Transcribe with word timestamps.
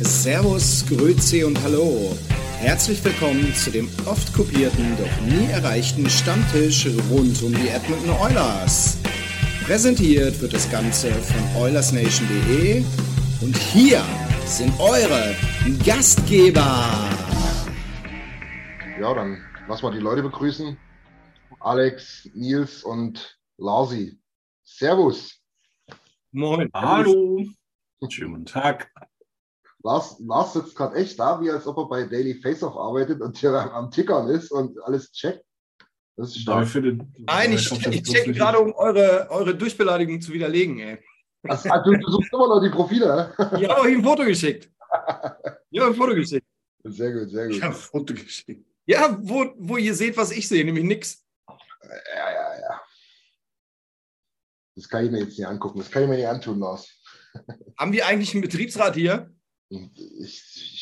Servus, 0.00 0.84
Grüezi 0.86 1.42
und 1.42 1.60
Hallo. 1.62 2.14
Herzlich 2.58 3.02
willkommen 3.02 3.54
zu 3.54 3.70
dem 3.70 3.88
oft 4.04 4.32
kopierten, 4.34 4.94
doch 4.98 5.20
nie 5.22 5.50
erreichten 5.50 6.08
Stammtisch 6.10 6.86
rund 7.10 7.42
um 7.42 7.54
die 7.54 7.68
Edmonton 7.68 8.10
Oilers. 8.10 8.98
Präsentiert 9.64 10.38
wird 10.42 10.52
das 10.52 10.70
Ganze 10.70 11.10
von 11.10 11.62
OilersNation.de 11.62 12.84
und 13.40 13.56
hier 13.56 14.02
sind 14.44 14.78
eure 14.78 15.34
Gastgeber. 15.84 17.08
Ja, 19.00 19.14
dann 19.14 19.38
lass 19.66 19.82
mal 19.82 19.92
die 19.92 20.00
Leute 20.00 20.22
begrüßen. 20.22 20.76
Alex, 21.60 22.28
Nils 22.34 22.84
und 22.84 23.38
Larsi. 23.56 24.18
Servus. 24.62 25.40
Moin. 26.32 26.70
Hallo. 26.74 27.46
Schönen 28.10 28.32
guten 28.32 28.46
Tag. 28.46 28.92
Lars, 29.86 30.16
Lars 30.18 30.52
sitzt 30.52 30.74
gerade 30.74 30.96
echt 30.96 31.18
da, 31.18 31.40
wie 31.40 31.48
als 31.48 31.64
ob 31.66 31.78
er 31.78 31.88
bei 31.88 32.02
Daily 32.02 32.34
Face-Off 32.34 32.76
arbeitet 32.76 33.20
und 33.20 33.38
hier 33.38 33.50
am, 33.50 33.70
am 33.70 33.90
Tickern 33.90 34.28
ist 34.28 34.50
und 34.50 34.76
alles 34.82 35.12
checkt. 35.12 35.44
Das 36.16 36.30
ist 36.30 36.40
stark. 36.40 36.68
Nein, 36.74 37.52
ich, 37.52 37.70
ich 37.70 38.02
checke 38.02 38.32
gerade, 38.32 38.58
um 38.58 38.72
eure, 38.72 39.28
eure 39.30 39.54
Durchbeleidigung 39.54 40.20
zu 40.20 40.32
widerlegen, 40.32 40.78
ey. 40.80 40.98
Also, 41.46 41.68
du, 41.84 41.96
du 41.96 42.10
suchst 42.10 42.32
immer 42.32 42.48
noch 42.48 42.60
die 42.60 42.70
Profile. 42.70 43.32
Ich 43.38 43.68
habe 43.68 43.82
euch 43.82 43.94
ein 43.94 44.02
Foto 44.02 44.24
geschickt. 44.24 44.68
Ich 45.70 45.80
habe 45.80 45.92
ein 45.92 45.94
Foto 45.94 46.14
geschickt. 46.14 46.46
Sehr 46.82 47.12
gut, 47.12 47.30
sehr 47.30 47.46
gut. 47.46 47.56
Ich 47.56 47.62
habe 47.62 47.74
ein 47.74 47.80
Foto 47.80 48.14
geschickt. 48.14 48.66
Ja, 48.86 49.16
wo, 49.20 49.54
wo 49.56 49.76
ihr 49.76 49.94
seht, 49.94 50.16
was 50.16 50.32
ich 50.32 50.48
sehe, 50.48 50.64
nämlich 50.64 50.84
nix. 50.84 51.24
Ja, 51.48 52.30
ja, 52.32 52.60
ja. 52.60 52.80
Das 54.74 54.88
kann 54.88 55.04
ich 55.04 55.12
mir 55.12 55.20
jetzt 55.20 55.38
nicht 55.38 55.46
angucken. 55.46 55.78
Das 55.78 55.90
kann 55.90 56.02
ich 56.02 56.08
mir 56.08 56.16
nicht 56.16 56.26
antun, 56.26 56.58
Lars. 56.58 56.88
Haben 57.78 57.92
wir 57.92 58.06
eigentlich 58.06 58.32
einen 58.34 58.42
Betriebsrat 58.42 58.96
hier? 58.96 59.30
Ich, 59.68 59.92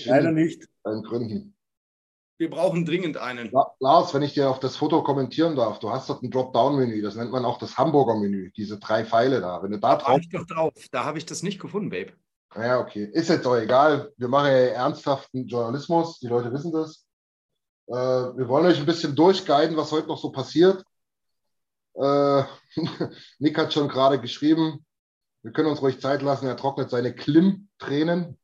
ich 0.01 0.07
Leider 0.07 0.31
nicht. 0.33 0.69
Gründen. 0.83 1.57
Wir 2.37 2.51
brauchen 2.51 2.85
dringend 2.85 3.17
einen. 3.17 3.51
La- 3.53 3.73
Lars, 3.79 4.13
wenn 4.13 4.23
ich 4.23 4.35
dir 4.35 4.51
auf 4.51 4.59
das 4.61 4.77
Foto 4.77 5.03
kommentieren 5.03 5.55
darf, 5.57 5.79
du 5.79 5.91
hast 5.91 6.09
dort 6.09 6.23
ein 6.23 6.31
Dropdown-Menü, 6.31 7.01
das 7.01 7.15
nennt 7.15 7.31
man 7.31 7.45
auch 7.45 7.59
das 7.59 7.79
Hamburger 7.79 8.17
Menü, 8.17 8.51
diese 8.57 8.79
drei 8.79 9.05
Pfeile 9.05 9.41
da. 9.41 9.63
Wenn 9.63 9.71
du 9.71 9.79
da 9.79 9.91
Da 9.91 9.97
drauf 9.99 10.09
war 10.09 10.19
ich 10.19 10.29
doch 10.29 10.45
drauf. 10.47 10.73
Da 10.91 11.05
habe 11.05 11.19
ich 11.19 11.27
das 11.27 11.43
nicht 11.43 11.61
gefunden, 11.61 11.91
Babe. 11.91 12.13
Ja, 12.57 12.81
okay. 12.81 13.09
Ist 13.13 13.29
jetzt 13.31 13.47
auch 13.47 13.57
egal. 13.57 14.13
Wir 14.17 14.29
machen 14.29 14.47
ja 14.49 14.53
ernsthaften 14.53 15.47
Journalismus. 15.47 16.19
Die 16.21 16.27
Leute 16.29 16.53
wissen 16.53 16.73
das. 16.73 17.07
Äh, 17.87 17.93
wir 17.95 18.49
wollen 18.49 18.67
euch 18.67 18.79
ein 18.79 18.87
bisschen 18.87 19.15
durchguiden, 19.15 19.77
was 19.77 19.93
heute 19.93 20.09
noch 20.09 20.19
so 20.19 20.31
passiert. 20.31 20.85
Äh, 21.95 22.43
Nick 23.39 23.57
hat 23.59 23.73
schon 23.73 23.89
gerade 23.89 24.21
geschrieben, 24.21 24.85
wir 25.43 25.53
können 25.53 25.69
uns 25.69 25.83
ruhig 25.83 26.01
Zeit 26.01 26.23
lassen. 26.23 26.47
Er 26.47 26.57
trocknet 26.57 26.91
seine 26.91 27.15
Klimm-Tränen. 27.15 28.39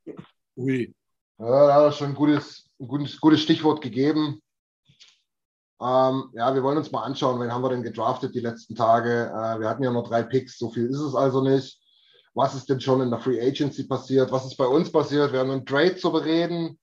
Ui. 0.61 0.95
Ja, 1.39 1.67
da 1.67 1.75
hat 1.75 1.83
er 1.85 1.93
schon 1.93 2.09
ein 2.09 2.15
gutes, 2.15 2.69
ein 2.79 2.87
gutes, 2.87 3.19
gutes 3.19 3.41
Stichwort 3.41 3.81
gegeben. 3.81 4.43
Ähm, 5.81 6.31
ja, 6.35 6.55
wir 6.55 6.63
wollen 6.63 6.77
uns 6.77 6.93
mal 6.93 7.03
anschauen, 7.03 7.41
wen 7.41 7.51
haben 7.51 7.63
wir 7.63 7.71
denn 7.71 7.83
gedraftet 7.83 8.35
die 8.35 8.41
letzten 8.41 8.75
Tage. 8.75 9.31
Äh, 9.31 9.61
wir 9.61 9.69
hatten 9.71 9.83
ja 9.83 9.91
nur 9.91 10.05
drei 10.05 10.23
Picks, 10.23 10.59
so 10.59 10.71
viel 10.71 10.87
ist 10.87 10.99
es 10.99 11.15
also 11.15 11.41
nicht. 11.43 11.81
Was 12.35 12.55
ist 12.55 12.69
denn 12.69 12.81
schon 12.81 13.01
in 13.01 13.11
der 13.11 13.21
Free 13.21 13.41
Agency 13.41 13.85
passiert? 13.85 14.31
Was 14.33 14.45
ist 14.45 14.57
bei 14.59 14.67
uns 14.67 14.93
passiert? 14.93 15.33
Wir 15.33 15.41
haben 15.41 15.51
einen 15.51 15.65
Trade 15.65 15.97
zu 15.97 16.13
bereden. 16.13 16.79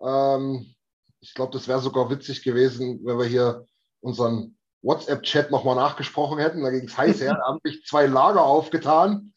Ähm, 0.00 0.74
ich 1.20 1.34
glaube, 1.34 1.52
das 1.52 1.68
wäre 1.68 1.80
sogar 1.80 2.08
witzig 2.08 2.42
gewesen, 2.42 3.00
wenn 3.04 3.18
wir 3.18 3.26
hier 3.26 3.66
unseren 4.00 4.56
WhatsApp-Chat 4.80 5.50
nochmal 5.50 5.76
nachgesprochen 5.76 6.38
hätten. 6.38 6.62
Da 6.62 6.70
ging 6.70 6.88
es 6.88 6.96
heiß 6.96 7.20
her. 7.20 7.34
Da 7.34 7.46
haben 7.46 7.60
sich 7.62 7.84
zwei 7.84 8.06
Lager 8.06 8.42
aufgetan. 8.42 9.34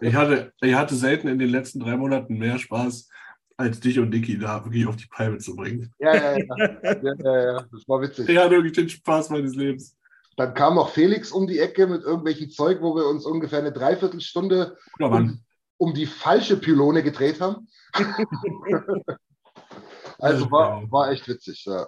Ich 0.00 0.14
hatte, 0.14 0.52
ich 0.60 0.74
hatte 0.74 0.94
selten 0.94 1.28
in 1.28 1.38
den 1.38 1.50
letzten 1.50 1.80
drei 1.80 1.96
Monaten 1.96 2.38
mehr 2.38 2.58
Spaß, 2.58 3.08
als 3.56 3.80
dich 3.80 3.98
und 3.98 4.10
Niki 4.10 4.38
da 4.38 4.64
wirklich 4.64 4.86
auf 4.86 4.96
die 4.96 5.06
Palme 5.06 5.38
zu 5.38 5.54
bringen. 5.54 5.92
Ja, 5.98 6.14
ja, 6.14 6.38
ja. 6.38 6.46
ja, 6.82 7.14
ja, 7.18 7.42
ja. 7.52 7.66
Das 7.70 7.86
war 7.88 8.00
witzig. 8.00 8.28
Ich 8.28 8.38
hatte 8.38 8.52
wirklich 8.52 8.72
den 8.72 8.88
Spaß 8.88 9.30
meines 9.30 9.54
Lebens. 9.54 9.96
Dann 10.36 10.54
kam 10.54 10.76
noch 10.76 10.90
Felix 10.90 11.30
um 11.30 11.46
die 11.46 11.58
Ecke 11.58 11.86
mit 11.86 12.02
irgendwelchen 12.02 12.50
Zeug, 12.50 12.80
wo 12.80 12.96
wir 12.96 13.06
uns 13.06 13.26
ungefähr 13.26 13.58
eine 13.58 13.72
Dreiviertelstunde 13.72 14.78
Mann. 14.98 15.44
um 15.76 15.92
die 15.92 16.06
falsche 16.06 16.56
Pylone 16.56 17.02
gedreht 17.02 17.40
haben. 17.40 17.68
also 20.18 20.50
war, 20.50 20.90
war 20.90 21.10
echt 21.10 21.28
witzig. 21.28 21.64
Ja. 21.66 21.86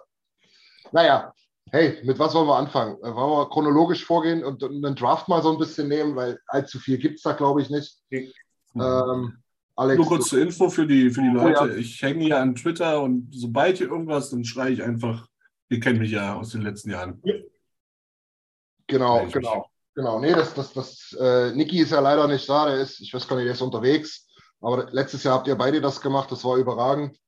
Naja, 0.91 1.33
hey, 1.73 1.99
mit 2.05 2.19
was 2.19 2.35
wollen 2.35 2.47
wir 2.47 2.57
anfangen? 2.57 2.97
Äh, 3.03 3.15
Wollen 3.15 3.31
wir 3.31 3.49
chronologisch 3.49 4.05
vorgehen 4.05 4.45
und, 4.45 4.63
und 4.63 4.83
den 4.83 4.95
Draft 4.95 5.29
mal 5.29 5.43
so 5.43 5.51
ein 5.51 5.59
bisschen 5.59 5.89
nehmen, 5.89 6.15
weil 6.15 6.39
allzu 6.47 6.79
viel 6.79 6.99
gibt 6.99 7.17
es 7.17 7.23
da, 7.23 7.33
glaube 7.33 7.63
ich, 7.63 7.71
nicht. 7.71 7.99
Ähm, 8.11 9.39
Alex, 9.75 9.99
Nur 9.99 10.07
kurz 10.07 10.29
zur 10.29 10.41
Info 10.41 10.69
für 10.69 10.87
die, 10.87 11.11
für 11.11 11.23
die 11.23 11.29
Leute. 11.29 11.63
Oh 11.63 11.67
ja. 11.67 11.75
Ich 11.75 12.01
hänge 12.03 12.25
hier 12.25 12.39
an 12.39 12.55
Twitter 12.55 13.03
und 13.03 13.29
sobald 13.33 13.79
hier 13.79 13.89
irgendwas, 13.89 14.31
dann 14.31 14.45
schreie 14.45 14.73
ich 14.73 14.83
einfach, 14.83 15.27
ihr 15.71 15.81
kennt 15.81 15.99
mich 15.99 16.11
ja 16.11 16.37
aus 16.37 16.51
den 16.51 16.61
letzten 16.61 16.91
Jahren. 16.91 17.23
Genau, 18.87 19.27
genau. 19.33 19.67
Genau, 19.95 20.21
nee, 20.21 20.33
das, 20.33 20.55
das, 20.55 20.73
das, 20.73 21.17
äh, 21.21 21.53
Niki 21.55 21.81
ist 21.81 21.93
ja 21.93 22.01
leider 22.01 22.27
nicht 22.27 22.49
da, 22.49 22.65
der 22.65 22.77
ist, 22.77 23.01
ich 23.01 23.13
weiß 23.13 23.29
gar 23.29 23.37
nicht, 23.37 23.45
der 23.45 23.53
ist 23.53 23.61
unterwegs. 23.61 24.27
Aber 24.61 24.91
letztes 24.91 25.23
Jahr 25.23 25.35
habt 25.35 25.49
ihr 25.49 25.55
beide 25.55 25.83
das 25.83 26.01
gemacht, 26.01 26.33
das 26.33 26.45
war 26.45 26.57
überragend. 26.57 27.19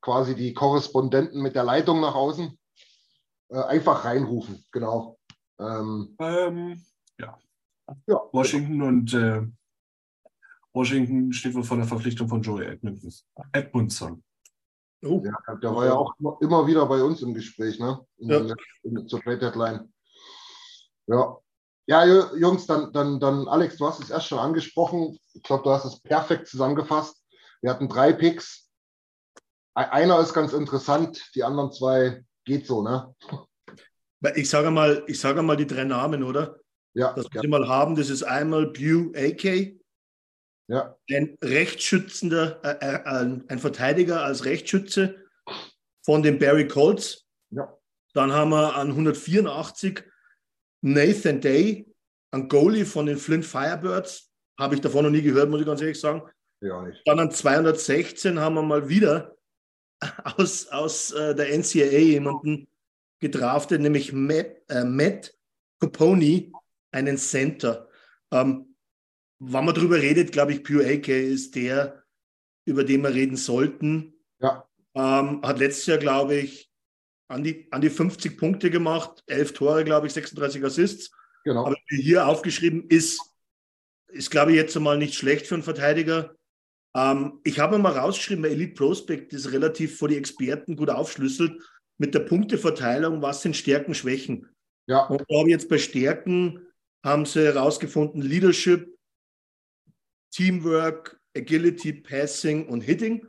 Quasi 0.00 0.36
die 0.36 0.54
Korrespondenten 0.54 1.42
mit 1.42 1.56
der 1.56 1.64
Leitung 1.64 2.00
nach 2.00 2.14
außen. 2.14 2.56
Äh, 3.50 3.60
einfach 3.62 4.04
reinrufen, 4.04 4.64
genau. 4.72 5.18
Ähm, 5.58 6.16
Ähm, 6.18 6.82
ja. 7.18 7.38
ja, 8.06 8.20
Washington 8.32 8.82
und 8.82 9.12
äh, 9.14 9.42
Washington 10.72 11.32
steht 11.32 11.54
wohl 11.54 11.62
vor 11.62 11.76
der 11.76 11.86
Verpflichtung 11.86 12.28
von 12.28 12.42
Joey 12.42 12.66
Edmondson. 12.66 13.12
Edmondson. 13.52 14.24
Oh, 15.04 15.22
ja, 15.24 15.54
der 15.56 15.74
war 15.74 15.84
ja 15.86 15.94
auch 15.94 16.14
immer- 16.18 16.38
immer 16.40 16.66
wieder 16.66 16.86
bei 16.86 17.02
uns 17.02 17.20
im 17.22 17.34
Gespräch, 17.34 17.78
ne? 17.78 18.00
In, 18.16 18.28
Ja. 18.30 18.54
in, 18.82 19.06
zur 19.06 19.20
Trade 19.20 19.38
Deadline. 19.38 19.92
Ja. 21.06 21.36
Ja, 21.86 22.02
Ju- 22.04 22.34
Jungs, 22.38 22.66
dann, 22.66 22.92
dann, 22.94 23.20
dann, 23.20 23.46
Alex, 23.46 23.76
du 23.76 23.86
hast 23.86 24.00
es 24.02 24.08
erst 24.08 24.26
schon 24.28 24.38
angesprochen. 24.38 25.18
Ich 25.34 25.42
glaube, 25.42 25.62
du 25.64 25.70
hast 25.70 25.84
es 25.84 26.00
perfekt 26.00 26.48
zusammengefasst. 26.48 27.22
Wir 27.60 27.70
hatten 27.70 27.88
drei 27.90 28.14
Picks. 28.14 28.70
Einer 29.74 30.18
ist 30.20 30.32
ganz 30.32 30.54
interessant, 30.54 31.30
die 31.34 31.44
anderen 31.44 31.72
zwei 31.72 32.24
geht 32.44 32.66
so, 32.66 32.82
ne? 32.82 33.14
Ich 34.36 34.48
sage 34.48 34.70
mal, 34.70 35.04
ich 35.06 35.20
sage 35.20 35.42
mal 35.42 35.56
die 35.56 35.66
drei 35.66 35.84
Namen, 35.84 36.22
oder? 36.22 36.58
Ja, 36.94 37.12
Das 37.12 37.26
wir 37.32 37.42
ja, 37.42 37.48
mal 37.48 37.68
haben, 37.68 37.96
das 37.96 38.08
ist 38.08 38.22
einmal 38.22 38.68
Bew 38.68 39.12
AK, 39.16 39.74
ja, 40.66 40.96
ein 41.10 41.36
Rechtsschützender, 41.42 42.60
äh, 42.64 42.76
äh, 42.80 43.04
ein, 43.04 43.44
ein 43.48 43.58
Verteidiger 43.58 44.24
als 44.24 44.44
Rechtsschütze 44.44 45.16
von 46.04 46.22
den 46.22 46.38
Barry 46.38 46.68
Colts. 46.68 47.26
ja. 47.50 47.76
Dann 48.14 48.32
haben 48.32 48.50
wir 48.50 48.76
an 48.76 48.90
184 48.90 50.04
Nathan 50.82 51.40
Day, 51.40 51.92
ein 52.30 52.48
Goalie 52.48 52.84
von 52.84 53.06
den 53.06 53.18
Flint 53.18 53.44
Firebirds. 53.44 54.30
Habe 54.56 54.76
ich 54.76 54.80
davon 54.80 55.04
noch 55.04 55.10
nie 55.10 55.22
gehört, 55.22 55.50
muss 55.50 55.60
ich 55.60 55.66
ganz 55.66 55.80
ehrlich 55.80 55.98
sagen. 55.98 56.22
ja 56.60 56.80
nicht. 56.82 57.02
Dann 57.06 57.18
an 57.18 57.32
216 57.32 58.38
haben 58.38 58.54
wir 58.54 58.62
mal 58.62 58.88
wieder 58.88 59.33
aus, 60.24 60.66
aus 60.68 61.10
äh, 61.12 61.34
der 61.34 61.56
NCAA 61.56 61.98
jemanden 61.98 62.68
gedraftet, 63.20 63.80
nämlich 63.80 64.12
Matt, 64.12 64.56
äh, 64.68 64.84
Matt 64.84 65.34
Capone, 65.80 66.52
einen 66.92 67.18
Center. 67.18 67.88
Ähm, 68.30 68.74
wenn 69.38 69.64
man 69.64 69.74
darüber 69.74 70.00
redet, 70.00 70.32
glaube 70.32 70.52
ich, 70.52 70.64
Pure 70.64 70.86
AK 70.86 71.08
ist 71.08 71.54
der, 71.54 72.04
über 72.64 72.84
den 72.84 73.02
wir 73.02 73.14
reden 73.14 73.36
sollten. 73.36 74.14
Ja. 74.40 74.68
Ähm, 74.94 75.42
hat 75.42 75.58
letztes 75.58 75.86
Jahr, 75.86 75.98
glaube 75.98 76.36
ich, 76.36 76.70
an 77.28 77.42
die, 77.42 77.66
an 77.70 77.80
die 77.80 77.90
50 77.90 78.38
Punkte 78.38 78.70
gemacht, 78.70 79.22
11 79.26 79.54
Tore, 79.54 79.84
glaube 79.84 80.06
ich, 80.06 80.12
36 80.12 80.64
Assists. 80.64 81.10
Genau. 81.44 81.66
Aber 81.66 81.76
hier 81.88 82.26
aufgeschrieben 82.26 82.88
ist, 82.88 83.20
ist, 84.08 84.30
glaube 84.30 84.52
ich, 84.52 84.56
jetzt 84.56 84.76
einmal 84.76 84.98
nicht 84.98 85.14
schlecht 85.14 85.46
für 85.46 85.54
einen 85.54 85.62
Verteidiger. 85.62 86.36
Ähm, 86.94 87.40
ich 87.44 87.58
habe 87.58 87.78
mal 87.78 87.92
rausgeschrieben, 87.92 88.42
bei 88.42 88.50
Elite 88.50 88.74
Prospect 88.74 89.32
ist 89.32 89.52
relativ 89.52 89.98
vor 89.98 90.08
die 90.08 90.16
Experten 90.16 90.76
gut 90.76 90.90
aufschlüsselt 90.90 91.60
mit 91.98 92.14
der 92.14 92.20
Punkteverteilung, 92.20 93.22
was 93.22 93.42
sind 93.42 93.56
Stärken, 93.56 93.94
Schwächen. 93.94 94.48
Ja. 94.86 95.06
Und 95.06 95.24
da 95.28 95.38
habe 95.38 95.48
ich 95.48 95.52
jetzt 95.52 95.68
bei 95.68 95.78
Stärken 95.78 96.60
haben 97.04 97.26
sie 97.26 97.44
herausgefunden, 97.44 98.22
Leadership, 98.22 98.98
Teamwork, 100.30 101.20
Agility, 101.36 101.92
Passing 101.92 102.66
und 102.66 102.80
Hitting. 102.80 103.26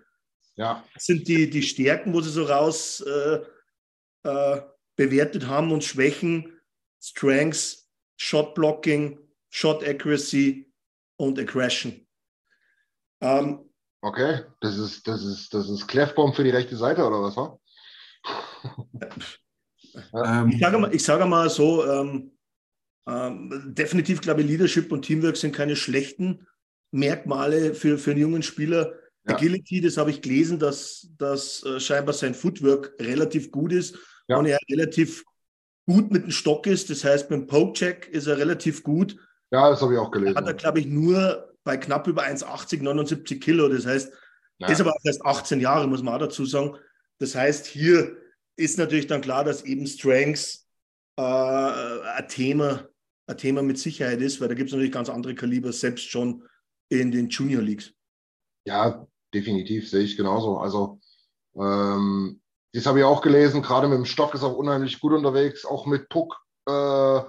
Ja. 0.55 0.83
Das 0.93 1.05
sind 1.05 1.27
die, 1.27 1.49
die 1.49 1.61
Stärken, 1.61 2.13
wo 2.13 2.21
sie 2.21 2.29
so 2.29 2.43
raus 2.43 3.01
äh, 3.01 3.41
äh, 4.23 4.61
bewertet 4.95 5.47
haben 5.47 5.71
und 5.71 5.83
Schwächen, 5.83 6.59
Strengths, 7.03 7.89
Shot 8.17 8.55
Blocking, 8.55 9.19
Shot 9.49 9.85
Accuracy 9.85 10.71
und 11.17 11.37
Aggression. 11.37 12.04
Ähm, 13.21 13.69
okay, 14.01 14.41
das 14.61 14.77
ist, 14.77 15.07
das 15.07 15.23
ist, 15.23 15.53
das 15.53 15.69
ist 15.69 15.87
Clefbomb 15.87 16.35
für 16.35 16.43
die 16.43 16.49
rechte 16.49 16.75
Seite 16.75 17.05
oder 17.05 17.21
was? 17.21 17.35
Wa? 17.35 17.59
Ähm, 20.13 20.49
ich 20.49 20.59
sage 20.59 20.77
mal, 20.77 20.93
ich 20.93 21.03
sage 21.03 21.25
mal 21.25 21.49
so, 21.49 21.85
ähm, 21.89 22.31
ähm, 23.07 23.73
definitiv 23.73 24.21
glaube 24.21 24.41
ich, 24.41 24.47
Leadership 24.47 24.91
und 24.91 25.03
Teamwork 25.03 25.37
sind 25.37 25.55
keine 25.55 25.75
schlechten 25.75 26.45
Merkmale 26.91 27.73
für, 27.73 27.97
für 27.97 28.11
einen 28.11 28.19
jungen 28.19 28.43
Spieler. 28.43 28.93
Ja. 29.27 29.35
Agility, 29.35 29.81
das 29.81 29.97
habe 29.97 30.11
ich 30.11 30.21
gelesen, 30.21 30.59
dass, 30.59 31.07
dass 31.17 31.63
äh, 31.63 31.79
scheinbar 31.79 32.13
sein 32.13 32.35
Footwork 32.35 32.93
relativ 32.99 33.51
gut 33.51 33.73
ist 33.73 33.97
ja. 34.27 34.37
und 34.37 34.45
er 34.45 34.59
relativ 34.69 35.23
gut 35.87 36.11
mit 36.11 36.23
dem 36.23 36.31
Stock 36.31 36.67
ist. 36.67 36.89
Das 36.89 37.03
heißt, 37.03 37.29
beim 37.29 37.47
Poke-Check 37.47 38.07
ist 38.07 38.27
er 38.27 38.37
relativ 38.37 38.83
gut. 38.83 39.17
Ja, 39.51 39.69
das 39.69 39.81
habe 39.81 39.93
ich 39.93 39.99
auch 39.99 40.11
gelesen. 40.11 40.35
Hat 40.35 40.47
er, 40.47 40.53
glaube 40.53 40.79
ich, 40.79 40.87
nur 40.87 41.54
bei 41.65 41.75
knapp 41.75 42.07
über 42.07 42.23
1,80, 42.23 42.81
79 42.81 43.41
Kilo. 43.41 43.67
Das 43.67 43.85
heißt, 43.85 44.13
ja. 44.59 44.67
ist 44.67 44.79
aber 44.79 44.91
auch 44.91 45.03
erst 45.03 45.25
18 45.25 45.59
Jahre, 45.59 45.87
muss 45.87 46.01
man 46.01 46.13
auch 46.13 46.19
dazu 46.19 46.45
sagen. 46.45 46.77
Das 47.17 47.35
heißt, 47.35 47.65
hier 47.65 48.15
ist 48.55 48.77
natürlich 48.77 49.07
dann 49.07 49.21
klar, 49.21 49.43
dass 49.43 49.63
eben 49.63 49.85
Strengths 49.85 50.67
äh, 51.17 51.21
ein, 51.21 52.27
Thema, 52.29 52.87
ein 53.27 53.37
Thema 53.37 53.61
mit 53.63 53.77
Sicherheit 53.79 54.21
ist, 54.21 54.39
weil 54.39 54.47
da 54.47 54.53
gibt 54.53 54.69
es 54.69 54.73
natürlich 54.73 54.93
ganz 54.93 55.09
andere 55.09 55.35
Kaliber, 55.35 55.73
selbst 55.73 56.09
schon 56.09 56.47
in 56.89 57.11
den 57.11 57.29
Junior 57.29 57.61
Leagues. 57.61 57.91
Ja, 58.65 59.05
definitiv, 59.33 59.89
sehe 59.89 60.03
ich 60.03 60.15
genauso. 60.15 60.59
Also, 60.59 60.99
ähm, 61.55 62.41
das 62.73 62.85
habe 62.85 62.99
ich 62.99 63.05
auch 63.05 63.21
gelesen, 63.21 63.61
gerade 63.61 63.87
mit 63.87 63.97
dem 63.97 64.05
Stock 64.05 64.33
ist 64.35 64.43
auch 64.43 64.55
unheimlich 64.55 64.99
gut 64.99 65.13
unterwegs, 65.13 65.65
auch 65.65 65.85
mit 65.85 66.09
Puck. 66.09 66.37
Äh, 66.67 67.21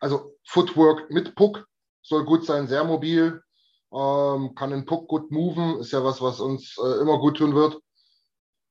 also 0.00 0.36
Footwork 0.44 1.10
mit 1.10 1.34
Puck 1.34 1.66
soll 2.02 2.24
gut 2.24 2.44
sein, 2.44 2.66
sehr 2.66 2.84
mobil, 2.84 3.42
ähm, 3.96 4.54
kann 4.54 4.70
den 4.70 4.84
Puck 4.84 5.08
gut 5.08 5.30
moven, 5.30 5.80
ist 5.80 5.92
ja 5.92 6.04
was, 6.04 6.20
was 6.20 6.40
uns 6.40 6.76
äh, 6.78 7.00
immer 7.00 7.18
gut 7.18 7.38
tun 7.38 7.54
wird. 7.54 7.80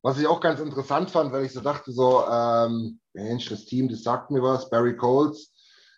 Was 0.04 0.20
ich 0.20 0.28
auch 0.28 0.40
ganz 0.40 0.60
interessant 0.60 1.10
fand, 1.10 1.32
weil 1.32 1.46
ich 1.46 1.54
so 1.54 1.62
dachte, 1.62 1.92
so, 1.92 2.24
ähm, 2.30 3.00
Mensch, 3.14 3.50
das 3.50 3.66
Team, 3.66 3.90
das 3.90 4.04
sagt 4.04 4.30
mir 4.30 4.44
was, 4.44 4.70
Barry 4.70 4.96
Coles. 4.96 5.52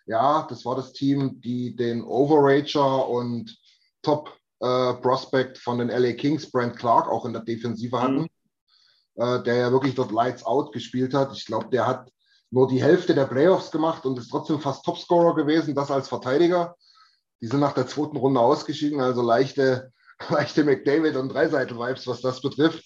Ja, 0.06 0.46
das 0.48 0.64
war 0.64 0.76
das 0.76 0.94
Team, 0.94 1.40
die 1.42 1.76
den 1.76 2.02
Overager 2.02 3.06
und 3.06 3.54
Top 4.00 4.32
äh, 4.60 4.94
Prospect 4.94 5.58
von 5.58 5.78
den 5.78 5.88
LA 5.88 6.12
Kings, 6.14 6.50
Brent 6.50 6.76
Clark, 6.76 7.08
auch 7.08 7.26
in 7.26 7.34
der 7.34 7.42
Defensive 7.42 8.00
hatten, 8.00 8.22
mhm. 8.22 9.22
äh, 9.22 9.42
der 9.42 9.56
ja 9.56 9.72
wirklich 9.72 9.94
dort 9.94 10.10
Lights 10.10 10.42
Out 10.46 10.72
gespielt 10.72 11.12
hat. 11.12 11.36
Ich 11.36 11.44
glaube, 11.44 11.68
der 11.68 11.86
hat 11.86 12.10
nur 12.50 12.66
die 12.66 12.82
Hälfte 12.82 13.14
der 13.14 13.26
Playoffs 13.26 13.70
gemacht 13.70 14.06
und 14.06 14.18
ist 14.18 14.30
trotzdem 14.30 14.58
fast 14.58 14.86
Topscorer 14.86 15.34
gewesen, 15.34 15.74
das 15.74 15.90
als 15.90 16.08
Verteidiger. 16.08 16.74
Die 17.40 17.46
sind 17.46 17.60
nach 17.60 17.74
der 17.74 17.86
zweiten 17.86 18.16
Runde 18.16 18.40
ausgeschieden, 18.40 19.00
also 19.00 19.22
leichte, 19.22 19.92
leichte 20.28 20.64
McDavid 20.64 21.16
und 21.16 21.30
Dreiseitel-Vibes, 21.30 22.06
was 22.06 22.20
das 22.20 22.40
betrifft. 22.40 22.84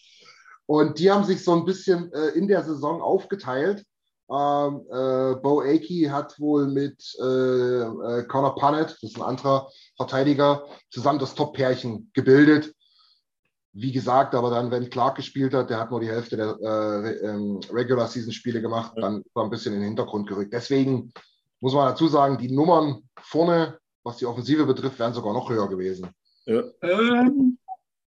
Und 0.67 0.99
die 0.99 1.11
haben 1.11 1.25
sich 1.25 1.43
so 1.45 1.53
ein 1.53 1.65
bisschen 1.65 2.13
äh, 2.13 2.29
in 2.29 2.49
der 2.49 2.63
Saison 2.63 3.03
aufgeteilt. 3.03 3.85
Ähm, 4.31 4.87
äh, 4.91 5.35
Bo 5.43 5.61
Akey 5.61 6.09
hat 6.11 6.39
wohl 6.41 6.67
mit 6.67 7.03
äh, 7.21 7.83
äh, 7.83 8.25
Connor 8.25 8.55
Punnett, 8.55 8.93
das 8.93 9.03
ist 9.03 9.17
ein 9.17 9.23
anderer 9.23 9.69
Verteidiger, 9.97 10.65
zusammen 10.91 11.19
das 11.19 11.35
Top-Pärchen 11.35 12.11
gebildet. 12.15 12.75
Wie 13.75 13.93
gesagt, 13.93 14.35
aber 14.35 14.51
dann, 14.51 14.71
wenn 14.71 14.89
Clark 14.91 15.17
gespielt 15.17 15.55
hat, 15.55 15.71
der 15.71 15.79
hat 15.79 15.91
nur 15.91 16.01
die 16.01 16.09
Hälfte 16.09 16.37
der 16.37 16.57
äh, 16.63 17.27
ähm, 17.27 17.61
Regular-Season-Spiele 17.71 18.63
gemacht, 18.63 18.93
dann 18.97 19.23
war 19.35 19.45
ein 19.45 19.51
bisschen 19.51 19.75
in 19.75 19.81
den 19.81 19.89
Hintergrund 19.89 20.29
gerückt. 20.29 20.53
Deswegen 20.53 21.13
muss 21.61 21.75
man 21.75 21.89
dazu 21.89 22.09
sagen, 22.09 22.39
die 22.39 22.51
Nummern 22.51 23.03
vorne, 23.21 23.79
was 24.03 24.17
die 24.19 24.27
Offensive 24.27 24.67
betrifft, 24.67 24.99
wären 24.99 25.15
sogar 25.15 25.33
noch 25.33 25.49
höher 25.49 25.69
gewesen. 25.69 26.09
Ja. 26.47 26.63
Ähm, 26.83 27.59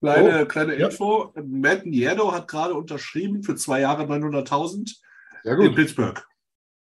Kleine, 0.04 0.42
oh, 0.42 0.46
kleine 0.46 0.78
ja. 0.78 0.88
Info: 0.90 1.34
Matt 1.46 1.86
Nieto 1.86 2.34
hat 2.34 2.50
gerade 2.50 2.74
unterschrieben 2.74 3.42
für 3.42 3.56
zwei 3.56 3.80
Jahre 3.80 4.04
900.000 4.04 4.98
in 5.46 5.76
Pittsburgh. 5.76 6.22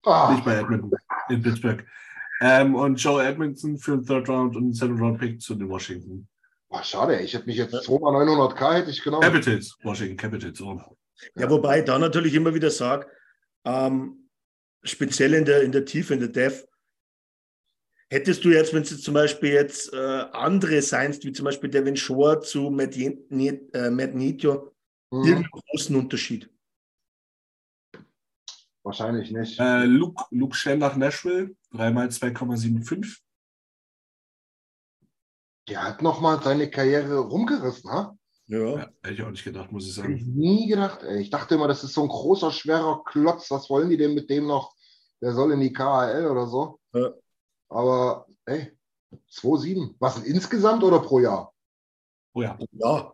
Ah. 0.05 0.31
Nicht 0.31 0.45
bei 0.45 0.55
Edmonton, 0.55 0.91
in 1.27 1.41
Pittsburgh. 1.41 1.85
Ähm, 2.39 2.73
und 2.73 2.95
Joe 2.95 3.21
Edmondson 3.21 3.77
für 3.77 3.93
einen 3.93 4.05
Third 4.05 4.29
Round 4.29 4.55
und 4.55 4.63
einen 4.63 4.73
Second 4.73 5.01
Round 5.01 5.19
Pick 5.19 5.41
zu 5.41 5.55
den 5.55 5.67
Washington. 5.67 6.25
Oh, 6.69 6.79
schade, 6.83 7.19
ich 7.19 7.33
hätte 7.33 7.47
mich 7.47 7.57
jetzt 7.57 7.73
ja. 7.73 7.81
zweimal 7.81 8.25
900k 8.25 8.75
hätte 8.75 8.91
ich 8.91 9.03
genau. 9.03 9.19
Capitals, 9.19 9.77
Washington 9.83 10.15
Capitals. 10.15 10.57
So. 10.57 10.81
Ja, 11.35 11.49
wobei 11.49 11.79
ich 11.79 11.85
da 11.85 11.99
natürlich 11.99 12.33
immer 12.33 12.53
wieder 12.53 12.71
sage, 12.71 13.07
ähm, 13.65 14.29
speziell 14.83 15.33
in 15.33 15.43
der, 15.43 15.63
in 15.63 15.73
der 15.73 15.83
Tiefe, 15.83 16.13
in 16.13 16.21
der 16.21 16.29
Depth, 16.29 16.65
Hättest 18.11 18.43
du 18.43 18.49
jetzt, 18.49 18.73
wenn 18.73 18.81
es 18.81 19.01
zum 19.01 19.13
Beispiel 19.13 19.53
jetzt 19.53 19.93
äh, 19.93 20.25
andere 20.33 20.81
seinst, 20.81 21.23
wie 21.23 21.31
zum 21.31 21.45
Beispiel 21.45 21.69
Devin 21.69 21.95
Shore 21.95 22.41
zu 22.41 22.69
Matt, 22.69 22.97
äh, 22.97 23.89
Matt 23.89 24.15
Nitio, 24.15 24.73
mhm. 25.11 25.23
irgendeinen 25.23 25.51
großen 25.51 25.95
Unterschied? 25.95 26.49
Wahrscheinlich 28.83 29.31
nicht. 29.31 29.57
Äh, 29.61 29.85
Luke, 29.85 30.25
Luke 30.31 30.53
Schnell 30.53 30.77
nach 30.77 30.97
Nashville, 30.97 31.55
dreimal 31.71 32.07
2,75. 32.09 33.19
Der 35.69 35.81
hat 35.81 36.01
nochmal 36.01 36.41
seine 36.43 36.69
Karriere 36.69 37.17
rumgerissen, 37.17 37.89
ha? 37.89 38.17
Ja. 38.47 38.77
ja. 38.77 38.89
Hätte 39.03 39.13
ich 39.13 39.23
auch 39.23 39.31
nicht 39.31 39.45
gedacht, 39.45 39.71
muss 39.71 39.87
ich 39.87 39.93
sagen. 39.93 40.17
Ich 40.17 40.25
nie 40.25 40.67
gedacht, 40.67 41.01
ey. 41.03 41.21
Ich 41.21 41.29
dachte 41.29 41.55
immer, 41.55 41.69
das 41.69 41.85
ist 41.85 41.93
so 41.93 42.01
ein 42.01 42.09
großer, 42.09 42.51
schwerer 42.51 43.05
Klotz. 43.05 43.49
Was 43.51 43.69
wollen 43.69 43.89
die 43.89 43.95
denn 43.95 44.15
mit 44.15 44.29
dem 44.29 44.47
noch? 44.47 44.75
Der 45.21 45.31
soll 45.31 45.53
in 45.53 45.61
die 45.61 45.71
KHL 45.71 46.27
oder 46.29 46.47
so. 46.47 46.77
Ja. 46.93 47.13
Aber 47.71 48.27
ey, 48.45 48.71
2,7. 49.31 49.95
Was 49.99 50.21
insgesamt 50.23 50.83
oder 50.83 50.99
pro 50.99 51.19
Jahr? 51.19 51.53
Pro 52.33 52.41
Jahr. 52.41 52.59
Ja. 52.73 53.13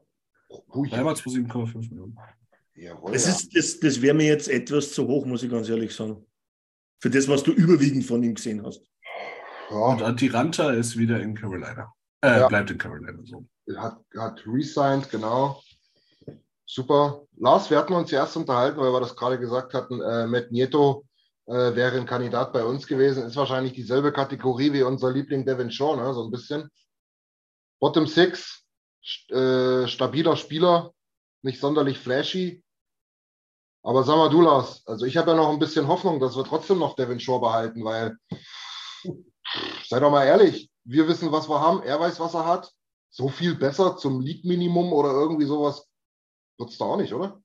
Pro 0.68 0.84
Jahr. 0.84 1.00
Einmal 1.00 1.14
2,7,5 1.14 1.90
Millionen. 1.90 2.18
Jawohl, 2.74 3.12
das, 3.12 3.28
ist, 3.28 3.56
das, 3.56 3.80
das 3.80 4.02
wäre 4.02 4.14
mir 4.14 4.28
jetzt 4.28 4.48
etwas 4.50 4.92
zu 4.92 5.08
hoch, 5.08 5.26
muss 5.26 5.44
ich 5.44 5.50
ganz 5.50 5.70
ehrlich 5.70 5.96
sagen. 5.96 6.26
Für 7.00 7.10
das, 7.10 7.28
was 7.28 7.44
du 7.44 7.52
überwiegend 7.52 8.06
von 8.06 8.24
ihm 8.24 8.36
gesehen 8.36 8.66
hast. 8.66 8.84
Ja. 9.70 9.78
Und 9.78 10.02
Antiranta 10.02 10.72
ist 10.72 10.98
wieder 10.98 11.20
in 11.20 11.36
Carolina. 11.36 11.94
Äh, 12.22 12.40
ja. 12.40 12.48
bleibt 12.48 12.72
in 12.72 12.78
Carolina 12.78 13.20
so. 13.24 13.46
Hat, 13.76 14.00
hat 14.18 14.44
resigned, 14.48 15.10
genau. 15.10 15.62
Super. 16.66 17.24
Lars, 17.38 17.70
wir 17.70 17.78
hatten 17.78 17.94
uns 17.94 18.12
erst 18.12 18.38
unterhalten, 18.38 18.80
weil 18.80 18.92
wir 18.92 19.00
das 19.02 19.16
gerade 19.16 19.40
gesagt 19.40 19.74
hatten. 19.74 20.02
Äh, 20.02 20.28
Matt 20.28 20.52
Nieto 20.52 21.07
äh, 21.48 21.76
wäre 21.76 21.98
ein 21.98 22.06
Kandidat 22.06 22.54
bei 22.54 22.64
uns 22.64 22.88
gewesen. 22.88 23.24
Ist 23.24 23.36
wahrscheinlich 23.36 23.74
dieselbe 23.74 24.12
Kategorie 24.12 24.74
wie 24.74 24.84
unser 24.84 25.12
Liebling 25.12 25.46
Devin 25.46 25.72
Shaw, 25.72 25.96
ne? 25.96 26.14
so 26.14 26.24
ein 26.24 26.32
bisschen. 26.32 26.70
Bottom 27.80 28.08
Six, 28.08 28.64
st 29.04 29.32
äh, 29.32 29.88
stabiler 29.88 30.36
Spieler, 30.36 30.92
nicht 31.44 31.60
sonderlich 31.60 32.00
flashy. 32.00 32.64
Aber 33.84 34.04
sag 34.04 34.18
mal 34.18 34.30
du, 34.30 34.42
Lars, 34.42 34.86
also 34.86 35.06
ich 35.06 35.16
habe 35.16 35.32
ja 35.32 35.38
noch 35.38 35.50
ein 35.50 35.60
bisschen 35.60 35.88
Hoffnung, 35.88 36.20
dass 36.20 36.36
wir 36.36 36.44
trotzdem 36.44 36.80
noch 36.80 36.96
Devin 36.96 37.20
Shaw 37.20 37.40
behalten, 37.40 37.86
weil, 37.86 38.18
sei 39.88 40.00
doch 40.00 40.12
mal 40.12 40.26
ehrlich, 40.26 40.70
wir 40.84 41.08
wissen, 41.08 41.32
was 41.32 41.48
wir 41.48 41.62
haben, 41.62 41.84
er 41.84 42.00
weiß, 42.00 42.20
was 42.20 42.34
er 42.34 42.46
hat. 42.46 42.72
So 43.10 43.30
viel 43.30 43.56
besser 43.56 43.96
zum 43.96 44.20
League-Minimum 44.20 44.92
oder 44.92 45.12
irgendwie 45.12 45.46
sowas 45.46 45.88
wird 46.58 46.72
es 46.72 46.78
da 46.78 46.86
auch 46.86 46.98
nicht, 46.98 47.14
oder? 47.14 47.42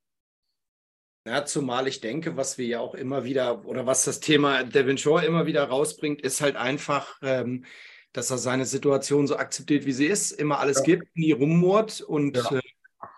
Ja, 1.25 1.45
zumal 1.45 1.87
ich 1.87 2.01
denke, 2.01 2.37
was 2.37 2.59
wir 2.59 2.67
ja 2.67 2.81
auch 2.81 2.95
immer 2.95 3.23
wieder 3.23 3.65
oder 3.67 3.87
was 3.87 4.05
das 4.05 4.19
Thema 4.19 4.65
Devin 4.65 4.99
Shaw 4.99 5.25
immer 5.25 5.47
wieder 5.47 5.65
rausbringt, 5.65 6.21
ist 6.21 6.41
halt 6.41 6.57
einfach, 6.57 7.17
ähm, 7.23 7.65
dass 8.13 8.31
er 8.31 8.39
seine 8.39 8.67
Situation 8.67 9.29
so 9.29 9.37
akzeptiert, 9.37 9.87
wie 9.87 9.93
sie 9.93 10.07
ist, 10.07 10.33
immer 10.33 10.59
alles 10.59 10.79
ja. 10.79 10.85
gibt, 10.85 11.17
nie 11.17 11.31
rummurt 11.31 12.01
und 12.01 12.37
ja. 12.37 12.59
äh, 12.59 12.61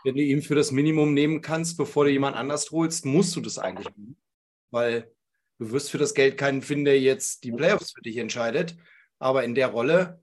wenn 0.04 0.16
du 0.16 0.22
ihn 0.22 0.42
für 0.42 0.54
das 0.54 0.70
Minimum 0.70 1.14
nehmen 1.14 1.40
kannst, 1.40 1.78
bevor 1.78 2.04
du 2.04 2.10
jemand 2.10 2.36
anders 2.36 2.70
holst, 2.70 3.06
musst 3.06 3.34
du 3.36 3.40
das 3.40 3.58
eigentlich 3.58 3.88
nehmen, 3.96 4.16
weil 4.70 5.10
du 5.58 5.70
wirst 5.70 5.90
für 5.90 5.98
das 5.98 6.12
Geld 6.12 6.36
keinen 6.36 6.60
finden, 6.60 6.84
der 6.84 7.00
jetzt 7.00 7.42
die 7.44 7.52
Playoffs 7.52 7.92
für 7.92 8.02
dich 8.02 8.18
entscheidet, 8.18 8.76
aber 9.18 9.44
in 9.44 9.54
der 9.54 9.68
Rolle 9.68 10.22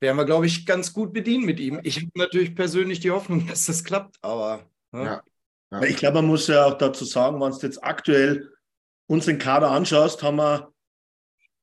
wären 0.00 0.16
wir, 0.16 0.24
glaube 0.24 0.46
ich, 0.46 0.64
ganz 0.64 0.94
gut 0.94 1.12
bedient 1.12 1.44
mit 1.44 1.60
ihm. 1.60 1.80
Ich 1.82 1.96
habe 1.96 2.10
natürlich 2.14 2.54
persönlich 2.54 3.00
die 3.00 3.10
Hoffnung, 3.10 3.46
dass 3.48 3.66
das 3.66 3.84
klappt, 3.84 4.16
aber. 4.22 4.70
Ne? 4.90 5.04
Ja. 5.04 5.22
Ja. 5.82 5.88
Ich 5.88 5.96
glaube, 5.96 6.16
man 6.16 6.26
muss 6.26 6.46
ja 6.46 6.66
auch 6.66 6.78
dazu 6.78 7.04
sagen, 7.04 7.40
wenn 7.40 7.50
du 7.50 7.58
jetzt 7.58 7.82
aktuell 7.82 8.50
unseren 9.06 9.38
Kader 9.38 9.70
anschaust, 9.70 10.22
haben 10.22 10.36
wir, 10.36 10.72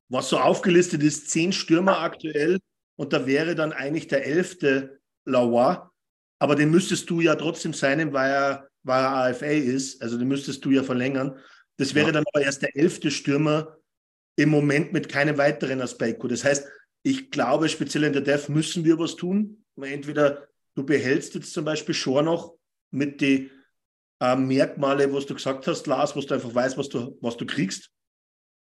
was 0.08 0.28
so 0.28 0.38
aufgelistet 0.38 1.02
ist, 1.02 1.30
zehn 1.30 1.52
Stürmer 1.52 2.00
aktuell 2.00 2.58
und 2.96 3.12
da 3.12 3.26
wäre 3.26 3.54
dann 3.54 3.72
eigentlich 3.72 4.08
der 4.08 4.26
elfte 4.26 5.00
Lauer, 5.24 5.92
aber 6.38 6.54
den 6.56 6.70
müsstest 6.70 7.08
du 7.08 7.20
ja 7.20 7.34
trotzdem 7.36 7.72
sein, 7.72 8.12
weil 8.12 8.30
er, 8.30 8.68
weil 8.82 9.02
er 9.02 9.16
AFA 9.16 9.46
ist, 9.46 10.02
also 10.02 10.18
den 10.18 10.28
müsstest 10.28 10.64
du 10.64 10.70
ja 10.70 10.82
verlängern. 10.82 11.38
Das 11.78 11.94
wäre 11.94 12.08
ja. 12.08 12.12
dann 12.12 12.24
aber 12.32 12.44
erst 12.44 12.62
der 12.62 12.76
elfte 12.76 13.10
Stürmer 13.10 13.78
im 14.36 14.50
Moment 14.50 14.92
mit 14.92 15.08
keinem 15.08 15.38
weiteren 15.38 15.80
Aspekt. 15.80 16.22
Das 16.30 16.44
heißt, 16.44 16.68
ich 17.02 17.30
glaube, 17.30 17.68
speziell 17.68 18.04
in 18.04 18.12
der 18.12 18.22
Dev 18.22 18.50
müssen 18.50 18.84
wir 18.84 18.98
was 18.98 19.16
tun. 19.16 19.64
Entweder 19.80 20.46
du 20.74 20.84
behältst 20.84 21.34
jetzt 21.34 21.52
zum 21.52 21.64
Beispiel 21.64 21.94
schon 21.94 22.26
noch 22.26 22.54
mit 22.90 23.20
den 23.20 23.50
äh, 24.22 24.36
Merkmale, 24.36 25.12
was 25.12 25.26
du 25.26 25.34
gesagt 25.34 25.66
hast, 25.66 25.86
Lars, 25.88 26.14
was 26.14 26.26
du 26.26 26.34
einfach 26.34 26.54
weißt, 26.54 26.78
was 26.78 26.88
du, 26.88 27.18
was 27.20 27.36
du 27.36 27.44
kriegst. 27.44 27.90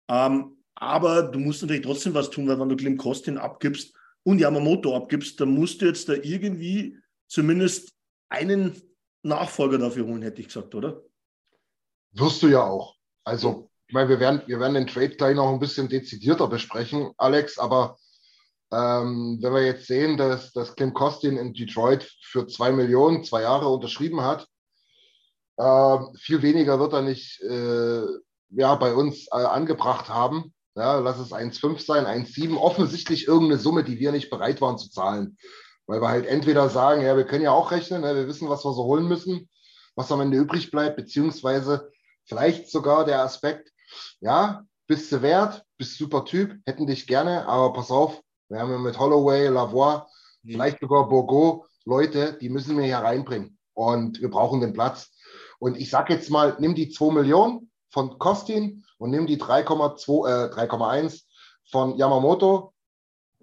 Ähm, 0.08 0.56
aber 0.74 1.22
du 1.22 1.38
musst 1.38 1.60
natürlich 1.62 1.84
trotzdem 1.84 2.14
was 2.14 2.30
tun, 2.30 2.48
weil 2.48 2.58
wenn 2.58 2.68
du 2.68 2.76
Klim 2.76 2.96
Kostin 2.96 3.36
abgibst 3.36 3.94
und 4.22 4.38
Yamamoto 4.38 4.96
abgibst, 4.96 5.38
dann 5.38 5.50
musst 5.50 5.82
du 5.82 5.86
jetzt 5.86 6.08
da 6.08 6.14
irgendwie 6.14 6.96
zumindest 7.28 7.92
einen 8.30 8.80
Nachfolger 9.22 9.78
dafür 9.78 10.06
holen, 10.06 10.22
hätte 10.22 10.40
ich 10.40 10.48
gesagt, 10.48 10.74
oder? 10.74 11.02
Wirst 12.12 12.42
du 12.42 12.48
ja 12.48 12.62
auch. 12.62 12.96
Also, 13.24 13.70
ich 13.86 13.94
meine, 13.94 14.08
wir 14.08 14.20
werden, 14.20 14.42
wir 14.46 14.58
werden 14.60 14.74
den 14.74 14.86
Trade 14.86 15.10
gleich 15.10 15.36
noch 15.36 15.52
ein 15.52 15.60
bisschen 15.60 15.88
dezidierter 15.88 16.48
besprechen, 16.48 17.12
Alex, 17.18 17.58
aber 17.58 17.98
ähm, 18.72 19.38
wenn 19.42 19.52
wir 19.52 19.64
jetzt 19.64 19.86
sehen, 19.86 20.16
dass, 20.16 20.52
dass 20.52 20.74
Kim 20.74 20.94
Kostin 20.94 21.36
in 21.36 21.52
Detroit 21.52 22.10
für 22.22 22.46
zwei 22.46 22.72
Millionen, 22.72 23.24
zwei 23.24 23.42
Jahre 23.42 23.68
unterschrieben 23.68 24.22
hat, 24.22 24.48
äh, 25.56 25.98
viel 26.18 26.42
weniger 26.42 26.78
wird 26.80 26.92
er 26.92 27.02
nicht 27.02 27.40
äh, 27.42 28.02
ja, 28.50 28.74
bei 28.74 28.94
uns 28.94 29.26
äh, 29.28 29.36
angebracht 29.36 30.08
haben. 30.08 30.52
Ja, 30.76 30.98
lass 30.98 31.18
es 31.18 31.32
1,5 31.32 31.84
sein, 31.84 32.06
1,7. 32.06 32.56
Offensichtlich 32.56 33.28
irgendeine 33.28 33.60
Summe, 33.60 33.84
die 33.84 33.98
wir 33.98 34.12
nicht 34.12 34.30
bereit 34.30 34.60
waren 34.60 34.78
zu 34.78 34.90
zahlen. 34.90 35.38
Weil 35.86 36.00
wir 36.00 36.08
halt 36.08 36.26
entweder 36.26 36.68
sagen, 36.68 37.02
ja, 37.02 37.16
wir 37.16 37.24
können 37.24 37.44
ja 37.44 37.52
auch 37.52 37.70
rechnen, 37.70 38.00
ne, 38.00 38.14
wir 38.16 38.26
wissen, 38.26 38.48
was 38.48 38.64
wir 38.64 38.72
so 38.72 38.84
holen 38.84 39.06
müssen, 39.06 39.48
was 39.94 40.10
am 40.10 40.20
Ende 40.20 40.38
übrig 40.38 40.70
bleibt, 40.70 40.96
beziehungsweise 40.96 41.90
vielleicht 42.24 42.70
sogar 42.70 43.04
der 43.04 43.22
Aspekt, 43.22 43.70
ja, 44.20 44.64
bist 44.86 45.12
du 45.12 45.22
wert, 45.22 45.64
bist 45.76 45.98
super 45.98 46.24
Typ, 46.24 46.56
hätten 46.66 46.86
dich 46.86 47.06
gerne, 47.06 47.46
aber 47.46 47.72
pass 47.72 47.90
auf, 47.90 48.20
wir 48.48 48.58
haben 48.58 48.70
ja 48.70 48.78
mit 48.78 48.98
Holloway, 48.98 49.48
Lavoie, 49.48 50.06
mhm. 50.42 50.52
vielleicht 50.52 50.80
sogar 50.80 51.08
Bourgo 51.08 51.66
Leute, 51.84 52.36
die 52.40 52.48
müssen 52.48 52.78
wir 52.78 52.84
hier 52.84 52.98
reinbringen. 52.98 53.58
Und 53.74 54.20
wir 54.20 54.30
brauchen 54.30 54.60
den 54.60 54.72
Platz. 54.72 55.10
Und 55.64 55.78
ich 55.78 55.88
sage 55.88 56.12
jetzt 56.12 56.28
mal, 56.28 56.54
nimm 56.58 56.74
die 56.74 56.90
2 56.90 57.10
Millionen 57.10 57.70
von 57.88 58.18
Kostin 58.18 58.84
und 58.98 59.10
nimm 59.10 59.26
die 59.26 59.38
3,2, 59.38 60.28
äh, 60.28 60.50
3,1 60.52 61.22
von 61.70 61.96
Yamamoto. 61.96 62.74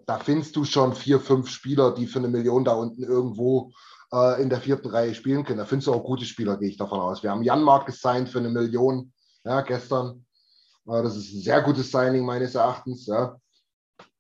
Da 0.06 0.20
findest 0.20 0.56
du 0.56 0.64
schon 0.64 0.94
vier, 0.94 1.20
fünf 1.20 1.50
Spieler, 1.50 1.96
die 1.96 2.06
für 2.06 2.20
eine 2.20 2.28
Million 2.28 2.64
da 2.64 2.74
unten 2.74 3.02
irgendwo 3.02 3.72
äh, 4.14 4.40
in 4.40 4.52
der 4.52 4.62
vierten 4.62 4.90
Reihe 4.90 5.16
spielen 5.16 5.44
können. 5.44 5.58
Da 5.58 5.66
findest 5.66 5.88
du 5.88 5.94
auch 5.94 6.04
gute 6.04 6.26
Spieler, 6.26 6.58
gehe 6.58 6.70
ich 6.70 6.78
davon 6.78 7.00
aus. 7.00 7.24
Wir 7.24 7.32
haben 7.32 7.42
Jan 7.42 7.64
Mark 7.64 7.88
gesigned 7.88 8.30
für 8.30 8.38
eine 8.38 8.50
Million 8.50 9.12
ja, 9.44 9.62
gestern. 9.62 10.24
Äh, 10.86 11.02
das 11.02 11.16
ist 11.16 11.34
ein 11.34 11.42
sehr 11.42 11.64
gutes 11.64 11.90
Signing 11.90 12.24
meines 12.24 12.54
Erachtens. 12.54 13.08
Ja. 13.08 13.36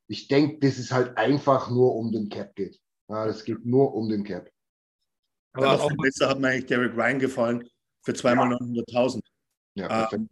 Ich 0.07 0.27
denke, 0.27 0.57
das 0.57 0.79
ist 0.79 0.91
halt 0.91 1.15
einfach 1.17 1.69
nur 1.69 1.93
um 1.93 2.11
den 2.11 2.29
Cap 2.29 2.55
geht. 2.55 2.79
Ja, 3.09 3.27
das 3.27 3.43
geht 3.43 3.63
nur 3.63 3.93
um 3.93 4.09
den 4.09 4.23
Cap. 4.23 4.49
Aber 5.53 5.83
auch 5.83 5.91
besser 6.01 6.29
hat 6.29 6.39
mir 6.39 6.47
eigentlich 6.47 6.65
Derek 6.65 6.97
Ryan 6.97 7.19
gefallen 7.19 7.69
für 8.03 8.13
zweimal 8.13 8.51
ja. 8.51 8.57
900.000. 8.57 9.21
Ja, 9.75 10.09
ähm, 10.11 10.29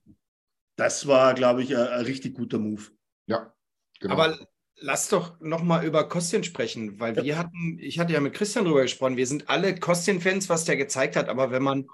das 0.75 1.07
war, 1.07 1.33
glaube 1.33 1.63
ich, 1.63 1.75
ein, 1.75 1.87
ein, 1.87 2.05
richtig 2.05 2.35
guter 2.35 2.59
Move. 2.59 2.83
Ja, 3.27 3.53
genau. 3.99 4.13
Aber 4.13 4.37
lass 4.77 5.09
doch 5.09 5.39
noch 5.39 5.63
mal 5.63 5.85
über 5.85 6.07
Kostien 6.07 6.43
sprechen, 6.43 6.99
weil 6.99 7.15
ja. 7.17 7.23
wir 7.23 7.37
hatten, 7.37 7.77
ich 7.79 7.99
hatte 7.99 8.13
ja 8.13 8.21
mit 8.21 8.33
Christian 8.33 8.65
drüber 8.65 8.81
gesprochen, 8.81 9.17
wir 9.17 9.27
sind 9.27 9.49
alle 9.49 9.75
Kostien-Fans, 9.75 10.49
was 10.49 10.65
der 10.65 10.77
gezeigt 10.77 11.15
hat, 11.15 11.29
aber 11.29 11.51
wenn 11.51 11.63
man 11.63 11.87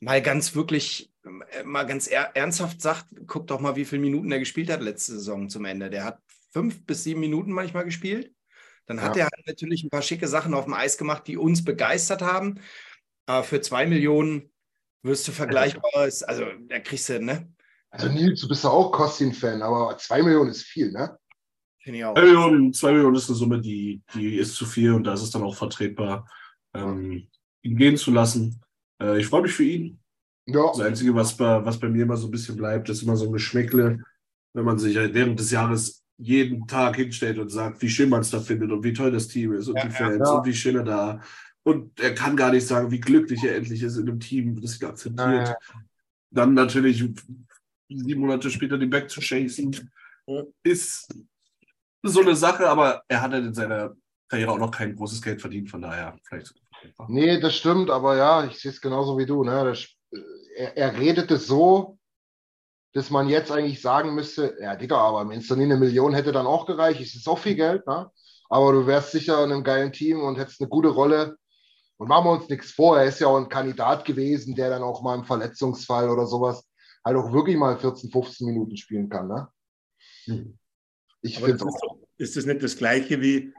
mal 0.00 0.22
ganz 0.22 0.54
wirklich, 0.54 1.12
äh, 1.24 1.62
mal 1.64 1.84
ganz 1.84 2.06
er 2.06 2.36
ernsthaft 2.36 2.80
sagt, 2.80 3.06
guck 3.26 3.46
doch 3.46 3.60
mal, 3.60 3.76
wie 3.76 3.84
viele 3.84 4.02
Minuten 4.02 4.30
er 4.32 4.38
gespielt 4.38 4.70
hat 4.70 4.82
letzte 4.82 5.12
Saison 5.12 5.48
zum 5.48 5.64
Ende. 5.64 5.90
Der 5.90 6.04
hat 6.04 6.20
fünf 6.52 6.84
bis 6.86 7.04
sieben 7.04 7.20
Minuten 7.20 7.52
manchmal 7.52 7.84
gespielt. 7.84 8.32
Dann 8.86 9.00
hat 9.00 9.16
ja. 9.16 9.24
er 9.24 9.30
halt 9.34 9.46
natürlich 9.46 9.82
ein 9.82 9.90
paar 9.90 10.02
schicke 10.02 10.28
Sachen 10.28 10.54
auf 10.54 10.64
dem 10.64 10.74
Eis 10.74 10.98
gemacht, 10.98 11.26
die 11.26 11.36
uns 11.36 11.64
begeistert 11.64 12.22
haben. 12.22 12.60
Aber 13.26 13.42
für 13.42 13.60
zwei 13.62 13.86
Millionen 13.86 14.50
wirst 15.04 15.28
du 15.28 15.32
vergleichbar, 15.32 15.90
also 15.94 16.44
da 16.68 16.80
kriegst 16.80 17.08
du, 17.08 17.20
ne? 17.20 17.48
Also 17.90 18.08
Nils, 18.08 18.40
du 18.40 18.48
bist 18.48 18.64
ja 18.64 18.70
auch 18.70 18.90
Kostin-Fan, 18.90 19.62
aber 19.62 19.96
zwei 19.98 20.22
Millionen 20.22 20.50
ist 20.50 20.62
viel, 20.62 20.90
ne? 20.90 21.16
Finde 21.80 21.98
ich 21.98 22.04
auch. 22.04 22.14
Zwei 22.14 22.24
Millionen, 22.24 22.72
zwei 22.72 22.92
Millionen 22.92 23.16
ist 23.16 23.28
eine 23.28 23.36
Summe, 23.36 23.60
die, 23.60 24.02
die 24.14 24.36
ist 24.36 24.54
zu 24.54 24.66
viel 24.66 24.92
und 24.92 25.04
da 25.04 25.12
ist 25.12 25.22
es 25.22 25.30
dann 25.30 25.42
auch 25.42 25.54
vertretbar, 25.54 26.28
ähm, 26.74 27.28
ihn 27.62 27.76
gehen 27.76 27.96
zu 27.96 28.10
lassen. 28.10 28.60
Äh, 29.00 29.20
ich 29.20 29.26
freue 29.26 29.42
mich 29.42 29.52
für 29.52 29.64
ihn. 29.64 30.00
Ja. 30.46 30.66
Das 30.68 30.80
Einzige, 30.80 31.14
was 31.14 31.36
bei, 31.36 31.64
was 31.64 31.78
bei 31.78 31.88
mir 31.88 32.02
immer 32.02 32.16
so 32.16 32.26
ein 32.26 32.30
bisschen 32.30 32.56
bleibt, 32.56 32.88
ist 32.88 33.02
immer 33.02 33.16
so 33.16 33.26
ein 33.26 33.32
Geschmäckle, 33.32 34.00
wenn 34.54 34.64
man 34.64 34.78
sich 34.78 34.96
während 34.96 35.38
des 35.38 35.50
Jahres 35.50 36.04
jeden 36.16 36.66
Tag 36.66 36.96
hinstellt 36.96 37.38
und 37.38 37.50
sagt, 37.50 37.82
wie 37.82 37.88
schön 37.88 38.08
man 38.08 38.20
es 38.20 38.30
da 38.30 38.40
findet 38.40 38.70
und 38.70 38.84
wie 38.84 38.92
toll 38.92 39.10
das 39.10 39.28
Team 39.28 39.52
ist 39.52 39.68
und 39.68 39.76
ja, 39.76 39.84
die 39.84 39.90
Fans 39.90 40.28
ja. 40.28 40.34
und 40.34 40.46
wie 40.46 40.54
schön 40.54 40.76
er 40.76 40.84
da. 40.84 41.20
Und 41.64 41.98
er 41.98 42.14
kann 42.14 42.36
gar 42.36 42.50
nicht 42.50 42.66
sagen, 42.66 42.90
wie 42.90 43.00
glücklich 43.00 43.42
er 43.42 43.56
endlich 43.56 43.82
ist 43.82 43.96
in 43.96 44.08
einem 44.08 44.20
Team, 44.20 44.60
das 44.60 44.80
ihn 44.80 44.86
akzeptiert. 44.86 45.48
Ja, 45.48 45.56
Dann 46.30 46.54
natürlich 46.54 47.02
sieben 47.88 48.20
Monate 48.20 48.50
später 48.50 48.78
den 48.78 48.90
Back 48.90 49.10
zu 49.10 49.20
chasen, 49.20 49.90
ist 50.62 51.14
so 52.02 52.20
eine 52.20 52.36
Sache, 52.36 52.68
aber 52.68 53.02
er 53.08 53.22
hat 53.22 53.32
halt 53.32 53.46
in 53.46 53.54
seiner 53.54 53.96
Karriere 54.28 54.52
auch 54.52 54.58
noch 54.58 54.70
kein 54.70 54.94
großes 54.94 55.22
Geld 55.22 55.40
verdient, 55.40 55.70
von 55.70 55.82
daher 55.82 56.18
vielleicht. 56.24 56.54
Nee, 57.08 57.40
das 57.40 57.56
stimmt, 57.56 57.90
aber 57.90 58.16
ja, 58.16 58.44
ich 58.44 58.60
sehe 58.60 58.70
es 58.70 58.80
genauso 58.80 59.16
wie 59.16 59.26
du. 59.26 59.42
Ne? 59.42 59.64
Das, 59.64 59.86
er, 60.56 60.76
er 60.76 60.98
redete 60.98 61.38
so, 61.38 61.98
dass 62.92 63.10
man 63.10 63.28
jetzt 63.28 63.50
eigentlich 63.50 63.80
sagen 63.80 64.14
müsste, 64.14 64.56
ja, 64.60 64.76
Digga, 64.76 64.98
aber 64.98 65.28
wenn 65.28 65.40
es 65.40 65.48
dann 65.48 65.60
eine 65.60 65.76
Million 65.76 66.14
hätte 66.14 66.30
dann 66.30 66.46
auch 66.46 66.66
gereicht, 66.66 67.00
es 67.00 67.14
ist 67.14 67.28
auch 67.28 67.38
viel 67.38 67.54
Geld, 67.54 67.86
ne? 67.86 68.10
aber 68.48 68.72
du 68.72 68.86
wärst 68.86 69.12
sicher 69.12 69.42
in 69.44 69.50
einem 69.50 69.64
geilen 69.64 69.92
Team 69.92 70.20
und 70.20 70.36
hättest 70.36 70.60
eine 70.60 70.68
gute 70.68 70.88
Rolle. 70.88 71.36
Und 71.96 72.08
machen 72.08 72.26
wir 72.26 72.32
uns 72.32 72.48
nichts 72.48 72.72
vor, 72.72 72.98
er 72.98 73.06
ist 73.06 73.20
ja 73.20 73.28
auch 73.28 73.36
ein 73.36 73.48
Kandidat 73.48 74.04
gewesen, 74.04 74.54
der 74.54 74.70
dann 74.70 74.82
auch 74.82 75.02
mal 75.02 75.16
im 75.16 75.24
Verletzungsfall 75.24 76.08
oder 76.08 76.26
sowas 76.26 76.68
halt 77.04 77.16
auch 77.16 77.32
wirklich 77.32 77.56
mal 77.56 77.78
14, 77.78 78.10
15 78.10 78.46
Minuten 78.46 78.76
spielen 78.76 79.08
kann. 79.08 79.28
Ne? 79.28 79.48
Hm. 80.24 80.58
Ich 81.22 81.38
finde 81.38 81.64
auch. 81.64 81.98
Ist 82.16 82.36
das 82.36 82.46
nicht 82.46 82.62
das 82.62 82.76
Gleiche 82.76 83.20
wie 83.20 83.52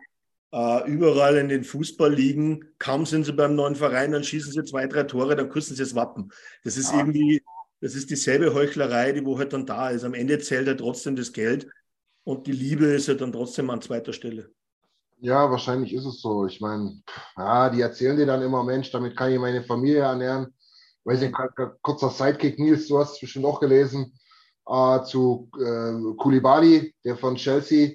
äh, 0.52 0.90
überall 0.90 1.38
in 1.38 1.50
den 1.50 1.64
Fußballligen? 1.64 2.76
Kaum 2.80 3.06
sind 3.06 3.26
sie 3.26 3.34
beim 3.34 3.56
neuen 3.56 3.76
Verein, 3.76 4.12
dann 4.12 4.24
schießen 4.24 4.52
sie 4.54 4.64
zwei, 4.64 4.88
drei 4.88 5.04
Tore, 5.04 5.36
dann 5.36 5.50
küssen 5.50 5.76
sie 5.76 5.84
das 5.84 5.96
Wappen. 5.96 6.32
Das 6.64 6.78
ist 6.78 6.92
ja. 6.92 7.00
irgendwie 7.00 7.42
das 7.82 7.94
ist 7.94 8.10
dieselbe 8.10 8.54
Heuchlerei, 8.54 9.12
die 9.12 9.26
wo 9.26 9.38
halt 9.38 9.54
dann 9.54 9.66
da 9.66 9.90
ist. 9.90 10.04
Am 10.04 10.14
Ende 10.14 10.40
zählt 10.40 10.68
ja 10.68 10.74
trotzdem 10.74 11.16
das 11.16 11.34
Geld 11.34 11.68
und 12.24 12.48
die 12.48 12.52
Liebe 12.52 12.86
ist 12.86 13.08
ja 13.08 13.14
dann 13.14 13.32
trotzdem 13.32 13.70
an 13.70 13.82
zweiter 13.82 14.14
Stelle. 14.14 14.52
Ja, 15.18 15.50
wahrscheinlich 15.50 15.94
ist 15.94 16.06
es 16.06 16.22
so. 16.22 16.46
Ich 16.46 16.62
meine, 16.62 17.02
ja, 17.38 17.70
die 17.70 17.82
erzählen 17.82 18.18
dir 18.18 18.26
dann 18.26 18.42
immer, 18.42 18.64
Mensch, 18.64 18.92
damit 18.92 19.16
kann 19.16 19.32
ich 19.32 19.40
meine 19.40 19.64
Familie 19.64 20.00
ernähren. 20.02 20.54
Weiß 21.04 21.22
ich, 21.22 21.32
kurzer 21.82 22.10
Sidekick, 22.10 22.60
Nils, 22.60 22.88
du 22.88 23.00
hast 23.00 23.14
es 23.14 23.20
bestimmt 23.20 23.46
auch 23.46 23.60
gelesen, 23.60 24.18
äh, 24.68 25.04
zu 25.04 25.50
äh, 25.60 26.16
Koulibaly, 26.18 26.96
der 27.04 27.16
von 27.16 27.36
Chelsea 27.36 27.94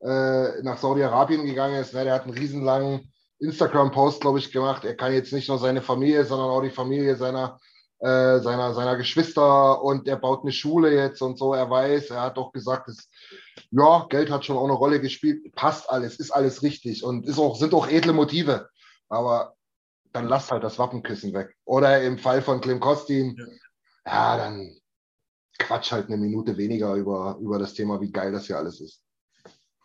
äh, 0.00 0.62
nach 0.62 0.78
Saudi-Arabien 0.78 1.44
gegangen 1.44 1.76
ist. 1.80 1.94
Ne, 1.94 2.04
der 2.04 2.14
hat 2.14 2.24
einen 2.24 2.36
riesenlangen 2.36 3.12
Instagram-Post, 3.38 4.20
glaube 4.20 4.38
ich, 4.38 4.50
gemacht. 4.52 4.84
Er 4.84 4.96
kann 4.96 5.12
jetzt 5.12 5.32
nicht 5.32 5.48
nur 5.48 5.58
seine 5.58 5.82
Familie, 5.82 6.24
sondern 6.24 6.48
auch 6.50 6.62
die 6.62 6.70
Familie 6.70 7.16
seiner 7.16 7.60
äh, 7.98 8.40
seiner, 8.40 8.74
seiner 8.74 8.96
Geschwister 8.96 9.82
und 9.82 10.06
er 10.06 10.16
baut 10.16 10.42
eine 10.42 10.52
Schule 10.52 10.94
jetzt 10.94 11.22
und 11.22 11.38
so. 11.38 11.54
Er 11.54 11.70
weiß, 11.70 12.10
er 12.10 12.22
hat 12.22 12.36
doch 12.36 12.52
gesagt, 12.52 12.88
dass, 12.88 13.08
ja, 13.70 14.06
Geld 14.08 14.30
hat 14.30 14.44
schon 14.44 14.56
auch 14.56 14.64
eine 14.64 14.74
Rolle 14.74 15.00
gespielt. 15.00 15.54
Passt 15.54 15.88
alles, 15.88 16.16
ist 16.16 16.30
alles 16.30 16.62
richtig 16.62 17.04
und 17.04 17.26
ist 17.26 17.38
auch, 17.38 17.56
sind 17.56 17.74
auch 17.74 17.88
edle 17.88 18.12
Motive. 18.12 18.68
Aber 19.08 19.54
dann 20.12 20.28
lass 20.28 20.50
halt 20.50 20.64
das 20.64 20.78
Wappenkissen 20.78 21.32
weg. 21.32 21.54
Oder 21.64 22.02
im 22.02 22.18
Fall 22.18 22.42
von 22.42 22.60
Clem 22.60 22.80
Kostin, 22.80 23.36
ja. 24.04 24.12
ja, 24.12 24.36
dann 24.36 24.76
quatsch 25.58 25.92
halt 25.92 26.08
eine 26.08 26.16
Minute 26.16 26.56
weniger 26.56 26.94
über, 26.94 27.38
über 27.40 27.58
das 27.58 27.74
Thema, 27.74 28.00
wie 28.00 28.10
geil 28.10 28.32
das 28.32 28.46
hier 28.46 28.58
alles 28.58 28.80
ist. 28.80 29.02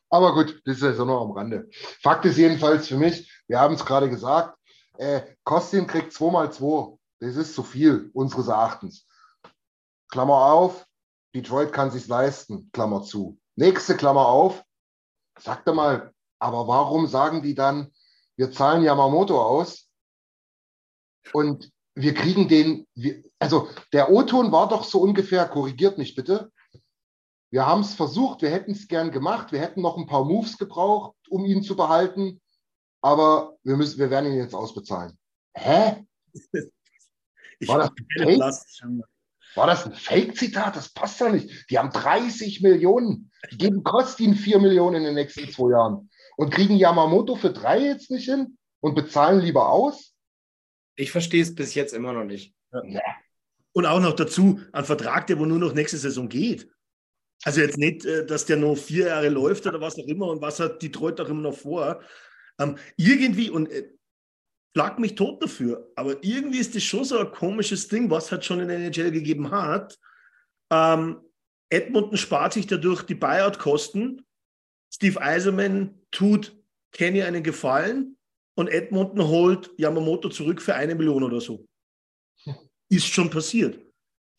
Aber 0.09 0.33
gut, 0.33 0.61
das 0.65 0.77
ist 0.77 0.83
ja 0.83 0.93
so 0.93 1.05
noch 1.05 1.21
am 1.21 1.31
Rande. 1.31 1.69
Fakt 2.01 2.25
ist 2.25 2.37
jedenfalls 2.37 2.87
für 2.87 2.97
mich, 2.97 3.31
wir 3.47 3.59
haben 3.59 3.75
es 3.75 3.85
gerade 3.85 4.09
gesagt, 4.09 4.57
äh, 4.97 5.21
Kostin 5.45 5.87
kriegt 5.87 6.11
2 6.11 6.31
mal 6.31 6.51
2 6.51 6.97
das 7.21 7.35
ist 7.35 7.55
zu 7.55 7.63
viel, 7.63 8.09
unseres 8.13 8.47
Erachtens. 8.47 9.07
Klammer 10.09 10.45
auf, 10.51 10.85
Detroit 11.35 11.71
kann 11.71 11.91
sich 11.91 12.07
leisten, 12.07 12.69
Klammer 12.73 13.03
zu. 13.03 13.39
Nächste 13.55 13.95
Klammer 13.95 14.27
auf, 14.27 14.63
sagt 15.39 15.67
er 15.67 15.73
mal, 15.73 16.13
aber 16.39 16.67
warum 16.67 17.07
sagen 17.07 17.43
die 17.43 17.55
dann, 17.55 17.91
wir 18.35 18.51
zahlen 18.51 18.83
Yamamoto 18.83 19.39
aus 19.41 19.87
und 21.31 21.71
wir 21.93 22.13
kriegen 22.13 22.47
den, 22.47 22.87
wir, 22.95 23.23
also 23.37 23.69
der 23.93 24.11
O-Ton 24.11 24.51
war 24.51 24.67
doch 24.67 24.83
so 24.83 24.99
ungefähr, 24.99 25.47
korrigiert 25.47 25.97
mich 25.97 26.15
bitte. 26.15 26.51
Wir 27.51 27.67
haben 27.67 27.81
es 27.81 27.93
versucht, 27.93 28.41
wir 28.41 28.49
hätten 28.49 28.71
es 28.71 28.87
gern 28.87 29.11
gemacht, 29.11 29.51
wir 29.51 29.59
hätten 29.59 29.81
noch 29.81 29.97
ein 29.97 30.07
paar 30.07 30.25
Moves 30.25 30.57
gebraucht, 30.57 31.15
um 31.29 31.45
ihn 31.45 31.61
zu 31.61 31.75
behalten, 31.75 32.41
aber 33.01 33.57
wir, 33.61 33.77
müssen, 33.77 33.99
wir 33.99 34.09
werden 34.09 34.31
ihn 34.31 34.37
jetzt 34.37 34.55
ausbezahlen. 34.55 35.17
Hä? 35.53 36.07
War 37.67 37.91
das, 38.37 38.79
ein 38.81 39.03
War 39.55 39.67
das 39.67 39.85
ein 39.85 39.93
Fake-Zitat? 39.93 40.75
Das 40.75 40.89
passt 40.89 41.19
ja 41.19 41.29
nicht. 41.29 41.69
Die 41.69 41.77
haben 41.77 41.91
30 41.91 42.61
Millionen. 42.61 43.31
Die 43.51 43.57
geben 43.57 43.83
Kostin 43.83 44.35
4 44.35 44.59
Millionen 44.59 44.97
in 44.97 45.03
den 45.03 45.15
nächsten 45.15 45.49
zwei 45.49 45.71
Jahren 45.71 46.09
und 46.37 46.51
kriegen 46.51 46.75
Yamamoto 46.75 47.35
für 47.35 47.51
drei 47.51 47.79
jetzt 47.79 48.11
nicht 48.11 48.25
hin 48.25 48.57
und 48.79 48.95
bezahlen 48.95 49.41
lieber 49.41 49.69
aus? 49.69 50.13
Ich 50.95 51.11
verstehe 51.11 51.41
es 51.41 51.55
bis 51.55 51.73
jetzt 51.73 51.93
immer 51.93 52.13
noch 52.13 52.25
nicht. 52.25 52.53
Ja. 52.71 53.01
Und 53.73 53.85
auch 53.85 53.99
noch 53.99 54.13
dazu 54.13 54.59
ein 54.73 54.85
Vertrag, 54.85 55.27
der 55.27 55.39
wo 55.39 55.45
nur 55.45 55.59
noch 55.59 55.73
nächste 55.73 55.97
Saison 55.97 56.27
geht. 56.27 56.69
Also 57.43 57.61
jetzt 57.61 57.77
nicht, 57.77 58.05
äh, 58.05 58.25
dass 58.25 58.45
der 58.45 58.57
noch 58.57 58.75
vier 58.75 59.07
Jahre 59.07 59.29
läuft 59.29 59.65
oder 59.65 59.81
was 59.81 59.95
auch 59.95 60.05
immer 60.05 60.27
und 60.27 60.41
was 60.41 60.59
hat 60.59 60.81
Detroit 60.81 61.19
auch 61.21 61.29
immer 61.29 61.41
noch 61.41 61.57
vor. 61.57 62.01
Ähm, 62.59 62.77
irgendwie, 62.97 63.49
und 63.49 63.71
äh, 63.71 63.89
schlag 64.73 64.99
mich 64.99 65.15
tot 65.15 65.43
dafür, 65.43 65.91
aber 65.95 66.23
irgendwie 66.23 66.59
ist 66.59 66.75
das 66.75 66.83
schon 66.83 67.03
so 67.03 67.17
ein 67.17 67.31
komisches 67.31 67.87
Ding, 67.87 68.09
was 68.09 68.31
halt 68.31 68.45
schon 68.45 68.59
in 68.59 68.69
der 68.69 68.77
NHL 68.77 69.11
gegeben 69.11 69.51
hat. 69.51 69.99
Ähm, 70.71 71.21
Edmonton 71.69 72.17
spart 72.17 72.53
sich 72.53 72.67
dadurch 72.67 73.03
die 73.03 73.15
Buyout-Kosten. 73.15 74.25
Steve 74.93 75.21
Eiserman 75.21 76.01
tut 76.11 76.57
Kenny 76.91 77.23
einen 77.23 77.43
Gefallen 77.43 78.17
und 78.55 78.67
Edmonton 78.67 79.27
holt 79.27 79.71
Yamamoto 79.77 80.29
zurück 80.29 80.61
für 80.61 80.75
eine 80.75 80.95
Million 80.95 81.23
oder 81.23 81.39
so. 81.39 81.65
Ist 82.89 83.07
schon 83.07 83.29
passiert. 83.29 83.79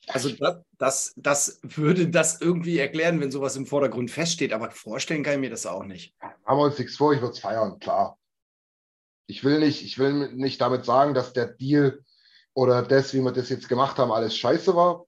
Also 0.09 0.31
das, 0.31 0.63
das, 0.79 1.13
das, 1.17 1.61
würde 1.63 2.09
das 2.09 2.41
irgendwie 2.41 2.79
erklären, 2.79 3.21
wenn 3.21 3.31
sowas 3.31 3.57
im 3.57 3.67
Vordergrund 3.67 4.11
feststeht, 4.11 4.53
aber 4.53 4.71
vorstellen 4.71 5.23
kann 5.23 5.35
ich 5.35 5.41
mir 5.41 5.51
das 5.51 5.65
auch 5.65 5.85
nicht. 5.85 6.13
Haben 6.21 6.59
wir 6.59 6.65
uns 6.65 6.79
nichts 6.79 6.97
vor, 6.97 7.15
ich 7.15 7.21
würde 7.21 7.33
es 7.33 7.39
feiern, 7.39 7.79
klar. 7.79 8.19
Ich 9.27 9.45
will, 9.45 9.61
nicht, 9.61 9.83
ich 9.85 9.99
will 9.99 10.33
nicht 10.33 10.61
damit 10.61 10.85
sagen, 10.85 11.15
dass 11.15 11.33
der 11.33 11.47
Deal 11.47 12.05
oder 12.55 12.83
das, 12.83 13.15
wie 13.15 13.21
wir 13.21 13.33
das 13.33 13.49
jetzt 13.49 13.69
gemacht 13.69 13.99
haben, 13.99 14.13
alles 14.13 14.37
scheiße 14.37 14.75
war. 14.75 15.07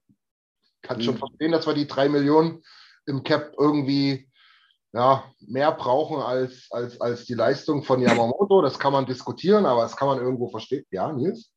Kann 0.81 0.97
mhm. 0.97 1.01
schon 1.03 1.17
verstehen, 1.17 1.51
dass 1.51 1.67
wir 1.67 1.73
die 1.73 1.87
drei 1.87 2.09
Millionen 2.09 2.63
im 3.05 3.23
Cap 3.23 3.53
irgendwie 3.57 4.31
ja, 4.93 5.29
mehr 5.41 5.71
brauchen 5.73 6.21
als, 6.21 6.67
als, 6.71 6.99
als 7.01 7.25
die 7.25 7.33
Leistung 7.33 7.83
von 7.83 8.01
Yamamoto. 8.01 8.61
Das 8.61 8.79
kann 8.79 8.93
man 8.93 9.05
diskutieren, 9.05 9.65
aber 9.65 9.81
das 9.81 9.95
kann 9.95 10.07
man 10.07 10.19
irgendwo 10.19 10.49
verstehen. 10.49 10.85
Ja, 10.89 11.11
Nils? 11.11 11.51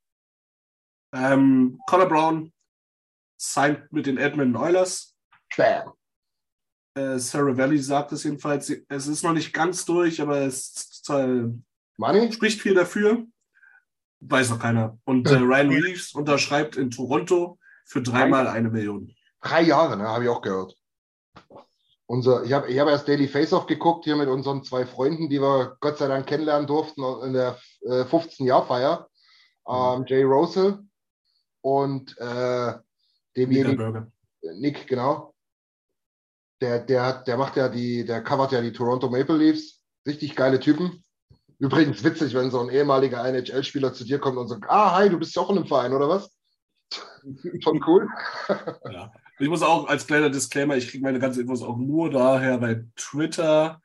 Ähm, 1.15 1.81
Conor 1.89 2.09
Brown 2.09 2.53
signed 3.41 3.93
mit 3.93 4.07
den 4.07 4.19
Edmonton 4.19 4.57
Oilers. 4.57 5.15
Bam. 5.57 5.93
Äh, 6.97 7.19
Sarah 7.19 7.57
Valley 7.57 7.79
sagt 7.79 8.13
es 8.13 8.25
jedenfalls. 8.25 8.71
Es 8.89 9.07
ist 9.07 9.23
noch 9.23 9.33
nicht 9.33 9.53
ganz 9.53 9.85
durch, 9.85 10.21
aber 10.21 10.41
es 10.41 11.01
Money? 11.99 12.33
spricht 12.33 12.63
viel 12.63 12.75
dafür. 12.75 13.27
Weiß 14.21 14.51
noch 14.51 14.59
keiner. 14.59 14.99
Und 15.05 15.29
äh, 15.29 15.35
Ryan 15.35 15.71
Reeves 15.71 16.13
unterschreibt 16.15 16.77
in 16.77 16.91
Toronto 16.91 17.59
für 17.85 18.03
dreimal 18.03 18.49
eine 18.49 18.71
Million. 18.71 19.15
Drei 19.41 19.63
Jahre, 19.63 19.97
ne? 19.97 20.05
Habe 20.05 20.25
ich 20.25 20.31
auch 20.31 20.43
gehört. 20.43 20.75
Unser, 22.07 22.43
ich 22.45 22.53
habe 22.53 22.69
ich 22.69 22.79
hab 22.79 22.89
erst 22.89 23.07
Daily 23.07 23.29
Face-Off 23.29 23.67
geguckt 23.67 24.05
hier 24.05 24.17
mit 24.17 24.29
unseren 24.29 24.65
zwei 24.65 24.87
Freunden, 24.87 25.29
die 25.29 25.41
wir 25.41 25.77
Gott 25.81 25.99
sei 25.99 26.09
Dank 26.09 26.27
kennenlernen 26.27 26.67
durften 26.67 27.03
in 27.25 27.35
der 27.35 27.59
äh, 27.83 28.03
15-Jahr-Feier. 28.03 29.09
Ähm, 29.69 30.05
Jay 30.07 30.23
Rosel 30.23 30.79
und 31.61 32.17
äh, 32.19 32.75
demjenigen. 33.37 34.13
Nick, 34.55 34.87
genau. 34.87 35.35
Der, 36.61 36.81
der, 36.81 37.23
der 37.23 37.37
macht 37.37 37.57
ja 37.57 37.69
die, 37.69 38.05
der 38.05 38.23
covert 38.23 38.53
ja 38.53 38.63
die 38.63 38.73
Toronto 38.73 39.11
Maple 39.11 39.37
Leafs. 39.37 39.85
Richtig 40.07 40.35
geile 40.35 40.59
Typen. 40.59 41.05
Übrigens 41.59 42.05
witzig, 42.05 42.35
wenn 42.35 42.51
so 42.51 42.61
ein 42.61 42.71
ehemaliger 42.71 43.25
NHL-Spieler 43.25 43.93
zu 43.93 44.05
dir 44.05 44.21
kommt 44.21 44.39
und 44.39 44.49
sagt, 44.49 44.65
ah, 44.69 44.97
hi, 44.97 45.09
du 45.09 45.19
bist 45.19 45.35
ja 45.35 45.43
auch 45.43 45.51
in 45.51 45.59
einem 45.59 45.67
Verein, 45.67 45.93
oder 45.93 46.09
was? 46.09 46.31
Schon 47.63 47.83
cool. 47.87 48.09
ja. 48.91 49.13
Ich 49.41 49.49
muss 49.49 49.63
auch 49.63 49.89
als 49.89 50.07
kleiner 50.07 50.31
Disclaimer, 50.31 50.77
ich 50.77 50.89
kriege 50.89 51.03
meine 51.03 51.19
ganzen 51.19 51.43
Infos 51.43 51.63
auch 51.63 51.77
nur 51.77 52.11
daher 52.11 52.59
bei 52.59 52.85
Twitter. 52.97 53.81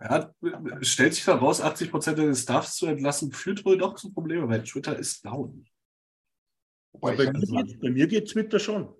Ja, 0.00 0.32
stellt 0.80 1.14
sich 1.14 1.24
daraus, 1.24 1.60
80 1.60 1.90
Prozent 1.90 2.18
des 2.18 2.42
Staffs 2.42 2.76
zu 2.76 2.86
entlassen, 2.86 3.32
führt 3.32 3.64
wohl 3.64 3.78
doch 3.78 3.96
zu 3.96 4.12
Problemen, 4.12 4.48
weil 4.48 4.62
Twitter 4.62 4.96
ist 4.96 5.24
down. 5.24 5.66
Bei, 7.00 7.16
bei, 7.16 7.32
mir 7.32 7.64
geht, 7.64 7.80
bei, 7.80 7.90
mir 7.90 8.06
geht, 8.06 8.30
Twitter 8.30 8.58
schon. 8.58 8.94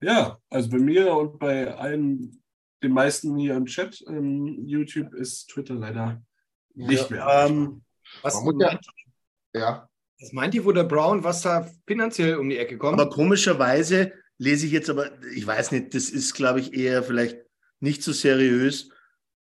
Ja, 0.00 0.38
also 0.48 0.70
bei 0.70 0.78
mir 0.78 1.12
und 1.12 1.38
bei 1.38 1.74
allen, 1.74 2.42
den 2.82 2.92
meisten 2.92 3.36
hier 3.36 3.56
im 3.56 3.66
Chat, 3.66 4.00
ähm, 4.08 4.64
YouTube 4.64 5.12
ist 5.14 5.48
Twitter 5.48 5.74
leider 5.74 6.22
nicht 6.78 7.10
ja, 7.10 7.16
mehr. 7.16 7.46
Ähm, 7.46 7.82
was, 8.22 8.42
meint, 8.42 8.86
ja. 9.54 9.88
was 10.20 10.32
meint 10.32 10.54
ihr, 10.54 10.64
wo 10.64 10.72
der 10.72 10.84
Brown, 10.84 11.24
was 11.24 11.42
da 11.42 11.68
finanziell 11.86 12.36
um 12.36 12.48
die 12.48 12.58
Ecke 12.58 12.78
kommt? 12.78 13.00
Aber 13.00 13.10
komischerweise 13.10 14.12
lese 14.38 14.66
ich 14.66 14.72
jetzt 14.72 14.88
aber, 14.88 15.10
ich 15.34 15.46
weiß 15.46 15.72
nicht, 15.72 15.94
das 15.94 16.10
ist, 16.10 16.34
glaube 16.34 16.60
ich, 16.60 16.72
eher 16.72 17.02
vielleicht 17.02 17.38
nicht 17.80 18.02
so 18.02 18.12
seriös, 18.12 18.90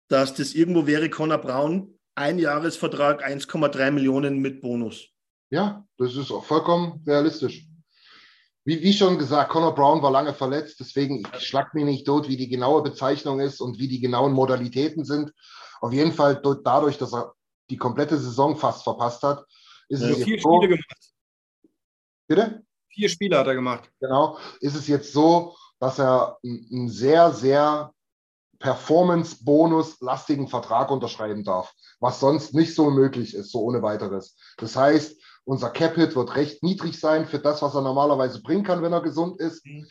dass 0.08 0.34
das 0.34 0.54
irgendwo 0.54 0.86
wäre, 0.86 1.10
Conor 1.10 1.38
Brown, 1.38 1.98
ein 2.14 2.38
Jahresvertrag, 2.38 3.26
1,3 3.26 3.90
Millionen 3.90 4.38
mit 4.38 4.60
Bonus. 4.60 5.08
Ja, 5.50 5.84
das 5.98 6.16
ist 6.16 6.30
auch 6.30 6.44
vollkommen 6.44 7.02
realistisch. 7.06 7.66
Wie, 8.64 8.82
wie 8.82 8.92
schon 8.92 9.18
gesagt, 9.18 9.50
Conor 9.50 9.74
Brown 9.74 10.02
war 10.02 10.10
lange 10.10 10.34
verletzt, 10.34 10.80
deswegen 10.80 11.22
ich 11.36 11.46
schlag 11.46 11.72
mich 11.74 11.84
nicht 11.84 12.06
tot, 12.06 12.28
wie 12.28 12.36
die 12.36 12.48
genaue 12.48 12.82
Bezeichnung 12.82 13.40
ist 13.40 13.60
und 13.60 13.78
wie 13.78 13.86
die 13.86 14.00
genauen 14.00 14.32
Modalitäten 14.32 15.04
sind. 15.04 15.32
Auf 15.80 15.92
jeden 15.92 16.12
Fall 16.12 16.40
dadurch, 16.64 16.98
dass 16.98 17.12
er 17.12 17.34
die 17.70 17.76
komplette 17.76 18.18
Saison 18.18 18.56
fast 18.56 18.84
verpasst 18.84 19.22
hat, 19.22 19.44
ist 19.88 20.02
ja, 20.02 20.08
es 20.08 20.24
vier 20.24 20.40
so, 20.40 20.56
Spiele 20.56 20.68
gemacht. 20.68 21.14
Bitte? 22.28 22.62
Vier 22.88 23.08
Spiele 23.08 23.38
hat 23.38 23.46
er 23.46 23.54
gemacht. 23.54 23.90
Genau. 24.00 24.38
Ist 24.60 24.74
es 24.74 24.86
jetzt 24.88 25.12
so, 25.12 25.56
dass 25.78 25.98
er 25.98 26.38
einen 26.42 26.88
sehr, 26.88 27.32
sehr 27.32 27.92
Performance-Bonus-lastigen 28.58 30.48
Vertrag 30.48 30.90
unterschreiben 30.90 31.44
darf, 31.44 31.74
was 32.00 32.20
sonst 32.20 32.54
nicht 32.54 32.74
so 32.74 32.90
möglich 32.90 33.34
ist, 33.34 33.52
so 33.52 33.60
ohne 33.60 33.82
weiteres. 33.82 34.36
Das 34.56 34.76
heißt, 34.76 35.20
unser 35.44 35.70
Cap-Hit 35.70 36.16
wird 36.16 36.34
recht 36.36 36.62
niedrig 36.62 36.98
sein 36.98 37.26
für 37.26 37.38
das, 37.38 37.62
was 37.62 37.74
er 37.74 37.82
normalerweise 37.82 38.42
bringen 38.42 38.64
kann, 38.64 38.82
wenn 38.82 38.92
er 38.92 39.02
gesund 39.02 39.40
ist. 39.40 39.64
Mhm. 39.66 39.86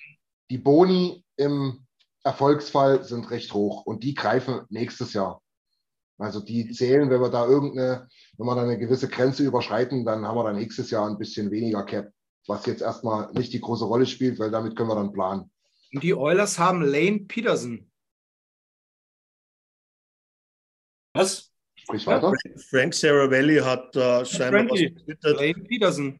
Die 0.49 0.57
Boni 0.57 1.23
im 1.37 1.85
Erfolgsfall 2.23 3.03
sind 3.03 3.29
recht 3.29 3.53
hoch 3.53 3.85
und 3.85 4.03
die 4.03 4.15
greifen 4.15 4.61
nächstes 4.69 5.13
Jahr. 5.13 5.41
Also 6.17 6.39
die 6.39 6.71
zählen, 6.71 7.09
wenn 7.09 7.21
wir 7.21 7.29
da 7.29 7.45
irgendeine, 7.45 8.07
wenn 8.37 8.45
wir 8.45 8.55
da 8.55 8.63
eine 8.63 8.77
gewisse 8.77 9.09
Grenze 9.09 9.43
überschreiten, 9.43 10.05
dann 10.05 10.25
haben 10.25 10.37
wir 10.37 10.43
dann 10.45 10.55
nächstes 10.55 10.89
Jahr 10.89 11.09
ein 11.09 11.17
bisschen 11.17 11.51
weniger 11.51 11.83
Cap, 11.83 12.11
was 12.47 12.65
jetzt 12.65 12.81
erstmal 12.81 13.31
nicht 13.33 13.51
die 13.51 13.59
große 13.59 13.85
Rolle 13.85 14.05
spielt, 14.05 14.39
weil 14.39 14.51
damit 14.51 14.75
können 14.75 14.89
wir 14.89 14.95
dann 14.95 15.11
planen. 15.11 15.51
Und 15.93 16.03
die 16.03 16.13
Oilers 16.13 16.57
haben 16.57 16.81
Lane 16.81 17.19
Peterson. 17.27 17.89
Was? 21.13 21.51
Sprich 21.75 22.07
weiter. 22.07 22.33
Frank 22.69 22.93
Saravelli 22.93 23.57
hat 23.57 23.95
äh, 23.95 24.25
scheinbar 24.25 24.69
was 24.69 24.79
getwittert. 24.79 25.39
Lane 25.39 25.63
Peterson. 25.65 26.19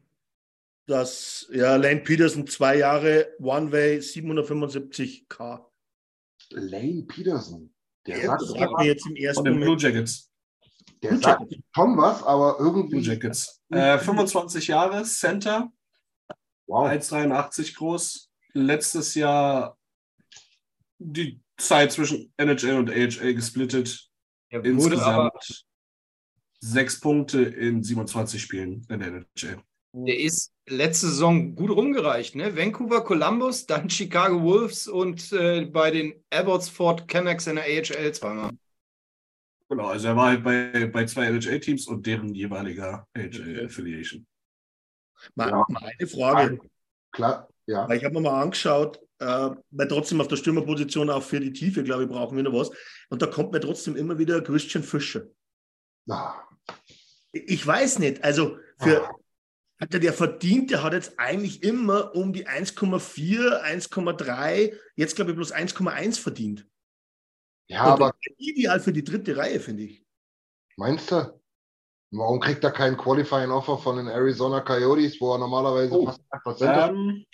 Dass, 0.86 1.48
ja, 1.52 1.74
Lane 1.76 2.00
Peterson 2.00 2.46
zwei 2.46 2.76
Jahre 2.78 3.34
One-Way 3.40 3.98
775k. 3.98 5.64
Lane 6.50 7.02
Peterson. 7.08 7.74
Der 8.06 8.18
ja, 8.18 8.26
sagt, 8.26 8.42
sagt 8.42 8.78
mir 8.78 8.86
jetzt 8.86 9.06
im 9.06 9.16
ersten 9.16 9.44
Moment. 9.44 9.64
Blue 9.64 9.76
Jackets. 9.76 10.30
Der 11.02 11.08
Blue 11.10 11.20
sagt 11.20 11.40
Jackets. 11.40 11.62
schon 11.74 11.96
was, 11.96 12.22
aber 12.22 12.56
irgendwie. 12.58 13.00
Blue 13.00 13.02
Jackets. 13.02 13.62
Äh, 13.70 13.98
25 13.98 14.68
Jahre, 14.68 15.02
Center. 15.04 15.70
Wow. 16.66 16.88
1,83 16.88 17.74
groß. 17.76 18.30
Letztes 18.54 19.14
Jahr 19.14 19.76
die 20.98 21.40
Zeit 21.56 21.92
zwischen 21.92 22.32
NHL 22.36 22.78
und 22.78 22.90
AHL 22.90 23.34
gesplittet. 23.34 24.08
Er 24.48 24.64
Insgesamt 24.64 25.66
sechs 26.60 27.00
Punkte 27.00 27.42
in 27.42 27.82
27 27.82 28.40
Spielen 28.40 28.86
in 28.88 28.98
der 28.98 29.08
NHL. 29.08 29.58
Der 30.04 30.18
ist 30.18 30.52
letzte 30.66 31.06
Saison 31.06 31.54
gut 31.54 31.70
rumgereicht. 31.70 32.34
Ne? 32.34 32.54
Vancouver, 32.54 33.02
Columbus, 33.02 33.64
dann 33.64 33.88
Chicago 33.88 34.42
Wolves 34.42 34.88
und 34.88 35.32
äh, 35.32 35.64
bei 35.64 35.90
den 35.90 36.22
Abbotsford 36.30 37.08
Canucks 37.08 37.46
in 37.46 37.56
der 37.56 37.64
AHL 37.64 38.12
zweimal. 38.12 38.50
Genau, 39.70 39.86
also 39.86 40.08
er 40.08 40.16
war 40.16 40.26
halt 40.26 40.44
bei, 40.44 40.86
bei 40.86 41.06
zwei 41.06 41.26
NHL-Teams 41.26 41.86
und 41.86 42.06
deren 42.06 42.34
jeweiliger 42.34 43.06
AHL-Affiliation. 43.14 44.26
Mal, 45.34 45.48
ja. 45.48 45.64
mal 45.68 45.90
eine 45.98 46.08
Frage. 46.08 46.60
Klar, 47.10 47.48
ja. 47.64 47.88
Weil 47.88 47.96
ich 47.96 48.04
habe 48.04 48.14
mir 48.14 48.20
mal 48.20 48.42
angeschaut, 48.42 49.00
äh, 49.18 49.50
weil 49.70 49.88
trotzdem 49.88 50.20
auf 50.20 50.28
der 50.28 50.36
Stürmerposition 50.36 51.08
auch 51.08 51.22
für 51.22 51.40
die 51.40 51.54
Tiefe, 51.54 51.82
glaube 51.82 52.02
ich, 52.02 52.08
brauchen 52.10 52.36
wir 52.36 52.44
noch 52.44 52.52
was. 52.52 52.70
Und 53.08 53.22
da 53.22 53.26
kommt 53.26 53.52
mir 53.52 53.60
trotzdem 53.60 53.96
immer 53.96 54.18
wieder 54.18 54.42
Christian 54.42 54.84
Fischer. 54.84 55.22
Ah. 56.08 56.34
Ich 57.32 57.66
weiß 57.66 57.98
nicht, 57.98 58.22
also 58.22 58.58
für 58.78 59.08
ah. 59.08 59.14
Der 59.80 60.12
verdient, 60.12 60.70
der 60.70 60.82
hat 60.82 60.94
jetzt 60.94 61.18
eigentlich 61.18 61.62
immer 61.62 62.14
um 62.14 62.32
die 62.32 62.46
1,4, 62.46 63.62
1,3, 63.62 64.74
jetzt 64.94 65.16
glaube 65.16 65.32
ich 65.32 65.36
bloß 65.36 65.54
1,1 65.54 66.20
verdient. 66.20 66.66
Ja, 67.68 67.84
Und 67.84 68.02
aber. 68.02 68.14
Ideal 68.38 68.80
für 68.80 68.92
die 68.92 69.04
dritte 69.04 69.36
Reihe, 69.36 69.60
finde 69.60 69.84
ich. 69.84 70.04
Meinst 70.76 71.10
du? 71.10 71.40
Warum 72.12 72.40
kriegt 72.40 72.62
er 72.64 72.70
kein 72.70 72.96
Qualifying 72.96 73.50
Offer 73.50 73.78
von 73.78 73.96
den 73.96 74.08
Arizona 74.08 74.60
Coyotes, 74.60 75.20
wo 75.20 75.34
er 75.34 75.38
normalerweise 75.38 75.94
oh, 75.94 76.06
fast 76.06 76.22
8% 76.30 76.88
ähm, 76.88 77.26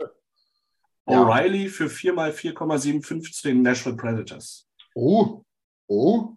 O'Reilly 1.06 1.68
für 1.68 1.90
4 1.90 2.12
mal 2.12 2.30
4,75 2.30 3.32
zu 3.32 3.48
den 3.48 3.62
National 3.62 3.96
Predators. 3.96 4.68
Oh, 4.94 5.42
oh. 5.88 6.36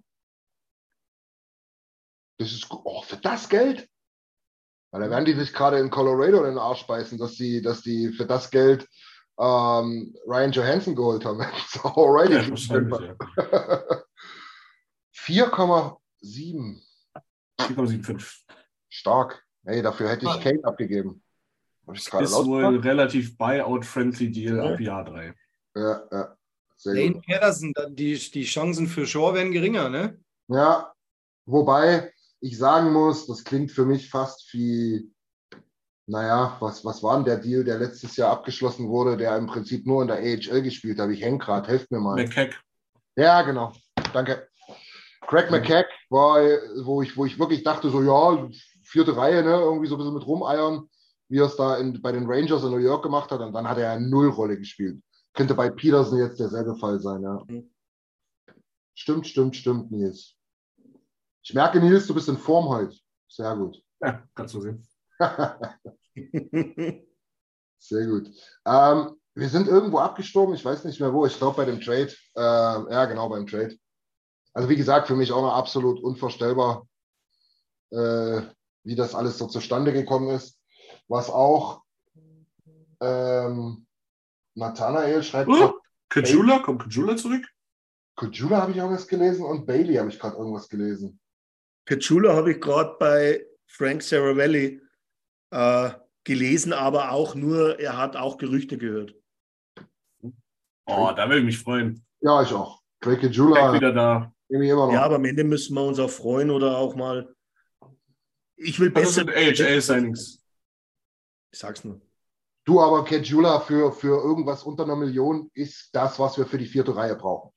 Das 2.37 2.51
ist 2.51 2.69
oh, 2.69 3.01
für 3.03 3.17
das 3.17 3.47
Geld. 3.47 3.89
Weil 4.95 5.01
da 5.01 5.09
werden 5.09 5.25
die 5.25 5.33
sich 5.33 5.51
gerade 5.51 5.77
in 5.79 5.89
Colorado 5.89 6.37
in 6.45 6.51
den 6.51 6.57
Arsch 6.57 6.87
beißen, 6.87 7.17
dass 7.17 7.33
die, 7.35 7.61
dass 7.61 7.81
die 7.81 8.13
für 8.13 8.25
das 8.25 8.49
Geld 8.49 8.87
ähm, 9.37 10.15
Ryan 10.25 10.53
Johansson 10.53 10.95
geholt 10.95 11.25
haben. 11.25 11.41
O'Reilly. 11.83 12.35
Ja, 12.35 12.39
4,7. 15.13 16.81
4,75. 17.59 18.45
Stark. 18.87 19.43
Hey, 19.65 19.81
dafür 19.81 20.11
hätte 20.11 20.27
ich 20.27 20.31
ah. 20.31 20.39
Kate 20.41 20.63
abgegeben. 20.63 21.21
Das 21.87 22.07
ist 22.07 22.45
wohl 22.45 22.63
ein 22.63 22.79
relativ 22.79 23.37
Buyout-friendly 23.37 24.31
Deal 24.31 24.55
ja. 24.55 24.63
ab 24.63 24.79
Jahr 24.79 25.03
3. 25.03 25.33
Ja, 25.75 26.03
ja. 26.09 26.37
Sehr 26.77 26.93
Lane 26.93 27.15
gut. 27.15 27.25
Patterson, 27.25 27.73
die, 27.89 28.17
die 28.31 28.45
Chancen 28.45 28.87
für 28.87 29.05
Shaw 29.05 29.33
werden 29.33 29.51
geringer, 29.51 29.89
ne? 29.89 30.17
Ja, 30.47 30.93
wobei 31.45 32.13
ich 32.45 32.59
sagen 32.59 32.93
muss, 32.93 33.25
das 33.25 33.43
klingt 33.43 33.71
für 33.71 33.85
mich 33.85 34.07
fast 34.07 34.53
wie, 34.53 35.11
naja, 36.05 36.57
was, 36.59 36.85
was 36.85 37.01
war 37.01 37.15
denn 37.15 37.25
der 37.25 37.37
Deal, 37.37 37.63
der 37.63 37.79
letztes 37.79 38.15
Jahr 38.17 38.31
abgeschlossen 38.31 38.87
wurde, 38.87 39.17
der 39.17 39.35
im 39.35 39.47
Prinzip 39.47 39.87
nur 39.87 40.03
in 40.03 40.09
der 40.09 40.17
AHL 40.17 40.61
gespielt 40.61 40.99
hat? 40.99 41.09
Ich 41.09 41.23
hänge 41.23 41.39
gerade, 41.39 41.67
helft 41.67 41.89
mir 41.89 41.99
mal. 41.99 42.15
McKeck. 42.15 42.61
Ja, 43.15 43.41
genau. 43.41 43.73
Danke. 44.13 44.47
Craig 45.21 45.49
McKeck 45.49 45.87
war, 46.11 46.39
wo 46.83 47.01
ich, 47.01 47.17
wo 47.17 47.25
ich 47.25 47.39
wirklich 47.39 47.63
dachte, 47.63 47.89
so 47.89 48.03
ja, 48.03 48.47
vierte 48.83 49.17
Reihe, 49.17 49.43
ne, 49.43 49.53
irgendwie 49.53 49.87
so 49.87 49.95
ein 49.95 49.97
bisschen 49.97 50.13
mit 50.13 50.27
rumeiern, 50.27 50.87
wie 51.29 51.39
er 51.39 51.47
es 51.47 51.55
da 51.55 51.77
in, 51.77 51.99
bei 51.99 52.11
den 52.11 52.27
Rangers 52.27 52.63
in 52.63 52.69
New 52.69 52.77
York 52.77 53.01
gemacht 53.01 53.31
hat. 53.31 53.39
Und 53.39 53.53
dann 53.53 53.67
hat 53.67 53.79
er 53.79 53.93
eine 53.93 54.07
Nullrolle 54.07 54.59
gespielt. 54.59 55.01
Könnte 55.33 55.55
bei 55.55 55.71
Peterson 55.71 56.19
jetzt 56.19 56.39
derselbe 56.39 56.75
Fall 56.75 56.99
sein, 56.99 57.23
ja. 57.23 57.43
Mhm. 57.47 57.71
Stimmt, 58.93 59.25
stimmt, 59.25 59.55
stimmt, 59.55 59.91
Nils. 59.91 60.35
Ich 61.47 61.53
merke, 61.53 61.79
Nils, 61.79 62.07
du 62.07 62.15
bist 62.15 62.27
in 62.27 62.39
Form 62.39 62.67
heute. 62.69 62.97
Sehr 63.27 63.55
gut. 63.55 63.79
Ja, 64.01 64.23
kannst 64.33 64.55
du 64.55 64.61
sehen. 64.61 64.87
Sehr 67.77 68.07
gut. 68.07 68.31
Ähm, 68.65 69.21
wir 69.35 69.49
sind 69.49 69.67
irgendwo 69.67 69.99
abgestorben, 69.99 70.55
ich 70.55 70.65
weiß 70.65 70.85
nicht 70.85 70.99
mehr 70.99 71.13
wo. 71.13 71.27
Ich 71.27 71.37
glaube 71.37 71.57
bei 71.57 71.65
dem 71.65 71.79
Trade. 71.79 72.11
Äh, 72.35 72.41
ja, 72.41 73.05
genau, 73.05 73.29
beim 73.29 73.45
Trade. 73.45 73.77
Also 74.53 74.69
wie 74.69 74.75
gesagt, 74.75 75.05
für 75.05 75.15
mich 75.15 75.31
auch 75.31 75.43
noch 75.43 75.53
absolut 75.53 76.01
unvorstellbar, 76.01 76.87
äh, 77.91 78.41
wie 78.83 78.95
das 78.95 79.13
alles 79.13 79.37
so 79.37 79.45
zustande 79.45 79.93
gekommen 79.93 80.29
ist. 80.29 80.59
Was 81.07 81.29
auch 81.29 81.83
ähm, 83.01 83.85
Nathanael 84.55 85.21
schreibt. 85.21 85.51
Oh, 85.51 85.75
Kajula, 86.09 86.57
kommt 86.57 86.81
Kajula 86.81 87.15
zurück? 87.17 87.45
Kajula 88.15 88.63
habe 88.63 88.71
ich 88.71 88.77
irgendwas 88.77 89.07
gelesen 89.07 89.45
und 89.45 89.67
Bailey 89.67 89.93
habe 89.97 90.09
ich 90.09 90.19
gerade 90.19 90.37
irgendwas 90.37 90.69
gelesen. 90.69 91.19
Kajula 91.85 92.35
habe 92.35 92.53
ich 92.53 92.61
gerade 92.61 92.95
bei 92.99 93.45
Frank 93.67 94.01
Saravelli 94.01 94.81
äh, 95.51 95.91
gelesen, 96.23 96.73
aber 96.73 97.11
auch 97.11 97.35
nur, 97.35 97.79
er 97.79 97.97
hat 97.97 98.15
auch 98.15 98.37
Gerüchte 98.37 98.77
gehört. 98.77 99.15
Oh, 100.87 101.11
da 101.15 101.27
würde 101.27 101.39
ich 101.39 101.45
mich 101.45 101.59
freuen. 101.59 102.05
Ja, 102.21 102.41
ich 102.41 102.51
auch. 102.53 102.81
Drake 103.01 103.27
Kajula. 103.27 103.73
wieder 103.73 103.93
da. 103.93 104.31
Ja, 104.47 105.01
aber 105.01 105.15
am 105.15 105.25
Ende 105.25 105.43
müssen 105.43 105.73
wir 105.73 105.83
uns 105.83 105.99
auch 105.99 106.09
freuen 106.09 106.51
oder 106.51 106.77
auch 106.77 106.95
mal. 106.95 107.35
Ich 108.55 108.79
will 108.79 108.91
besser. 108.91 109.25
Das 109.25 109.55
sind 109.55 109.61
AHL-Signings. 109.61 110.39
Ich 111.51 111.59
sag's 111.59 111.83
nur. 111.83 111.99
Du 112.65 112.81
aber, 112.81 113.05
Kejula, 113.05 113.59
für, 113.59 113.91
für 113.91 114.23
irgendwas 114.23 114.63
unter 114.63 114.83
einer 114.83 114.95
Million 114.95 115.51
ist 115.53 115.89
das, 115.93 116.17
was 116.17 116.37
wir 116.37 116.47
für 116.47 116.57
die 116.57 116.65
vierte 116.65 116.95
Reihe 116.95 117.15
brauchen. 117.15 117.51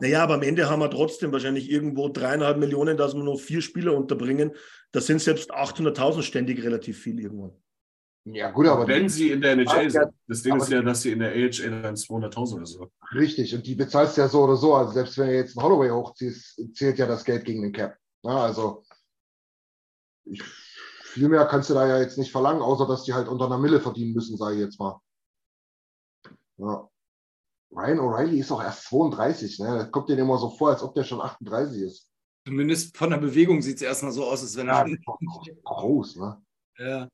Naja, 0.00 0.22
aber 0.22 0.34
am 0.34 0.42
Ende 0.42 0.68
haben 0.68 0.80
wir 0.80 0.90
trotzdem 0.90 1.32
wahrscheinlich 1.32 1.70
irgendwo 1.70 2.08
dreieinhalb 2.08 2.58
Millionen, 2.58 2.96
dass 2.96 3.14
wir 3.14 3.22
nur 3.22 3.38
vier 3.38 3.62
Spieler 3.62 3.96
unterbringen. 3.96 4.52
Das 4.90 5.06
sind 5.06 5.20
selbst 5.20 5.52
800.000 5.52 6.22
ständig 6.22 6.62
relativ 6.62 6.98
viel 6.98 7.20
irgendwann. 7.20 7.52
Ja, 8.24 8.50
gut, 8.50 8.66
aber. 8.66 8.86
Wenn 8.86 9.08
sie 9.08 9.30
in 9.30 9.40
der 9.40 9.52
NHL 9.52 9.90
sind. 9.90 10.12
Das 10.28 10.42
Ding 10.42 10.56
ist 10.56 10.70
ja, 10.70 10.80
dass 10.80 11.02
sie 11.02 11.12
in 11.12 11.18
der 11.18 11.32
AHL 11.32 11.82
dann 11.82 11.96
200.000 11.96 12.54
oder 12.54 12.66
so. 12.66 12.92
Richtig, 13.14 13.54
und 13.54 13.66
die 13.66 13.74
bezahlst 13.74 14.16
ja 14.16 14.28
so 14.28 14.44
oder 14.44 14.56
so. 14.56 14.74
Also, 14.74 14.92
selbst 14.92 15.18
wenn 15.18 15.28
du 15.28 15.34
jetzt 15.34 15.58
einen 15.58 15.66
Holloway 15.66 15.90
hochziehst, 15.90 16.60
zählt 16.74 16.98
ja 16.98 17.06
das 17.06 17.24
Geld 17.24 17.44
gegen 17.44 17.62
den 17.62 17.72
Cap. 17.72 17.96
Ja, 18.22 18.36
also, 18.44 18.84
ich, 20.24 20.40
viel 20.42 21.28
mehr 21.28 21.46
kannst 21.46 21.70
du 21.70 21.74
da 21.74 21.86
ja 21.86 21.98
jetzt 21.98 22.16
nicht 22.16 22.30
verlangen, 22.30 22.62
außer 22.62 22.86
dass 22.86 23.02
die 23.04 23.12
halt 23.12 23.26
unter 23.26 23.46
einer 23.46 23.58
Mille 23.58 23.80
verdienen 23.80 24.14
müssen, 24.14 24.36
sage 24.36 24.54
ich 24.54 24.60
jetzt 24.62 24.78
mal. 24.78 25.00
Ja. 26.58 26.88
Ryan 27.74 28.00
O'Reilly 28.00 28.40
ist 28.40 28.52
auch 28.52 28.62
erst 28.62 28.84
32, 28.84 29.58
ne? 29.60 29.78
Das 29.78 29.90
kommt 29.90 30.08
dir 30.08 30.18
immer 30.18 30.38
so 30.38 30.50
vor, 30.50 30.70
als 30.70 30.82
ob 30.82 30.94
der 30.94 31.04
schon 31.04 31.20
38 31.20 31.82
ist. 31.82 32.08
Zumindest 32.46 32.96
von 32.96 33.10
der 33.10 33.18
Bewegung 33.18 33.62
sieht 33.62 33.76
es 33.76 33.82
erstmal 33.82 34.12
so 34.12 34.24
aus, 34.24 34.42
als 34.42 34.56
wenn 34.56 34.68
er 34.68 34.86
ja, 34.86 34.96
groß, 35.64 36.16
ne? 36.16 36.42
Ja. 36.78 37.08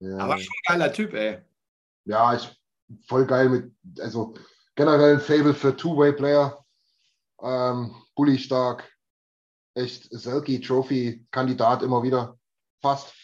Ja. 0.00 0.18
Aber 0.18 0.38
schon 0.38 0.52
ein 0.66 0.78
geiler 0.78 0.92
Typ, 0.92 1.14
ey. 1.14 1.38
Ja, 2.04 2.34
ich 2.34 2.48
voll 3.06 3.26
geil 3.26 3.48
mit, 3.48 4.00
also 4.00 4.34
generell 4.74 5.14
ein 5.14 5.20
Fable 5.20 5.54
für 5.54 5.76
Two-Way-Player. 5.76 6.64
Ähm, 7.42 7.94
Bully 8.14 8.38
stark. 8.38 8.92
Echt 9.74 10.08
Selkie 10.10 10.60
Trophy-Kandidat 10.60 11.82
immer 11.82 12.02
wieder. 12.02 12.38
Fast. 12.80 13.14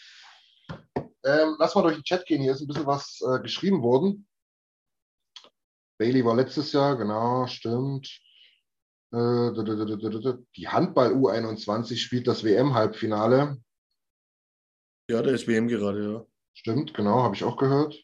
Ähm, 1.24 1.56
lass 1.58 1.74
mal 1.74 1.82
durch 1.82 1.96
den 1.96 2.04
Chat 2.04 2.26
gehen. 2.26 2.42
Hier 2.42 2.52
ist 2.52 2.60
ein 2.60 2.66
bisschen 2.66 2.86
was 2.86 3.22
äh, 3.26 3.40
geschrieben 3.40 3.82
worden. 3.82 4.26
Bailey 5.98 6.24
war 6.24 6.34
letztes 6.34 6.72
Jahr, 6.72 6.96
genau, 6.96 7.46
stimmt. 7.46 8.08
Äh, 9.12 9.52
die 10.56 10.68
Handball 10.68 11.12
U21 11.12 11.96
spielt 11.96 12.26
das 12.26 12.44
WM-Halbfinale. 12.44 13.58
Ja, 15.08 15.22
der 15.22 15.34
ist 15.34 15.46
WM 15.46 15.68
gerade, 15.68 16.12
ja. 16.12 16.26
Stimmt, 16.54 16.94
genau, 16.94 17.22
habe 17.22 17.34
ich 17.34 17.44
auch 17.44 17.56
gehört. 17.56 18.02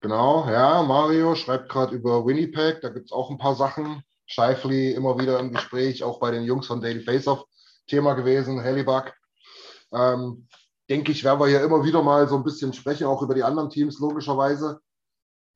Genau, 0.00 0.48
ja, 0.50 0.82
Mario 0.82 1.34
schreibt 1.34 1.68
gerade 1.68 1.94
über 1.94 2.26
Winnipeg, 2.26 2.80
da 2.80 2.88
gibt 2.88 3.06
es 3.06 3.12
auch 3.12 3.30
ein 3.30 3.38
paar 3.38 3.54
Sachen. 3.54 4.02
Scheifli 4.26 4.92
immer 4.92 5.18
wieder 5.18 5.38
im 5.38 5.52
Gespräch, 5.52 6.02
auch 6.02 6.18
bei 6.18 6.30
den 6.30 6.44
Jungs 6.44 6.66
von 6.66 6.80
Daily 6.80 7.02
Faceoff 7.02 7.44
Thema 7.86 8.14
gewesen, 8.14 8.60
Helibug. 8.60 9.12
Ähm, 9.92 10.48
denke 10.88 11.12
ich, 11.12 11.24
werden 11.24 11.40
wir 11.40 11.48
hier 11.48 11.62
immer 11.62 11.84
wieder 11.84 12.02
mal 12.02 12.28
so 12.28 12.36
ein 12.36 12.44
bisschen 12.44 12.72
sprechen, 12.72 13.06
auch 13.06 13.22
über 13.22 13.34
die 13.34 13.42
anderen 13.42 13.70
Teams, 13.70 13.98
logischerweise. 13.98 14.80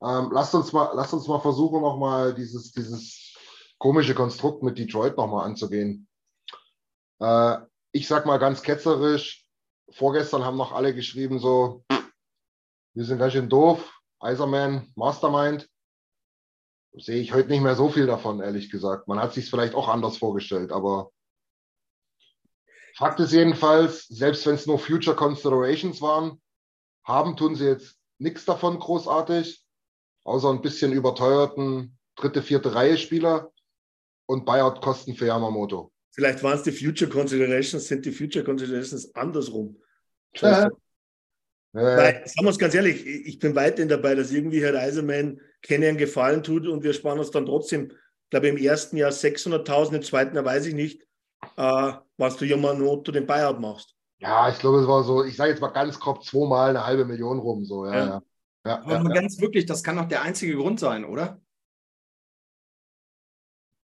Ähm, 0.03 0.31
lasst, 0.33 0.55
uns 0.55 0.73
mal, 0.73 0.93
lasst 0.95 1.15
uns 1.15 1.27
mal 1.27 1.41
versuchen, 1.41 1.81
nochmal 1.81 2.35
dieses, 2.35 2.73
dieses 2.73 3.35
komische 3.79 4.15
Konstrukt 4.15 4.63
mit 4.63 4.79
Detroit 4.79 5.17
nochmal 5.17 5.47
anzugehen. 5.47 6.07
Äh, 7.21 7.59
ich 7.93 8.07
sag 8.07 8.27
mal 8.27 8.39
ganz 8.39 8.63
ketzerisch, 8.63 9.47
vorgestern 9.91 10.45
haben 10.45 10.57
noch 10.57 10.73
alle 10.73 10.95
geschrieben, 10.95 11.39
so, 11.39 11.85
wir 12.95 13.05
sind 13.05 13.19
ganz 13.19 13.33
schön 13.33 13.49
doof, 13.49 14.01
Iserman, 14.23 14.93
Mastermind. 14.97 15.69
Sehe 16.99 17.21
ich 17.21 17.35
heute 17.35 17.51
nicht 17.51 17.61
mehr 17.61 17.77
so 17.77 17.91
viel 17.91 18.07
davon, 18.07 18.41
ehrlich 18.41 18.71
gesagt. 18.71 19.07
Man 19.07 19.21
hat 19.21 19.35
sich 19.35 19.51
vielleicht 19.51 19.75
auch 19.75 19.89
anders 19.89 20.17
vorgestellt, 20.17 20.73
aber 20.73 21.11
Fakt 22.97 23.21
ist 23.21 23.33
jedenfalls, 23.33 24.07
selbst 24.07 24.47
wenn 24.47 24.55
es 24.55 24.67
nur 24.67 24.79
Future 24.79 25.15
Considerations 25.15 26.01
waren, 26.01 26.41
haben 27.05 27.37
tun 27.37 27.55
sie 27.55 27.67
jetzt 27.67 27.99
nichts 28.19 28.47
davon 28.47 28.79
großartig, 28.79 29.66
außer 30.27 30.51
ein 30.51 30.61
bisschen 30.61 30.93
überteuerten 30.93 31.97
dritte, 32.17 32.43
vierte 32.43 32.75
Reihe 32.75 32.99
Spieler 32.99 33.53
und 34.27 34.45
Buyout-Kosten 34.45 35.15
für 35.15 35.27
Yamamoto. 35.27 35.93
Vielleicht 36.13 36.43
waren 36.43 36.57
es 36.57 36.63
die 36.63 36.73
Future 36.73 37.11
Considerations, 37.11 37.87
sind 37.87 38.05
die 38.05 38.13
Future 38.13 38.45
Considerations 38.45 39.15
andersrum. 39.15 39.81
Ja. 40.35 40.69
Weil, 41.73 42.23
sagen 42.27 42.43
wir 42.43 42.49
uns 42.49 42.59
ganz 42.59 42.75
ehrlich, 42.75 43.07
ich 43.07 43.39
bin 43.39 43.55
weiterhin 43.55 43.89
dabei, 43.89 44.15
dass 44.15 44.33
irgendwie 44.33 44.63
Herr 44.63 44.75
Eiserman 44.75 45.41
Kenny 45.63 45.87
einen 45.87 45.99
Gefallen 45.99 46.43
tut 46.43 46.67
und 46.67 46.83
wir 46.83 46.95
sparen 46.95 47.19
uns 47.19 47.31
dann 47.31 47.47
trotzdem, 47.47 47.91
ich 47.91 48.31
glaube 48.31 48.49
im 48.49 48.57
ersten 48.57 48.97
Jahr 48.97 49.11
600.000, 49.11 49.97
im 49.97 50.03
zweiten 50.03 50.35
Jahr 50.35 50.45
weiß 50.45 50.67
ich 50.67 50.75
nicht, 50.75 51.03
äh, 51.57 51.93
was 52.17 52.37
du 52.39 52.47
Yamamoto 52.47 53.13
den 53.13 53.27
Buyout 53.27 53.61
machst. 53.61 53.95
Ja, 54.19 54.49
ich 54.49 54.59
glaube, 54.59 54.81
es 54.81 54.89
war 54.89 55.05
so, 55.05 55.23
ich 55.23 55.37
sage 55.37 55.51
jetzt 55.51 55.61
mal 55.61 55.69
ganz 55.69 56.01
grob 56.01 56.25
zweimal 56.25 56.71
eine 56.71 56.87
halbe 56.87 57.05
Million 57.05 57.39
rum. 57.39 57.65
So, 57.67 57.85
ja, 57.85 57.95
ja. 57.95 58.07
Ja, 58.07 58.23
Aber 58.69 58.93
ja, 58.93 59.03
ganz 59.03 59.41
wirklich, 59.41 59.67
das 59.67 59.83
kann 59.83 59.97
doch 59.97 60.09
der 60.09 60.23
einzige 60.23 60.57
Grund 60.57 60.81
sein, 60.81 61.05
oder? 61.05 61.41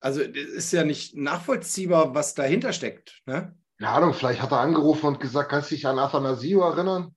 Also 0.01 0.23
es 0.23 0.49
ist 0.49 0.73
ja 0.73 0.85
nicht 0.85 1.17
nachvollziehbar, 1.17 2.15
was 2.15 2.35
dahinter 2.35 2.73
steckt. 2.73 3.23
Ne? 3.27 3.57
Keine 3.79 3.93
Ahnung, 3.93 4.15
vielleicht 4.15 4.41
hat 4.43 4.53
er 4.53 4.61
angerufen 4.61 5.07
und 5.07 5.21
gesagt, 5.21 5.51
kannst 5.51 5.71
du 5.71 5.75
dich 5.75 5.87
an 5.87 5.99
Athanasio 5.99 6.63
erinnern? 6.63 7.15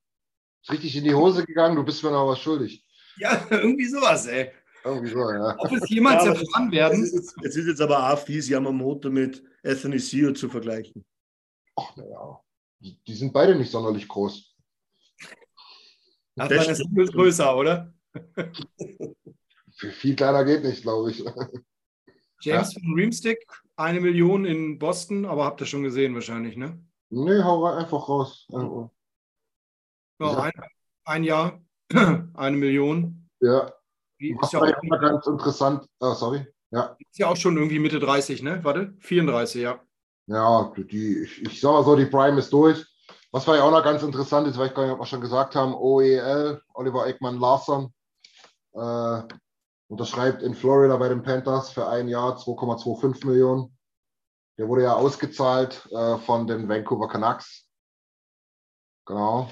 Ist 0.63 0.71
richtig 0.71 0.95
in 0.95 1.03
die 1.03 1.13
Hose 1.13 1.45
gegangen, 1.45 1.75
du 1.75 1.83
bist 1.83 2.03
mir 2.03 2.11
noch 2.11 2.27
was 2.27 2.39
schuldig. 2.39 2.85
Ja, 3.17 3.45
irgendwie 3.49 3.87
sowas, 3.87 4.27
ey. 4.27 4.51
Irgendwie 4.83 5.11
so, 5.11 5.31
ja. 5.31 5.55
Ob 5.59 5.71
es 5.71 5.89
jemals 5.89 6.25
ja, 6.25 6.33
erfahren 6.33 6.71
werden? 6.71 7.03
Es 7.03 7.13
ist, 7.13 7.35
es 7.43 7.55
ist, 7.55 7.67
jetzt 7.67 7.81
aber 7.81 8.11
auch 8.11 8.17
fies, 8.17 8.49
Yamamoto 8.49 9.11
mit 9.11 9.43
Athanasio 9.63 10.33
zu 10.33 10.49
vergleichen. 10.49 11.05
Ach, 11.75 11.95
naja. 11.95 12.41
Die, 12.79 12.99
die 13.03 13.13
sind 13.13 13.31
beide 13.31 13.55
nicht 13.55 13.69
sonderlich 13.69 14.07
groß. 14.07 14.50
Das 16.35 16.67
ist 16.67 17.11
größer, 17.13 17.55
oder? 17.55 17.93
Viel 19.73 20.15
kleiner 20.15 20.43
geht 20.45 20.63
nicht, 20.63 20.83
glaube 20.83 21.11
ich. 21.11 21.23
James 22.41 22.73
ja. 22.73 22.81
von 22.81 22.93
Reamstick, 22.95 23.45
eine 23.75 23.99
Million 24.01 24.45
in 24.45 24.79
Boston, 24.79 25.25
aber 25.25 25.45
habt 25.45 25.61
ihr 25.61 25.67
schon 25.67 25.83
gesehen 25.83 26.13
wahrscheinlich, 26.13 26.57
ne? 26.57 26.83
Nee, 27.09 27.41
hau 27.43 27.65
einfach 27.65 28.07
raus. 28.07 28.47
Also, 28.51 28.89
ja, 30.19 30.43
ein, 30.43 30.51
ein, 31.05 31.23
Jahr, 31.23 31.61
eine 32.33 32.57
Million. 32.57 33.27
Ja. 33.41 33.71
Ist 34.17 34.53
ja 34.53 34.59
auch 34.59 34.83
immer 34.83 34.99
ganz 34.99 35.27
interessant. 35.27 35.87
Oh, 35.99 36.13
sorry. 36.13 36.45
Ja. 36.71 36.95
Ist 36.99 37.19
ja 37.19 37.27
auch 37.27 37.35
schon 37.35 37.57
irgendwie 37.57 37.79
Mitte 37.79 37.99
30, 37.99 38.43
ne? 38.43 38.63
Warte, 38.63 38.93
34, 38.99 39.61
ja. 39.61 39.81
Ja, 40.27 40.71
die, 40.77 41.23
ich, 41.23 41.41
ich 41.41 41.59
sag 41.59 41.71
mal 41.71 41.83
so, 41.83 41.95
die 41.95 42.05
Prime 42.05 42.39
ist 42.39 42.53
durch. 42.53 42.85
Was 43.31 43.47
war 43.47 43.55
ja 43.55 43.63
auch 43.63 43.71
noch 43.71 43.83
ganz 43.83 44.03
interessant 44.03 44.47
ist, 44.47 44.57
weil 44.57 44.67
ich 44.67 44.73
gar 44.73 44.83
nicht, 44.83 44.93
ob 44.93 44.99
wir 44.99 45.05
schon 45.05 45.21
gesagt 45.21 45.55
haben, 45.55 45.73
OEL, 45.73 46.61
Oliver 46.73 47.07
Eckmann 47.07 47.39
Larson, 47.39 47.93
äh, 48.73 49.21
unterschreibt 49.87 50.41
in 50.43 50.53
Florida 50.53 50.97
bei 50.97 51.07
den 51.07 51.23
Panthers 51.23 51.71
für 51.71 51.87
ein 51.87 52.09
Jahr 52.09 52.37
2,25 52.37 53.25
Millionen. 53.25 53.77
Der 54.57 54.67
wurde 54.67 54.83
ja 54.83 54.93
ausgezahlt 54.93 55.87
äh, 55.91 56.17
von 56.17 56.45
den 56.45 56.67
Vancouver 56.67 57.07
Canucks. 57.07 57.67
Genau. 59.05 59.49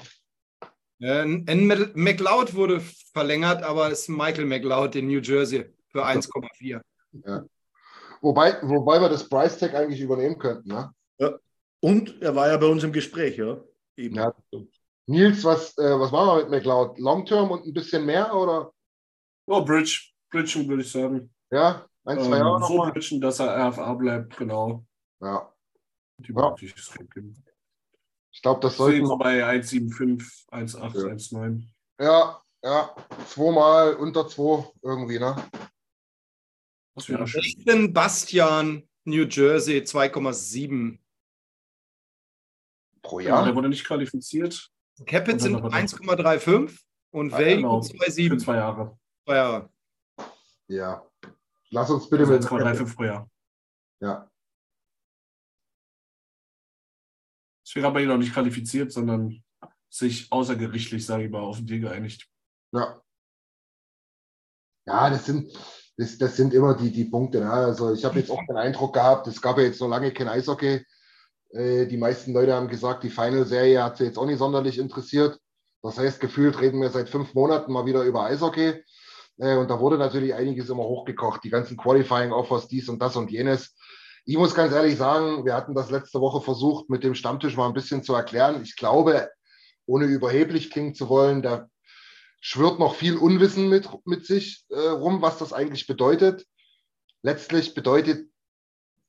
N. 1.00 1.66
McLeod 1.94 2.54
wurde 2.54 2.80
verlängert, 2.80 3.62
aber 3.62 3.90
es 3.90 4.00
ist 4.00 4.08
Michael 4.10 4.44
McLeod 4.44 4.94
in 4.96 5.06
New 5.06 5.20
Jersey 5.20 5.74
für 5.88 6.04
1,4. 6.04 6.80
Ja. 7.24 7.44
Wobei, 8.20 8.58
wobei 8.62 9.00
wir 9.00 9.08
das 9.08 9.26
Price 9.26 9.58
Tag 9.58 9.74
eigentlich 9.74 10.00
übernehmen 10.00 10.38
könnten. 10.38 10.68
Ne? 10.68 10.92
Ja. 11.18 11.38
Und 11.80 12.20
er 12.20 12.34
war 12.36 12.48
ja 12.48 12.58
bei 12.58 12.66
uns 12.66 12.84
im 12.84 12.92
Gespräch, 12.92 13.38
ja. 13.38 13.58
Eben. 14.00 14.16
ja. 14.16 14.34
Nils, 15.06 15.44
was, 15.44 15.76
äh, 15.78 15.98
was 15.98 16.12
machen 16.12 16.28
wir 16.28 16.42
mit 16.44 16.50
McLeod? 16.50 16.98
Long 16.98 17.26
Term 17.26 17.50
und 17.50 17.66
ein 17.66 17.72
bisschen 17.72 18.06
mehr 18.06 18.34
oder? 18.34 18.72
Oh, 19.46 19.64
Bridge 19.64 20.10
bridgen, 20.30 20.68
würde 20.68 20.82
ich 20.82 20.90
sagen. 20.90 21.34
Ja, 21.50 21.86
ein, 22.04 22.18
zwei 22.20 22.38
ähm, 22.38 22.46
Jahre 22.46 22.66
So 22.66 22.76
mal. 22.76 22.92
bridgen, 22.92 23.20
dass 23.20 23.40
er 23.40 23.68
RFA 23.68 23.94
bleibt, 23.94 24.36
genau. 24.36 24.84
Ja. 25.20 25.52
Die 26.18 26.32
ja. 26.32 26.54
Ich 28.32 28.42
glaube, 28.42 28.60
das 28.60 28.76
sollte. 28.76 29.04
So 29.04 29.16
bei 29.16 29.44
1,75, 29.44 30.48
1,8, 30.50 30.78
ja. 30.78 31.14
1,9. 31.14 31.62
Ja, 31.98 32.42
ja. 32.62 32.94
Zweimal 33.26 33.94
unter 33.94 34.28
zwei 34.28 34.70
irgendwie, 34.82 35.18
ne? 35.18 35.36
Das 36.94 37.08
wäre 37.08 37.26
schön. 37.26 37.40
Ich 37.42 37.64
bin 37.64 37.92
Bastian, 37.92 38.88
New 39.04 39.24
Jersey, 39.24 39.78
2,7. 39.80 40.98
Pro 43.10 43.18
Jahr? 43.18 43.40
Ja, 43.40 43.44
der 43.44 43.56
wurde 43.56 43.68
nicht 43.68 43.84
qualifiziert. 43.84 44.70
Capit 45.04 45.40
sind 45.40 45.56
1,35 45.56 46.78
und 47.10 47.32
Value 47.32 47.56
genau. 47.56 47.80
2,7. 47.80 48.28
Für 48.28 48.38
zwei 48.38 48.54
Jahre. 48.54 48.98
Zwei 49.24 49.34
Jahre. 49.34 49.70
Ja. 50.68 51.04
Lass 51.70 51.90
uns 51.90 52.08
bitte 52.08 52.22
also 52.22 52.34
mit. 52.34 52.42
1,35 52.44 52.94
pro 52.94 53.04
Jahr. 53.04 53.30
Ja. 54.00 54.30
Es 57.66 57.74
wäre 57.74 57.88
aber 57.88 58.00
noch 58.02 58.16
nicht 58.16 58.32
qualifiziert, 58.32 58.92
sondern 58.92 59.42
sich 59.88 60.30
außergerichtlich, 60.30 61.04
sage 61.04 61.24
ich 61.24 61.30
mal, 61.32 61.40
auf 61.40 61.56
den 61.56 61.66
Deal 61.66 61.80
geeinigt. 61.80 62.28
Ja. 62.72 63.02
Ja, 64.86 65.10
das 65.10 65.26
sind, 65.26 65.52
das, 65.96 66.16
das 66.16 66.36
sind 66.36 66.54
immer 66.54 66.76
die, 66.76 66.92
die 66.92 67.06
Punkte. 67.06 67.40
Ne? 67.40 67.50
Also 67.50 67.92
ich 67.92 68.04
habe 68.04 68.20
jetzt 68.20 68.30
auch 68.30 68.44
den 68.46 68.56
Eindruck 68.56 68.94
gehabt, 68.94 69.26
es 69.26 69.42
gab 69.42 69.58
ja 69.58 69.64
jetzt 69.64 69.78
so 69.78 69.88
lange 69.88 70.12
kein 70.12 70.28
Eishockey. 70.28 70.84
Äh, 71.52 71.86
die 71.86 71.96
meisten 71.96 72.32
Leute 72.32 72.54
haben 72.54 72.68
gesagt, 72.68 73.04
die 73.04 73.10
Final-Serie 73.10 73.82
hat 73.82 73.96
sie 73.96 74.04
jetzt 74.04 74.18
auch 74.18 74.26
nicht 74.26 74.38
sonderlich 74.38 74.78
interessiert. 74.78 75.38
Das 75.82 75.98
heißt, 75.98 76.20
gefühlt 76.20 76.60
reden 76.60 76.80
wir 76.80 76.90
seit 76.90 77.08
fünf 77.08 77.34
Monaten 77.34 77.72
mal 77.72 77.86
wieder 77.86 78.02
über 78.02 78.24
Eishockey. 78.24 78.84
Äh, 79.38 79.56
und 79.56 79.68
da 79.68 79.80
wurde 79.80 79.98
natürlich 79.98 80.34
einiges 80.34 80.68
immer 80.68 80.84
hochgekocht, 80.84 81.42
die 81.44 81.50
ganzen 81.50 81.76
Qualifying-Offers, 81.76 82.68
dies 82.68 82.88
und 82.88 83.00
das 83.00 83.16
und 83.16 83.30
jenes. 83.30 83.74
Ich 84.26 84.36
muss 84.36 84.54
ganz 84.54 84.72
ehrlich 84.72 84.96
sagen, 84.96 85.44
wir 85.44 85.54
hatten 85.54 85.74
das 85.74 85.90
letzte 85.90 86.20
Woche 86.20 86.42
versucht, 86.42 86.90
mit 86.90 87.02
dem 87.02 87.14
Stammtisch 87.14 87.56
mal 87.56 87.66
ein 87.66 87.74
bisschen 87.74 88.02
zu 88.02 88.14
erklären. 88.14 88.62
Ich 88.62 88.76
glaube, 88.76 89.30
ohne 89.86 90.04
überheblich 90.04 90.70
klingen 90.70 90.94
zu 90.94 91.08
wollen, 91.08 91.42
da 91.42 91.68
schwirrt 92.40 92.78
noch 92.78 92.94
viel 92.94 93.16
Unwissen 93.16 93.68
mit, 93.68 93.88
mit 94.04 94.26
sich 94.26 94.64
äh, 94.68 94.78
rum, 94.78 95.22
was 95.22 95.38
das 95.38 95.52
eigentlich 95.52 95.86
bedeutet. 95.86 96.46
Letztlich 97.22 97.74
bedeutet 97.74 98.29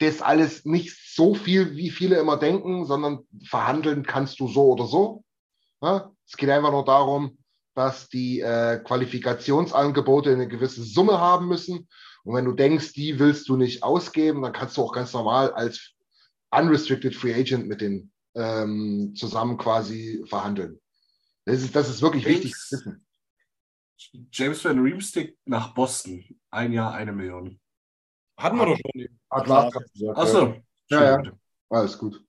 das 0.02 0.22
alles 0.22 0.66
nicht 0.66 0.98
so 1.16 1.36
viel, 1.36 1.76
wie 1.76 1.90
viele 1.90 2.18
immer 2.18 2.38
denken, 2.38 2.86
sondern 2.86 3.20
verhandeln 3.44 4.04
kannst 4.04 4.40
du 4.40 4.48
so 4.48 4.72
oder 4.72 4.86
so. 4.86 5.24
Ja? 5.82 6.12
Es 6.28 6.38
geht 6.38 6.50
einfach 6.50 6.72
nur 6.72 6.86
darum, 6.86 7.38
dass 7.76 8.10
die 8.10 8.42
äh, 8.42 8.80
Qualifikationsangebote 8.84 10.32
eine 10.32 10.48
gewisse 10.48 10.84
Summe 10.84 11.20
haben 11.20 11.48
müssen. 11.48 11.88
Und 12.24 12.36
wenn 12.36 12.46
du 12.46 12.54
denkst, 12.54 12.94
die 12.94 13.20
willst 13.20 13.48
du 13.50 13.56
nicht 13.56 13.84
ausgeben, 13.84 14.42
dann 14.42 14.54
kannst 14.54 14.78
du 14.78 14.82
auch 14.82 14.94
ganz 14.94 15.14
normal 15.14 15.54
als 15.54 15.94
unrestricted 16.52 17.16
Free 17.16 17.34
Agent 17.34 17.68
mit 17.68 17.82
denen 17.82 18.12
ähm, 18.36 19.14
zusammen 19.16 19.58
quasi 19.58 20.24
verhandeln. 20.28 20.80
Das 21.46 21.62
ist, 21.62 21.76
das 21.76 21.90
ist 21.90 22.02
wirklich 22.02 22.24
James, 22.24 22.38
wichtig 22.38 22.54
zu 22.54 22.76
wissen. 22.78 23.06
James 24.32 24.66
Van 24.66 24.80
Riemstick 24.80 25.38
nach 25.46 25.74
Boston. 25.74 26.24
Ein 26.50 26.74
Jahr, 26.74 26.94
eine 26.94 27.14
Million. 27.14 27.61
Hatten 28.42 28.58
wir 28.58 28.66
doch 28.66 28.78
schon. 28.78 28.92
Gesagt. 29.44 30.18
Achso. 30.18 30.56
Ja, 30.90 31.22
ja. 31.22 31.32
Alles 31.70 31.98
gut. 31.98 32.24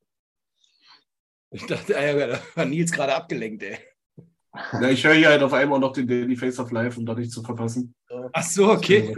Ich 1.51 1.67
dachte, 1.67 1.93
da 1.93 2.41
war 2.55 2.65
Nils 2.65 2.93
gerade 2.93 3.15
abgelenkt, 3.15 3.63
ey. 3.63 3.79
Ja, 4.55 4.89
ich 4.89 5.05
höre 5.05 5.15
hier 5.15 5.29
halt 5.29 5.43
auf 5.43 5.53
einmal 5.53 5.79
noch 5.79 5.93
den 5.93 6.07
Daily 6.07 6.37
Face 6.37 6.59
of 6.59 6.71
Life, 6.71 6.99
um 6.99 7.07
da 7.07 7.15
nicht 7.15 7.33
zu 7.33 7.43
verpassen. 7.43 7.95
Ach 8.33 8.43
so, 8.43 8.71
okay. 8.71 9.15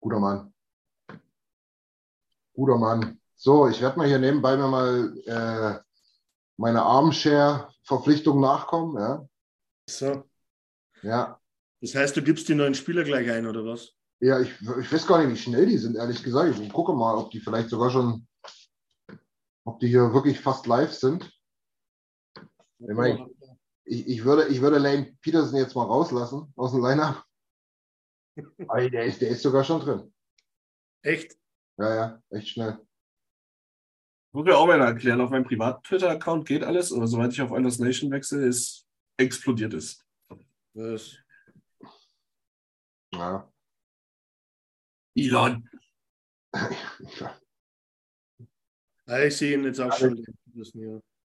Guter 0.00 0.20
Mann. 0.20 0.52
Guter 2.54 2.78
Mann. 2.78 3.20
So, 3.36 3.68
ich 3.68 3.80
werde 3.80 3.98
mal 3.98 4.06
hier 4.06 4.18
nebenbei 4.18 4.56
mir 4.56 4.68
mal 4.68 5.18
äh, 5.26 5.80
meine 6.56 6.82
Armshare-Verpflichtung 6.82 8.40
nachkommen. 8.40 8.96
Ja. 8.98 9.28
So. 9.88 10.24
Ja. 11.02 11.40
Das 11.80 11.94
heißt, 11.94 12.16
du 12.16 12.22
gibst 12.22 12.48
die 12.48 12.54
neuen 12.54 12.74
Spieler 12.74 13.04
gleich 13.04 13.30
ein, 13.30 13.46
oder 13.46 13.64
was? 13.64 13.93
Ja, 14.20 14.40
ich, 14.40 14.50
ich 14.60 14.92
weiß 14.92 15.06
gar 15.06 15.18
nicht, 15.18 15.30
wie 15.30 15.42
schnell 15.42 15.66
die 15.66 15.78
sind, 15.78 15.96
ehrlich 15.96 16.22
gesagt. 16.22 16.58
Ich 16.58 16.72
gucke 16.72 16.92
mal, 16.92 17.16
ob 17.16 17.30
die 17.30 17.40
vielleicht 17.40 17.68
sogar 17.68 17.90
schon, 17.90 18.26
ob 19.64 19.80
die 19.80 19.88
hier 19.88 20.12
wirklich 20.12 20.40
fast 20.40 20.66
live 20.66 20.92
sind. 20.92 21.30
Ich, 22.78 22.94
meine, 22.94 23.28
ich, 23.84 24.06
ich, 24.06 24.24
würde, 24.24 24.48
ich 24.48 24.60
würde 24.60 24.78
Lane 24.78 25.16
Peterson 25.20 25.58
jetzt 25.58 25.74
mal 25.74 25.84
rauslassen 25.84 26.52
aus 26.56 26.72
dem 26.72 26.82
Lineup. 26.82 27.24
Der 28.92 29.04
ist, 29.04 29.20
der 29.20 29.28
ist 29.28 29.42
sogar 29.42 29.62
schon 29.62 29.80
drin. 29.80 30.12
Echt? 31.02 31.36
Ja, 31.78 31.94
ja, 31.94 32.22
echt 32.30 32.48
schnell. 32.48 32.78
Muss 34.32 34.44
mir 34.44 34.56
auch 34.56 34.66
mal 34.66 34.80
erklären, 34.80 35.20
auf 35.20 35.30
meinem 35.30 35.44
Privat-Twitter-Account 35.44 36.48
geht 36.48 36.64
alles, 36.64 36.92
aber 36.92 37.06
soweit 37.06 37.32
ich 37.32 37.40
auf 37.40 37.52
Anders 37.52 37.78
Nation 37.78 38.10
wechsle, 38.10 38.44
ist 38.44 38.84
explodiert 39.16 39.74
ist. 39.74 40.04
Das. 40.74 41.16
Ja. 43.12 43.48
Elon. 45.14 45.68
ja, 49.06 49.18
ich 49.24 49.36
sehe 49.36 49.54
ihn 49.54 49.64
jetzt 49.64 49.80
auch 49.80 49.92
schon. 49.92 50.24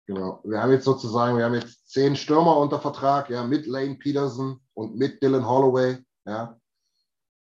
Genau. 0.07 0.40
Wir 0.45 0.61
haben 0.61 0.73
jetzt 0.73 0.85
sozusagen, 0.85 1.38
wir 1.38 1.45
haben 1.45 1.55
jetzt 1.55 1.88
zehn 1.88 2.16
Stürmer 2.16 2.57
unter 2.57 2.81
Vertrag, 2.81 3.31
ja, 3.31 3.45
mit 3.45 3.66
Lane 3.66 3.97
Peterson 3.97 4.61
und 4.75 4.97
mit 4.97 5.23
Dylan 5.23 5.47
Holloway, 5.47 5.99
ja. 6.27 6.59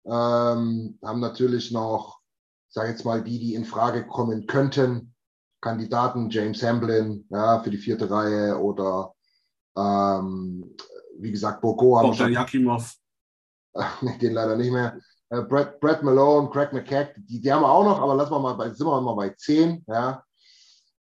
Ähm, 0.04 0.98
haben 1.02 1.20
natürlich 1.20 1.70
noch, 1.70 2.20
sage 2.68 2.90
jetzt 2.90 3.04
mal, 3.04 3.22
die, 3.22 3.38
die 3.38 3.54
in 3.54 3.64
Frage 3.64 4.06
kommen 4.06 4.46
könnten, 4.46 5.14
Kandidaten, 5.60 6.30
James 6.30 6.62
Hamblin, 6.62 7.26
ja, 7.30 7.62
für 7.62 7.70
die 7.70 7.78
vierte 7.78 8.10
Reihe 8.10 8.58
oder 8.58 9.14
ähm, 9.76 10.76
wie 11.18 11.30
gesagt, 11.30 11.60
Boko 11.60 11.98
haben 11.98 12.14
schon. 12.14 12.32
Yakimov. 12.32 12.94
den 14.20 14.32
leider 14.32 14.56
nicht 14.56 14.72
mehr. 14.72 14.98
Äh, 15.30 15.42
Brett, 15.42 15.80
Brett 15.80 16.02
Malone, 16.02 16.50
Craig 16.50 16.72
McKack, 16.72 17.14
die, 17.16 17.40
die 17.40 17.52
haben 17.52 17.62
wir 17.62 17.70
auch 17.70 17.84
noch, 17.84 18.00
aber 18.00 18.14
lassen 18.14 18.32
wir 18.32 18.40
mal 18.40 18.54
bei, 18.54 18.70
sind 18.70 18.86
wir 18.86 19.00
mal 19.00 19.14
bei 19.14 19.30
zehn, 19.30 19.84
ja. 19.86 20.24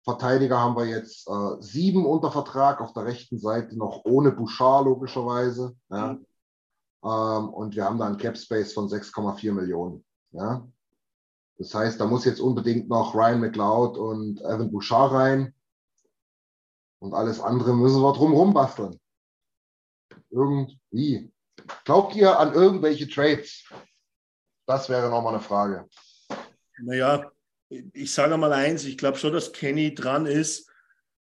Verteidiger 0.04 0.60
haben 0.60 0.76
wir 0.76 0.86
jetzt 0.86 1.28
äh, 1.30 1.62
sieben 1.62 2.06
unter 2.06 2.30
Vertrag, 2.32 2.82
auf 2.82 2.94
der 2.94 3.06
rechten 3.06 3.40
Seite 3.40 3.78
noch 3.78 4.04
ohne 4.04 4.32
Bouchard 4.32 4.86
logischerweise. 4.86 5.76
Ja. 5.90 6.14
Mhm. 6.14 6.26
Ähm, 7.06 7.50
und 7.50 7.76
wir 7.76 7.86
haben 7.86 7.98
da 7.98 8.08
einen 8.08 8.18
Cap 8.18 8.38
Space 8.38 8.74
von 8.74 8.90
6,4 8.90 9.54
Millionen. 9.54 10.04
Ja. 10.32 10.68
Das 11.58 11.74
heißt, 11.74 12.00
da 12.00 12.06
muss 12.06 12.26
jetzt 12.26 12.40
unbedingt 12.40 12.90
noch 12.90 13.14
Ryan 13.14 13.40
McLeod 13.40 13.98
und 13.98 14.42
Evan 14.42 14.72
Bouchard 14.72 15.12
rein. 15.12 15.54
Und 17.00 17.14
alles 17.14 17.40
andere 17.40 17.74
müssen 17.74 18.02
wir 18.02 18.14
drumherum 18.14 18.54
basteln. 18.54 19.00
Irgendwie. 20.30 21.32
Glaubt 21.86 22.16
ihr 22.16 22.40
an 22.40 22.54
irgendwelche 22.54 23.08
Trades? 23.08 23.66
Das 24.66 24.90
wäre 24.90 25.10
nochmal 25.10 25.34
eine 25.34 25.44
Frage. 25.44 25.90
Naja, 26.80 27.32
ich 27.70 28.14
sage 28.14 28.38
mal 28.38 28.54
eins, 28.54 28.86
ich 28.86 28.98
glaube 28.98 29.18
schon, 29.18 29.34
dass 29.34 29.52
Kenny 29.52 29.94
dran 29.94 30.26
ist, 30.26 30.70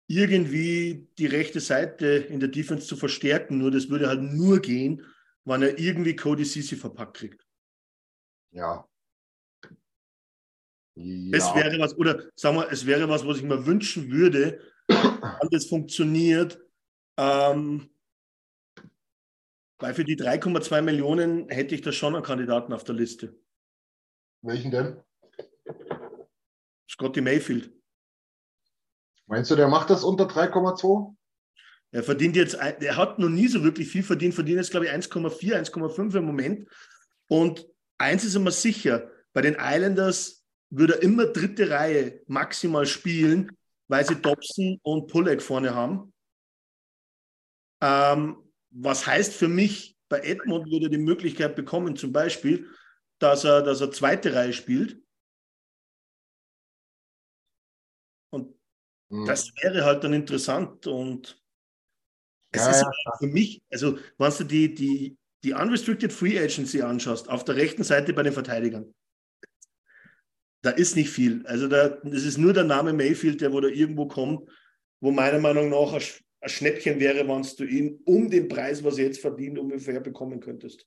irgendwie 0.08 1.08
die 1.18 1.26
rechte 1.26 1.60
Seite 1.60 2.08
in 2.08 2.40
der 2.40 2.50
Defense 2.50 2.88
zu 2.88 2.96
verstärken. 2.96 3.58
Nur 3.58 3.72
das 3.72 3.90
würde 3.90 4.08
halt 4.08 4.22
nur 4.22 4.60
gehen, 4.60 5.06
wenn 5.44 5.62
er 5.62 5.78
irgendwie 5.78 6.16
Cody 6.16 6.46
Sisi 6.46 6.76
verpackt 6.76 7.18
kriegt. 7.18 7.46
Ja. 8.52 8.88
ja. 10.96 11.56
Wäre 11.56 11.80
was, 11.80 11.98
oder 11.98 12.24
sagen 12.36 12.58
wir, 12.58 12.72
es 12.72 12.86
wäre 12.86 13.10
was, 13.10 13.26
was 13.26 13.38
ich 13.38 13.44
mir 13.44 13.66
wünschen 13.66 14.10
würde, 14.10 14.62
wenn 14.88 15.50
das 15.52 15.66
funktioniert. 15.66 16.60
Ähm, 17.18 17.90
weil 19.80 19.94
für 19.94 20.04
die 20.04 20.18
3,2 20.18 20.82
Millionen 20.82 21.50
hätte 21.50 21.76
ich 21.76 21.82
da 21.82 21.92
schon 21.92 22.16
einen 22.16 22.24
Kandidaten 22.24 22.74
auf 22.74 22.84
der 22.84 22.96
Liste. 22.96 23.36
Welchen 24.42 24.72
denn? 24.72 25.02
Scotty 26.90 27.22
Mayfield. 27.22 27.72
Meinst 29.28 29.52
du, 29.52 29.56
der 29.56 29.68
macht 29.68 29.90
das 29.90 30.04
unter 30.04 30.26
3,2? 30.26 31.16
Er 31.92 32.04
verdient 32.04 32.36
jetzt, 32.36 32.54
er 32.56 32.98
hat 32.98 33.20
noch 33.20 33.30
nie 33.30 33.48
so 33.48 33.64
wirklich 33.64 33.90
viel 33.90 34.04
verdient, 34.04 34.34
verdient 34.34 34.58
jetzt, 34.58 34.72
glaube 34.72 34.88
ich, 34.88 34.92
1,4, 34.92 35.72
1,5 35.72 36.18
im 36.18 36.26
Moment. 36.26 36.70
Und 37.28 37.68
eins 37.98 38.24
ist 38.24 38.36
immer 38.36 38.52
sicher, 38.52 39.10
bei 39.34 39.42
den 39.42 39.58
Islanders 39.60 40.46
würde 40.70 40.96
er 40.96 41.04
immer 41.04 41.28
dritte 41.28 41.70
Reihe 41.70 42.22
maximal 42.28 42.86
spielen, 42.86 43.56
weil 43.88 44.06
sie 44.06 44.22
Dobson 44.22 44.80
und 44.84 45.08
Pullek 45.08 45.42
vorne 45.42 45.74
haben. 45.74 46.14
Ähm, 47.82 48.47
was 48.72 49.06
heißt 49.06 49.34
für 49.34 49.48
mich, 49.48 49.98
bei 50.10 50.20
Edmund 50.20 50.72
würde 50.72 50.88
er 50.88 50.90
die 50.90 50.98
Möglichkeit 50.98 51.56
bekommen, 51.56 51.96
zum 51.96 52.12
Beispiel, 52.12 52.68
dass 53.20 53.44
er, 53.44 53.62
dass 53.62 53.82
er 53.82 53.92
zweite 53.92 54.34
Reihe 54.34 54.54
spielt 54.54 55.02
Mhm. 59.10 59.26
Das 59.26 59.50
wäre 59.62 59.86
halt 59.86 60.04
dann 60.04 60.14
interessant 60.14 60.88
und 60.88 61.42
es 62.52 62.62
ja, 62.62 62.72
ist 62.72 62.82
ja. 62.82 62.92
für 63.20 63.28
mich, 63.28 63.62
also 63.72 63.98
wenn 64.18 64.34
du 64.38 64.44
die, 64.44 64.74
die, 64.74 65.18
die 65.44 65.54
Unrestricted 65.54 66.12
Free 66.12 66.40
Agency 66.40 66.82
anschaust, 66.82 67.30
auf 67.30 67.44
der 67.44 67.56
rechten 67.56 67.84
Seite 67.84 68.14
bei 68.14 68.24
den 68.24 68.34
Verteidigern, 68.34 68.94
da 70.62 70.72
ist 70.72 70.96
nicht 70.96 71.10
viel. 71.10 71.46
Also 71.46 71.68
da, 71.68 71.90
das 71.90 72.24
ist 72.24 72.38
nur 72.38 72.54
der 72.54 72.64
Name 72.64 72.94
Mayfield, 72.94 73.42
der 73.42 73.54
wo 73.54 73.62
da 73.62 73.68
irgendwo 73.68 74.08
kommt, 74.08 74.50
wo 75.00 75.12
meiner 75.12 75.40
Meinung 75.40 75.70
nach 75.70 76.00
ein, 76.42 76.50
Schnäppchen 76.50 77.00
wäre, 77.00 77.28
wenn 77.28 77.42
du 77.58 77.64
ihn 77.66 78.00
um 78.06 78.30
den 78.30 78.48
Preis, 78.48 78.84
was 78.84 78.98
er 78.98 79.06
jetzt 79.06 79.22
verdient, 79.22 79.58
ungefähr 79.58 80.00
bekommen 80.00 80.40
könntest. 80.40 80.86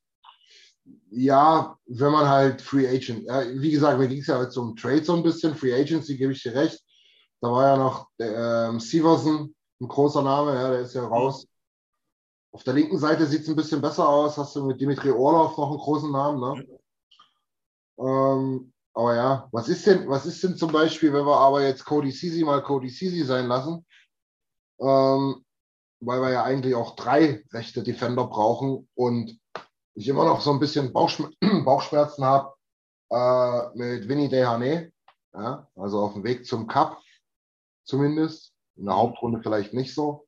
Ja, 1.10 1.78
wenn 1.86 2.12
man 2.12 2.28
halt 2.28 2.62
Free 2.62 2.88
Agent, 2.88 3.24
ja, 3.24 3.44
wie 3.60 3.70
gesagt, 3.70 3.98
mir 3.98 4.08
ging 4.08 4.20
es 4.20 4.26
ja 4.26 4.42
jetzt 4.42 4.56
um 4.56 4.74
Trade 4.76 5.04
so 5.04 5.14
ein 5.14 5.22
bisschen, 5.22 5.54
Free 5.54 5.74
Agency 5.74 6.16
gebe 6.16 6.32
ich 6.32 6.42
dir 6.42 6.54
recht. 6.54 6.80
Da 7.40 7.50
war 7.50 7.68
ja 7.68 7.76
noch 7.76 8.08
ähm, 8.18 8.80
Severson, 8.80 9.54
ein 9.80 9.88
großer 9.88 10.22
Name, 10.22 10.54
ja, 10.54 10.70
der 10.70 10.80
ist 10.80 10.94
ja 10.94 11.06
raus. 11.06 11.46
Auf 12.52 12.64
der 12.64 12.74
linken 12.74 12.98
Seite 12.98 13.26
sieht 13.26 13.42
es 13.42 13.48
ein 13.48 13.56
bisschen 13.56 13.80
besser 13.80 14.08
aus. 14.08 14.36
Hast 14.36 14.56
du 14.56 14.66
mit 14.66 14.80
Dimitri 14.80 15.10
Orlov 15.10 15.56
noch 15.56 15.70
einen 15.70 15.78
großen 15.78 16.10
Namen, 16.10 16.40
ne? 16.40 16.66
Ähm, 17.98 18.72
aber 18.92 19.14
ja, 19.14 19.48
was 19.52 19.68
ist 19.68 19.86
denn, 19.86 20.08
was 20.08 20.26
ist 20.26 20.42
denn 20.42 20.56
zum 20.56 20.72
Beispiel, 20.72 21.12
wenn 21.12 21.24
wir 21.24 21.36
aber 21.36 21.62
jetzt 21.62 21.84
Cody 21.84 22.10
Sisi 22.10 22.42
mal 22.42 22.62
Cody 22.62 22.88
Sisi 22.88 23.24
sein 23.24 23.46
lassen? 23.46 23.86
Ähm, 24.80 25.44
weil 26.00 26.22
wir 26.22 26.30
ja 26.30 26.44
eigentlich 26.44 26.74
auch 26.74 26.96
drei 26.96 27.44
rechte 27.52 27.82
Defender 27.82 28.26
brauchen 28.26 28.88
und 28.94 29.38
ich 29.94 30.08
immer 30.08 30.24
noch 30.24 30.40
so 30.40 30.50
ein 30.50 30.60
bisschen 30.60 30.92
Bauchschmerzen, 30.92 31.64
Bauchschmerzen 31.64 32.24
habe 32.24 32.54
äh, 33.10 33.76
mit 33.76 34.08
Vinny 34.08 34.28
Dehane, 34.28 34.92
ja, 35.34 35.68
also 35.76 36.00
auf 36.00 36.14
dem 36.14 36.24
Weg 36.24 36.46
zum 36.46 36.66
Cup 36.66 36.98
zumindest. 37.84 38.54
In 38.76 38.86
der 38.86 38.96
Hauptrunde 38.96 39.40
vielleicht 39.42 39.74
nicht 39.74 39.94
so. 39.94 40.26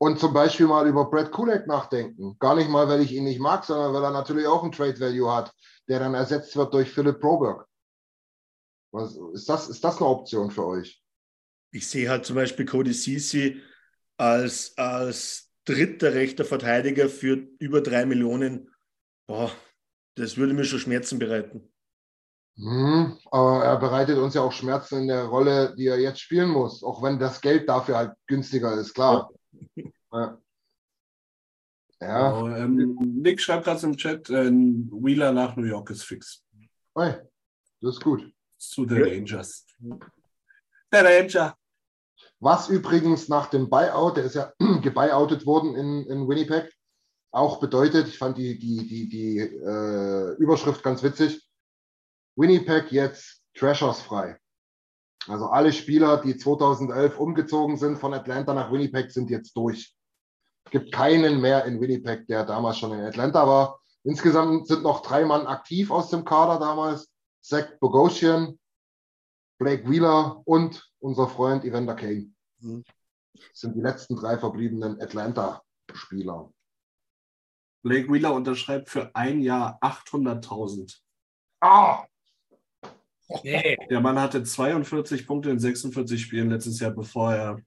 Und 0.00 0.18
zum 0.20 0.32
Beispiel 0.32 0.66
mal 0.66 0.86
über 0.86 1.10
Brad 1.10 1.32
Kulak 1.32 1.66
nachdenken. 1.66 2.36
Gar 2.38 2.54
nicht 2.54 2.70
mal, 2.70 2.88
weil 2.88 3.00
ich 3.00 3.12
ihn 3.12 3.24
nicht 3.24 3.40
mag, 3.40 3.64
sondern 3.64 3.92
weil 3.92 4.04
er 4.04 4.10
natürlich 4.10 4.46
auch 4.46 4.62
ein 4.62 4.72
Trade 4.72 4.98
Value 5.00 5.30
hat, 5.30 5.52
der 5.88 5.98
dann 5.98 6.14
ersetzt 6.14 6.56
wird 6.56 6.72
durch 6.72 6.90
Philip 6.90 7.20
Broberg. 7.20 7.66
Was, 8.92 9.16
ist, 9.34 9.48
das, 9.48 9.68
ist 9.68 9.84
das 9.84 9.98
eine 9.98 10.06
Option 10.06 10.50
für 10.50 10.64
euch? 10.64 11.02
Ich 11.70 11.88
sehe 11.88 12.08
halt 12.08 12.24
zum 12.24 12.36
Beispiel 12.36 12.64
Cody 12.66 12.92
Ceci 12.92 13.60
als, 14.16 14.76
als 14.76 15.50
dritter 15.64 16.14
rechter 16.14 16.44
Verteidiger 16.44 17.08
für 17.08 17.46
über 17.58 17.80
drei 17.80 18.06
Millionen. 18.06 18.70
Boah, 19.26 19.52
das 20.14 20.36
würde 20.36 20.54
mir 20.54 20.64
schon 20.64 20.80
Schmerzen 20.80 21.18
bereiten. 21.18 21.70
Mhm, 22.56 23.18
aber 23.30 23.64
er 23.64 23.76
bereitet 23.76 24.18
uns 24.18 24.34
ja 24.34 24.40
auch 24.40 24.52
Schmerzen 24.52 25.02
in 25.02 25.08
der 25.08 25.26
Rolle, 25.26 25.74
die 25.76 25.86
er 25.86 26.00
jetzt 26.00 26.20
spielen 26.20 26.48
muss, 26.48 26.82
auch 26.82 27.02
wenn 27.02 27.18
das 27.18 27.40
Geld 27.40 27.68
dafür 27.68 27.96
halt 27.96 28.12
günstiger 28.26 28.74
ist, 28.74 28.94
klar. 28.94 29.30
Ja. 30.10 30.38
ja. 32.00 32.42
Oh, 32.42 32.48
ähm, 32.48 32.98
Nick 33.00 33.40
schreibt 33.40 33.64
gerade 33.64 33.86
im 33.86 33.96
Chat, 33.96 34.28
äh, 34.30 34.50
Wheeler 34.50 35.32
nach 35.32 35.54
New 35.54 35.66
York 35.66 35.90
ist 35.90 36.02
fix. 36.02 36.42
Hey, 36.96 37.20
das 37.80 37.94
ist 37.94 38.02
gut. 38.02 38.28
Zu 38.56 38.86
den 38.86 39.04
Rangers. 39.04 39.64
Der 40.90 41.04
Ranger. 41.04 41.57
Was 42.40 42.68
übrigens 42.68 43.28
nach 43.28 43.46
dem 43.46 43.68
Buyout, 43.68 44.16
der 44.16 44.24
ist 44.24 44.34
ja 44.34 44.52
gebuyoutet 44.82 45.44
worden 45.46 45.74
in, 45.74 46.06
in 46.06 46.28
Winnipeg, 46.28 46.72
auch 47.30 47.60
bedeutet, 47.60 48.08
ich 48.08 48.18
fand 48.18 48.38
die, 48.38 48.58
die, 48.58 48.86
die, 48.86 49.08
die 49.08 49.38
äh, 49.38 50.34
Überschrift 50.36 50.82
ganz 50.82 51.02
witzig, 51.02 51.46
Winnipeg 52.36 52.92
jetzt 52.92 53.42
Trashers 53.54 54.00
frei. 54.00 54.38
Also 55.26 55.46
alle 55.46 55.72
Spieler, 55.72 56.18
die 56.18 56.36
2011 56.36 57.18
umgezogen 57.18 57.76
sind 57.76 57.98
von 57.98 58.14
Atlanta 58.14 58.54
nach 58.54 58.72
Winnipeg, 58.72 59.10
sind 59.10 59.30
jetzt 59.30 59.56
durch. 59.56 59.94
Es 60.64 60.70
gibt 60.70 60.92
keinen 60.92 61.40
mehr 61.40 61.64
in 61.64 61.80
Winnipeg, 61.80 62.26
der 62.28 62.44
damals 62.44 62.78
schon 62.78 62.92
in 62.92 63.00
Atlanta 63.00 63.46
war. 63.46 63.80
Insgesamt 64.04 64.68
sind 64.68 64.82
noch 64.82 65.02
drei 65.02 65.24
Mann 65.24 65.46
aktiv 65.46 65.90
aus 65.90 66.08
dem 66.10 66.24
Kader 66.24 66.58
damals. 66.58 67.10
Zach 67.42 67.66
Bogosian, 67.80 68.58
Blake 69.58 69.88
Wheeler 69.88 70.40
und 70.44 70.88
unser 71.00 71.28
Freund 71.28 71.64
Evander 71.64 71.94
Kane. 71.94 72.32
Mhm. 72.60 72.84
Sind 73.52 73.74
die 73.76 73.80
letzten 73.80 74.16
drei 74.16 74.38
verbliebenen 74.38 75.00
Atlanta-Spieler. 75.00 76.52
Blake 77.82 78.12
Wheeler 78.12 78.34
unterschreibt 78.34 78.88
für 78.88 79.14
ein 79.14 79.40
Jahr 79.40 79.78
800.000. 79.82 80.98
Ah! 81.60 82.04
Nee. 83.42 83.76
Der 83.90 84.00
Mann 84.00 84.18
hatte 84.18 84.42
42 84.42 85.26
Punkte 85.26 85.50
in 85.50 85.58
46 85.58 86.20
Spielen 86.20 86.50
letztes 86.50 86.80
Jahr, 86.80 86.92
bevor 86.92 87.34
er, 87.34 87.60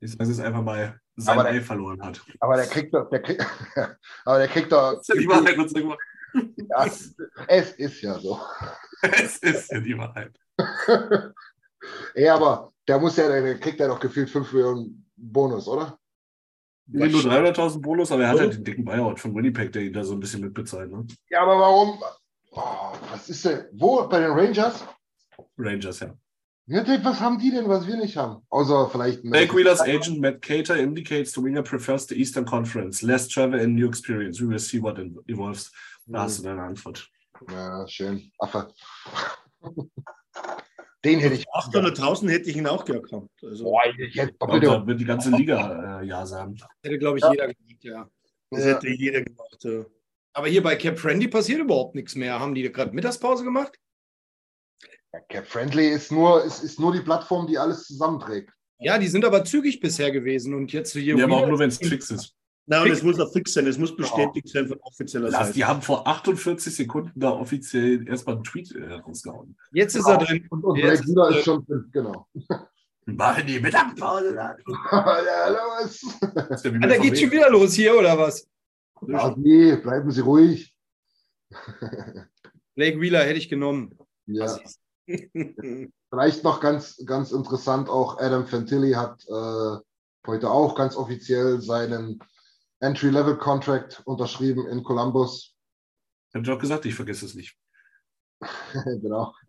ich 0.00 0.12
sage 0.12 0.30
es 0.30 0.38
einfach 0.38 0.62
mal, 0.62 1.00
sein 1.16 1.38
aber 1.38 1.52
der, 1.52 1.62
verloren 1.62 2.02
hat. 2.02 2.22
Aber 2.40 2.56
der 2.56 2.66
kriegt 2.66 2.94
doch, 2.94 3.08
der 3.10 3.20
kriegt, 3.20 3.44
aber 4.24 4.38
der 4.38 4.48
kriegt 4.48 4.70
doch. 4.70 4.94
Das 4.94 5.08
ist 5.08 5.08
ja 5.08 5.20
die 5.20 5.28
Wahrheit, 5.28 5.58
was 5.58 5.72
ich 5.72 5.84
ja, 6.68 6.86
es 7.46 7.72
ist 7.72 8.00
ja 8.00 8.18
so. 8.18 8.40
Es 9.02 9.38
ist 9.38 9.72
ja 9.72 9.80
die 9.80 9.98
Wahrheit. 9.98 10.38
ja, 12.14 12.34
aber 12.34 12.72
der 12.86 12.98
muss 12.98 13.16
ja, 13.16 13.28
der 13.28 13.58
kriegt 13.58 13.80
ja 13.80 13.88
doch 13.88 14.00
gefühlt 14.00 14.30
5 14.30 14.52
Millionen 14.52 15.10
Bonus, 15.16 15.68
oder? 15.68 15.98
Nee, 16.86 17.08
nur 17.08 17.20
300.000 17.20 17.80
Bonus, 17.80 18.12
aber 18.12 18.24
er 18.24 18.28
hat 18.30 18.38
ja 18.38 18.46
den 18.46 18.64
dicken 18.64 18.84
Buyout 18.84 19.20
von 19.20 19.34
Winnipeg, 19.34 19.72
der 19.72 19.82
ihn 19.82 19.92
da 19.92 20.04
so 20.04 20.14
ein 20.14 20.20
bisschen 20.20 20.40
mitbezahlt. 20.40 20.90
Ne? 20.90 21.06
Ja, 21.30 21.42
aber 21.42 21.58
warum? 21.58 22.02
Oh, 22.50 22.92
was 23.10 23.28
ist 23.30 23.44
denn? 23.44 23.64
Wo? 23.72 24.06
Bei 24.08 24.20
den 24.20 24.32
Rangers? 24.32 24.84
Rangers, 25.56 26.00
ja. 26.00 26.14
Ja, 26.66 26.84
was 27.04 27.20
haben 27.20 27.38
die 27.38 27.50
denn, 27.50 27.68
was 27.68 27.86
wir 27.86 27.96
nicht 27.96 28.16
haben? 28.16 28.44
Außer 28.48 28.88
vielleicht. 28.90 29.24
Wheeler's 29.24 29.80
agent 29.80 30.20
Matt 30.20 30.42
Cater 30.42 30.76
indicates 30.76 31.32
the 31.32 31.42
winger 31.42 31.62
prefers 31.62 32.06
the 32.06 32.14
Eastern 32.14 32.44
Conference. 32.44 33.02
Less 33.02 33.26
travel 33.28 33.60
and 33.60 33.74
new 33.74 33.88
experience. 33.88 34.40
We 34.40 34.48
will 34.48 34.58
see 34.58 34.80
what 34.80 34.98
evolves. 35.26 35.72
Da 36.06 36.18
mhm. 36.18 36.22
hast 36.22 36.38
du 36.38 36.42
deine 36.44 36.62
Antwort. 36.62 37.08
Ja, 37.50 37.86
schön. 37.88 38.30
Affe. 38.38 38.72
Den 41.04 41.18
hätte 41.18 41.34
ich. 41.34 41.48
800.000 41.48 42.30
hätte 42.30 42.50
ich 42.50 42.56
ihn 42.56 42.66
auch 42.66 42.84
gehabt. 42.84 43.12
Also, 43.42 43.64
Boah, 43.64 43.82
ich 43.86 44.16
hätte 44.16 44.34
da 44.38 44.86
wird 44.86 45.00
die 45.00 45.04
ganze 45.04 45.30
Liga 45.30 46.00
äh, 46.00 46.06
ja 46.06 46.24
sagen. 46.24 46.56
Hätte, 46.82 46.98
glaube 46.98 47.18
ich, 47.18 47.24
ja. 47.24 47.32
jeder 47.32 47.46
gemacht, 47.48 47.84
ja. 47.84 48.08
Das 48.50 48.64
hätte 48.64 48.88
jeder 48.88 49.22
gemacht, 49.22 49.58
ja. 49.64 49.84
Aber 50.34 50.46
hier 50.46 50.62
bei 50.62 50.76
Cap 50.76 50.98
Friendly 50.98 51.28
passiert 51.28 51.60
überhaupt 51.60 51.94
nichts 51.94 52.14
mehr. 52.14 52.38
Haben 52.38 52.54
die 52.54 52.70
gerade 52.70 52.94
Mittagspause 52.94 53.44
gemacht? 53.44 53.78
Ja, 55.12 55.20
Cap 55.28 55.46
Friendly 55.46 55.88
ist 55.88 56.12
nur, 56.12 56.44
ist, 56.44 56.62
ist 56.62 56.80
nur 56.80 56.92
die 56.92 57.00
Plattform, 57.00 57.46
die 57.46 57.58
alles 57.58 57.84
zusammenträgt. 57.84 58.50
Ja, 58.78 58.98
die 58.98 59.08
sind 59.08 59.24
aber 59.24 59.44
zügig 59.44 59.80
bisher 59.80 60.10
gewesen 60.10 60.54
und 60.54 60.72
jetzt 60.72 60.92
hier. 60.92 61.16
Ja, 61.16 61.24
aber 61.24 61.36
auch 61.36 61.48
nur, 61.48 61.58
wenn 61.58 61.68
es 61.68 61.78
fix 61.78 62.10
ist. 62.10 62.34
Nein, 62.66 62.92
es 62.92 63.02
muss 63.02 63.18
auch 63.18 63.32
fix 63.32 63.54
sein, 63.54 63.66
es 63.66 63.76
muss 63.76 63.94
bestätigt 63.94 64.48
sein 64.48 64.68
von 64.68 64.78
offizieller 64.80 65.30
Lass, 65.30 65.46
Seite. 65.46 65.52
Die 65.54 65.64
haben 65.64 65.82
vor 65.82 66.06
48 66.06 66.74
Sekunden 66.74 67.18
da 67.18 67.30
offiziell 67.30 68.06
erstmal 68.06 68.36
einen 68.36 68.44
Tweet 68.44 68.72
äh, 68.72 68.94
rausgehauen. 68.94 69.56
Jetzt 69.72 69.96
ist 69.96 70.06
er 70.06 70.18
drin. 70.18 70.46
Und, 70.48 70.64
und 70.64 70.80
Blake 70.80 71.04
Wheeler 71.06 71.30
ist 71.30 71.44
schon 71.44 71.64
drin, 71.66 71.88
genau. 71.92 72.28
Machen 73.06 73.46
die 73.48 73.58
Mittagspause 73.58 74.32
dann. 74.32 74.56
ja, 74.92 75.48
los. 75.48 76.02
Ja 76.20 76.70
ah, 76.82 76.86
da 76.86 76.96
geht 76.98 77.18
schon 77.18 77.32
wieder 77.32 77.50
los 77.50 77.72
hier, 77.74 77.98
oder 77.98 78.16
was? 78.16 78.46
Ja, 79.08 79.34
nee, 79.36 79.74
bleiben 79.76 80.10
Sie 80.12 80.20
ruhig. 80.20 80.72
Blake 82.76 83.00
Wheeler 83.00 83.24
hätte 83.24 83.38
ich 83.38 83.48
genommen. 83.48 83.98
Ja. 84.26 84.56
Vielleicht 85.04 86.44
noch 86.44 86.60
ganz, 86.60 87.02
ganz 87.04 87.32
interessant, 87.32 87.88
auch 87.88 88.18
Adam 88.20 88.46
Fantilli 88.46 88.92
hat 88.92 89.24
äh, 89.26 89.76
heute 90.26 90.50
auch 90.50 90.76
ganz 90.76 90.94
offiziell 90.94 91.60
seinen 91.60 92.20
Entry-Level-Contract 92.82 94.02
unterschrieben 94.04 94.66
in 94.66 94.82
Columbus. 94.82 95.54
Ich 96.28 96.34
habe 96.34 96.44
doch 96.44 96.58
gesagt, 96.58 96.84
ich 96.84 96.94
vergesse 96.94 97.26
es 97.26 97.34
nicht. 97.34 97.56
genau. 98.74 99.34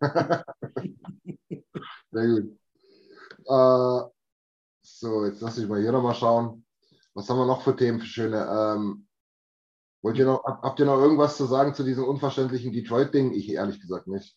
Sehr 2.12 2.28
gut. 2.28 2.58
Äh, 3.46 4.00
so, 4.82 5.26
jetzt 5.26 5.40
lasse 5.40 5.62
ich 5.62 5.68
mal 5.68 5.80
hier 5.80 5.90
nochmal 5.92 6.14
schauen. 6.14 6.64
Was 7.14 7.28
haben 7.28 7.38
wir 7.38 7.46
noch 7.46 7.62
für 7.62 7.74
Themen 7.74 8.00
für 8.00 8.06
schöne? 8.06 8.38
Ähm, 8.38 9.08
wollt 10.02 10.18
ihr 10.18 10.26
noch, 10.26 10.44
habt 10.44 10.78
ihr 10.78 10.86
noch 10.86 11.00
irgendwas 11.00 11.36
zu 11.36 11.46
sagen 11.46 11.74
zu 11.74 11.82
diesem 11.82 12.04
unverständlichen 12.04 12.72
Detroit-Ding? 12.72 13.32
Ich 13.32 13.50
ehrlich 13.50 13.80
gesagt 13.80 14.06
nicht. 14.06 14.36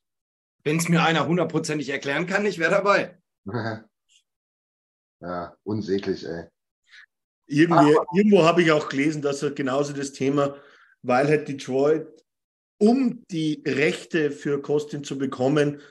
Wenn 0.63 0.77
es 0.77 0.89
mir 0.89 1.03
einer 1.03 1.27
hundertprozentig 1.27 1.89
erklären 1.89 2.25
kann, 2.25 2.45
ich 2.45 2.57
wäre 2.57 2.71
dabei. 2.71 3.21
ja, 5.21 5.55
unsäglich, 5.63 6.25
ey. 6.25 6.49
Irgendwie, 7.47 7.95
irgendwo 8.13 8.43
habe 8.43 8.61
ich 8.61 8.71
auch 8.71 8.89
gelesen, 8.89 9.21
dass 9.21 9.41
er 9.41 9.51
genauso 9.51 9.93
das 9.93 10.11
Thema, 10.11 10.55
weil 11.01 11.27
halt 11.27 11.47
Detroit, 11.47 12.07
um 12.77 13.23
die 13.31 13.63
Rechte 13.65 14.31
für 14.31 14.61
Kostin 14.61 15.03
zu 15.03 15.17
bekommen, 15.17 15.81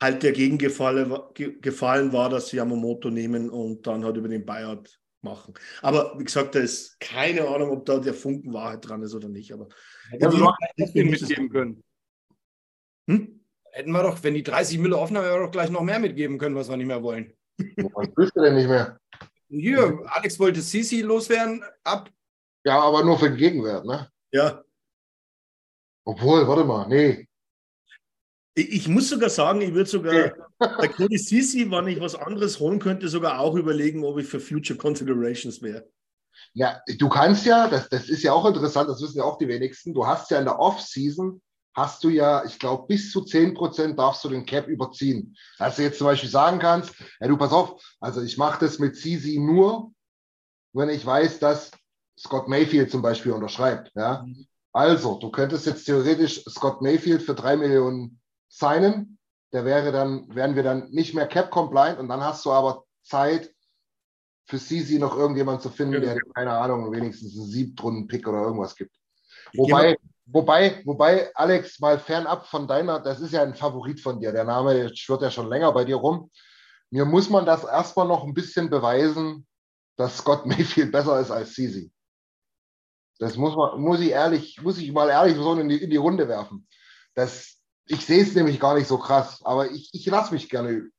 halt 0.00 0.22
der 0.22 0.32
Gegengefallen 0.32 1.12
gefallen 1.60 2.12
war, 2.12 2.28
dass 2.28 2.48
sie 2.48 2.56
Yamamoto 2.56 3.10
nehmen 3.10 3.50
und 3.50 3.86
dann 3.86 4.04
halt 4.04 4.16
über 4.16 4.28
den 4.28 4.44
Buyout 4.44 4.98
machen. 5.22 5.54
Aber 5.82 6.18
wie 6.18 6.24
gesagt, 6.24 6.54
da 6.54 6.60
ist 6.60 6.98
keine 7.00 7.46
Ahnung, 7.48 7.70
ob 7.70 7.84
da 7.84 7.98
der 7.98 8.14
Funken 8.14 8.52
Wahrheit 8.52 8.88
dran 8.88 9.02
ist 9.02 9.14
oder 9.14 9.28
nicht. 9.28 9.52
Aber 9.52 9.68
ja, 10.18 10.32
wir 10.32 11.04
mitgeben 11.04 11.48
können. 11.48 11.82
Hm? 13.08 13.40
Hätten 13.72 13.90
wir 13.92 14.02
doch, 14.02 14.22
wenn 14.22 14.34
die 14.34 14.42
30 14.42 14.78
Mille 14.78 14.96
offen 14.96 15.16
haben, 15.16 15.24
wir 15.24 15.38
doch 15.38 15.50
gleich 15.50 15.70
noch 15.70 15.82
mehr 15.82 15.98
mitgeben 15.98 16.38
können, 16.38 16.54
was 16.54 16.68
wir 16.68 16.76
nicht 16.76 16.86
mehr 16.86 17.02
wollen. 17.02 17.32
Was 17.76 18.08
willst 18.16 18.36
du 18.36 18.40
denn 18.40 18.54
nicht 18.54 18.68
mehr? 18.68 18.98
Hier, 19.48 20.00
Alex 20.06 20.38
wollte 20.38 20.60
Sisi 20.60 21.00
loswerden, 21.00 21.64
ab. 21.84 22.10
Ja, 22.64 22.80
aber 22.80 23.04
nur 23.04 23.18
für 23.18 23.30
den 23.30 23.38
Gegenwert, 23.38 23.86
ne? 23.86 24.10
Ja. 24.30 24.62
Obwohl, 26.04 26.46
warte 26.46 26.64
mal, 26.64 26.86
nee. 26.88 27.26
Ich, 28.54 28.72
ich 28.72 28.88
muss 28.88 29.08
sogar 29.08 29.30
sagen, 29.30 29.60
ich 29.60 29.72
würde 29.72 29.88
sogar 29.88 30.32
bei 30.58 30.88
Cody 30.88 31.16
Sisi, 31.16 31.70
wenn 31.70 31.86
ich 31.86 32.00
was 32.00 32.14
anderes 32.14 32.60
holen 32.60 32.78
könnte, 32.78 33.08
sogar 33.08 33.40
auch 33.40 33.54
überlegen, 33.54 34.04
ob 34.04 34.18
ich 34.18 34.26
für 34.26 34.40
Future 34.40 34.78
Considerations 34.78 35.62
wäre. 35.62 35.88
Ja, 36.52 36.82
du 36.98 37.08
kannst 37.08 37.46
ja, 37.46 37.68
das, 37.68 37.88
das 37.88 38.08
ist 38.08 38.22
ja 38.22 38.32
auch 38.32 38.46
interessant, 38.46 38.88
das 38.88 39.00
wissen 39.00 39.18
ja 39.18 39.24
auch 39.24 39.38
die 39.38 39.48
wenigsten, 39.48 39.94
du 39.94 40.06
hast 40.06 40.30
ja 40.30 40.38
in 40.38 40.44
der 40.44 40.58
Off-Season 40.58 41.40
hast 41.78 42.02
du 42.04 42.08
ja, 42.08 42.44
ich 42.44 42.58
glaube, 42.58 42.86
bis 42.86 43.10
zu 43.12 43.22
10 43.22 43.54
Prozent 43.54 43.98
darfst 43.98 44.24
du 44.24 44.28
den 44.28 44.44
Cap 44.44 44.66
überziehen. 44.66 45.36
Dass 45.58 45.76
du 45.76 45.82
jetzt 45.82 45.98
zum 45.98 46.06
Beispiel 46.06 46.28
sagen 46.28 46.58
kannst, 46.58 46.92
ja, 47.20 47.28
du 47.28 47.36
pass 47.36 47.52
auf, 47.52 47.80
also 48.00 48.20
ich 48.20 48.36
mache 48.36 48.64
das 48.64 48.78
mit 48.78 48.96
CZ 48.96 49.38
nur, 49.38 49.92
wenn 50.72 50.88
ich 50.88 51.06
weiß, 51.06 51.38
dass 51.38 51.70
Scott 52.18 52.48
Mayfield 52.48 52.90
zum 52.90 53.00
Beispiel 53.00 53.32
unterschreibt. 53.32 53.92
Ja? 53.94 54.24
Mhm. 54.26 54.46
Also, 54.72 55.18
du 55.18 55.30
könntest 55.30 55.66
jetzt 55.66 55.84
theoretisch 55.84 56.44
Scott 56.48 56.82
Mayfield 56.82 57.22
für 57.22 57.34
3 57.34 57.56
Millionen 57.56 58.20
signen. 58.48 59.18
Der 59.52 59.64
wäre 59.64 59.92
dann, 59.92 60.34
wären 60.34 60.56
wir 60.56 60.62
dann 60.62 60.90
nicht 60.90 61.14
mehr 61.14 61.26
Cap-compliant 61.26 61.98
und 61.98 62.08
dann 62.08 62.20
hast 62.20 62.44
du 62.44 62.50
aber 62.50 62.84
Zeit, 63.02 63.50
für 64.44 64.58
CZ 64.58 64.98
noch 64.98 65.16
irgendjemand 65.16 65.62
zu 65.62 65.68
finden, 65.68 66.00
der, 66.00 66.18
keine 66.34 66.52
Ahnung, 66.52 66.90
wenigstens 66.90 67.36
einen 67.36 67.46
Siebtrunden-Pick 67.46 68.26
oder 68.26 68.42
irgendwas 68.42 68.76
gibt. 68.76 68.94
Wobei, 69.54 69.96
Wobei, 70.30 70.82
wobei, 70.84 71.34
Alex, 71.34 71.80
mal 71.80 71.98
fernab 71.98 72.46
von 72.46 72.68
deiner, 72.68 73.00
das 73.00 73.20
ist 73.20 73.32
ja 73.32 73.42
ein 73.42 73.54
Favorit 73.54 73.98
von 74.00 74.20
dir. 74.20 74.30
Der 74.30 74.44
Name 74.44 74.94
schwirrt 74.94 75.22
ja 75.22 75.30
schon 75.30 75.48
länger 75.48 75.72
bei 75.72 75.84
dir 75.84 75.96
rum. 75.96 76.30
Mir 76.90 77.06
muss 77.06 77.30
man 77.30 77.46
das 77.46 77.64
erstmal 77.64 78.06
noch 78.06 78.24
ein 78.24 78.34
bisschen 78.34 78.68
beweisen, 78.68 79.46
dass 79.96 80.18
Scott 80.18 80.44
Mayfield 80.46 80.92
besser 80.92 81.18
ist 81.18 81.30
als 81.30 81.54
Sisi. 81.54 81.90
Das 83.18 83.36
muss 83.36 83.56
man, 83.56 83.80
muss 83.80 84.00
ich 84.00 84.10
ehrlich, 84.10 84.60
muss 84.62 84.76
ich 84.78 84.92
mal 84.92 85.08
ehrlich 85.08 85.34
so 85.36 85.54
in 85.54 85.68
die, 85.68 85.82
in 85.82 85.90
die 85.90 85.96
Runde 85.96 86.28
werfen. 86.28 86.68
Das, 87.14 87.62
ich 87.86 88.04
sehe 88.04 88.22
es 88.22 88.34
nämlich 88.34 88.60
gar 88.60 88.74
nicht 88.74 88.86
so 88.86 88.98
krass, 88.98 89.40
aber 89.44 89.70
ich, 89.70 89.88
ich 89.94 90.04
lasse 90.06 90.34
mich 90.34 90.50
gerne. 90.50 90.90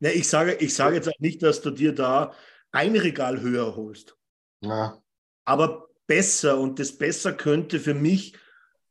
Ja, 0.00 0.10
ich, 0.10 0.28
sage, 0.28 0.54
ich 0.54 0.74
sage 0.74 0.96
jetzt 0.96 1.08
auch 1.08 1.20
nicht, 1.20 1.42
dass 1.42 1.60
du 1.60 1.70
dir 1.70 1.94
da 1.94 2.32
ein 2.72 2.96
Regal 2.96 3.42
höher 3.42 3.76
holst. 3.76 4.16
Ja. 4.62 5.02
Aber 5.44 5.88
besser 6.06 6.58
und 6.58 6.78
das 6.78 6.96
besser 6.96 7.34
könnte 7.34 7.78
für 7.80 7.94
mich 7.94 8.34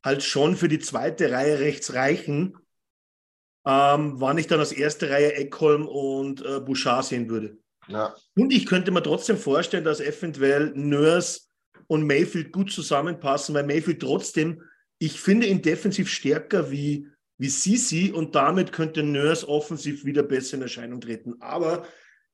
halt 0.06 0.24
schon 0.24 0.56
für 0.56 0.70
die 0.70 0.80
zweite 0.80 1.32
Reihe 1.32 1.60
rechts 1.60 1.94
reichen, 1.96 2.58
ähm, 3.66 4.14
wann 4.22 4.38
ich 4.38 4.46
dann 4.46 4.60
als 4.60 4.72
erste 4.72 5.10
Reihe 5.10 5.34
Eckholm 5.34 5.88
und 5.88 6.46
äh, 6.46 6.60
Bouchard 6.60 7.06
sehen 7.06 7.28
würde. 7.28 7.58
Ja. 7.88 8.16
Und 8.36 8.54
ich 8.54 8.68
könnte 8.68 8.92
mir 8.92 9.02
trotzdem 9.02 9.38
vorstellen, 9.38 9.84
dass 9.84 10.00
eventuell 10.00 10.72
Nurse 10.76 11.42
und 11.88 12.06
Mayfield 12.06 12.52
gut 12.52 12.72
zusammenpassen, 12.72 13.56
weil 13.56 13.66
Mayfield 13.66 14.02
trotzdem, 14.02 14.62
ich 15.00 15.20
finde 15.20 15.48
ihn 15.48 15.64
defensiv 15.64 16.10
stärker 16.10 16.70
wie, 16.70 17.08
wie 17.38 17.50
Sisi 17.50 18.12
und 18.12 18.36
damit 18.36 18.72
könnte 18.72 19.02
Nurse 19.02 19.48
offensiv 19.50 20.06
wieder 20.06 20.24
besser 20.24 20.58
in 20.58 20.64
Erscheinung 20.64 21.02
treten. 21.02 21.42
Aber 21.42 21.86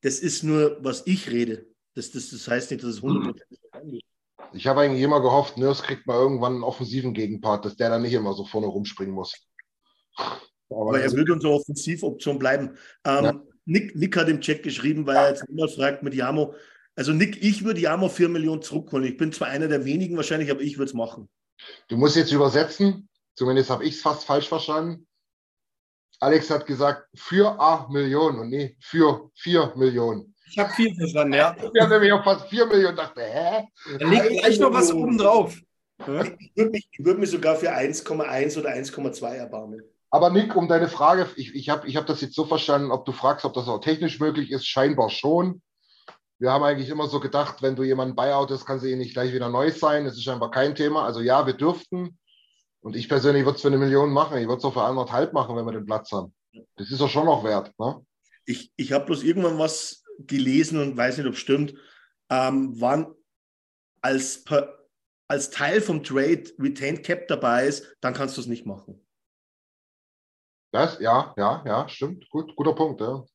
das 0.01 0.19
ist 0.19 0.43
nur, 0.43 0.78
was 0.82 1.03
ich 1.05 1.32
rede. 1.32 1.67
Das, 1.95 2.11
das, 2.11 2.30
das 2.30 2.47
heißt 2.47 2.72
nicht, 2.72 2.84
dass 2.84 2.95
es 2.95 3.01
100% 3.01 3.36
ist. 3.93 4.11
Ich 4.54 4.68
habe 4.68 4.82
eigentlich 4.82 5.02
immer 5.02 5.22
gehofft, 5.22 5.58
Nurse 5.58 5.84
kriegt 5.84 6.08
mal 6.08 6.18
irgendwann 6.18 6.56
einen 6.56 6.64
offensiven 6.64 7.14
Gegenpart, 7.14 7.66
dass 7.66 7.76
der 7.76 7.89
dann 7.89 8.02
nicht 8.02 8.14
immer 8.14 8.34
so 8.34 8.46
vorne 8.46 8.68
rumspringen 8.68 9.14
muss. 9.14 9.34
Aber, 10.18 10.89
Aber 10.89 11.02
er 11.02 11.12
will 11.12 11.30
unsere 11.32 11.54
Offensivoption 11.54 12.39
bleiben. 12.39 12.78
Ähm, 13.06 13.24
ja. 13.24 13.42
Nick, 13.66 13.96
Nick 13.96 14.18
hat 14.18 14.30
im 14.30 14.42
Chat 14.42 14.64
geschrieben, 14.64 15.06
weil 15.06 15.16
er 15.16 15.30
jetzt 15.30 15.48
immer 15.48 15.68
fragt 15.68 16.04
mit 16.04 16.14
Jamo. 16.14 16.56
Also 16.96 17.14
Nick, 17.14 17.42
ich 17.44 17.64
würde 17.64 17.80
Jamo 17.80 18.10
4 18.10 18.30
Millionen 18.30 18.62
zurückholen. 18.62 19.08
Ich 19.08 19.18
bin 19.18 19.32
zwar 19.32 19.48
einer 19.48 19.68
der 19.68 19.86
wenigen 19.86 20.18
wahrscheinlich, 20.18 20.52
aber 20.52 20.62
ich 20.62 20.78
würde 20.78 20.89
es 20.89 20.94
machen. 20.94 21.30
Du 21.88 21.98
musst 21.98 22.16
jetzt 22.16 22.32
übersetzen. 22.32 23.08
Zumindest 23.36 23.70
habe 23.70 23.86
ich 23.86 23.96
es 23.96 24.02
fast 24.02 24.26
falsch 24.26 24.48
verstanden. 24.48 25.08
Alex 26.20 26.50
hat 26.50 26.66
gesagt, 26.66 27.08
für 27.16 27.60
8 27.60 27.89
Millionen 27.89 28.39
und 28.39 28.50
nee, 28.50 28.78
für 28.80 29.32
4 29.36 29.74
Millionen. 29.76 30.30
Ich 30.52 30.60
habe 30.60 30.70
viel 30.72 30.93
verstanden, 30.93 31.34
ja. 31.34 31.56
Ich 31.74 31.82
habe 31.82 31.93
nämlich 31.93 32.12
auch 32.12 32.24
fast 32.24 32.47
4 32.49 32.66
Millionen 32.66 32.97
dachte, 32.97 33.22
hä? 33.22 33.68
Da 33.97 34.06
liegt 34.06 34.39
gleich 34.39 34.60
noch 34.60 34.74
was 34.74 34.91
oben 34.91 35.18
drauf. 35.18 35.58
Ich 35.97 36.08
würde 36.08 36.72
mich, 36.72 36.89
würd 36.97 37.20
mich, 37.20 37.30
sogar 37.30 37.56
für 37.56 37.72
1,1 37.72 38.60
oder 38.60 38.70
1,2 38.72 39.34
erbarmen. 39.36 39.82
Aber 40.10 40.30
Nick, 40.30 40.56
um 40.56 40.68
deine 40.68 40.89
Frage, 40.89 41.30
ich, 41.38 41.56
ich 41.56 41.70
habe 41.70 41.88
ich 41.88 41.95
hab 41.95 42.06
das 42.06 42.20
jetzt 42.20 42.36
so 42.36 42.43
verstanden, 42.43 42.91
ob 42.91 43.06
du 43.06 43.14
fragst, 43.14 43.45
ob 43.45 43.54
das 43.54 43.70
auch 43.70 43.80
technisch 43.80 44.20
möglich 44.20 44.52
ist, 44.52 44.68
scheinbar 44.68 45.10
schon. 45.10 45.62
Wir 46.38 46.52
haben 46.52 46.64
eigentlich 46.64 46.89
immer 46.89 47.08
so 47.08 47.22
gedacht, 47.22 47.62
wenn 47.62 47.78
du 47.78 47.84
jemanden 47.84 48.16
buyoutest, 48.16 48.66
kann 48.66 48.80
sie 48.80 48.91
ihn 48.91 48.97
nicht 48.97 49.14
gleich 49.14 49.32
wieder 49.32 49.47
neu 49.47 49.72
sein. 49.72 50.04
Das 50.04 50.16
ist 50.16 50.24
scheinbar 50.24 50.52
kein 50.52 50.76
Thema. 50.76 51.06
Also 51.06 51.22
ja, 51.22 51.45
wir 51.45 51.54
dürften. 51.54 52.18
Und 52.82 52.95
ich 52.95 53.08
persönlich 53.08 53.45
würde 53.45 53.56
es 53.56 53.62
für 53.62 53.68
eine 53.68 53.78
Million 53.78 54.12
machen. 54.12 54.38
Ich 54.38 54.47
würde 54.47 54.58
es 54.58 54.66
auch 54.66 54.74
für 54.74 54.84
anderthalb 54.84 55.34
machen, 55.34 55.56
wenn 55.56 55.66
wir 55.66 55.72
den 55.72 55.86
Platz 55.86 56.12
haben. 56.12 56.34
Das 56.76 56.91
ist 56.91 56.99
doch 56.99 57.10
schon 57.10 57.26
noch 57.26 57.43
wert. 57.43 57.72
Ne? 57.80 58.04
Ich, 58.45 58.72
ich 58.76 58.91
habe 58.91 59.06
bloß 59.06 59.24
irgendwann 59.24 59.60
was 59.60 60.01
gelesen 60.28 60.80
und 60.80 60.97
weiß 60.97 61.17
nicht, 61.17 61.28
ob 61.28 61.34
es 61.34 61.39
stimmt, 61.39 61.74
ähm, 62.30 62.80
wann 62.80 63.13
als, 64.01 64.43
als 65.28 65.49
Teil 65.49 65.82
vom 65.82 66.03
Trade 66.03 66.43
Retained 66.59 67.03
Cap 67.03 67.28
dabei 67.28 67.67
ist, 67.67 67.95
dann 68.01 68.13
kannst 68.13 68.38
du 68.38 68.41
es 68.41 68.47
nicht 68.47 68.65
machen. 68.65 69.05
Das, 70.72 70.99
ja, 70.99 71.34
ja, 71.38 71.63
ja, 71.65 71.89
stimmt. 71.89 72.30
Gut, 72.30 72.55
guter 72.55 72.74
Punkt. 72.74 73.01
Ja. 73.01 73.26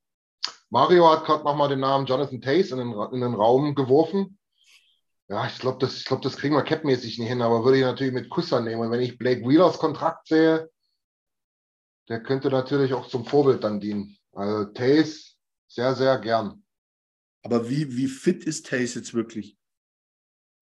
Mario 0.70 1.10
hat 1.10 1.24
gerade 1.24 1.44
nochmal 1.44 1.68
den 1.68 1.80
Namen 1.80 2.06
Jonathan 2.06 2.40
Tace 2.40 2.72
in 2.72 2.78
den, 2.78 2.92
in 3.12 3.20
den 3.20 3.34
Raum 3.34 3.74
geworfen. 3.74 4.38
Ja, 5.28 5.46
ich 5.46 5.58
glaube, 5.58 5.78
das, 5.78 6.04
glaub, 6.04 6.22
das 6.22 6.36
kriegen 6.36 6.54
wir 6.54 6.62
capmäßig 6.62 7.18
nicht 7.18 7.28
hin, 7.28 7.42
aber 7.42 7.64
würde 7.64 7.78
ich 7.78 7.84
natürlich 7.84 8.14
mit 8.14 8.30
Kusser 8.30 8.60
nehmen. 8.60 8.80
Und 8.80 8.90
wenn 8.90 9.00
ich 9.00 9.18
Blake 9.18 9.42
Wheelers 9.42 9.78
Kontrakt 9.78 10.28
sehe, 10.28 10.70
der 12.08 12.22
könnte 12.22 12.48
natürlich 12.48 12.94
auch 12.94 13.08
zum 13.08 13.24
Vorbild 13.24 13.64
dann 13.64 13.80
dienen. 13.80 14.16
Also 14.32 14.72
Tace 14.72 15.36
sehr, 15.66 15.94
sehr 15.94 16.18
gern. 16.18 16.64
Aber 17.46 17.70
wie, 17.70 17.96
wie 17.96 18.08
fit 18.08 18.42
ist 18.42 18.66
Tace 18.66 18.96
jetzt 18.96 19.14
wirklich? 19.14 19.56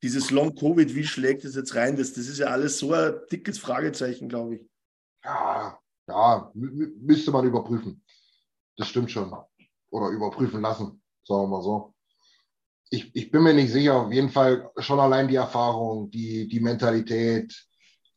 Dieses 0.03 0.31
Long-Covid, 0.31 0.95
wie 0.95 1.07
schlägt 1.07 1.47
es 1.47 1.57
jetzt 1.57 1.75
rein? 1.77 1.97
Das, 1.97 2.13
das 2.13 2.29
ist 2.29 2.39
ja 2.39 2.49
alles 2.49 2.79
so 2.79 2.93
ein 2.93 3.15
dickes 3.33 3.59
Fragezeichen, 3.59 4.29
glaube 4.29 4.57
ich. 4.57 4.71
Ja, 5.25 5.79
Ja, 6.07 6.51
müsste 6.53 7.31
man 7.31 7.47
überprüfen. 7.47 8.05
Das 8.77 8.89
stimmt 8.89 9.11
schon. 9.11 9.35
Oder 9.89 10.09
überprüfen 10.09 10.61
lassen, 10.61 11.03
sagen 11.27 11.45
wir 11.45 11.49
mal 11.49 11.63
so. 11.63 11.95
Ich, 12.91 13.17
ich 13.17 13.31
bin 13.31 13.45
mir 13.45 13.55
nicht 13.55 13.73
sicher. 13.73 13.95
Auf 13.95 14.13
jeden 14.13 14.29
Fall 14.29 14.71
schon 14.77 15.01
allein 15.01 15.27
die 15.27 15.37
Erfahrung, 15.37 16.11
die, 16.11 16.47
die 16.49 16.61
Mentalität, 16.61 17.67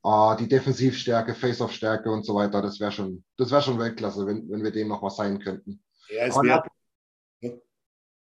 äh, 0.03 0.35
die 0.35 0.49
Defensivstärke, 0.49 1.35
Face-Off-Stärke 1.35 2.11
und 2.11 2.25
so 2.25 2.35
weiter. 2.35 2.61
Das 2.61 2.81
wäre 2.81 2.91
schon, 2.91 3.23
das 3.37 3.49
wär 3.49 3.61
schon 3.61 3.79
Weltklasse, 3.79 4.25
wenn, 4.25 4.49
wenn 4.49 4.61
wir 4.61 4.71
dem 4.71 4.89
noch 4.89 5.01
was 5.03 5.15
sein 5.15 5.39
könnten. 5.39 5.81
Ja, 6.09 6.25
es 6.25 6.35
wäre. 6.35 6.66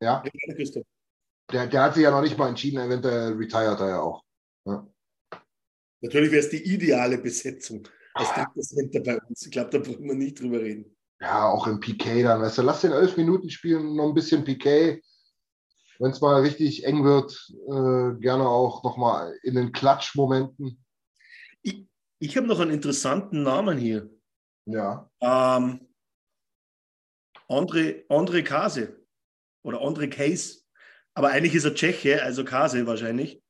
Ja. 0.05 0.23
Der, 1.51 1.67
der 1.67 1.81
hat 1.81 1.95
sich 1.95 2.03
ja 2.03 2.11
noch 2.11 2.21
nicht 2.21 2.37
mal 2.37 2.49
entschieden, 2.49 2.79
eventuell 2.79 3.33
retired 3.33 3.79
er 3.79 3.89
ja 3.89 4.01
auch. 4.01 4.23
Ja. 4.65 4.87
Natürlich 6.01 6.31
wäre 6.31 6.43
es 6.43 6.49
die 6.49 6.63
ideale 6.63 7.17
Besetzung 7.17 7.87
als 8.13 8.29
Center 8.67 8.99
bei 8.99 9.17
uns. 9.17 9.45
Ich 9.45 9.51
glaube, 9.51 9.71
da 9.71 9.79
brauchen 9.79 10.07
wir 10.07 10.13
nicht 10.13 10.39
drüber 10.39 10.59
reden. 10.59 10.95
Ja, 11.19 11.49
auch 11.49 11.65
im 11.65 11.79
PK 11.79 12.21
dann. 12.21 12.41
Weißt 12.41 12.59
du, 12.59 12.61
lass 12.61 12.81
den 12.81 12.91
elf 12.91 13.17
Minuten 13.17 13.49
spielen, 13.49 13.95
noch 13.95 14.07
ein 14.07 14.13
bisschen 14.13 14.43
PK. 14.43 15.01
Wenn 15.97 16.11
es 16.11 16.21
mal 16.21 16.41
richtig 16.41 16.83
eng 16.85 17.03
wird, 17.03 17.51
äh, 17.67 18.19
gerne 18.19 18.47
auch 18.47 18.83
nochmal 18.83 19.35
in 19.41 19.55
den 19.55 19.71
Klatschmomenten. 19.71 20.83
Ich, 21.63 21.87
ich 22.19 22.37
habe 22.37 22.47
noch 22.47 22.59
einen 22.59 22.71
interessanten 22.71 23.41
Namen 23.41 23.77
hier. 23.79 24.09
Ja. 24.65 25.09
Ähm, 25.21 25.87
André, 27.47 28.05
André 28.07 28.43
Kase 28.43 29.04
oder 29.65 29.81
André 29.81 30.09
Case. 30.09 30.59
Aber 31.13 31.29
eigentlich 31.29 31.55
ist 31.55 31.65
er 31.65 31.73
Tscheche, 31.73 32.21
also 32.23 32.45
Kase 32.45 32.85
wahrscheinlich. 32.85 33.41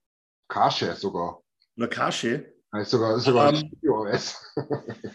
Kasche 0.47 0.95
sogar. 0.95 1.41
Oder 1.77 1.87
Kasche. 1.87 2.53
Ist 2.73 2.91
sogar, 2.91 3.17
ist 3.17 3.23
sogar 3.23 3.53
um, 3.53 3.55
ähm, 3.55 4.19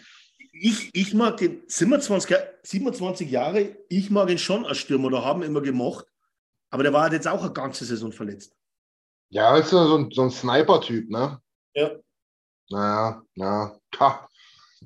ich, 0.51 0.89
ich 0.93 1.13
mag 1.13 1.37
den 1.37 1.63
27, 1.67 2.35
27 2.63 3.29
Jahre, 3.29 3.77
ich 3.87 4.09
mag 4.09 4.29
ihn 4.29 4.37
schon 4.37 4.65
als 4.65 4.79
Stürmer 4.79 5.07
oder 5.07 5.23
haben 5.23 5.43
immer 5.43 5.61
gemacht. 5.61 6.05
Aber 6.71 6.83
der 6.83 6.93
war 6.93 7.03
halt 7.03 7.13
jetzt 7.13 7.27
auch 7.27 7.43
eine 7.43 7.53
ganze 7.53 7.85
Saison 7.85 8.11
verletzt. 8.11 8.55
Ja, 9.29 9.57
ist 9.57 9.69
so 9.69 9.97
ein, 9.97 10.11
so 10.11 10.23
ein 10.23 10.31
Sniper-Typ, 10.31 11.09
ne? 11.09 11.39
Ja. 11.73 11.91
Naja, 12.69 13.21
ja. 13.35 13.79
Ha, 13.99 14.29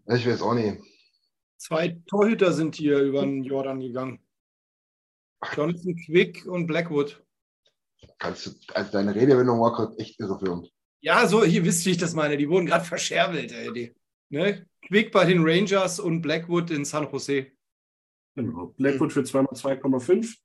ich 0.08 0.28
weiß 0.28 0.42
auch 0.42 0.54
nicht. 0.54 0.82
Zwei 1.58 2.00
Torhüter 2.08 2.52
sind 2.52 2.76
hier 2.76 3.00
über 3.00 3.22
den 3.22 3.44
Jordan 3.44 3.80
gegangen. 3.80 4.25
Jonathan 5.54 5.96
Quick 5.96 6.46
und 6.46 6.68
Blackwood. 6.68 7.24
Kannst 8.18 8.46
du, 8.46 8.52
also 8.74 8.92
deine 8.92 9.14
Redewendung 9.14 9.60
war 9.60 9.74
gerade 9.74 9.98
echt 9.98 10.20
irreführend. 10.20 10.72
Ja, 11.02 11.28
so, 11.28 11.44
hier 11.44 11.64
wisst 11.64 11.86
ihr, 11.86 11.92
wie 11.92 11.92
ich 11.92 11.98
das 11.98 12.14
meine. 12.14 12.38
Die 12.38 12.50
wurden 12.50 12.66
gerade 12.66 12.86
verscherbelt, 12.86 13.52
ey. 13.52 13.74
Die, 13.74 13.96
ne? 14.30 14.66
Quick 14.88 15.12
bei 15.12 15.26
den 15.26 15.44
Rangers 15.44 16.00
und 16.00 16.22
Blackwood 16.22 16.72
in 16.72 16.86
San 16.86 17.08
Jose. 17.12 17.48
Genau. 18.36 18.74
Blackwood 18.78 19.14
für 19.14 19.24
zweimal 19.24 19.54
2,5 19.54 20.36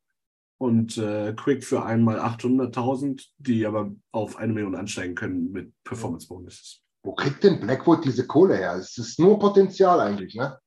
und 0.58 0.96
äh, 0.98 1.34
Quick 1.34 1.64
für 1.64 1.84
einmal 1.84 2.20
800.000, 2.20 3.26
die 3.38 3.66
aber 3.66 3.94
auf 4.12 4.36
eine 4.36 4.52
Million 4.52 4.76
ansteigen 4.76 5.14
können 5.14 5.50
mit 5.50 5.72
Performance 5.84 6.28
Bonuses. 6.28 6.82
Wo 7.02 7.14
kriegt 7.14 7.42
denn 7.42 7.60
Blackwood 7.60 8.04
diese 8.04 8.26
Kohle 8.26 8.56
her? 8.56 8.74
Es 8.74 8.96
ist 8.98 9.18
nur 9.18 9.38
Potenzial 9.38 10.00
eigentlich, 10.00 10.34
ne? 10.34 10.58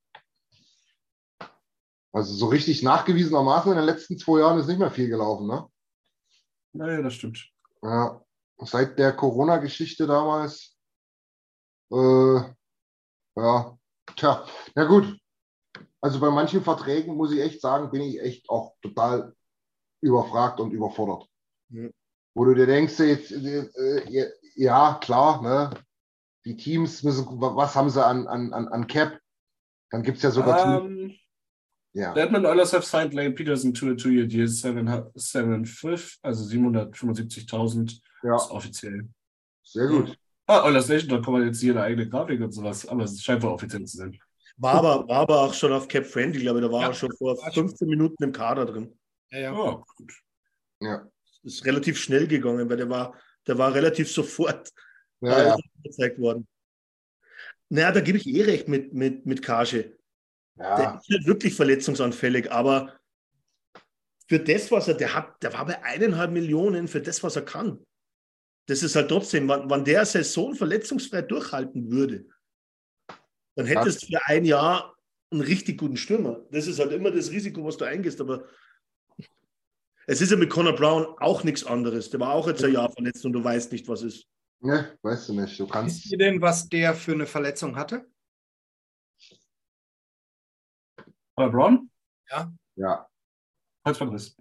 Also 2.14 2.34
so 2.34 2.46
richtig 2.48 2.84
nachgewiesenermaßen 2.84 3.72
in 3.72 3.78
den 3.78 3.86
letzten 3.86 4.18
zwei 4.18 4.40
Jahren 4.40 4.60
ist 4.60 4.68
nicht 4.68 4.80
mehr 4.80 4.92
viel 4.92 5.10
gelaufen, 5.10 5.48
ne? 5.48 5.68
Naja, 6.74 7.02
das 7.02 7.16
stimmt. 7.16 7.50
Ja, 7.82 8.22
seit 8.60 8.98
der 8.98 9.14
Corona-Geschichte 9.14 10.08
damals. 10.08 10.78
Äh, 11.92 12.40
ja, 13.36 13.78
tja, 14.16 14.46
na 14.76 14.86
gut. 14.86 15.18
Also 16.02 16.20
bei 16.20 16.30
manchen 16.30 16.62
Verträgen 16.62 17.16
muss 17.16 17.32
ich 17.32 17.40
echt 17.40 17.62
sagen, 17.62 17.90
bin 17.90 18.02
ich 18.02 18.20
echt 18.22 18.50
auch 18.50 18.76
total 18.82 19.36
überfragt 20.02 20.60
und 20.60 20.72
überfordert. 20.72 21.28
Mhm. 21.70 21.94
Wo 22.36 22.46
du 22.46 22.54
dir 22.54 22.68
denkst, 22.68 23.00
jetzt, 23.00 23.32
äh, 23.32 24.32
ja, 24.56 25.00
klar, 25.02 25.42
ne? 25.42 25.72
die 26.46 26.58
Teams 26.58 27.04
müssen, 27.04 27.26
was 27.40 27.76
haben 27.76 27.90
sie 27.90 28.06
an, 28.06 28.28
an, 28.28 28.54
an 28.54 28.88
Cap? 28.88 29.20
Dann 29.90 30.04
gibt 30.04 30.18
es 30.18 30.24
ja 30.24 30.32
sogar 30.32 30.82
um, 30.82 31.16
Ja. 31.94 32.12
Redmond 32.14 32.46
Oilers 32.46 32.74
have 32.74 32.84
signed 32.84 33.14
Lane 33.14 33.34
Peterson 33.36 33.74
to 33.74 33.92
a 33.92 33.96
two-year 33.96 34.26
deal, 34.26 34.48
7,5, 34.48 36.18
also 36.24 36.44
775.000 36.44 38.00
ja. 38.24 38.36
ist 38.36 38.50
offiziell. 38.50 39.08
Sehr 39.64 39.88
gut. 39.88 40.18
Ah, 40.48 40.66
Oilers 40.66 40.90
Nation, 40.90 41.10
da 41.10 41.20
kommt 41.20 41.46
jetzt 41.46 41.62
hier 41.62 41.74
eine 41.74 41.84
eigene 41.84 42.10
Grafik 42.10 42.42
und 42.42 42.52
sowas, 42.52 42.88
aber 42.88 43.04
es 43.04 43.22
scheint 43.22 43.44
wohl 43.44 43.52
offiziell 43.52 43.86
zu 43.86 43.98
sein. 43.98 44.20
War 44.58 44.76
aber, 44.76 45.08
war 45.08 45.20
aber 45.22 45.42
auch 45.42 45.54
schon 45.54 45.72
auf 45.72 45.88
Cap 45.88 46.06
Friendly, 46.06 46.42
glaube 46.42 46.60
ich, 46.60 46.66
da 46.66 46.72
war 46.72 46.82
ja. 46.82 46.88
er 46.88 46.94
schon 46.94 47.12
vor 47.16 47.38
15 47.38 47.88
Minuten 47.88 48.24
im 48.24 48.32
Kader 48.32 48.66
drin. 48.66 48.98
Ja, 49.32 49.40
ja. 49.40 49.54
Oh, 49.54 49.84
gut. 49.96 50.14
Ja. 50.80 51.08
Das 51.44 51.54
ist 51.54 51.66
relativ 51.66 51.98
schnell 51.98 52.28
gegangen, 52.28 52.70
weil 52.70 52.78
der 52.78 52.90
war, 52.90 53.16
der 53.48 53.58
war 53.58 53.74
relativ 53.74 54.12
sofort 54.12 54.70
ja, 55.22 55.44
ja. 55.44 55.58
gezeigt 55.84 56.20
worden. 56.20 56.48
Naja, 57.70 57.92
da 57.92 58.02
gebe 58.02 58.18
ich 58.18 58.28
eh 58.28 58.44
recht 58.44 58.68
mit, 58.68 58.94
mit, 58.94 59.26
mit 59.26 59.42
Kage. 59.42 59.98
Ja. 60.56 60.76
Der 60.78 60.96
ist 61.00 61.10
nicht 61.10 61.28
wirklich 61.28 61.56
verletzungsanfällig, 61.56 62.52
aber 62.52 62.94
für 64.28 64.40
das, 64.40 64.72
was 64.72 64.88
er, 64.88 64.94
der 64.94 65.14
hat, 65.14 65.42
der 65.44 65.54
war 65.54 65.66
bei 65.66 65.84
eineinhalb 65.84 66.32
Millionen 66.32 66.88
für 66.88 67.02
das, 67.02 67.24
was 67.24 67.36
er 67.36 67.44
kann. 67.44 67.86
Das 68.68 68.82
ist 68.82 68.96
halt 68.96 69.10
trotzdem, 69.10 69.48
wann, 69.48 69.70
wann 69.70 69.84
der 69.84 70.06
Saison 70.06 70.56
verletzungsfrei 70.56 71.22
durchhalten 71.22 71.92
würde, 71.92 72.26
dann 73.56 73.66
hättest 73.66 74.04
du 74.04 74.08
für 74.08 74.26
ein 74.26 74.46
Jahr 74.46 74.96
einen 75.32 75.42
richtig 75.42 75.78
guten 75.80 75.98
Stürmer. 75.98 76.46
Das 76.52 76.68
ist 76.68 76.80
halt 76.80 76.92
immer 76.92 77.12
das 77.12 77.32
Risiko, 77.32 77.66
was 77.66 77.78
du 77.78 77.86
eingehst, 77.86 78.22
aber 78.22 78.46
es 80.06 80.22
ist 80.22 80.32
ja 80.32 80.38
mit 80.38 80.50
Conor 80.50 80.76
Brown 80.76 81.06
auch 81.20 81.44
nichts 81.44 81.64
anderes. 81.64 82.10
Der 82.10 82.20
war 82.20 82.34
auch 82.34 82.48
jetzt 82.48 82.64
ein 82.64 82.74
Jahr 82.74 82.92
verletzt 82.92 83.26
und 83.26 83.34
du 83.34 83.44
weißt 83.44 83.72
nicht, 83.72 83.88
was 83.88 84.04
ist. 84.04 84.28
Ne, 84.60 84.98
weißt 85.02 85.30
du 85.30 85.34
nicht. 85.34 85.60
Du 85.60 85.68
kannst. 85.68 85.98
Wisst 85.98 86.12
ihr 86.12 86.18
denn, 86.18 86.42
was 86.42 86.70
der 86.70 86.94
für 86.94 87.14
eine 87.14 87.26
Verletzung 87.26 87.76
hatte? 87.76 88.06
Oder 91.38 91.50
Braun? 91.50 91.90
Ja. 92.30 92.52
Ja. 92.76 93.08
Kreuzbandriss. 93.84 94.36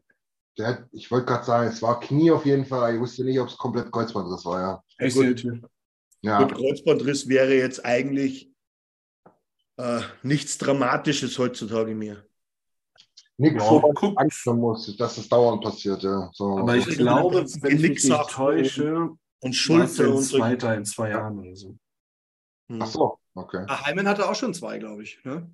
Der, 0.59 0.87
ich 0.93 1.11
wollte 1.11 1.27
gerade 1.27 1.45
sagen, 1.45 1.69
es 1.69 1.81
war 1.81 1.99
Knie 2.01 2.31
auf 2.31 2.45
jeden 2.45 2.67
Fall. 2.67 2.95
Ich 2.95 3.01
wusste 3.01 3.25
nicht, 3.25 3.41
ob 3.41 3.49
es 3.49 3.57
komplett 3.57 3.91
Kreuzbandriss 3.91 4.45
war, 4.45 4.61
ja. 4.61 4.85
ACL 4.99 5.63
ja. 6.21 6.39
Gut, 6.43 6.55
Kreuzbandriss 6.55 7.29
wäre 7.29 7.55
jetzt 7.55 7.85
eigentlich 7.85 8.53
äh, 9.77 10.01
nichts 10.23 10.59
Dramatisches 10.59 11.39
heutzutage 11.39 11.95
mehr. 11.95 12.25
Nichts, 13.39 13.65
ja, 13.65 13.71
wo 13.71 13.81
man 13.81 14.17
Angst 14.19 14.47
haben 14.47 14.61
muss, 14.61 14.97
dass 14.97 15.19
es 15.19 15.29
dauernd 15.29 15.65
passiert, 15.65 16.03
ja. 16.03 16.31
So. 16.35 16.59
Aber 16.59 16.77
ich 16.77 16.87
glaube, 16.87 17.45
wenn 17.61 17.77
ich 17.77 17.83
mich 17.83 18.05
nicht 18.05 18.31
täusche, 18.31 19.11
und 19.43 19.55
Schulze 19.55 20.09
und 20.11 20.23
Zweiter 20.23 20.75
in 20.77 20.85
zwei 20.85 21.11
Jahren 21.11 21.39
oder 21.41 21.57
so. 21.57 21.77
Ach 22.79 22.87
so, 22.87 23.19
okay. 23.35 23.65
Ach, 23.69 23.85
Heimann 23.85 24.09
hatte 24.09 24.29
auch 24.29 24.35
schon 24.35 24.55
zwei, 24.55 24.79
glaube 24.79 25.03
ich. 25.03 25.23
Ne? 25.25 25.51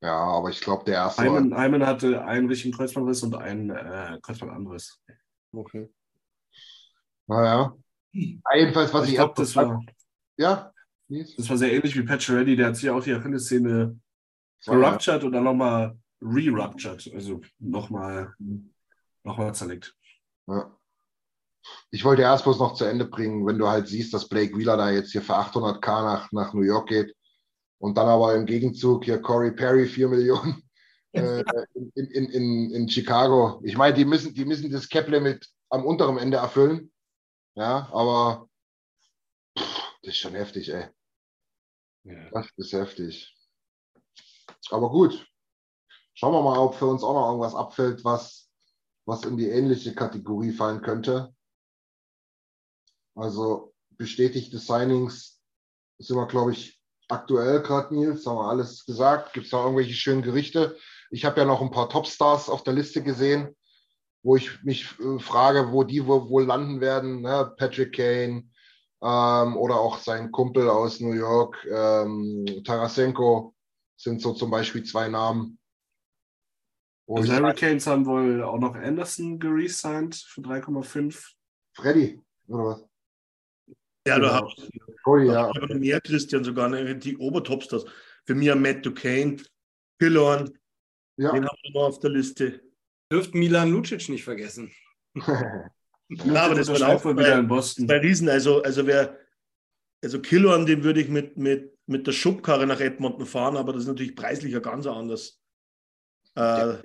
Ja, 0.00 0.16
aber 0.16 0.50
ich 0.50 0.60
glaube, 0.60 0.84
der 0.84 0.94
erste. 0.94 1.22
Heimann, 1.22 1.56
Heimann 1.56 1.86
hatte 1.86 2.24
einen 2.24 2.48
richtigen 2.48 2.74
Kreuzbandriss 2.74 3.22
und 3.22 3.34
einen 3.34 3.70
äh, 3.70 4.18
Kreuzbandanriss. 4.22 5.00
Okay. 5.52 5.90
Naja. 7.26 7.74
Jedenfalls, 8.12 8.94
was 8.94 9.04
ich, 9.04 9.10
ich 9.10 9.16
glaube, 9.16 9.34
das 9.36 9.56
war. 9.56 9.82
Ja. 10.36 10.72
Das 11.08 11.48
war 11.48 11.56
sehr 11.56 11.72
ähnlich 11.72 11.96
wie 11.96 12.02
Pat 12.02 12.28
Reddy, 12.28 12.54
der 12.54 12.68
hat 12.68 12.76
sich 12.76 12.90
auch 12.90 13.02
die 13.02 13.14
Achillessehne 13.14 13.98
geruptured 14.64 15.24
und 15.24 15.32
dann 15.32 15.44
nochmal 15.44 15.96
re-ruptured, 16.20 17.10
also 17.14 17.40
nochmal 17.58 18.34
noch 19.24 19.38
mal 19.38 19.54
zerlegt. 19.54 19.94
Ja. 20.46 20.76
Ich 21.90 22.04
wollte 22.04 22.22
erst 22.22 22.44
bloß 22.44 22.58
noch 22.58 22.74
zu 22.74 22.84
Ende 22.84 23.06
bringen, 23.06 23.46
wenn 23.46 23.58
du 23.58 23.66
halt 23.66 23.88
siehst, 23.88 24.12
dass 24.14 24.28
Blake 24.28 24.56
Wheeler 24.56 24.76
da 24.76 24.90
jetzt 24.90 25.12
hier 25.12 25.22
für 25.22 25.34
800k 25.34 26.02
nach, 26.04 26.32
nach 26.32 26.52
New 26.54 26.62
York 26.62 26.88
geht 26.88 27.14
und 27.78 27.96
dann 27.96 28.08
aber 28.08 28.34
im 28.34 28.46
Gegenzug 28.46 29.04
hier 29.04 29.20
Corey 29.20 29.52
Perry 29.52 29.86
4 29.86 30.08
Millionen 30.08 30.62
äh, 31.12 31.44
in, 31.74 31.90
in, 31.94 32.24
in, 32.30 32.70
in 32.70 32.88
Chicago. 32.88 33.60
Ich 33.64 33.76
meine, 33.76 33.94
die 33.94 34.04
müssen, 34.04 34.34
die 34.34 34.44
müssen 34.44 34.70
das 34.70 34.88
Cap-Limit 34.88 35.48
am 35.70 35.84
unteren 35.84 36.18
Ende 36.18 36.38
erfüllen. 36.38 36.92
Ja, 37.54 37.88
aber 37.92 38.48
pff, 39.58 39.82
das 40.02 40.14
ist 40.14 40.18
schon 40.18 40.34
heftig, 40.34 40.68
ey. 40.72 40.88
Ja. 42.04 42.30
Das 42.30 42.48
ist 42.56 42.72
heftig. 42.72 43.36
Aber 44.70 44.90
gut. 44.90 45.26
Schauen 46.14 46.32
wir 46.32 46.42
mal, 46.42 46.58
ob 46.58 46.74
für 46.74 46.86
uns 46.86 47.04
auch 47.04 47.14
noch 47.14 47.28
irgendwas 47.28 47.54
abfällt, 47.54 48.04
was, 48.04 48.50
was 49.06 49.24
in 49.24 49.36
die 49.36 49.48
ähnliche 49.48 49.94
Kategorie 49.94 50.50
fallen 50.50 50.82
könnte. 50.82 51.32
Also 53.14 53.72
bestätigte 53.90 54.58
Signings 54.58 55.40
sind 55.98 56.16
wir, 56.16 56.26
glaube 56.26 56.52
ich, 56.52 56.77
aktuell 57.08 57.62
gerade, 57.62 57.94
Nils. 57.94 58.26
Haben 58.26 58.36
wir 58.36 58.48
alles 58.48 58.84
gesagt. 58.84 59.32
Gibt 59.32 59.46
es 59.46 59.52
noch 59.52 59.64
irgendwelche 59.64 59.94
schönen 59.94 60.22
Gerichte? 60.22 60.76
Ich 61.10 61.24
habe 61.24 61.40
ja 61.40 61.46
noch 61.46 61.60
ein 61.60 61.70
paar 61.70 61.88
Topstars 61.88 62.48
auf 62.48 62.62
der 62.64 62.74
Liste 62.74 63.02
gesehen, 63.02 63.56
wo 64.22 64.36
ich 64.36 64.62
mich 64.62 64.98
äh, 65.00 65.18
frage, 65.18 65.72
wo 65.72 65.84
die 65.84 66.06
wohl 66.06 66.44
landen 66.44 66.80
werden. 66.80 67.22
Ne? 67.22 67.52
Patrick 67.56 67.96
Kane 67.96 68.50
ähm, 69.02 69.56
oder 69.56 69.76
auch 69.76 69.98
sein 69.98 70.30
Kumpel 70.32 70.68
aus 70.68 71.00
New 71.00 71.12
York, 71.12 71.56
ähm, 71.70 72.62
Tarasenko. 72.64 73.54
sind 73.96 74.20
so 74.20 74.32
zum 74.32 74.50
Beispiel 74.50 74.84
zwei 74.84 75.08
Namen. 75.08 75.58
Also 77.06 77.32
die 77.32 77.38
Hurricanes 77.38 77.86
haben 77.86 78.04
wohl 78.04 78.42
auch 78.42 78.58
noch 78.58 78.74
Anderson 78.74 79.38
geresigned 79.38 80.14
für 80.14 80.42
3,5. 80.42 81.32
Freddy, 81.74 82.20
oder 82.48 82.64
was? 82.64 82.84
Ja, 84.08 84.18
du 84.18 84.32
hast 84.32 84.70
oh, 85.04 85.16
ja. 85.18 85.52
mehr, 85.74 86.00
Christian, 86.00 86.42
sogar 86.42 86.70
die 86.94 87.16
Obertopstars. 87.18 87.84
Für 88.24 88.34
mich 88.34 88.54
Matt 88.54 88.84
Duquesne, 88.84 89.36
Pillorn, 89.98 90.58
ja. 91.18 91.32
den 91.32 91.46
haben 91.46 91.58
wir 91.62 91.72
noch 91.72 91.88
auf 91.88 92.00
der 92.00 92.10
Liste. 92.10 92.62
Dürft 93.12 93.34
Milan 93.34 93.70
Lucic 93.70 94.08
nicht 94.08 94.24
vergessen. 94.24 94.70
ja, 95.14 96.42
aber 96.42 96.54
das 96.54 96.68
war 96.68 96.88
auch 96.88 97.04
wieder 97.04 97.38
in 97.38 97.48
Boston. 97.48 97.86
Bei 97.86 97.98
Riesen, 97.98 98.28
also, 98.28 98.62
also 98.62 98.86
wer, 98.86 99.18
also 100.02 100.20
Killorn, 100.20 100.64
den 100.64 100.84
würde 100.84 101.00
ich 101.00 101.08
mit, 101.08 101.36
mit, 101.36 101.76
mit 101.86 102.06
der 102.06 102.12
Schubkarre 102.12 102.66
nach 102.66 102.80
Edmonton 102.80 103.26
fahren, 103.26 103.56
aber 103.56 103.72
das 103.72 103.82
ist 103.82 103.88
natürlich 103.88 104.16
preislich 104.16 104.52
ja 104.52 104.60
ganz 104.60 104.86
anders. 104.86 105.40
Äh, 106.34 106.40
ja. 106.40 106.82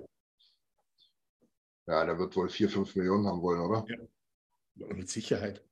ja, 1.88 2.05
der 2.05 2.19
wird 2.19 2.36
wohl 2.36 2.49
4, 2.49 2.69
5 2.69 2.95
Millionen 2.95 3.28
haben 3.28 3.41
wollen, 3.41 3.61
oder? 3.61 3.86
Ja. 3.88 4.88
Mit 4.93 5.09
Sicherheit. 5.09 5.63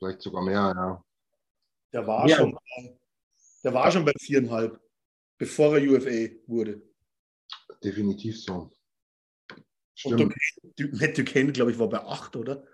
Vielleicht 0.00 0.22
sogar 0.22 0.42
mehr, 0.42 0.72
ja. 0.74 1.04
Der 1.92 2.06
war, 2.06 2.26
ja. 2.26 2.36
schon, 2.36 2.58
der 3.62 3.74
war 3.74 3.92
schon 3.92 4.04
bei 4.04 4.12
viereinhalb, 4.18 4.80
bevor 5.36 5.76
er 5.76 5.82
UFA 5.82 6.34
wurde. 6.46 6.80
Definitiv 7.84 8.42
so. 8.42 8.72
Stimmt. 9.94 10.34
Und 10.78 11.00
Matt 11.00 11.18
Duquesne, 11.18 11.52
glaube 11.52 11.72
ich, 11.72 11.78
war 11.78 11.90
bei 11.90 12.02
acht, 12.02 12.34
oder? 12.34 12.66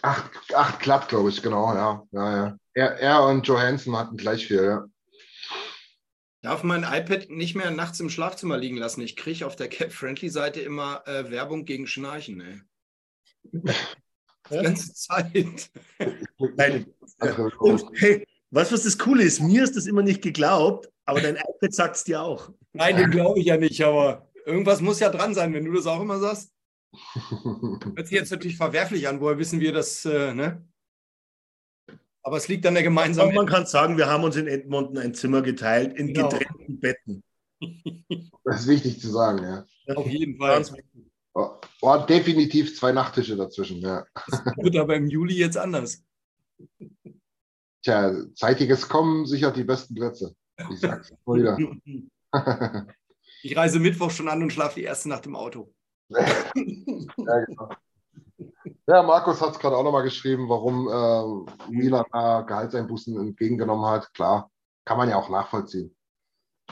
Acht, 0.00 0.54
acht 0.54 0.80
glatt, 0.80 1.08
glaube 1.08 1.28
ich, 1.28 1.42
genau, 1.42 1.74
ja. 1.74 2.06
ja, 2.12 2.36
ja. 2.36 2.58
Er, 2.72 2.98
er 2.98 3.24
und 3.24 3.46
Johansson 3.46 3.96
hatten 3.96 4.16
gleich 4.16 4.46
viel, 4.46 4.64
ja. 4.64 4.86
Darf 6.40 6.62
mein 6.62 6.84
iPad 6.84 7.28
nicht 7.28 7.54
mehr 7.54 7.70
nachts 7.70 8.00
im 8.00 8.08
Schlafzimmer 8.08 8.56
liegen 8.56 8.78
lassen. 8.78 9.02
Ich 9.02 9.16
kriege 9.16 9.46
auf 9.46 9.56
der 9.56 9.68
Cap-Friendly-Seite 9.68 10.60
immer 10.60 11.06
äh, 11.06 11.30
Werbung 11.30 11.66
gegen 11.66 11.86
Schnarchen. 11.86 12.40
Ey. 12.40 12.62
Die 14.50 14.62
ganze 14.62 14.92
Zeit. 14.94 15.70
Nein. 16.56 16.86
Und, 17.58 17.84
hey, 17.94 18.26
weißt 18.50 18.70
du, 18.70 18.74
was 18.74 18.84
das 18.84 18.98
Coole 18.98 19.24
ist? 19.24 19.40
Mir 19.40 19.64
ist 19.64 19.76
das 19.76 19.86
immer 19.86 20.02
nicht 20.02 20.22
geglaubt, 20.22 20.90
aber 21.04 21.20
dein 21.20 21.36
iPad 21.36 21.74
sagt 21.74 21.96
es 21.96 22.04
dir 22.04 22.22
auch. 22.22 22.50
Nein, 22.72 22.96
den 22.96 23.10
glaube 23.10 23.40
ich 23.40 23.46
ja 23.46 23.56
nicht, 23.56 23.82
aber 23.82 24.30
irgendwas 24.44 24.80
muss 24.80 25.00
ja 25.00 25.10
dran 25.10 25.34
sein, 25.34 25.52
wenn 25.54 25.64
du 25.64 25.72
das 25.72 25.86
auch 25.86 26.00
immer 26.00 26.18
sagst. 26.18 26.52
Hört 27.94 28.06
sich 28.06 28.18
jetzt 28.18 28.30
natürlich 28.30 28.56
verwerflich 28.56 29.08
an, 29.08 29.20
woher 29.20 29.38
wissen 29.38 29.60
wir 29.60 29.72
das, 29.72 30.04
äh, 30.04 30.34
ne? 30.34 30.66
Aber 32.22 32.38
es 32.38 32.48
liegt 32.48 32.66
an 32.66 32.74
der 32.74 32.82
gemeinsamen. 32.82 33.34
Man 33.34 33.46
kann 33.46 33.66
sagen, 33.66 33.96
wir 33.96 34.08
haben 34.08 34.24
uns 34.24 34.34
in 34.34 34.48
Edmonton 34.48 34.98
ein 34.98 35.14
Zimmer 35.14 35.42
geteilt 35.42 35.96
in 35.96 36.12
genau. 36.12 36.28
getrennten 36.28 36.80
Betten. 36.80 37.22
Das 38.44 38.60
ist 38.60 38.68
wichtig 38.68 39.00
zu 39.00 39.10
sagen, 39.10 39.42
ja. 39.42 39.66
Auf 39.96 40.06
jeden 40.06 40.38
Fall. 40.38 40.64
War 40.64 40.78
oh, 41.36 41.60
oh, 41.82 41.96
definitiv 42.08 42.76
zwei 42.76 42.92
Nachttische 42.92 43.36
dazwischen, 43.36 43.80
ja. 43.80 44.04
Das 44.14 44.42
wird 44.56 44.76
aber 44.76 44.96
im 44.96 45.06
Juli 45.06 45.34
jetzt 45.34 45.56
anders. 45.56 46.02
Tja, 47.82 48.12
zeitiges 48.34 48.88
Kommen 48.88 49.26
sichert 49.26 49.56
die 49.56 49.64
besten 49.64 49.94
Plätze. 49.94 50.34
Ich 50.70 50.80
sag's 50.80 51.12
mal 51.24 51.38
wieder. 51.38 51.58
ich 53.42 53.56
reise 53.56 53.78
Mittwoch 53.78 54.10
schon 54.10 54.28
an 54.28 54.42
und 54.42 54.52
schlafe 54.52 54.76
die 54.76 54.84
erste 54.84 55.08
Nacht 55.08 55.26
im 55.26 55.36
Auto. 55.36 55.72
ja, 56.08 56.24
genau. 56.54 57.68
Ja, 58.88 59.02
Markus 59.02 59.40
hat 59.40 59.52
es 59.52 59.58
gerade 59.58 59.76
auch 59.76 59.82
nochmal 59.82 60.04
geschrieben, 60.04 60.48
warum 60.48 60.88
äh, 60.88 61.70
Milan 61.70 62.04
da 62.12 62.42
Gehaltseinbußen 62.42 63.18
entgegengenommen 63.18 63.86
hat. 63.86 64.12
Klar, 64.14 64.50
kann 64.84 64.96
man 64.96 65.08
ja 65.08 65.16
auch 65.16 65.28
nachvollziehen. 65.28 65.94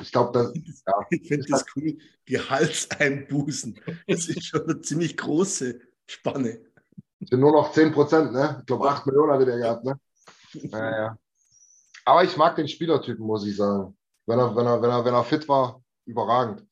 Ich 0.00 0.12
glaube, 0.12 0.32
das. 0.32 0.52
Ja, 0.86 1.06
ich 1.10 1.28
finde 1.28 1.46
das 1.48 1.64
cool. 1.76 1.96
Gehaltseinbußen. 2.26 3.80
Das 4.06 4.28
ist 4.28 4.44
schon 4.44 4.62
eine 4.62 4.80
ziemlich 4.80 5.16
große 5.16 5.80
Spanne. 6.06 6.60
Sind 7.20 7.40
nur 7.40 7.52
noch 7.52 7.72
10 7.72 7.92
Prozent, 7.92 8.32
ne? 8.32 8.58
Ich 8.60 8.66
glaube, 8.66 8.88
8 8.88 9.06
Millionen 9.06 9.32
hatte 9.32 9.46
der 9.46 9.58
gehabt, 9.58 9.84
ne? 9.84 9.98
Naja. 10.70 11.18
Aber 12.04 12.22
ich 12.22 12.36
mag 12.36 12.56
den 12.56 12.68
Spielertypen, 12.68 13.24
muss 13.24 13.46
ich 13.46 13.56
sagen. 13.56 13.96
Wenn 14.26 14.38
er, 14.38 14.54
wenn 14.54 14.66
er, 14.66 14.82
wenn 14.82 14.90
er, 14.90 15.04
wenn 15.04 15.14
er 15.14 15.24
fit 15.24 15.48
war, 15.48 15.82
überragend. 16.04 16.66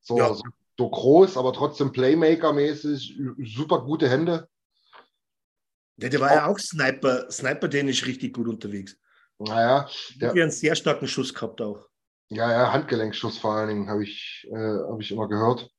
So, 0.00 0.18
ja. 0.18 0.34
so, 0.34 0.42
so 0.76 0.90
groß, 0.90 1.36
aber 1.36 1.52
trotzdem 1.52 1.92
Playmaker-mäßig, 1.92 3.16
super 3.54 3.82
gute 3.82 4.08
Hände. 4.08 4.48
Ja, 5.98 6.08
der 6.08 6.20
war 6.20 6.34
ja 6.34 6.46
auch 6.46 6.58
Sniper, 6.58 7.30
Sniper-technisch 7.30 8.06
richtig 8.06 8.34
gut 8.34 8.48
unterwegs. 8.48 8.96
Naja. 9.38 9.88
Der 10.16 10.30
hat 10.30 10.36
einen 10.36 10.50
sehr 10.50 10.74
starken 10.74 11.06
Schuss 11.06 11.32
gehabt 11.32 11.60
auch. 11.60 11.88
Ja, 12.34 12.50
ja, 12.50 12.72
Handgelenkschuss 12.72 13.38
vor 13.38 13.54
allen 13.54 13.68
Dingen, 13.68 13.90
habe 13.90 14.04
ich, 14.04 14.48
äh, 14.50 14.78
hab 14.90 15.00
ich 15.00 15.10
immer 15.10 15.28
gehört. 15.28 15.70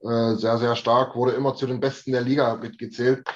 Äh, 0.00 0.34
sehr, 0.34 0.58
sehr 0.58 0.76
stark, 0.76 1.16
wurde 1.16 1.32
immer 1.32 1.54
zu 1.54 1.66
den 1.66 1.80
Besten 1.80 2.12
der 2.12 2.20
Liga 2.20 2.54
mitgezählt. 2.56 3.26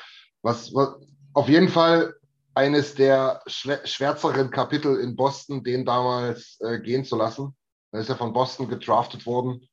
Was, 0.43 0.73
was 0.75 0.95
auf 1.35 1.49
jeden 1.49 1.69
Fall 1.69 2.15
eines 2.55 2.95
der 2.95 3.43
schwärzeren 3.47 4.51
Kapitel 4.51 5.01
in 5.01 5.17
Boston, 5.17 5.65
den 5.65 5.85
damals 5.85 6.59
äh, 6.61 6.79
gehen 6.81 7.05
zu 7.05 7.17
lassen. 7.17 7.57
Er 7.93 8.01
ist 8.01 8.09
ja 8.09 8.15
von 8.15 8.33
Boston 8.33 8.69
gedraftet 8.69 9.27
worden 9.27 9.69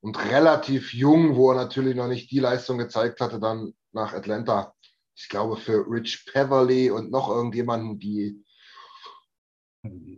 und 0.00 0.18
relativ 0.30 0.92
jung, 0.92 1.36
wo 1.36 1.50
er 1.50 1.56
natürlich 1.56 1.94
noch 1.94 2.08
nicht 2.08 2.30
die 2.30 2.40
Leistung 2.40 2.78
gezeigt 2.78 3.20
hatte, 3.20 3.38
dann 3.38 3.74
nach 3.92 4.12
Atlanta 4.12 4.74
ich 5.16 5.28
glaube, 5.28 5.56
für 5.56 5.86
Rich 5.88 6.26
Peverly 6.32 6.90
und 6.90 7.10
noch 7.10 7.28
irgendjemanden, 7.28 7.98
die 7.98 8.44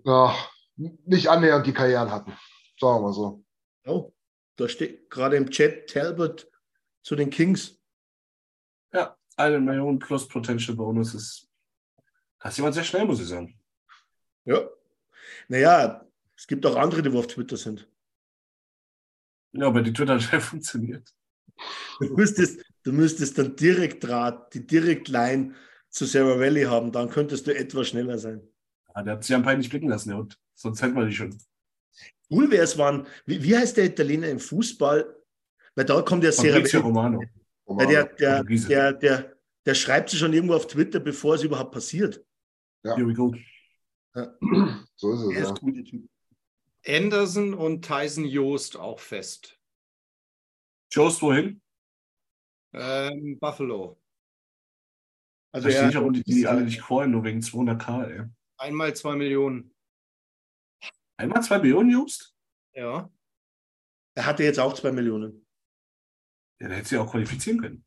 ja, 0.05 0.35
nicht 0.77 1.29
annähernd 1.29 1.67
die 1.67 1.73
Karrieren 1.73 2.11
hatten. 2.11 2.33
Sagen 2.79 2.97
wir 2.97 3.01
mal 3.01 3.13
so. 3.13 3.45
Oh, 3.87 4.13
da 4.57 4.69
steht 4.69 5.11
gerade 5.11 5.37
im 5.37 5.51
Chat 5.51 5.89
Talbot 5.89 6.51
zu 7.03 7.17
den 7.17 7.31
Kings. 7.31 7.81
Ja, 8.93 9.17
eine 9.37 9.61
Million 9.61 9.99
plus 9.99 10.29
Potential 10.29 10.77
Bonus 10.77 11.15
ist. 11.15 11.49
Das 12.41 12.53
ist 12.53 12.59
jemand 12.59 12.75
sehr 12.75 12.85
schnell, 12.85 13.07
muss 13.07 13.21
ich 13.21 13.29
sagen. 13.29 13.59
Ja. 14.45 14.69
Naja, 15.49 16.07
es 16.37 16.47
gibt 16.47 16.65
auch 16.67 16.77
andere, 16.77 17.03
die 17.03 17.17
auf 17.17 17.27
Twitter 17.27 17.57
sind. 17.57 17.89
Ja, 19.53 19.69
aber 19.69 19.83
die 19.83 19.93
Twitter 19.93 20.15
hat 20.15 20.23
schnell 20.23 20.41
funktioniert. 20.53 21.13
Du 22.01 22.15
müsstest, 22.15 22.63
du 22.83 22.93
müsstest 22.93 23.39
dann 23.39 23.57
direkt 23.57 24.05
Draht, 24.05 24.53
die 24.53 24.67
Direktline 24.67 25.55
zu 25.89 26.05
Sarah 26.05 26.39
Valley 26.39 26.65
haben, 26.65 26.93
dann 26.93 27.09
könntest 27.09 27.47
du 27.47 27.57
etwas 27.57 27.89
schneller 27.89 28.19
sein. 28.19 28.47
Ja, 28.95 29.03
der 29.03 29.15
hat 29.15 29.25
sich 29.25 29.35
am 29.35 29.43
Bein 29.43 29.59
nicht 29.59 29.71
blicken 29.71 29.89
lassen, 29.89 30.11
ja, 30.11 30.17
und 30.17 30.39
sonst 30.57 30.83
hätten 30.83 30.97
wir 30.97 31.07
die 31.07 31.15
schon. 31.15 31.39
Cool 32.29 32.51
wäre 32.51 32.65
es, 32.65 32.77
waren, 32.77 33.07
wie, 33.25 33.43
wie 33.43 33.57
heißt 33.57 33.77
der 33.77 33.85
Italiener 33.85 34.29
im 34.29 34.41
Fußball? 34.41 35.15
Weil 35.77 35.85
da 35.85 36.03
kommt 36.03 36.25
der 36.25 36.37
Valley. 36.37 36.77
Romano. 36.79 37.23
Romano. 37.69 37.89
Der, 37.89 38.05
der, 38.05 38.43
der, 38.43 38.93
der, 38.93 39.37
der, 39.65 39.75
schreibt 39.75 40.11
sich 40.11 40.19
schon 40.19 40.33
irgendwo 40.33 40.55
auf 40.55 40.67
Twitter, 40.67 40.99
bevor 40.99 41.35
es 41.35 41.43
überhaupt 41.43 41.73
passiert. 41.73 42.25
Ja. 42.83 42.97
Here 42.97 43.07
we 43.07 43.15
go. 43.15 43.35
Ja. 44.15 44.35
So 44.97 45.13
ist 45.13 45.21
es. 45.21 45.35
Ja. 45.35 45.53
ist 45.53 45.89
Typ. 45.91 46.09
Anderson 46.87 47.55
und 47.55 47.85
Tyson 47.85 48.25
Joost 48.25 48.77
auch 48.77 49.01
fest. 49.01 49.59
Joost 50.91 51.21
wohin? 51.21 51.61
Ähm, 52.73 53.39
Buffalo. 53.39 53.99
Also 55.53 55.69
ich 55.69 55.77
sicher, 55.77 56.11
die, 56.11 56.23
die 56.23 56.47
alle 56.47 56.63
nicht 56.63 56.81
freuen, 56.81 57.11
nur 57.11 57.25
wegen 57.25 57.41
200k, 57.41 58.05
ey. 58.05 58.25
Einmal 58.59 58.95
zwei 58.95 59.17
Millionen. 59.17 59.75
Einmal 61.17 61.43
zwei 61.43 61.59
Millionen, 61.59 61.91
Just? 61.91 62.35
Ja. 62.75 63.11
Er 64.15 64.27
hatte 64.27 64.45
jetzt 64.45 64.59
auch 64.59 64.75
zwei 64.75 64.93
Millionen. 64.93 65.47
Ja, 66.61 66.69
der 66.69 66.79
hätte 66.79 66.89
sie 66.89 66.99
auch 66.99 67.11
qualifizieren 67.11 67.61
können. 67.61 67.85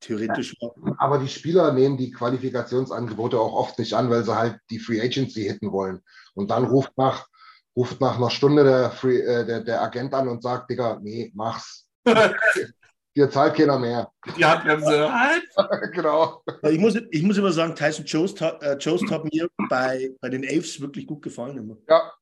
Theoretisch. 0.00 0.54
Ja. 0.60 0.70
Aber 0.98 1.18
die 1.18 1.28
Spieler 1.28 1.72
nehmen 1.72 1.96
die 1.96 2.10
Qualifikationsangebote 2.10 3.38
auch 3.38 3.52
oft 3.52 3.78
nicht 3.78 3.94
an, 3.94 4.10
weil 4.10 4.24
sie 4.24 4.36
halt 4.36 4.60
die 4.70 4.78
Free 4.78 5.00
Agency 5.00 5.42
hitten 5.42 5.72
wollen. 5.72 6.00
Und 6.34 6.50
dann 6.50 6.64
ruft 6.64 6.96
nach, 6.96 7.26
ruft 7.76 8.00
nach 8.00 8.16
einer 8.16 8.30
Stunde 8.30 8.64
der, 8.64 8.90
Free, 8.90 9.20
äh, 9.20 9.46
der, 9.46 9.62
der 9.62 9.82
Agent 9.82 10.12
an 10.14 10.28
und 10.28 10.42
sagt, 10.42 10.70
Digga, 10.70 10.98
nee, 11.00 11.32
mach's. 11.34 11.88
Dir 13.16 13.30
zahlt 13.30 13.56
keiner 13.56 13.78
mehr. 13.78 14.12
Die 14.36 14.44
Handbremse. 14.44 15.10
genau. 15.92 16.42
Ich 16.62 16.78
muss, 16.78 16.96
ich 17.10 17.22
muss 17.22 17.38
immer 17.38 17.50
sagen, 17.50 17.74
Tyson 17.74 18.04
Jost, 18.04 18.42
äh, 18.42 18.76
hat 18.76 19.24
mir 19.32 19.48
bei, 19.70 20.10
bei 20.20 20.28
den 20.28 20.44
Aves 20.44 20.78
wirklich 20.82 21.06
gut 21.06 21.22
gefallen. 21.22 21.56
Immer. 21.56 21.78
Ja. 21.88 22.12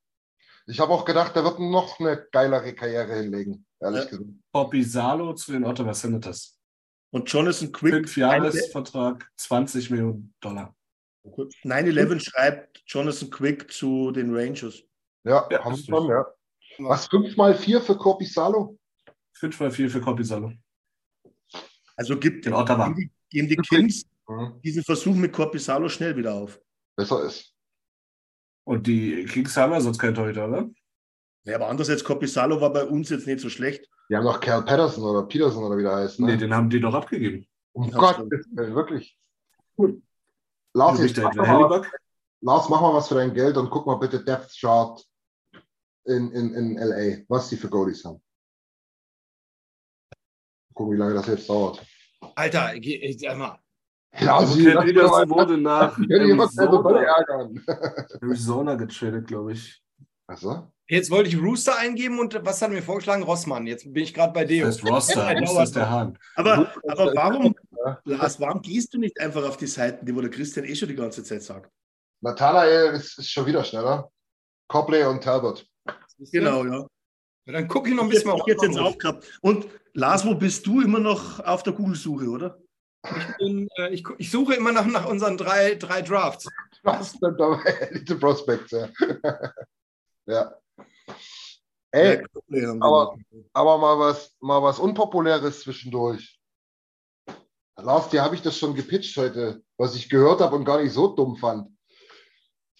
Ich 0.66 0.78
habe 0.78 0.92
auch 0.92 1.04
gedacht, 1.04 1.34
der 1.34 1.42
wird 1.42 1.58
noch 1.58 1.98
eine 1.98 2.26
geilere 2.30 2.72
Karriere 2.74 3.16
hinlegen, 3.16 3.66
ehrlich 3.80 4.04
ja. 4.04 4.10
gesagt. 4.10 4.30
Bobby 4.52 4.84
Salo 4.84 5.34
zu 5.34 5.52
den 5.52 5.64
Ottawa 5.64 5.92
Senators. 5.92 6.58
Und 7.10 7.30
Jonathan 7.30 7.72
Quick. 7.72 7.94
Fünf 7.94 8.16
Jahresvertrag, 8.16 9.28
20 9.36 9.90
Millionen 9.90 10.34
Dollar. 10.40 10.74
9-11 11.24 12.20
schreibt 12.20 12.82
Jonathan 12.86 13.30
Quick 13.30 13.72
zu 13.72 14.12
den 14.12 14.34
Rangers. 14.34 14.82
Ja, 15.24 15.46
ja 15.50 15.64
haben 15.64 15.76
wir 15.76 15.84
schon, 15.84 16.08
ja. 16.08 16.24
Was, 16.78 17.06
5 17.08 17.36
mal 17.36 17.54
4 17.54 17.80
für 17.80 17.96
Corpi 17.96 18.26
Salo? 18.26 18.78
5 19.34 19.60
mal 19.60 19.70
4 19.70 19.90
für 19.90 20.00
Corpi 20.00 20.24
Salo. 20.24 20.52
Also 21.96 22.18
gibt 22.18 22.44
den 22.44 22.54
Ottawa. 22.54 22.88
Geben 22.88 22.96
die, 22.96 23.10
geben 23.30 23.48
die 23.48 23.56
Kings 23.56 24.04
mhm. 24.28 24.60
diesen 24.62 24.82
Versuch 24.82 25.14
mit 25.14 25.32
Corpisalo 25.32 25.88
schnell 25.88 26.16
wieder 26.16 26.34
auf. 26.34 26.60
Besser 26.96 27.24
ist. 27.24 27.54
Und 28.64 28.86
die 28.86 29.24
Kings 29.26 29.56
haben 29.56 29.72
ja 29.72 29.80
sonst 29.80 29.98
keinen 29.98 30.14
Torhüter, 30.14 30.48
oder? 30.48 30.70
Ja, 31.44 31.56
aber 31.56 31.68
andererseits, 31.68 32.02
Copisalo 32.02 32.60
war 32.60 32.72
bei 32.72 32.84
uns 32.84 33.10
jetzt 33.10 33.26
nicht 33.26 33.40
so 33.40 33.50
schlecht. 33.50 33.88
Die 34.08 34.16
haben 34.16 34.24
noch 34.24 34.40
Cal 34.40 34.64
Patterson 34.64 35.04
oder 35.04 35.26
Peterson 35.26 35.62
oder 35.62 35.76
wie 35.76 35.82
der 35.82 35.96
heißt. 35.96 36.20
Ne? 36.20 36.26
Nee, 36.26 36.36
den 36.38 36.54
haben 36.54 36.70
die 36.70 36.80
doch 36.80 36.94
abgegeben. 36.94 37.46
Um 37.72 37.90
Gott, 37.90 38.18
wirklich. 38.52 39.18
Gut. 39.76 40.02
Lars, 40.72 41.00
jetzt 41.00 41.16
mach 41.16 41.34
mal, 41.34 41.82
Lars, 42.40 42.68
mach 42.68 42.80
mal 42.80 42.94
was 42.94 43.08
für 43.08 43.14
dein 43.16 43.34
Geld 43.34 43.56
und 43.56 43.70
guck 43.70 43.86
mal 43.86 43.96
bitte 43.96 44.24
Depth 44.24 44.52
Chart 44.58 45.04
in, 46.04 46.30
in, 46.32 46.54
in 46.54 46.76
LA, 46.76 47.24
was 47.28 47.48
die 47.48 47.56
für 47.56 47.68
Goalies 47.68 48.04
haben. 48.04 48.20
Gucken, 50.74 50.94
wie 50.94 50.98
lange 50.98 51.14
das 51.14 51.26
jetzt 51.26 51.48
dauert. 51.48 51.84
Alter, 52.34 52.74
ich, 52.74 53.18
sag 53.20 53.38
mal. 53.38 53.58
Ja, 54.18 54.38
also 54.38 54.54
sie 54.54 54.72
das 54.72 55.10
wurde 55.28 55.58
nach 55.58 55.98
Arizona, 56.10 57.00
ärgern. 57.00 57.64
Arizona 58.20 58.74
getradet, 58.74 59.26
glaube 59.26 59.52
ich. 59.52 59.82
Achso. 60.26 60.70
Jetzt 60.86 61.10
wollte 61.10 61.30
ich 61.30 61.40
Rooster 61.40 61.78
eingeben 61.78 62.18
und 62.18 62.38
was 62.44 62.60
hat 62.60 62.70
mir 62.70 62.82
vorgeschlagen? 62.82 63.22
Rossmann. 63.22 63.66
Jetzt 63.66 63.90
bin 63.92 64.02
ich 64.02 64.12
gerade 64.12 64.32
bei 64.32 64.44
Deo. 64.44 64.66
Das 64.66 64.76
ist 64.76 64.84
Roster, 64.86 65.34
Rooster 65.40 65.62
ist 65.62 65.76
der 65.76 65.90
Hahn. 65.90 66.18
Aber, 66.36 66.72
aber 66.86 67.14
warum, 67.14 67.54
Lars, 68.04 68.38
warum 68.38 68.60
gehst 68.60 68.92
du 68.92 68.98
nicht 68.98 69.18
einfach 69.18 69.44
auf 69.44 69.56
die 69.56 69.66
Seiten, 69.66 70.04
die 70.04 70.14
wo 70.14 70.20
der 70.20 70.30
Christian 70.30 70.66
eh 70.66 70.74
schon 70.74 70.88
die 70.88 70.94
ganze 70.94 71.24
Zeit 71.24 71.42
sagt? 71.42 71.70
Nathanael 72.20 72.94
ist, 72.94 73.18
ist 73.18 73.30
schon 73.30 73.46
wieder 73.46 73.64
schneller. 73.64 74.10
Copley 74.68 75.04
und 75.04 75.22
Talbot. 75.22 75.66
Genau, 76.32 76.64
ja. 76.64 76.86
ja 77.46 77.52
dann 77.52 77.66
gucke 77.66 77.88
ich 77.88 77.94
noch 77.94 78.04
ein 78.04 78.10
bisschen 78.10 78.30
mal. 78.30 78.38
Ich 78.38 78.46
jetzt, 78.46 78.62
jetzt 78.62 78.78
aufgehabt. 78.78 79.38
Und 79.40 79.66
Lars, 79.96 80.26
wo 80.26 80.34
bist 80.34 80.66
du 80.66 80.80
immer 80.80 80.98
noch 80.98 81.38
auf 81.40 81.62
der 81.62 81.72
Google-Suche, 81.72 82.28
oder? 82.28 82.58
Ich, 83.04 83.36
bin, 83.38 83.68
äh, 83.76 83.90
ich, 83.90 84.04
ich, 84.18 84.30
suche 84.30 84.54
immer 84.54 84.72
noch 84.72 84.86
nach 84.86 85.06
unseren 85.06 85.36
drei, 85.36 85.76
drei 85.76 86.02
Drafts. 86.02 86.48
Was 86.82 87.12
denn 87.12 87.36
dabei? 87.36 87.62
Elite 87.90 88.16
Prospects, 88.16 88.72
ja. 88.72 88.88
ja. 90.26 90.54
Ey, 91.92 92.24
aber, 92.80 93.16
aber 93.52 93.78
mal, 93.78 93.98
was, 93.98 94.34
mal 94.40 94.60
was 94.62 94.80
Unpopuläres 94.80 95.60
zwischendurch. 95.60 96.40
Lars, 97.76 98.08
dir 98.08 98.22
habe 98.24 98.34
ich 98.34 98.42
das 98.42 98.58
schon 98.58 98.74
gepitcht 98.74 99.16
heute, 99.16 99.62
was 99.76 99.94
ich 99.94 100.08
gehört 100.08 100.40
habe 100.40 100.56
und 100.56 100.64
gar 100.64 100.82
nicht 100.82 100.92
so 100.92 101.08
dumm 101.08 101.36
fand. 101.36 101.68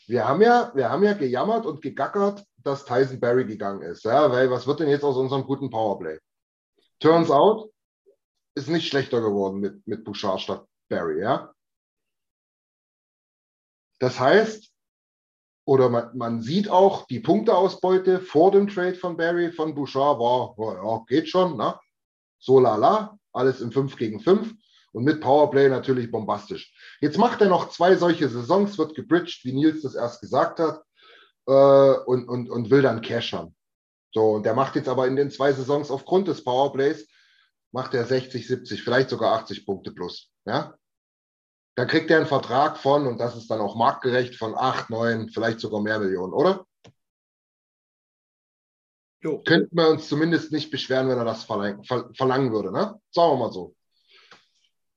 Wir 0.07 0.27
haben 0.27 0.43
ja, 0.43 0.73
wir 0.75 0.91
haben 0.91 1.05
ja 1.05 1.13
gejammert 1.13 1.65
und 1.65 1.81
gegackert, 1.81 2.45
dass 2.57 2.85
Tyson 2.85 3.21
Barry 3.21 3.45
gegangen 3.45 3.83
ist. 3.83 4.05
Ja, 4.05 4.31
weil 4.33 4.51
was 4.51 4.67
wird 4.67 4.81
denn 4.81 4.89
jetzt 4.89 5.05
aus 5.05 5.17
unserem 5.17 5.45
guten 5.45 5.71
Powerplay? 5.71 6.19
Turns 7.05 7.31
out, 7.31 7.71
ist 8.55 8.71
nicht 8.71 8.89
schlechter 8.89 9.21
geworden 9.21 9.61
mit, 9.61 9.87
mit 9.87 10.05
Bouchard 10.05 10.41
statt 10.41 10.67
Barry, 10.89 11.21
ja. 11.21 11.53
Das 13.99 14.19
heißt, 14.19 14.71
oder 15.67 15.91
man, 15.91 16.17
man, 16.17 16.41
sieht 16.41 16.71
auch 16.71 17.07
die 17.07 17.21
Punkteausbeute 17.21 18.21
vor 18.21 18.53
dem 18.53 18.69
Trade 18.69 18.95
von 18.95 19.19
Barry 19.19 19.53
von 19.53 19.75
Bouchard 19.75 20.19
war, 20.19 20.55
ja, 20.59 21.05
geht 21.07 21.29
schon, 21.29 21.59
ne? 21.59 21.79
So 22.39 22.59
lala, 22.59 23.19
alles 23.35 23.61
im 23.61 23.71
5 23.71 23.97
gegen 23.99 24.21
5 24.21 24.55
und 24.93 25.05
mit 25.05 25.21
Powerplay 25.21 25.69
natürlich 25.69 26.11
bombastisch. 26.11 26.75
Jetzt 27.03 27.19
macht 27.19 27.43
er 27.43 27.51
noch 27.51 27.69
zwei 27.69 27.97
solche 27.97 28.31
Saisons, 28.31 28.79
wird 28.79 28.95
gebridged, 28.95 29.45
wie 29.45 29.53
Nils 29.53 29.83
das 29.83 29.95
erst 29.95 30.23
gesagt 30.23 30.59
hat, 30.59 30.83
äh, 31.49 31.99
und, 32.07 32.27
und, 32.31 32.49
und 32.49 32.71
will 32.71 32.81
dann 32.81 33.03
cashern. 33.03 33.54
So, 34.15 34.31
und 34.35 34.47
der 34.47 34.55
macht 34.55 34.77
jetzt 34.77 34.89
aber 34.89 35.09
in 35.09 35.17
den 35.17 35.31
zwei 35.31 35.53
Saisons 35.53 35.91
aufgrund 35.91 36.29
des 36.29 36.45
Powerplays, 36.45 37.09
macht 37.73 37.95
er 37.95 38.07
60, 38.07 38.47
70, 38.47 38.83
vielleicht 38.83 39.11
sogar 39.11 39.35
80 39.41 39.67
Punkte 39.67 39.91
plus. 39.91 40.31
Ja? 40.47 40.75
Da 41.75 41.85
kriegt 41.85 42.09
er 42.11 42.19
einen 42.19 42.27
Vertrag 42.27 42.79
von, 42.79 43.09
und 43.09 43.19
das 43.19 43.37
ist 43.37 43.51
dann 43.51 43.61
auch 43.61 43.75
marktgerecht, 43.75 44.37
von 44.37 44.55
8, 44.55 44.91
9, 44.91 45.31
vielleicht 45.31 45.59
sogar 45.59 45.83
mehr 45.83 45.99
Millionen, 45.99 46.33
oder? 46.33 46.65
Jo. 49.21 49.43
Könnten 49.43 49.77
wir 49.77 49.89
uns 49.89 50.07
zumindest 50.07 50.53
nicht 50.53 50.71
beschweren, 50.71 51.09
wenn 51.09 51.19
er 51.19 51.25
das 51.25 51.45
verlang 51.45 51.83
verlangen 51.83 52.53
würde. 52.53 52.71
Ne? 52.71 53.01
Sagen 53.11 53.33
wir 53.33 53.37
mal 53.37 53.53
so. 53.53 53.75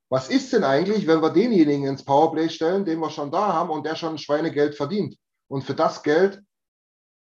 Was 0.10 0.30
ist 0.30 0.54
denn 0.54 0.64
eigentlich, 0.64 1.08
wenn 1.08 1.22
wir 1.22 1.32
denjenigen 1.32 1.88
ins 1.88 2.04
Powerplay 2.06 2.50
stellen, 2.50 2.86
den 2.86 3.00
wir 3.00 3.10
schon 3.10 3.32
da 3.32 3.54
haben 3.54 3.72
und 3.72 3.86
der 3.86 3.96
schon 3.96 4.18
Schweinegeld 4.18 4.76
verdient? 4.76 5.18
Und 5.48 5.64
für 5.64 5.74
das 5.74 6.04
Geld, 6.04 6.44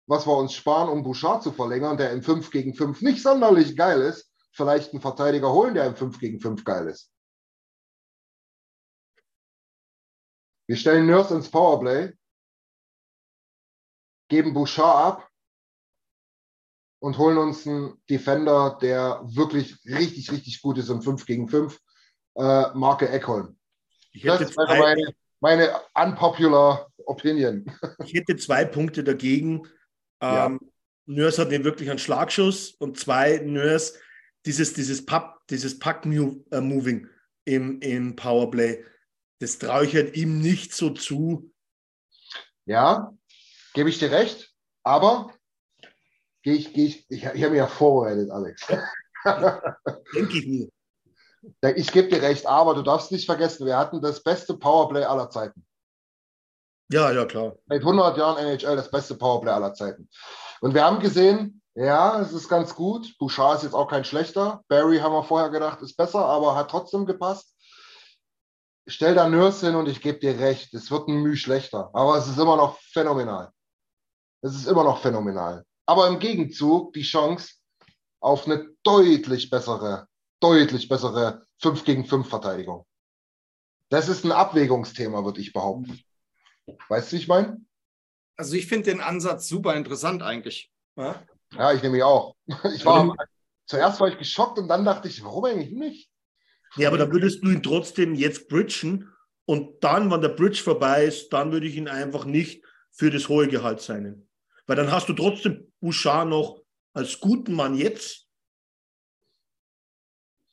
was 0.06 0.26
wir 0.26 0.36
uns 0.36 0.54
sparen, 0.54 0.88
um 0.88 1.02
Bouchard 1.02 1.42
zu 1.42 1.52
verlängern, 1.52 1.96
der 1.96 2.12
im 2.12 2.22
5 2.22 2.50
gegen 2.50 2.74
5 2.74 3.02
nicht 3.02 3.22
sonderlich 3.22 3.76
geil 3.76 4.00
ist, 4.00 4.30
vielleicht 4.52 4.92
einen 4.92 5.02
Verteidiger 5.02 5.52
holen, 5.52 5.74
der 5.74 5.86
im 5.86 5.96
5 5.96 6.18
gegen 6.18 6.40
5 6.40 6.64
geil 6.64 6.88
ist. 6.88 7.10
Wir 10.68 10.76
stellen 10.76 11.06
Nurse 11.06 11.34
ins 11.34 11.50
Powerplay, 11.50 12.12
geben 14.28 14.54
Bouchard 14.54 14.96
ab 14.96 15.30
und 17.00 17.18
holen 17.18 17.38
uns 17.38 17.66
einen 17.66 18.00
Defender, 18.08 18.78
der 18.80 19.20
wirklich 19.24 19.78
richtig, 19.84 20.32
richtig 20.32 20.60
gut 20.60 20.78
ist 20.78 20.88
im 20.88 21.02
5 21.02 21.26
gegen 21.26 21.48
5, 21.48 21.80
äh, 22.36 22.70
Marke 22.74 23.08
Eckholm. 23.08 23.58
Das 24.24 24.40
ist 24.40 24.56
meine, 24.56 25.14
meine 25.40 25.80
unpopular 25.94 26.90
Opinion. 27.04 27.66
Ich 28.04 28.14
hätte 28.14 28.36
zwei 28.36 28.64
Punkte 28.64 29.04
dagegen. 29.04 29.68
Ähm, 30.20 30.58
ja. 30.60 30.68
Nurse 31.06 31.42
hat 31.42 31.48
nicht 31.50 31.64
wirklich 31.64 31.90
einen 31.90 31.98
Schlagschuss 31.98 32.70
und 32.72 32.98
zwei, 32.98 33.38
Nurse 33.38 33.94
dieses, 34.44 34.74
dieses, 34.74 35.04
Pub, 35.04 35.40
dieses 35.50 35.78
Pack-Moving 35.78 37.06
äh, 37.06 37.54
im, 37.54 37.80
im 37.80 38.16
Powerplay, 38.16 38.84
das 39.40 39.58
traue 39.58 39.84
ich 39.84 39.94
halt 39.94 40.16
ihm 40.16 40.40
nicht 40.40 40.72
so 40.72 40.90
zu. 40.90 41.52
Ja, 42.64 43.12
gebe 43.74 43.90
ich 43.90 43.98
dir 43.98 44.10
recht, 44.10 44.52
aber 44.82 45.32
gehe 46.42 46.54
ich, 46.54 46.72
geh 46.72 46.86
ich, 46.86 47.10
ich, 47.10 47.24
ich 47.24 47.24
habe 47.24 47.50
mich 47.50 47.58
ja 47.58 47.66
vorbereitet, 47.66 48.30
Alex. 48.30 48.66
Denke 50.14 50.38
ich 50.38 50.46
mir. 50.46 50.68
Ich 51.76 51.92
gebe 51.92 52.08
dir 52.08 52.22
recht, 52.22 52.46
aber 52.46 52.74
du 52.74 52.82
darfst 52.82 53.12
nicht 53.12 53.26
vergessen, 53.26 53.66
wir 53.66 53.76
hatten 53.76 54.00
das 54.00 54.22
beste 54.22 54.56
Powerplay 54.56 55.04
aller 55.04 55.30
Zeiten. 55.30 55.64
Ja, 56.88 57.10
ja, 57.10 57.24
klar. 57.24 57.56
Seit 57.66 57.80
100 57.80 58.16
Jahren 58.16 58.38
NHL 58.38 58.76
das 58.76 58.90
beste 58.90 59.16
Powerplay 59.16 59.50
aller 59.50 59.74
Zeiten. 59.74 60.08
Und 60.60 60.74
wir 60.74 60.84
haben 60.84 61.00
gesehen, 61.00 61.62
ja, 61.74 62.20
es 62.20 62.32
ist 62.32 62.48
ganz 62.48 62.74
gut. 62.74 63.18
Bouchard 63.18 63.58
ist 63.58 63.64
jetzt 63.64 63.74
auch 63.74 63.88
kein 63.88 64.04
schlechter. 64.04 64.62
Barry 64.68 64.98
haben 64.98 65.12
wir 65.12 65.24
vorher 65.24 65.50
gedacht, 65.50 65.82
ist 65.82 65.96
besser, 65.96 66.24
aber 66.24 66.54
hat 66.54 66.70
trotzdem 66.70 67.04
gepasst. 67.04 67.54
Stell 68.86 69.14
da 69.14 69.28
Nurse 69.28 69.66
hin 69.66 69.74
und 69.74 69.88
ich 69.88 70.00
gebe 70.00 70.20
dir 70.20 70.38
recht, 70.38 70.72
es 70.72 70.90
wird 70.92 71.08
ein 71.08 71.22
Mühe 71.22 71.36
schlechter. 71.36 71.90
Aber 71.92 72.16
es 72.16 72.28
ist 72.28 72.38
immer 72.38 72.56
noch 72.56 72.78
phänomenal. 72.78 73.50
Es 74.42 74.54
ist 74.54 74.66
immer 74.66 74.84
noch 74.84 75.00
phänomenal. 75.00 75.64
Aber 75.86 76.06
im 76.06 76.20
Gegenzug 76.20 76.92
die 76.92 77.02
Chance 77.02 77.54
auf 78.20 78.46
eine 78.46 78.70
deutlich 78.84 79.50
bessere, 79.50 80.06
deutlich 80.40 80.88
bessere 80.88 81.46
5 81.60 81.84
gegen 81.84 82.04
5 82.04 82.28
Verteidigung. 82.28 82.86
Das 83.88 84.08
ist 84.08 84.24
ein 84.24 84.32
Abwägungsthema, 84.32 85.24
würde 85.24 85.40
ich 85.40 85.52
behaupten. 85.52 86.00
Weißt 86.88 87.12
du, 87.12 87.16
wie 87.16 87.20
ich 87.20 87.28
meine? 87.28 87.60
Also 88.36 88.54
ich 88.56 88.66
finde 88.66 88.90
den 88.90 89.00
Ansatz 89.00 89.48
super 89.48 89.74
interessant 89.74 90.22
eigentlich. 90.22 90.70
Ja? 90.96 91.24
Ja, 91.52 91.72
ich 91.72 91.82
nehme 91.82 91.94
mich 91.94 92.02
auch. 92.02 92.36
Ich 92.74 92.84
war, 92.84 93.14
zuerst 93.66 94.00
war 94.00 94.08
ich 94.08 94.18
geschockt 94.18 94.58
und 94.58 94.68
dann 94.68 94.84
dachte 94.84 95.08
ich, 95.08 95.22
warum 95.24 95.44
eigentlich 95.44 95.72
nicht? 95.72 96.10
Ja, 96.76 96.88
aber 96.88 96.98
da 96.98 97.10
würdest 97.10 97.42
du 97.42 97.50
ihn 97.50 97.62
trotzdem 97.62 98.14
jetzt 98.14 98.48
bridgen 98.48 99.10
und 99.46 99.82
dann, 99.82 100.10
wenn 100.10 100.20
der 100.20 100.30
Bridge 100.30 100.62
vorbei 100.62 101.04
ist, 101.04 101.32
dann 101.32 101.52
würde 101.52 101.66
ich 101.66 101.76
ihn 101.76 101.88
einfach 101.88 102.24
nicht 102.24 102.64
für 102.90 103.10
das 103.10 103.28
hohe 103.28 103.48
Gehalt 103.48 103.80
sein. 103.80 104.28
Weil 104.66 104.76
dann 104.76 104.90
hast 104.90 105.08
du 105.08 105.12
trotzdem 105.12 105.72
Bouchard 105.80 106.28
noch 106.28 106.62
als 106.92 107.20
guten 107.20 107.54
Mann 107.54 107.76
jetzt 107.76 108.26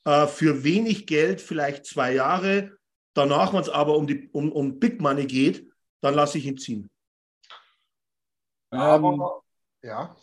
äh, 0.04 0.26
für 0.26 0.62
wenig 0.62 1.06
Geld, 1.06 1.40
vielleicht 1.40 1.86
zwei 1.86 2.14
Jahre. 2.14 2.78
Danach, 3.14 3.52
wenn 3.52 3.60
es 3.60 3.68
aber 3.68 3.96
um, 3.96 4.06
die, 4.06 4.28
um, 4.32 4.52
um 4.52 4.78
Big 4.78 5.00
Money 5.00 5.26
geht, 5.26 5.68
dann 6.04 6.14
lasse 6.14 6.36
ich 6.36 6.46
ihn 6.46 6.58
ziehen. 6.58 6.90
Ähm, 8.70 9.22
ja. 9.82 10.14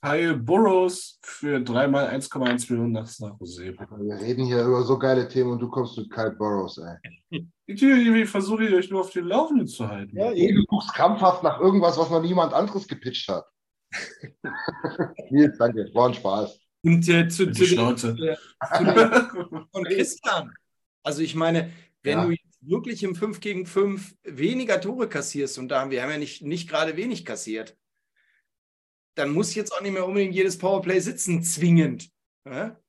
Kyle 0.00 0.36
Burrows 0.36 1.20
für 1.22 1.60
dreimal 1.60 2.08
1,1 2.08 2.70
Millionen 2.70 2.92
nach 2.92 3.06
San 3.06 3.36
Jose. 3.38 3.76
Wir 3.76 4.20
reden 4.20 4.46
hier 4.46 4.64
über 4.64 4.82
so 4.82 4.98
geile 4.98 5.28
Themen 5.28 5.52
und 5.52 5.60
du 5.60 5.68
kommst 5.68 5.98
mit 5.98 6.10
Kyle 6.10 6.32
Burrows, 6.32 6.78
ey. 6.78 7.46
Ich 7.66 8.28
versuche 8.30 8.74
euch 8.74 8.90
nur 8.90 9.02
auf 9.02 9.10
den 9.10 9.26
Laufenden 9.26 9.66
zu 9.66 9.86
halten. 9.86 10.16
Ja, 10.16 10.32
du 10.32 10.64
suchst 10.70 10.94
krampfhaft 10.94 11.42
nach 11.42 11.60
irgendwas, 11.60 11.98
was 11.98 12.10
noch 12.10 12.22
niemand 12.22 12.54
anderes 12.54 12.88
gepitcht 12.88 13.28
hat. 13.28 13.44
Nils, 15.30 15.58
danke, 15.58 15.90
war 15.92 16.08
ein 16.08 16.14
Spaß. 16.14 16.58
Und 16.84 17.08
äh, 17.08 17.28
zu, 17.28 17.52
zu, 17.52 17.64
den, 17.66 17.90
äh, 17.90 17.96
zu 17.96 18.16
Christian. 19.84 20.52
Also 21.04 21.22
ich 21.22 21.34
meine, 21.34 21.70
wenn 22.02 22.18
ja. 22.18 22.24
du 22.24 22.30
jetzt 22.30 22.51
wirklich 22.62 23.02
im 23.02 23.14
5 23.14 23.40
gegen 23.40 23.66
5 23.66 24.14
weniger 24.22 24.80
Tore 24.80 25.08
kassierst, 25.08 25.58
und 25.58 25.68
da 25.68 25.80
haben 25.80 25.90
wir 25.90 26.02
haben 26.02 26.10
ja 26.10 26.18
nicht, 26.18 26.42
nicht 26.42 26.68
gerade 26.68 26.96
wenig 26.96 27.24
kassiert, 27.24 27.76
dann 29.14 29.32
muss 29.32 29.54
jetzt 29.54 29.72
auch 29.72 29.82
nicht 29.82 29.92
mehr 29.92 30.06
unbedingt 30.06 30.34
jedes 30.34 30.56
Powerplay 30.56 31.00
sitzen, 31.00 31.42
zwingend. 31.42 32.10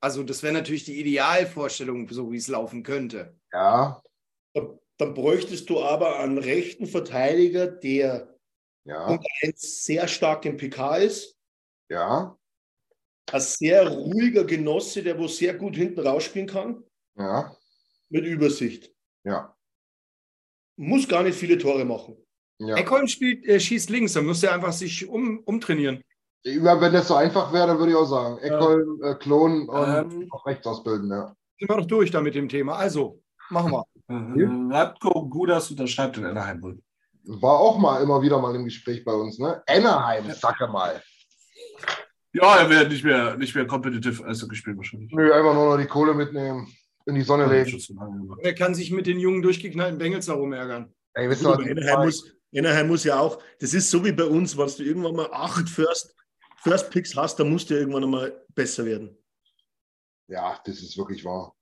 Also, 0.00 0.22
das 0.22 0.42
wäre 0.42 0.54
natürlich 0.54 0.84
die 0.84 0.98
Idealvorstellung, 0.98 2.08
so 2.08 2.32
wie 2.32 2.38
es 2.38 2.48
laufen 2.48 2.82
könnte. 2.82 3.38
Ja. 3.52 4.02
Dann 4.52 5.14
bräuchtest 5.14 5.68
du 5.70 5.80
aber 5.82 6.18
einen 6.20 6.38
rechten 6.38 6.86
Verteidiger, 6.86 7.66
der 7.66 8.34
Ja. 8.84 9.18
Sehr 9.54 10.08
stark 10.08 10.44
im 10.44 10.56
PK 10.56 10.98
ist. 10.98 11.36
Ja. 11.88 12.38
Ein 13.32 13.40
sehr 13.40 13.88
ruhiger 13.88 14.44
Genosse, 14.44 15.02
der 15.02 15.18
wo 15.18 15.26
sehr 15.26 15.54
gut 15.54 15.76
hinten 15.76 16.00
rausspielen 16.00 16.48
kann. 16.48 16.84
Ja. 17.16 17.56
Mit 18.10 18.24
Übersicht. 18.24 18.92
Ja. 19.24 19.53
Muss 20.76 21.08
gar 21.08 21.22
nicht 21.22 21.38
viele 21.38 21.58
Tore 21.58 21.84
machen. 21.84 22.16
Ja. 22.58 22.76
Eckholm 22.76 23.06
spielt, 23.08 23.44
äh, 23.46 23.58
schießt 23.58 23.90
links, 23.90 24.12
dann 24.12 24.26
muss 24.26 24.42
er 24.42 24.54
einfach 24.54 24.72
sich 24.72 25.08
um, 25.08 25.40
umtrainieren. 25.40 26.02
Ja, 26.44 26.80
wenn 26.80 26.92
das 26.92 27.08
so 27.08 27.14
einfach 27.14 27.52
wäre, 27.52 27.68
dann 27.68 27.78
würde 27.78 27.92
ich 27.92 27.96
auch 27.96 28.06
sagen. 28.06 28.38
Eckholm, 28.38 29.00
äh, 29.02 29.14
Klon 29.14 29.68
und 29.68 30.12
ähm, 30.12 30.30
rechts 30.44 30.66
ausbilden, 30.66 31.10
ja. 31.10 31.34
Sind 31.58 31.70
wir 31.70 31.76
doch 31.76 31.86
durch 31.86 32.10
da 32.10 32.20
mit 32.20 32.34
dem 32.34 32.48
Thema. 32.48 32.76
Also, 32.76 33.20
machen 33.50 33.72
wir. 33.72 33.84
Äh, 34.08 34.74
Radko 34.74 35.26
Gudas 35.28 35.70
unterschreibt 35.70 36.18
in 36.18 36.26
Anaheim. 36.26 36.82
War 37.24 37.58
auch 37.58 37.78
mal 37.78 38.02
immer 38.02 38.20
wieder 38.20 38.38
mal 38.38 38.54
im 38.54 38.64
Gespräch 38.64 39.04
bei 39.04 39.14
uns, 39.14 39.38
ne? 39.38 39.62
Anaheim, 39.66 40.30
sag 40.32 40.60
mal. 40.70 41.02
Ja, 42.34 42.56
er 42.56 42.68
wird 42.68 42.90
nicht 42.90 43.04
mehr, 43.04 43.36
nicht 43.36 43.54
mehr 43.54 43.66
competitive 43.66 44.24
also 44.24 44.46
gespielt 44.48 44.76
wahrscheinlich. 44.76 45.10
Nö, 45.12 45.32
einfach 45.32 45.54
nur 45.54 45.70
noch 45.70 45.82
die 45.82 45.88
Kohle 45.88 46.12
mitnehmen, 46.14 46.68
in 47.06 47.14
die 47.14 47.22
Sonne 47.22 47.46
legen. 47.46 47.80
Er 48.40 48.54
kann 48.54 48.74
sich 48.74 48.90
mit 48.90 49.06
den 49.06 49.18
jungen 49.18 49.42
durchgeknallten 49.42 49.98
Bengels 49.98 50.26
darum 50.26 50.52
ärgern. 50.52 50.92
Ey, 51.14 51.28
wisst 51.28 51.42
ihr, 51.42 51.52
Anaheim, 51.52 52.06
muss, 52.06 52.32
Anaheim 52.54 52.88
muss 52.88 53.04
ja 53.04 53.20
auch, 53.20 53.40
das 53.60 53.74
ist 53.74 53.90
so 53.90 54.04
wie 54.04 54.12
bei 54.12 54.24
uns, 54.24 54.56
wenn 54.56 54.66
du 54.66 54.82
irgendwann 54.82 55.16
mal 55.16 55.28
acht 55.32 55.68
First, 55.68 56.14
First 56.62 56.90
Picks 56.90 57.14
hast, 57.14 57.38
dann 57.38 57.50
musst 57.50 57.70
du 57.70 57.74
irgendwann 57.74 58.08
mal 58.10 58.44
besser 58.54 58.84
werden. 58.84 59.16
Ja, 60.28 60.58
das 60.64 60.80
ist 60.80 60.96
wirklich 60.96 61.24
wahr. 61.24 61.54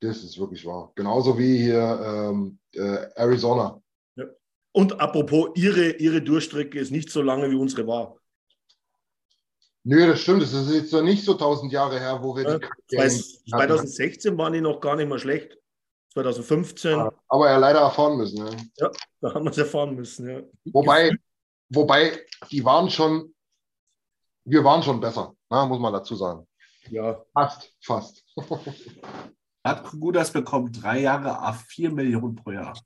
Das 0.00 0.24
ist 0.24 0.36
wirklich 0.38 0.66
wahr. 0.66 0.92
Genauso 0.96 1.38
wie 1.38 1.58
hier 1.58 2.00
ähm, 2.04 2.58
äh, 2.74 3.06
Arizona. 3.14 3.80
Ja. 4.16 4.24
Und 4.72 5.00
apropos, 5.00 5.50
ihre, 5.54 5.92
ihre 5.92 6.20
Durchstrecke 6.20 6.78
ist 6.80 6.90
nicht 6.90 7.10
so 7.10 7.22
lange, 7.22 7.50
wie 7.50 7.54
unsere 7.54 7.86
war. 7.86 8.16
Nö, 9.84 10.06
das 10.06 10.20
stimmt. 10.20 10.42
Das 10.42 10.52
ist 10.52 10.72
jetzt 10.72 10.92
noch 10.92 11.02
nicht 11.02 11.24
so 11.24 11.34
tausend 11.34 11.72
Jahre 11.72 11.98
her, 11.98 12.22
wo 12.22 12.36
wir 12.36 12.44
ja, 12.44 12.58
die 12.58 13.50
2016 13.50 14.38
waren 14.38 14.52
die 14.52 14.60
noch 14.60 14.80
gar 14.80 14.96
nicht 14.96 15.08
mal 15.08 15.18
schlecht. 15.18 15.58
2015. 16.12 17.08
Aber 17.28 17.50
ja 17.50 17.56
leider 17.56 17.80
erfahren 17.80 18.16
müssen. 18.16 18.38
Ja, 18.38 18.50
ja 18.76 18.90
da 19.20 19.34
haben 19.34 19.44
wir 19.44 19.50
es 19.50 19.58
erfahren 19.58 19.94
müssen. 19.94 20.28
Ja. 20.28 20.42
Wobei, 20.72 21.16
wobei, 21.70 22.24
die 22.50 22.64
waren 22.64 22.90
schon, 22.90 23.34
wir 24.44 24.62
waren 24.62 24.82
schon 24.82 25.00
besser, 25.00 25.34
na, 25.48 25.66
muss 25.66 25.80
man 25.80 25.92
dazu 25.92 26.14
sagen. 26.14 26.46
Ja. 26.90 27.24
Fast, 27.32 27.74
fast. 27.80 28.24
Hat 29.64 29.84
Kugudas 29.84 30.32
bekommt 30.32 30.82
drei 30.82 31.00
Jahre 31.00 31.38
a 31.38 31.52
4 31.52 31.92
Millionen 31.92 32.34
pro 32.34 32.50
Jahr. 32.50 32.78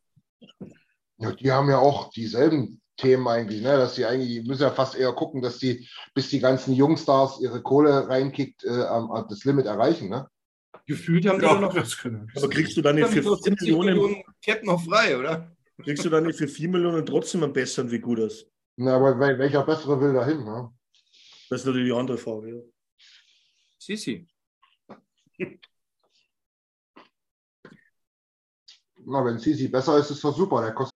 Ja, 1.18 1.32
die 1.32 1.50
haben 1.50 1.70
ja 1.70 1.78
auch 1.78 2.10
dieselben 2.10 2.82
Themen 2.96 3.26
eigentlich, 3.28 3.62
ne? 3.62 3.76
dass 3.76 3.94
die 3.94 4.04
eigentlich, 4.04 4.28
die 4.28 4.48
müssen 4.48 4.62
ja 4.62 4.70
fast 4.70 4.96
eher 4.96 5.12
gucken, 5.12 5.42
dass 5.42 5.58
die, 5.58 5.88
bis 6.14 6.30
die 6.30 6.40
ganzen 6.40 6.74
Jungstars 6.74 7.40
ihre 7.40 7.62
Kohle 7.62 8.08
reinkickt, 8.08 8.64
äh, 8.64 8.84
das 9.28 9.44
Limit 9.44 9.66
erreichen. 9.66 10.08
Ne? 10.08 10.28
Gefühlt 10.86 11.26
haben 11.26 11.42
ja, 11.42 11.54
die 11.54 11.60
noch. 11.60 11.74
Das 11.74 11.98
können. 11.98 12.30
Aber 12.36 12.48
kriegst 12.48 12.76
du 12.76 12.82
dann 12.82 12.96
nicht 12.96 13.08
für 13.08 13.22
4 13.22 13.56
Millionen, 13.60 13.94
Millionen 13.96 14.22
Cap 14.42 14.62
noch 14.64 14.82
frei, 14.82 15.18
oder? 15.18 15.50
Kriegst 15.82 16.04
du 16.04 16.08
dann 16.08 16.24
nicht 16.24 16.38
für 16.38 16.48
4 16.48 16.68
Millionen 16.68 17.04
trotzdem 17.04 17.42
einen 17.42 17.52
besseren 17.52 17.90
wie 17.90 17.98
Gudas? 17.98 18.46
Na, 18.76 18.96
aber 18.96 19.18
welcher 19.18 19.64
bessere 19.64 20.00
will 20.00 20.12
dahin? 20.12 20.44
Ne? 20.44 20.70
Das 21.50 21.60
ist 21.60 21.66
natürlich 21.66 21.88
die 21.90 21.98
andere 21.98 22.18
Frage. 22.18 22.48
Ja. 22.48 22.62
Sisi. 23.78 24.26
Na, 29.04 29.24
wenn 29.24 29.38
Sisi 29.38 29.68
besser 29.68 29.98
ist, 29.98 30.10
ist 30.10 30.24
das 30.24 30.36
super. 30.36 30.62
Der 30.62 30.72
kostet 30.72 30.95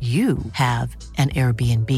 you 0.00 0.38
have 0.52 0.96
an 1.16 1.30
Airbnb. 1.30 1.90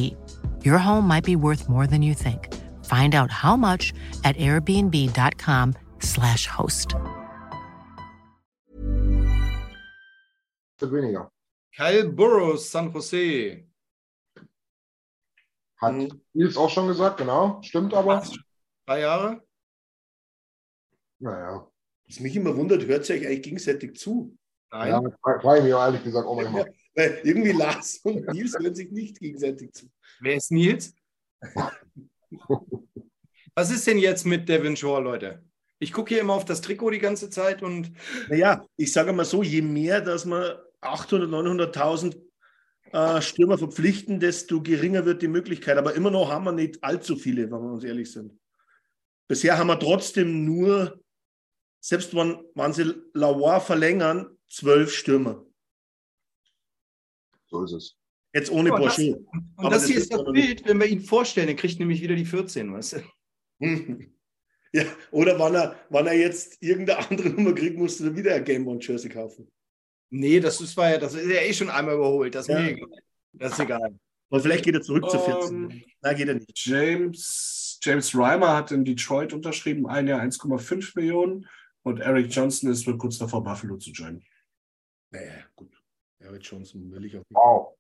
Your 0.64 0.78
home 0.78 1.06
might 1.06 1.24
be 1.24 1.36
worth 1.36 1.68
more 1.68 1.86
than 1.86 2.00
you 2.00 2.14
think. 2.14 2.48
Find 2.86 3.14
out 3.14 3.30
how 3.30 3.56
much 3.56 3.92
at 4.24 4.38
airbnb.com/slash 4.38 6.46
host. 6.46 6.94
Weniger. 10.80 11.28
Kyle 11.76 12.08
Burrows, 12.08 12.70
San 12.70 12.90
Jose. 12.90 13.66
Hat 15.76 15.94
Nils 16.34 16.56
auch 16.56 16.70
schon 16.70 16.88
gesagt, 16.88 17.18
genau. 17.18 17.60
Stimmt 17.62 17.94
aber. 17.94 18.24
Drei 18.86 19.00
Jahre? 19.00 19.40
Naja. 21.20 21.66
Was 22.06 22.20
mich 22.20 22.36
immer 22.36 22.56
wundert, 22.56 22.86
hört 22.86 23.08
ihr 23.08 23.16
euch 23.16 23.26
eigentlich 23.26 23.42
gegenseitig 23.42 23.96
zu? 23.96 24.36
Nein. 24.72 24.88
Ja, 24.88 25.02
frage 25.40 25.58
ich 25.58 25.64
mich 25.64 25.72
ehrlich 25.72 26.02
gesagt 26.02 26.26
auch 26.26 26.36
manchmal. 26.36 26.72
Weil 27.00 27.18
irgendwie 27.24 27.52
Lars 27.52 27.96
und 28.02 28.28
Nils 28.28 28.54
hören 28.58 28.74
sich 28.74 28.90
nicht 28.90 29.18
gegenseitig 29.18 29.72
zu. 29.72 29.86
Wer 30.20 30.36
ist 30.36 30.52
Nils? 30.52 30.94
Was 33.54 33.70
ist 33.70 33.86
denn 33.86 33.96
jetzt 33.96 34.26
mit 34.26 34.46
Devin 34.50 34.76
Shore, 34.76 35.00
Leute? 35.00 35.42
Ich 35.78 35.94
gucke 35.94 36.10
hier 36.10 36.20
immer 36.20 36.34
auf 36.34 36.44
das 36.44 36.60
Trikot 36.60 36.90
die 36.90 36.98
ganze 36.98 37.30
Zeit 37.30 37.62
und. 37.62 37.90
Naja, 38.28 38.66
ich 38.76 38.92
sage 38.92 39.14
mal 39.14 39.24
so: 39.24 39.42
je 39.42 39.62
mehr, 39.62 40.02
dass 40.02 40.26
wir 40.26 40.62
800.000, 40.82 41.72
900.000 41.72 42.20
äh, 42.92 43.22
Stürmer 43.22 43.56
verpflichten, 43.56 44.20
desto 44.20 44.62
geringer 44.62 45.06
wird 45.06 45.22
die 45.22 45.28
Möglichkeit. 45.28 45.78
Aber 45.78 45.94
immer 45.94 46.10
noch 46.10 46.30
haben 46.30 46.44
wir 46.44 46.52
nicht 46.52 46.84
allzu 46.84 47.16
viele, 47.16 47.44
wenn 47.44 47.62
wir 47.62 47.72
uns 47.72 47.84
ehrlich 47.84 48.12
sind. 48.12 48.38
Bisher 49.26 49.56
haben 49.56 49.68
wir 49.68 49.78
trotzdem 49.78 50.44
nur, 50.44 51.00
selbst 51.82 52.14
wenn, 52.14 52.44
wenn 52.54 52.74
sie 52.74 52.92
Lauer 53.14 53.58
verlängern, 53.62 54.36
zwölf 54.50 54.92
Stürmer. 54.92 55.46
So 57.50 57.64
ist 57.64 57.72
es. 57.72 57.96
Jetzt 58.32 58.50
ohne 58.50 58.72
oh, 58.72 58.76
Brochure. 58.76 59.16
Und 59.16 59.26
das, 59.56 59.64
und 59.64 59.72
das 59.72 59.86
hier 59.86 59.96
ist 59.96 60.12
das 60.12 60.24
Bild, 60.24 60.66
wenn 60.66 60.78
wir 60.78 60.86
ihn 60.86 61.00
vorstellen, 61.00 61.48
dann 61.48 61.56
kriegt 61.56 61.80
nämlich 61.80 62.00
wieder 62.00 62.14
die 62.14 62.24
14, 62.24 62.72
weißt 62.72 63.02
du? 63.60 63.66
Ja, 64.72 64.84
oder 65.10 65.36
wann 65.36 65.56
er, 65.56 65.74
wann 65.88 66.06
er 66.06 66.16
jetzt 66.16 66.62
irgendeine 66.62 67.10
andere 67.10 67.30
Nummer 67.30 67.52
kriegt, 67.52 67.76
musst 67.76 67.98
du 67.98 68.14
wieder 68.14 68.36
ein 68.36 68.44
Game 68.44 68.68
One 68.68 68.78
Jersey 68.80 69.10
kaufen. 69.10 69.50
Nee, 70.10 70.38
das 70.38 70.60
ist, 70.60 70.76
war 70.76 70.90
ja, 70.90 70.98
das 70.98 71.14
ist 71.14 71.28
ja 71.28 71.40
eh 71.40 71.52
schon 71.52 71.70
einmal 71.70 71.96
überholt. 71.96 72.36
Das 72.36 72.48
ist 72.48 72.54
ja. 72.54 72.60
mir 72.60 72.70
egal. 72.70 72.88
Das 73.32 73.52
ist 73.54 73.58
egal. 73.58 73.98
Und 74.28 74.40
vielleicht 74.42 74.64
geht 74.64 74.76
er 74.76 74.82
zurück 74.82 75.02
um, 75.02 75.10
zu 75.10 75.18
14. 75.18 75.56
Ähm, 75.56 75.82
Nein, 76.02 76.16
geht 76.16 76.28
er 76.28 76.34
nicht. 76.34 76.52
James, 76.54 77.80
James 77.82 78.16
Reimer 78.16 78.56
hat 78.56 78.70
in 78.70 78.84
Detroit 78.84 79.32
unterschrieben, 79.32 79.88
ein 79.88 80.06
Jahr 80.06 80.20
1,5 80.20 80.92
Millionen. 80.94 81.48
Und 81.82 81.98
Eric 81.98 82.32
Johnson 82.32 82.70
ist 82.70 82.86
wohl 82.86 82.96
kurz 82.96 83.18
davor, 83.18 83.42
Buffalo 83.42 83.76
zu 83.76 83.90
joinen. 83.90 84.24
Naja, 85.10 85.46
gut. 85.56 85.79
Eric 86.30 86.44
Johnson 86.44 86.92
will 86.92 87.04
ich 87.04 87.16
auch 87.16 87.18
nicht. 87.18 87.34
Wow. 87.34 87.76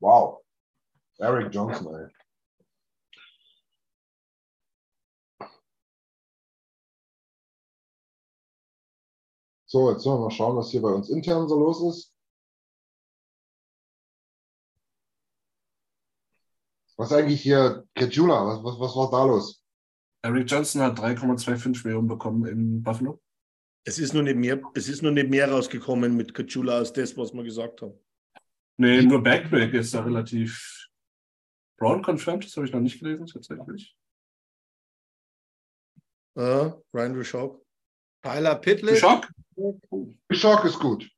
Wow. 0.00 0.44
Eric 1.18 1.52
Johnson, 1.52 1.94
ey. 1.94 2.08
So, 9.68 9.90
jetzt 9.90 10.02
sollen 10.02 10.20
wir 10.20 10.24
mal 10.26 10.30
schauen, 10.30 10.56
was 10.56 10.70
hier 10.70 10.80
bei 10.80 10.90
uns 10.90 11.10
intern 11.10 11.48
so 11.48 11.58
los 11.58 11.82
ist. 11.82 12.14
Was 16.96 17.12
eigentlich 17.12 17.42
hier, 17.42 17.84
Kejula, 17.94 18.46
was, 18.46 18.62
was, 18.62 18.78
was 18.78 18.94
war 18.94 19.10
da 19.10 19.24
los? 19.24 19.60
Eric 20.22 20.48
Johnson 20.48 20.82
hat 20.82 20.98
3,25 21.00 21.84
Millionen 21.84 22.06
bekommen 22.06 22.46
in 22.46 22.82
Buffalo. 22.82 23.20
Es 23.88 24.00
ist 24.00 24.14
nur 24.14 24.24
nicht 24.24 24.36
mehr, 24.36 24.60
es 24.74 24.88
ist 24.88 25.02
nur 25.02 25.12
nicht 25.12 25.30
mehr 25.30 25.48
rausgekommen 25.48 26.16
mit 26.16 26.34
Kajula 26.34 26.78
als 26.78 26.92
das, 26.92 27.16
was 27.16 27.32
wir 27.32 27.44
gesagt 27.44 27.82
haben. 27.82 27.94
Nee, 28.78 29.02
nur 29.02 29.22
Backbreak 29.22 29.72
ist 29.74 29.94
da 29.94 30.02
relativ 30.02 30.88
Brown 31.78 32.02
confirmed, 32.02 32.44
das 32.44 32.56
habe 32.56 32.66
ich 32.66 32.72
noch 32.72 32.80
nicht 32.80 32.98
gelesen, 32.98 33.26
tatsächlich. 33.26 33.96
Uh, 36.36 36.72
Ryan 36.92 37.14
Rishok. 37.14 37.64
Tyler 38.22 38.56
Pitlick. 38.56 38.94
Rishok? 38.94 39.28
Rishok 40.30 40.64
ist 40.64 40.78
gut. 40.80 41.08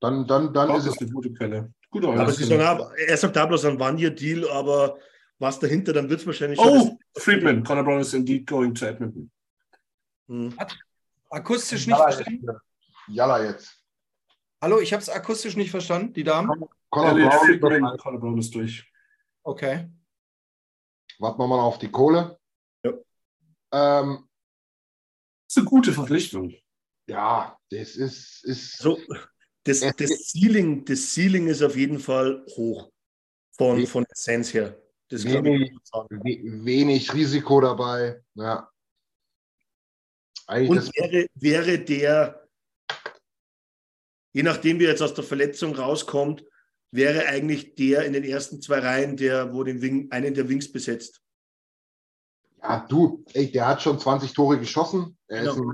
Dann, 0.00 0.26
dann, 0.26 0.52
dann 0.52 0.76
ist 0.76 0.86
es 0.86 0.98
eine 1.00 1.10
gute 1.10 1.32
Quelle. 1.32 1.72
Gute 1.90 2.08
aber 2.08 2.30
sie 2.30 2.44
sagen, 2.44 2.90
er 3.06 3.16
sagt 3.16 3.36
da 3.36 3.46
bloß 3.46 3.64
ein 3.64 3.80
One-Year-Deal, 3.80 4.48
aber 4.50 4.98
was 5.38 5.58
dahinter, 5.58 5.94
dann 5.94 6.10
wird 6.10 6.20
es 6.20 6.26
wahrscheinlich 6.26 6.58
Oh, 6.60 6.98
Friedman. 7.16 7.64
Connor 7.64 7.84
Brown 7.84 8.00
is 8.00 8.12
indeed 8.12 8.46
going 8.46 8.74
to 8.74 8.84
Edmonton. 8.84 9.30
Hm. 10.28 10.54
Akustisch 11.30 11.86
nicht 11.86 11.98
Jalla 11.98 12.12
verstanden? 12.12 12.46
Jetzt. 12.46 12.60
Jalla 13.08 13.44
jetzt. 13.44 13.84
Hallo, 14.62 14.80
ich 14.80 14.92
habe 14.92 15.02
es 15.02 15.08
akustisch 15.08 15.56
nicht 15.56 15.70
verstanden, 15.70 16.12
die 16.12 16.24
Damen. 16.24 16.48
Connor 16.90 17.14
Brown, 17.14 17.60
Brown, 17.60 18.20
Brown 18.20 18.38
ist 18.38 18.54
durch. 18.54 18.90
Okay. 19.42 19.88
Warten 21.18 21.38
wir 21.38 21.46
mal 21.46 21.60
auf 21.60 21.78
die 21.78 21.90
Kohle. 21.90 22.38
Ja. 22.84 22.92
Ähm, 23.72 24.28
das 25.46 25.56
ist 25.56 25.58
eine 25.58 25.66
gute 25.66 25.92
Verpflichtung. 25.92 26.54
Ja, 27.06 27.58
das 27.70 27.96
ist. 27.96 28.44
ist 28.44 28.78
so, 28.78 28.98
das, 29.64 29.80
das, 29.80 30.30
Ceiling, 30.32 30.84
das 30.84 31.14
Ceiling 31.14 31.48
ist 31.48 31.62
auf 31.62 31.76
jeden 31.76 31.98
Fall 31.98 32.44
hoch 32.56 32.90
von, 33.56 33.86
von 33.86 34.04
der 34.04 34.16
Sense 34.16 34.52
her. 34.52 34.82
Das 35.08 35.24
wenig, 35.24 35.72
wenig 36.00 37.14
Risiko 37.14 37.60
dabei. 37.60 38.22
Ja. 38.34 38.70
Und 40.48 40.90
wäre, 40.96 41.26
wäre 41.34 41.78
der, 41.78 42.48
je 44.32 44.42
nachdem 44.42 44.78
wie 44.78 44.84
er 44.84 44.90
jetzt 44.90 45.02
aus 45.02 45.14
der 45.14 45.24
Verletzung 45.24 45.74
rauskommt, 45.74 46.44
wäre 46.90 47.26
eigentlich 47.26 47.74
der 47.74 48.06
in 48.06 48.14
den 48.14 48.24
ersten 48.24 48.62
zwei 48.62 48.78
Reihen, 48.78 49.16
der, 49.16 49.52
wo 49.52 49.62
den 49.62 49.82
Wing, 49.82 50.10
einen 50.10 50.32
der 50.32 50.48
Wings 50.48 50.72
besetzt. 50.72 51.20
Ja, 52.62 52.86
du, 52.88 53.24
ey, 53.34 53.52
der 53.52 53.68
hat 53.68 53.82
schon 53.82 53.98
20 53.98 54.32
Tore 54.32 54.58
geschossen. 54.58 55.18
Er, 55.26 55.40
genau. 55.40 55.52
ist, 55.52 55.58
ein, 55.58 55.72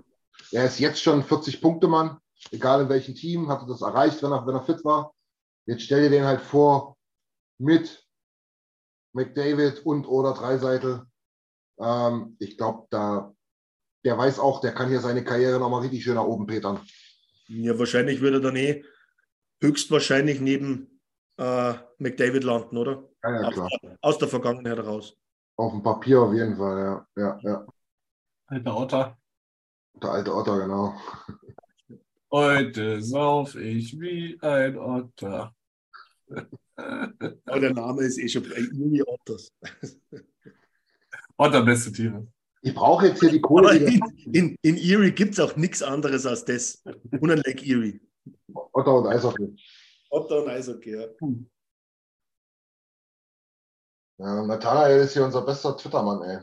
er 0.50 0.64
ist 0.66 0.80
jetzt 0.80 1.00
schon 1.00 1.22
40-Punkte-Mann. 1.22 2.18
Egal 2.50 2.82
in 2.82 2.88
welchem 2.88 3.14
Team, 3.14 3.48
hat 3.48 3.62
er 3.62 3.68
das 3.68 3.80
erreicht, 3.80 4.22
wenn 4.22 4.32
er, 4.32 4.46
wenn 4.46 4.54
er 4.54 4.64
fit 4.64 4.84
war. 4.84 5.14
Jetzt 5.66 5.84
stell 5.84 6.02
dir 6.02 6.10
den 6.10 6.24
halt 6.24 6.42
vor 6.42 6.96
mit 7.58 8.04
McDavid 9.12 9.86
und 9.86 10.06
oder 10.06 10.34
Dreiseitel. 10.34 11.06
Ähm, 11.78 12.36
ich 12.38 12.58
glaube, 12.58 12.86
da 12.90 13.33
der 14.04 14.18
weiß 14.18 14.38
auch, 14.38 14.60
der 14.60 14.72
kann 14.72 14.88
hier 14.88 15.00
seine 15.00 15.24
Karriere 15.24 15.58
nochmal 15.58 15.82
richtig 15.82 16.04
schön 16.04 16.14
nach 16.14 16.24
oben 16.24 16.46
petern. 16.46 16.80
Ja, 17.48 17.78
wahrscheinlich 17.78 18.20
würde 18.20 18.38
er 18.38 18.40
dann 18.40 18.56
eh 18.56 18.84
höchstwahrscheinlich 19.60 20.40
neben 20.40 21.00
äh, 21.38 21.74
McDavid 21.98 22.44
landen, 22.44 22.76
oder? 22.76 23.08
Ja, 23.22 23.42
ja, 23.42 23.50
klar. 23.50 23.68
Aus, 23.70 23.90
aus, 24.00 24.18
der 24.18 24.28
Vergangenheit 24.28 24.76
heraus. 24.76 25.16
Auf 25.56 25.72
dem 25.72 25.82
Papier 25.82 26.20
auf 26.20 26.34
jeden 26.34 26.56
Fall, 26.56 26.78
ja. 26.78 27.06
ja, 27.16 27.38
ja. 27.42 27.66
Alter 28.46 28.76
Otter. 28.76 29.18
Der 30.02 30.10
alte 30.10 30.34
Otter, 30.34 30.58
genau. 30.58 30.94
Heute 32.30 33.00
sauf 33.00 33.54
ich 33.54 33.98
wie 33.98 34.38
ein 34.42 34.76
Otter. 34.76 35.54
Aber 36.76 37.60
der 37.60 37.72
Name 37.72 38.02
ist 38.02 38.18
eh 38.18 38.28
schon 38.28 38.44
Uni 38.50 39.02
Otters. 39.02 39.52
Otter, 41.36 41.62
beste 41.62 41.92
Tiere. 41.92 42.26
Ich 42.64 42.74
brauche 42.74 43.08
jetzt 43.08 43.20
hier 43.20 43.30
die 43.30 43.42
Kohle. 43.42 43.68
Aber 43.68 43.76
in, 43.76 44.00
in, 44.32 44.56
in 44.62 44.76
Erie 44.78 45.12
gibt 45.12 45.34
es 45.34 45.40
auch 45.40 45.54
nichts 45.54 45.82
anderes 45.82 46.24
als 46.24 46.46
das. 46.46 46.82
Und 47.20 47.30
ein 47.30 47.42
Lake 47.44 47.62
Erie. 47.62 48.00
Otter 48.72 48.94
und 48.94 49.06
Eishockey. 49.06 49.54
Otter 50.08 50.42
und 50.42 50.48
Eishockey, 50.48 50.96
ja. 50.98 51.06
Hm. 51.20 51.50
Ja, 54.18 54.46
Nathanael 54.46 55.00
ist 55.00 55.12
hier 55.12 55.24
unser 55.24 55.42
bester 55.42 55.76
Twitter-Mann, 55.76 56.22
ey. 56.22 56.38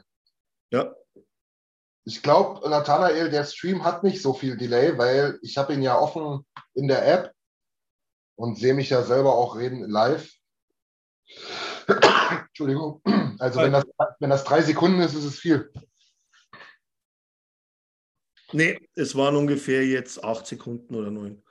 Ja. 0.71 0.95
Ich 2.05 2.21
glaube, 2.21 2.69
Nathanael, 2.69 3.31
der 3.31 3.45
Stream 3.45 3.83
hat 3.83 4.03
nicht 4.03 4.21
so 4.21 4.33
viel 4.33 4.57
Delay, 4.57 4.95
weil 4.99 5.39
ich 5.41 5.57
habe 5.57 5.73
ihn 5.73 5.81
ja 5.81 5.97
offen 5.97 6.45
in 6.75 6.87
der 6.87 7.07
App 7.07 7.33
und 8.35 8.59
sehe 8.59 8.75
mich 8.75 8.91
ja 8.91 9.01
selber 9.01 9.33
auch 9.33 9.55
reden 9.55 9.89
live. 9.89 10.31
Entschuldigung. 11.87 13.01
Also 13.39 13.59
wenn 13.61 13.71
das, 13.71 13.85
wenn 14.19 14.29
das 14.29 14.43
drei 14.43 14.61
Sekunden 14.61 14.99
ist, 14.99 15.15
ist 15.15 15.25
es 15.25 15.39
viel. 15.39 15.71
Nee, 18.53 18.79
es 18.95 19.15
waren 19.15 19.35
ungefähr 19.35 19.85
jetzt 19.85 20.23
acht 20.23 20.45
Sekunden 20.45 20.95
oder 20.95 21.11
neun. 21.11 21.43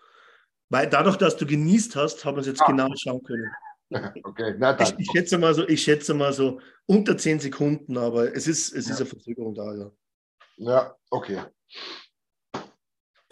Weil 0.69 0.89
dadurch, 0.89 1.17
dass 1.17 1.37
du 1.37 1.47
genießt 1.47 1.97
hast, 1.97 2.25
haben 2.25 2.37
wir 2.37 2.41
es 2.41 2.47
jetzt 2.47 2.63
ah. 2.63 2.67
genau 2.67 2.89
schauen 2.97 3.23
können. 3.23 3.51
Okay, 4.23 4.55
na 4.57 4.73
dann. 4.73 4.87
Ich, 4.87 5.01
ich, 5.01 5.11
schätze 5.11 5.37
mal 5.37 5.53
so, 5.53 5.67
ich 5.67 5.83
schätze 5.83 6.15
mal 6.15 6.33
so 6.33 6.61
unter 6.87 7.19
zehn 7.19 7.41
Sekunden, 7.41 7.99
aber 7.99 8.33
es 8.33 8.47
ist, 8.47 8.73
es 8.73 8.87
ja. 8.87 8.93
ist 8.93 9.01
eine 9.01 9.11
Verzögerung 9.11 9.53
da, 9.53 9.75
ja. 9.75 9.91
Ja, 10.59 10.97
okay. 11.11 11.43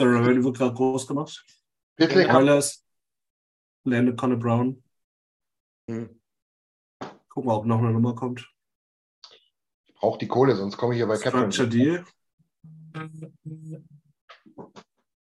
Der 0.00 0.06
Rebellion 0.06 0.42
wird 0.42 0.56
gerade 0.56 0.74
groß 0.74 1.06
gemacht. 1.06 1.44
Wirklich? 1.96 2.28
Oilers, 2.28 2.84
Landon 3.84 4.16
Connor 4.16 4.38
Brown. 4.38 4.82
Hm. 5.88 6.20
Gucken 7.28 7.50
wir, 7.50 7.56
ob 7.56 7.66
noch 7.66 7.78
eine 7.78 7.92
Nummer 7.92 8.16
kommt. 8.16 8.50
Ich 9.86 9.94
brauche 9.94 10.18
die 10.18 10.26
Kohle, 10.26 10.56
sonst 10.56 10.76
komme 10.76 10.94
ich 10.94 10.98
hier 10.98 11.06
bei 11.06 11.18
Captain. 11.18 11.52
Structure 11.52 11.68
Deal. 11.68 12.04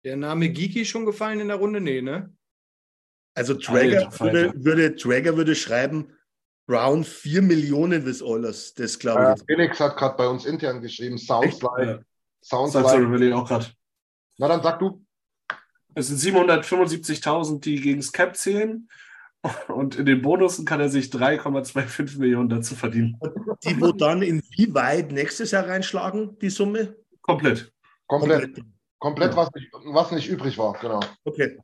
Der 0.03 0.15
Name 0.15 0.49
Geeky 0.49 0.85
schon 0.85 1.05
gefallen 1.05 1.39
in 1.39 1.47
der 1.49 1.57
Runde? 1.57 1.81
Nee, 1.81 2.01
ne? 2.01 2.33
Also 3.35 3.53
Traeger 3.53 4.09
würde, 4.19 4.53
würde, 4.55 4.95
Traeger 4.95 5.37
würde 5.37 5.53
schreiben, 5.53 6.13
Brown 6.65 7.03
4 7.03 7.41
Millionen 7.41 8.03
des 8.03 8.21
Oilers. 8.21 8.73
Das 8.73 8.99
glaube 8.99 9.35
ich. 9.35 9.41
Äh, 9.41 9.45
Felix 9.45 9.79
hat 9.79 9.97
gerade 9.97 10.17
bei 10.17 10.27
uns 10.27 10.45
intern 10.45 10.81
geschrieben, 10.81 11.17
Sounds 11.17 11.61
like. 11.61 11.87
Ja. 11.87 11.99
Sounds 12.41 12.73
like. 12.73 13.21
ich 13.21 13.33
auch 13.33 13.47
gerade. 13.47 13.67
Na 14.37 14.47
dann 14.47 14.61
sag 14.61 14.79
du. 14.79 15.03
Es 15.95 16.07
sind 16.07 16.19
775.000, 16.19 17.61
die 17.61 17.81
gegen 17.81 17.99
das 17.99 18.11
Cap 18.11 18.35
zählen. 18.35 18.87
Und 19.67 19.95
in 19.95 20.05
den 20.05 20.21
Bonussen 20.21 20.65
kann 20.65 20.79
er 20.79 20.89
sich 20.89 21.07
3,25 21.07 22.19
Millionen 22.19 22.49
dazu 22.49 22.75
verdienen. 22.75 23.17
Die, 23.63 23.79
wo 23.79 23.91
dann 23.91 24.21
inwieweit 24.21 25.11
nächstes 25.11 25.51
Jahr 25.51 25.67
reinschlagen, 25.67 26.37
die 26.39 26.49
Summe? 26.49 26.95
Komplett. 27.27 27.71
Komplett. 28.07 28.63
Komplett, 28.99 29.35
was, 29.35 29.51
nicht, 29.53 29.71
was 29.73 30.11
nicht 30.11 30.27
übrig 30.27 30.57
war, 30.57 30.73
genau. 30.79 30.99
Okay. 31.23 31.59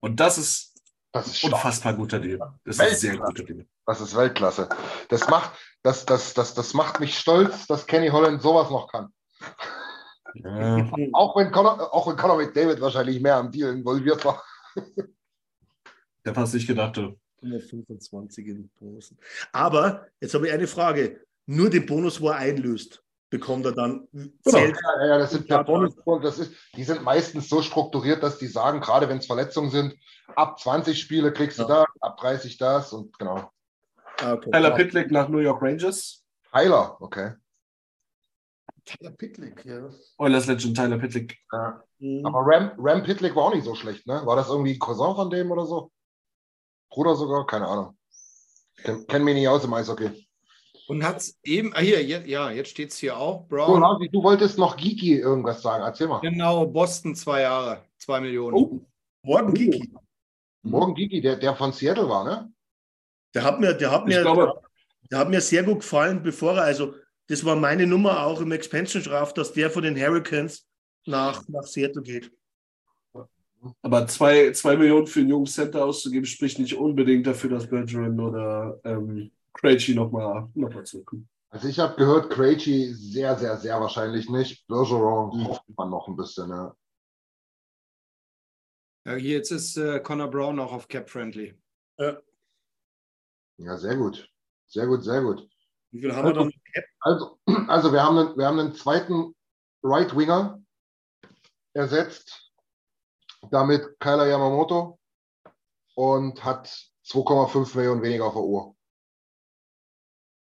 Und 0.00 0.20
das 0.20 0.38
ist, 0.38 0.80
das 1.10 1.26
ist 1.26 1.42
unfassbar 1.42 1.94
guter 1.94 2.20
Deal. 2.20 2.38
Das 2.64 2.78
ist 2.78 3.00
sehr 3.00 3.16
guter 3.16 3.42
Deal. 3.42 3.66
Das 3.84 4.00
ist 4.00 4.14
Weltklasse. 4.14 4.68
Das 5.08 5.28
macht, 5.28 5.52
das, 5.82 6.06
das, 6.06 6.34
das, 6.34 6.54
das 6.54 6.74
macht 6.74 7.00
mich 7.00 7.18
stolz, 7.18 7.66
dass 7.66 7.86
Kenny 7.86 8.08
Holland 8.08 8.42
sowas 8.42 8.70
noch 8.70 8.92
kann. 8.92 9.12
Ja. 10.34 10.88
auch, 11.14 11.34
wenn 11.36 11.50
Conor, 11.50 11.92
auch 11.92 12.06
wenn 12.06 12.16
Conor 12.16 12.36
McDavid 12.36 12.80
wahrscheinlich 12.80 13.20
mehr 13.20 13.36
am 13.36 13.50
Deal 13.50 13.72
involviert 13.72 14.24
war. 14.24 14.44
Der 16.24 16.36
hat 16.36 16.48
sich 16.48 16.66
gedacht, 16.66 16.96
du. 16.98 17.18
25 17.40 18.46
in 18.46 18.68
Bonussen. 18.78 19.18
Aber 19.52 20.06
jetzt 20.20 20.34
habe 20.34 20.46
ich 20.46 20.52
eine 20.52 20.66
Frage. 20.66 21.24
Nur 21.46 21.70
den 21.70 21.86
Bonus, 21.86 22.20
wo 22.20 22.28
er 22.28 22.36
einlöst 22.36 23.02
bekommt 23.30 23.66
er 23.66 23.72
dann. 23.72 24.08
Genau. 24.12 24.58
Ja, 24.58 25.06
ja, 25.06 25.18
das 25.18 25.30
sind 25.30 25.48
ja 25.48 25.62
Bonus, 25.62 25.94
das 26.22 26.38
ist, 26.38 26.52
die 26.74 26.84
sind 26.84 27.02
meistens 27.02 27.48
so 27.48 27.62
strukturiert, 27.62 28.22
dass 28.22 28.38
die 28.38 28.46
sagen, 28.46 28.80
gerade 28.80 29.08
wenn 29.08 29.18
es 29.18 29.26
Verletzungen 29.26 29.70
sind, 29.70 29.94
ab 30.34 30.58
20 30.58 30.98
Spiele 30.98 31.32
kriegst 31.32 31.58
ja. 31.58 31.64
du 31.64 31.72
da, 31.72 31.84
ab 32.00 32.16
30 32.18 32.56
das 32.58 32.92
und 32.92 33.18
genau. 33.18 33.50
Ah, 34.20 34.32
okay. 34.32 34.50
Tyler 34.50 34.70
Pitlick 34.72 35.10
nach 35.10 35.28
New 35.28 35.38
York 35.38 35.62
Rangers. 35.62 36.24
Tyler, 36.50 36.96
okay. 37.00 37.34
Tyler 38.84 39.10
Pitlick, 39.10 39.64
ja. 39.64 39.90
Oilers 40.16 40.46
Legend 40.46 40.76
Tyler 40.76 40.98
Pitlick. 40.98 41.36
Ja. 41.52 41.84
Mhm. 41.98 42.24
Aber 42.24 42.40
Ram, 42.40 42.72
Ram 42.78 43.02
Pitlick 43.02 43.36
war 43.36 43.44
auch 43.44 43.54
nicht 43.54 43.64
so 43.64 43.74
schlecht, 43.74 44.06
ne? 44.06 44.22
War 44.24 44.36
das 44.36 44.48
irgendwie 44.48 44.78
Cousin 44.78 45.14
von 45.14 45.30
dem 45.30 45.50
oder 45.50 45.66
so? 45.66 45.92
Bruder 46.90 47.14
sogar? 47.14 47.46
Keine 47.46 47.66
Ahnung. 47.66 47.98
Kenn, 48.82 49.06
kenn 49.06 49.24
mich 49.24 49.34
nicht 49.34 49.48
aus 49.48 49.64
im 49.64 49.74
Eishockey. 49.74 50.27
Und 50.88 51.04
hat 51.04 51.18
es 51.18 51.38
eben, 51.44 51.74
ah 51.74 51.80
hier, 51.80 52.00
ja, 52.02 52.50
jetzt 52.50 52.70
steht 52.70 52.90
es 52.90 52.98
hier 52.98 53.18
auch. 53.18 53.46
Brown. 53.46 53.82
So, 53.82 54.06
du 54.10 54.22
wolltest 54.22 54.56
noch 54.56 54.74
Geeky 54.74 55.18
irgendwas 55.18 55.60
sagen, 55.60 55.84
erzähl 55.84 56.08
mal. 56.08 56.20
Genau, 56.20 56.66
Boston 56.66 57.14
zwei 57.14 57.42
Jahre, 57.42 57.82
zwei 57.98 58.20
Millionen. 58.20 58.56
Oh, 58.56 58.80
Morgen 59.22 59.52
Geeky. 59.52 59.92
Morgen 60.62 60.94
Geeky, 60.94 61.20
der, 61.20 61.36
der 61.36 61.54
von 61.54 61.72
Seattle 61.72 62.08
war, 62.08 62.24
ne? 62.24 62.50
Der 63.34 63.44
hat 63.44 63.60
mir, 63.60 63.74
der 63.74 63.90
hat 63.90 64.06
mir, 64.06 64.22
glaube, 64.22 64.62
der 65.10 65.18
hat 65.18 65.28
mir 65.28 65.42
sehr 65.42 65.62
gut 65.62 65.80
gefallen, 65.80 66.22
bevor 66.22 66.54
er, 66.56 66.62
also 66.62 66.94
das 67.26 67.44
war 67.44 67.54
meine 67.54 67.86
Nummer 67.86 68.24
auch 68.24 68.40
im 68.40 68.52
Expansion 68.52 69.02
Draft, 69.02 69.36
dass 69.36 69.52
der 69.52 69.70
von 69.70 69.82
den 69.82 69.94
Hurricanes 69.94 70.66
nach, 71.04 71.46
nach 71.48 71.64
Seattle 71.64 72.00
geht. 72.00 72.32
Aber 73.82 74.06
zwei, 74.06 74.52
zwei 74.52 74.74
Millionen 74.76 75.06
für 75.06 75.20
einen 75.20 75.28
jungen 75.28 75.46
Center 75.46 75.84
auszugeben, 75.84 76.24
spricht 76.24 76.58
nicht 76.58 76.74
unbedingt 76.74 77.26
dafür, 77.26 77.50
dass 77.50 77.68
Bergeron 77.68 78.18
oder 78.18 78.80
ähm, 78.84 79.30
Krejci 79.58 79.94
nochmal 79.94 80.48
noch 80.54 80.72
mal 80.72 80.84
zurückkommen. 80.84 81.28
Also 81.50 81.68
ich 81.68 81.78
habe 81.78 81.96
gehört, 81.96 82.30
Krejci 82.30 82.92
sehr, 82.94 83.36
sehr, 83.36 83.56
sehr 83.56 83.80
wahrscheinlich 83.80 84.28
nicht. 84.28 84.66
Bergeron 84.68 85.36
mhm. 85.36 85.48
hofft 85.48 85.64
man 85.76 85.90
noch 85.90 86.06
ein 86.06 86.16
bisschen. 86.16 86.50
Ja. 86.50 86.76
ja 89.06 89.16
jetzt 89.16 89.50
ist 89.50 89.76
äh, 89.76 90.00
Connor 90.00 90.30
Brown 90.30 90.60
auch 90.60 90.72
auf 90.72 90.88
Cap 90.88 91.10
Friendly. 91.10 91.58
Ja. 91.98 92.20
ja, 93.56 93.76
sehr 93.76 93.96
gut. 93.96 94.30
Sehr 94.66 94.86
gut, 94.86 95.02
sehr 95.02 95.22
gut. 95.22 95.48
Wie 95.90 96.00
viel 96.00 96.14
haben 96.14 96.26
also, 96.28 96.40
wir 96.40 96.44
dann? 96.44 96.84
Also, 97.00 97.38
also 97.68 97.92
wir, 97.92 98.02
haben 98.02 98.18
einen, 98.18 98.36
wir 98.36 98.46
haben 98.46 98.60
einen 98.60 98.74
zweiten 98.74 99.34
Right 99.82 100.14
Winger 100.16 100.62
ersetzt, 101.72 102.52
damit 103.50 103.98
Kyler 103.98 104.26
Yamamoto 104.28 105.00
und 105.94 106.44
hat 106.44 106.68
2,5 107.06 107.76
Millionen 107.76 108.02
weniger 108.02 108.26
auf 108.26 108.34
der 108.34 108.42
Uhr. 108.42 108.77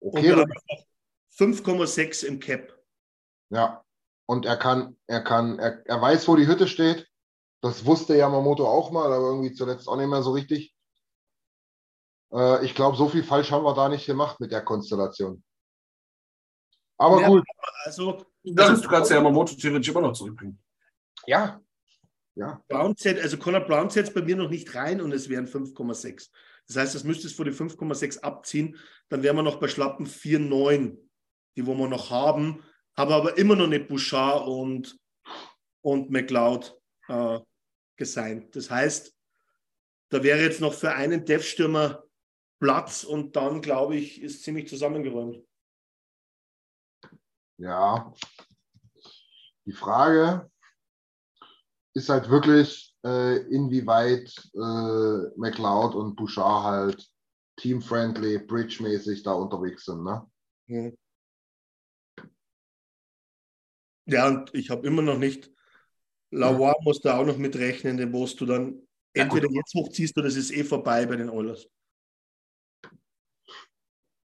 Okay. 0.04 0.34
5,6 1.38 2.26
im 2.26 2.40
Cap. 2.40 2.78
Ja. 3.50 3.84
Und 4.26 4.46
er 4.46 4.58
kann, 4.58 4.98
er 5.08 5.22
kann, 5.22 5.60
er, 5.60 5.86
er 5.86 6.02
weiß, 6.02 6.28
wo 6.28 6.36
die 6.36 6.48
Hütte 6.48 6.68
steht. 6.68 7.08
Das 7.62 7.86
wusste 7.86 8.16
Yamamoto 8.16 8.68
auch 8.68 8.92
mal, 8.92 9.12
aber 9.12 9.28
irgendwie 9.28 9.54
zuletzt 9.54 9.88
auch 9.88 9.96
nicht 9.98 10.08
mehr 10.08 10.22
so 10.22 10.32
richtig. 10.32 10.76
Äh, 12.34 12.66
ich 12.66 12.76
glaube, 12.76 12.98
so 12.98 13.08
viel 13.08 13.24
falsch 13.24 13.52
haben 13.52 13.64
wir 13.64 13.74
da 13.74 13.90
nicht 13.90 14.06
gemacht 14.06 14.40
mit 14.40 14.52
der 14.52 14.62
Konstellation. 14.62 15.44
Aber 16.98 17.22
ja, 17.22 17.28
gut. 17.28 17.46
Also, 17.86 18.26
das 18.44 18.72
ist, 18.72 18.86
du 18.86 18.90
kannst 18.90 19.10
ja 19.10 19.18
Yamamoto 19.18 19.56
theoretisch 19.56 19.90
immer 19.90 20.02
noch 20.02 20.14
zurückbringen. 20.14 20.62
Ja. 21.26 21.62
Ja. 22.36 22.62
Brown 22.68 22.98
zählt, 22.98 23.22
also 23.22 23.38
Conor 23.38 23.62
Brown 23.62 23.90
zählt 23.90 24.14
bei 24.14 24.22
mir 24.22 24.36
noch 24.36 24.50
nicht 24.50 24.74
rein 24.76 25.02
und 25.02 25.12
es 25.12 25.30
wären 25.30 25.48
5,6. 25.48 26.30
Das 26.68 26.78
heißt, 26.78 26.96
das 26.96 27.04
müsstest 27.04 27.38
du 27.38 27.44
von 27.44 27.52
die 27.52 27.58
5,6 27.58 28.20
abziehen, 28.22 28.78
dann 29.10 29.24
wären 29.24 29.36
wir 29.36 29.44
noch 29.44 29.60
bei 29.60 29.68
schlappen 29.68 30.08
4,9, 30.08 30.98
die 31.56 31.66
wo 31.66 31.76
wir 31.76 31.88
noch 31.88 32.10
haben, 32.10 32.64
haben 32.96 33.12
aber 33.12 33.38
immer 33.38 33.56
noch 33.56 33.68
nicht 33.68 33.88
Bouchard 33.88 34.48
und, 34.48 34.98
und 35.82 36.10
McLeod 36.10 36.80
äh, 37.08 37.40
gesigned. 37.98 38.56
Das 38.56 38.70
heißt, 38.70 39.16
da 40.10 40.24
wäre 40.24 40.42
jetzt 40.42 40.62
noch 40.62 40.74
für 40.74 40.94
einen 40.94 41.26
Dev-Stürmer 41.26 42.04
Platz 42.60 43.04
und 43.04 43.36
dann, 43.36 43.62
glaube 43.62 43.98
ich, 43.98 44.22
ist 44.22 44.44
ziemlich 44.44 44.70
zusammengeräumt. 44.70 45.46
Ja, 47.58 48.14
die 49.66 49.74
Frage 49.74 50.50
ist 51.94 52.10
halt 52.10 52.30
wirklich, 52.30 52.93
inwieweit 53.04 54.34
äh, 54.54 55.38
McLeod 55.38 55.96
und 55.96 56.16
Bouchard 56.16 56.64
halt 56.64 57.08
team-friendly, 57.58 58.40
bridge-mäßig 58.40 59.24
da 59.24 59.34
unterwegs 59.34 59.86
sind. 59.86 60.04
Ne? 60.04 60.26
Mhm. 60.68 60.98
Ja, 64.06 64.28
und 64.28 64.54
ich 64.54 64.70
habe 64.70 64.88
immer 64.88 65.02
noch 65.02 65.18
nicht, 65.18 65.52
Lavoie 66.32 66.74
muss 66.82 67.00
da 67.00 67.18
auch 67.18 67.26
noch 67.26 67.38
mitrechnen, 67.38 67.98
den 67.98 68.12
wo 68.12 68.26
du 68.26 68.46
dann 68.46 68.88
entweder 69.14 69.48
ja, 69.50 69.58
jetzt 69.58 69.74
hochziehst 69.76 70.18
oder 70.18 70.28
es 70.28 70.36
ist 70.36 70.52
eh 70.52 70.64
vorbei 70.64 71.06
bei 71.06 71.16
den 71.16 71.30
Oilers. 71.30 71.68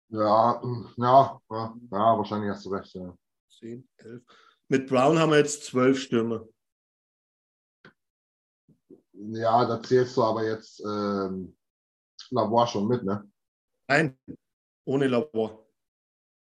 Ja, 0.08 0.62
ja, 0.96 1.40
ja, 1.50 1.76
ja, 1.90 2.18
wahrscheinlich 2.18 2.50
hast 2.50 2.64
du 2.64 2.70
recht. 2.70 2.94
Ja. 2.94 3.16
10, 3.58 3.88
11. 3.96 4.22
Mit 4.68 4.86
Brown 4.86 5.18
haben 5.18 5.30
wir 5.30 5.38
jetzt 5.38 5.64
zwölf 5.64 6.00
Stürmer. 6.00 6.46
Ja, 9.32 9.64
da 9.64 9.82
zählst 9.82 10.16
du 10.16 10.22
aber 10.22 10.44
jetzt 10.44 10.80
ähm, 10.80 11.56
Lavoie 12.30 12.66
schon 12.66 12.86
mit, 12.86 13.02
ne? 13.02 13.30
Nein, 13.88 14.18
ohne 14.84 15.08
Lavoie. 15.08 15.64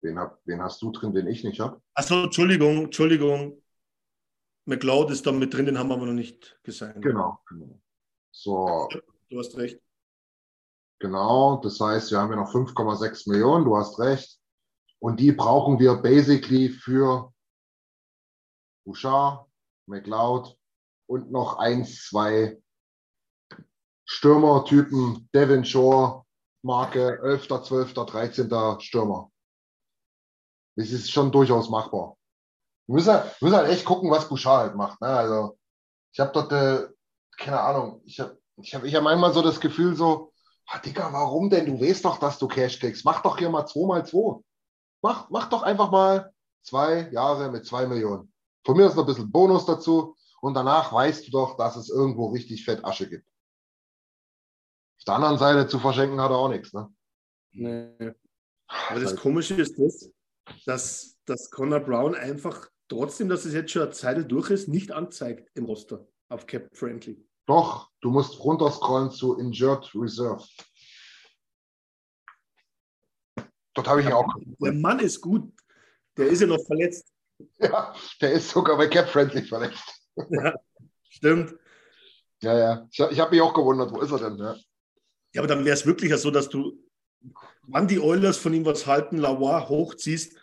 Wen, 0.03 0.19
hab, 0.19 0.41
wen 0.45 0.63
hast 0.63 0.81
du 0.83 0.93
drin, 0.93 1.13
den 1.13 1.27
ich 1.27 1.45
nicht 1.45 1.61
habe? 1.61 1.81
Achso, 1.95 2.25
Entschuldigung, 2.25 2.85
Entschuldigung. 2.85 3.63
McLeod 4.67 5.11
ist 5.11 5.27
da 5.27 5.33
mit 5.33 5.53
drin, 5.53 5.67
den 5.67 5.79
haben 5.79 5.89
wir 5.89 5.95
aber 5.95 6.07
noch 6.07 6.13
nicht 6.13 6.59
gesagt. 6.63 7.01
Genau, 7.01 7.39
genau. 7.49 7.81
So. 8.31 8.89
Du 9.31 9.39
hast 9.39 9.57
recht. 9.57 9.81
Genau, 11.01 11.61
das 11.63 11.81
heißt, 11.81 12.11
wir 12.11 12.19
haben 12.19 12.31
ja 12.31 12.37
noch 12.37 12.53
5,6 12.53 13.31
Millionen, 13.31 13.65
du 13.65 13.77
hast 13.77 13.99
recht. 13.99 14.39
Und 15.01 15.21
die 15.21 15.33
brauchen 15.33 15.79
wir 15.79 15.95
basically 15.97 16.69
für 16.69 17.33
Bouchard, 18.85 19.47
McLeod 19.87 20.59
und 21.09 21.33
noch 21.33 21.59
ein, 21.59 21.85
zwei 21.85 22.61
Stürmertypen, 24.05 25.29
Devin 25.35 25.65
Shore, 25.65 26.25
Marke 26.63 27.21
11., 27.23 27.49
12., 27.49 27.95
13. 27.95 28.81
Stürmer. 28.81 29.31
Das 30.77 30.91
ist 30.91 31.11
schon 31.11 31.33
durchaus 31.33 31.69
machbar. 31.71 32.17
Wir 32.87 32.95
müssen, 32.95 33.09
wir 33.09 33.35
müssen 33.41 33.57
halt 33.57 33.71
echt 33.71 33.85
gucken, 33.85 34.11
was 34.11 34.29
Bouchard 34.29 34.69
halt 34.69 34.77
macht. 34.77 35.01
Ne? 35.01 35.09
Also, 35.09 35.59
ich 36.13 36.21
habe 36.21 36.33
dort, 36.33 36.53
äh, 36.53 36.89
keine 37.37 37.61
Ahnung, 37.61 38.01
ich 38.05 38.21
habe 38.21 38.39
ich 38.61 38.75
hab, 38.75 38.85
ich 38.85 38.95
hab 38.95 39.03
manchmal 39.03 39.33
so 39.33 39.43
das 39.43 39.61
Gefühl, 39.61 39.95
so, 39.95 40.33
ah, 40.67 40.79
Digga, 40.79 41.13
warum 41.13 41.49
denn? 41.51 41.67
Du 41.67 41.81
weißt 41.81 42.05
doch, 42.05 42.19
dass 42.19 42.39
du 42.39 42.49
Cash 42.49 42.81
kriegst. 42.81 43.05
Mach 43.05 43.23
doch 43.23 43.39
hier 43.39 43.51
mal 43.51 43.67
2 43.67 43.87
mal 43.87 44.07
2. 44.07 44.43
Mach, 45.03 45.31
mach 45.31 45.49
doch 45.49 45.63
einfach 45.63 45.91
mal 45.91 46.33
zwei 46.63 47.09
Jahre 47.13 47.51
mit 47.51 47.67
zwei 47.67 47.87
Millionen. 47.87 48.33
Von 48.65 48.77
mir 48.77 48.87
ist 48.87 48.97
noch 48.97 49.05
ein 49.05 49.07
bisschen 49.07 49.31
Bonus 49.31 49.65
dazu 49.65 50.17
und 50.41 50.55
danach 50.55 50.93
weißt 50.93 51.27
du 51.27 51.31
doch, 51.31 51.57
dass 51.57 51.77
es 51.77 51.89
irgendwo 51.89 52.29
richtig 52.29 52.65
fett 52.65 52.85
Asche 52.85 53.09
gibt. 53.09 53.27
Auf 54.99 55.05
der 55.05 55.15
anderen 55.15 55.39
Seite 55.39 55.69
zu 55.69 55.79
verschenken 55.79 56.21
hat 56.21 56.31
er 56.31 56.37
auch 56.37 56.49
nichts. 56.49 56.73
Ne? 56.73 56.93
Nee. 57.53 58.13
Aber 58.67 59.01
das 59.01 59.17
Komische 59.17 59.55
ist 59.55 59.79
das, 59.79 60.11
dass, 60.67 61.19
dass 61.25 61.51
Connor 61.51 61.81
Brown 61.81 62.15
einfach 62.15 62.69
trotzdem, 62.89 63.29
dass 63.29 63.45
es 63.45 63.55
jetzt 63.55 63.71
schon 63.71 63.83
eine 63.83 63.93
Zeit 63.93 64.31
durch 64.31 64.51
ist, 64.51 64.69
nicht 64.69 64.93
anzeigt 64.93 65.51
im 65.55 65.65
Roster 65.65 66.07
auf 66.29 66.47
Cap 66.47 66.69
Friendly. 66.77 67.25
Doch, 67.47 67.91
du 68.01 68.11
musst 68.11 68.39
runterscrollen 68.41 69.11
zu 69.11 69.39
Injured 69.39 69.91
Reserve. 69.95 70.45
Dort 73.73 73.89
habe 73.89 74.01
ich 74.01 74.07
ihn 74.07 74.13
auch. 74.13 74.27
Der 74.59 74.73
Mann 74.73 74.99
ist 74.99 75.21
gut. 75.21 75.53
Der 76.17 76.27
ist 76.27 76.41
ja 76.41 76.47
noch 76.47 76.65
verletzt. 76.65 77.13
Ja, 77.61 77.95
der 78.21 78.33
ist 78.33 78.51
sogar 78.51 78.77
bei 78.77 78.89
Cap 78.89 79.09
Friendly 79.09 79.45
verletzt. 79.45 79.98
Ja, 80.31 80.55
stimmt. 81.09 81.55
Ja, 82.43 82.59
ja. 82.59 82.89
Ich, 82.91 82.99
ich 82.99 83.21
habe 83.21 83.31
mich 83.33 83.41
auch 83.41 83.55
gewundert, 83.55 83.93
wo 83.93 84.01
ist 84.01 84.11
er 84.11 84.19
denn? 84.19 84.39
Ja, 84.39 84.57
ja 85.33 85.41
aber 85.41 85.49
dann 85.49 85.65
wäre 85.65 85.75
es 85.75 85.87
wirklich 85.87 86.15
so, 86.17 86.31
dass 86.31 86.49
du, 86.49 86.79
wann 87.63 87.89
die 87.89 88.01
Oilers 88.01 88.37
von 88.37 88.55
ihm 88.55 88.65
was 88.65 88.87
halten, 88.87 89.19
Lavoie 89.19 89.69
hochziehst, 89.69 90.37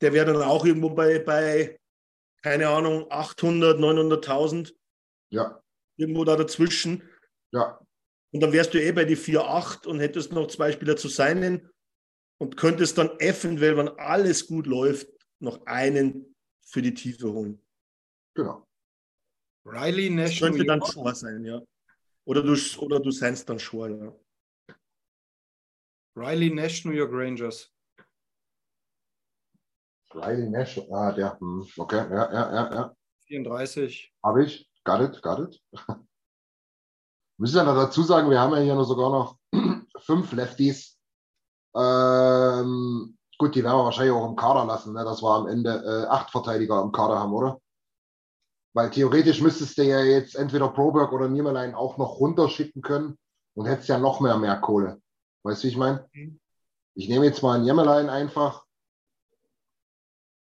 der 0.00 0.12
wäre 0.12 0.32
dann 0.32 0.42
auch 0.42 0.64
irgendwo 0.64 0.90
bei, 0.90 1.18
bei, 1.18 1.78
keine 2.42 2.68
Ahnung, 2.68 3.06
800, 3.10 3.78
900.000. 3.78 4.74
Ja. 5.30 5.62
Irgendwo 5.96 6.24
da 6.24 6.36
dazwischen. 6.36 7.02
Ja. 7.52 7.78
Und 8.32 8.40
dann 8.40 8.52
wärst 8.52 8.74
du 8.74 8.82
eh 8.82 8.92
bei 8.92 9.04
die 9.04 9.16
4,8 9.16 9.86
und 9.86 10.00
hättest 10.00 10.32
noch 10.32 10.46
zwei 10.48 10.72
Spieler 10.72 10.96
zu 10.96 11.08
seinen 11.08 11.70
und 12.38 12.56
könntest 12.56 12.98
dann 12.98 13.10
eventuell, 13.20 13.76
wenn 13.76 13.88
alles 13.98 14.46
gut 14.46 14.66
läuft, 14.66 15.06
noch 15.38 15.64
einen 15.66 16.34
für 16.64 16.82
die 16.82 16.94
Tiefe 16.94 17.32
holen. 17.32 17.62
Genau. 18.34 18.66
Riley 19.64 20.10
Nash. 20.10 20.40
Das 20.40 20.50
könnte 20.50 20.64
dann 20.64 20.84
Shore 20.84 21.14
sein, 21.14 21.44
ja. 21.44 21.60
Oder 22.24 22.42
du, 22.42 22.56
oder 22.78 23.00
du 23.00 23.10
seinst 23.10 23.48
dann 23.48 23.58
Shore, 23.58 23.90
ja. 23.90 24.74
Riley 26.16 26.50
Nash, 26.50 26.84
New 26.84 26.92
York 26.92 27.12
Rangers. 27.12 27.70
Riley 30.14 30.48
Nash, 30.48 30.78
ah, 30.90 31.12
der, 31.12 31.38
hm, 31.40 31.66
okay, 31.78 31.96
ja, 32.10 32.32
ja, 32.32 32.54
ja, 32.54 32.74
ja. 32.74 32.96
34. 33.26 34.12
Habe 34.22 34.44
ich, 34.44 34.70
got 34.84 35.00
it, 35.00 35.22
got 35.22 35.38
it. 35.38 35.62
Müssen 37.38 37.66
wir 37.66 37.74
dazu 37.74 38.02
sagen, 38.02 38.28
wir 38.30 38.38
haben 38.38 38.52
ja 38.52 38.60
hier 38.60 38.74
nur 38.74 38.84
sogar 38.84 39.10
noch 39.10 39.38
fünf 40.00 40.32
Lefties 40.32 40.98
ähm, 41.74 43.16
gut, 43.38 43.54
die 43.54 43.64
werden 43.64 43.78
wir 43.78 43.84
wahrscheinlich 43.84 44.14
auch 44.14 44.28
im 44.28 44.36
Kader 44.36 44.64
lassen, 44.66 44.92
ne, 44.92 45.04
dass 45.04 45.22
wir 45.22 45.30
am 45.30 45.46
Ende 45.46 45.70
äh, 45.70 46.06
acht 46.06 46.30
Verteidiger 46.30 46.82
im 46.82 46.92
Kader 46.92 47.18
haben, 47.18 47.32
oder? 47.32 47.60
Weil 48.74 48.90
theoretisch 48.90 49.40
müsstest 49.40 49.76
du 49.76 49.82
ja 49.82 50.00
jetzt 50.00 50.34
entweder 50.34 50.68
Proberg 50.68 51.12
oder 51.12 51.28
Niemerlein 51.28 51.74
auch 51.74 51.98
noch 51.98 52.18
runterschicken 52.20 52.82
können 52.82 53.18
und 53.54 53.66
hättest 53.66 53.88
ja 53.88 53.98
noch 53.98 54.20
mehr 54.20 54.38
mehr 54.38 54.58
Kohle. 54.60 55.00
Weißt 55.42 55.62
du, 55.62 55.66
wie 55.66 55.72
ich 55.72 55.76
meine? 55.76 56.08
Mhm. 56.12 56.40
Ich 56.94 57.08
nehme 57.08 57.24
jetzt 57.26 57.42
mal 57.42 57.58
ein 57.58 57.64
Niemerlein 57.64 58.08
einfach 58.08 58.64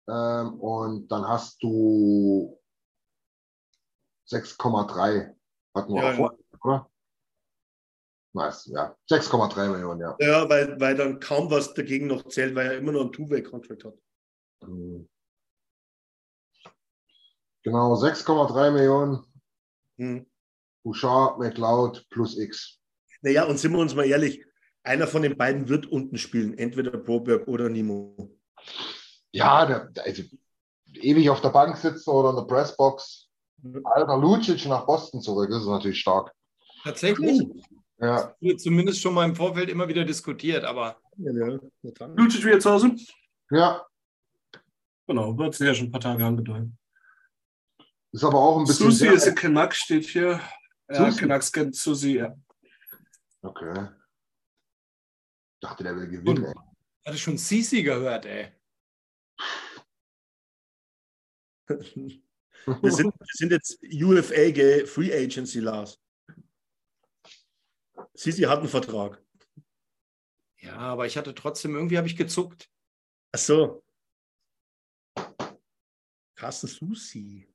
ähm, 0.08 0.60
und 0.60 1.08
dann 1.08 1.26
hast 1.26 1.62
du 1.62 2.58
6,3 4.28 5.34
hatten 5.74 5.94
wir 5.94 6.02
ja, 6.02 6.10
auch 6.10 6.16
vor, 6.16 6.38
oder? 6.62 6.90
Nice, 8.34 8.66
ja. 8.66 8.96
6,3 9.10 9.68
Millionen, 9.68 10.00
ja. 10.00 10.16
Ja, 10.18 10.48
weil, 10.48 10.80
weil 10.80 10.96
dann 10.96 11.20
kaum 11.20 11.50
was 11.50 11.74
dagegen 11.74 12.06
noch 12.06 12.26
zählt, 12.28 12.54
weil 12.54 12.66
er 12.66 12.78
immer 12.78 12.92
noch 12.92 13.02
einen 13.02 13.12
Two-Way-Contract 13.12 13.84
hat. 13.84 13.94
Mhm. 14.66 15.08
Genau, 17.62 17.94
6,3 17.94 18.70
Millionen. 18.70 19.24
Hm. 19.98 20.26
Bouchard, 20.84 21.38
McLeod 21.38 22.04
plus 22.10 22.36
X. 22.36 22.78
Naja, 23.20 23.44
und 23.44 23.58
sind 23.58 23.72
wir 23.72 23.78
uns 23.78 23.94
mal 23.94 24.04
ehrlich, 24.04 24.44
einer 24.82 25.06
von 25.06 25.22
den 25.22 25.36
beiden 25.36 25.68
wird 25.68 25.86
unten 25.86 26.18
spielen, 26.18 26.58
entweder 26.58 26.90
Broberg 26.90 27.46
oder 27.46 27.68
Nimo. 27.68 28.36
Ja, 29.30 29.64
der, 29.64 30.04
also, 30.04 30.24
ewig 30.94 31.30
auf 31.30 31.40
der 31.40 31.50
Bank 31.50 31.76
sitzen 31.76 32.10
oder 32.10 32.30
in 32.30 32.36
der 32.36 32.42
Pressbox. 32.42 33.28
Alter 33.84 34.18
Lucic 34.18 34.66
nach 34.66 34.84
Boston 34.84 35.20
zurück, 35.20 35.50
das 35.50 35.62
ist 35.62 35.68
natürlich 35.68 36.00
stark. 36.00 36.32
Tatsächlich? 36.82 37.46
Ja. 37.98 38.34
Zumindest 38.56 39.00
schon 39.00 39.14
mal 39.14 39.28
im 39.28 39.36
Vorfeld 39.36 39.70
immer 39.70 39.86
wieder 39.86 40.04
diskutiert, 40.04 40.64
aber. 40.64 40.96
Ja, 41.16 41.32
ja. 41.32 42.06
Lucic 42.16 42.44
wieder 42.44 42.58
zu 42.58 42.70
Hause? 42.72 42.96
Ja. 43.50 43.86
Genau, 45.06 45.38
wird 45.38 45.56
ja 45.60 45.74
schon 45.74 45.86
ein 45.88 45.92
paar 45.92 46.00
Tage 46.00 46.24
angedeutet. 46.24 46.70
Ist 48.12 48.24
aber 48.24 48.38
auch 48.38 48.58
ein 48.58 48.64
bisschen. 48.64 48.90
Susi 48.90 49.08
ist 49.08 49.26
ein 49.26 49.34
Canuck, 49.34 49.74
steht 49.74 50.04
hier. 50.04 50.40
Ja, 50.90 51.10
Canucks 51.10 51.50
kennt 51.50 51.74
Susi, 51.74 52.18
ja. 52.18 52.36
Okay. 53.40 53.88
Ich 55.54 55.60
dachte, 55.60 55.82
der 55.82 55.96
will 55.96 56.08
gewinnen, 56.08 56.44
ey. 56.44 56.54
Hatte 57.04 57.18
schon 57.18 57.38
Sisi 57.38 57.82
gehört, 57.82 58.26
ey. 58.26 58.52
wir, 61.66 61.78
sind, 62.92 63.14
wir 63.18 63.34
sind 63.34 63.52
jetzt 63.52 63.82
UFA, 63.82 64.50
gell? 64.50 64.86
Free 64.86 65.12
Agency, 65.12 65.60
Lars. 65.60 66.00
Sisi 68.14 68.42
hat 68.42 68.60
einen 68.60 68.68
Vertrag. 68.68 69.20
Ja, 70.58 70.76
aber 70.76 71.06
ich 71.06 71.16
hatte 71.16 71.34
trotzdem, 71.34 71.74
irgendwie 71.74 71.96
habe 71.96 72.06
ich 72.06 72.16
gezuckt. 72.16 72.70
Ach 73.32 73.38
so. 73.38 73.84
Carsten 76.36 76.68
Susi. 76.68 77.51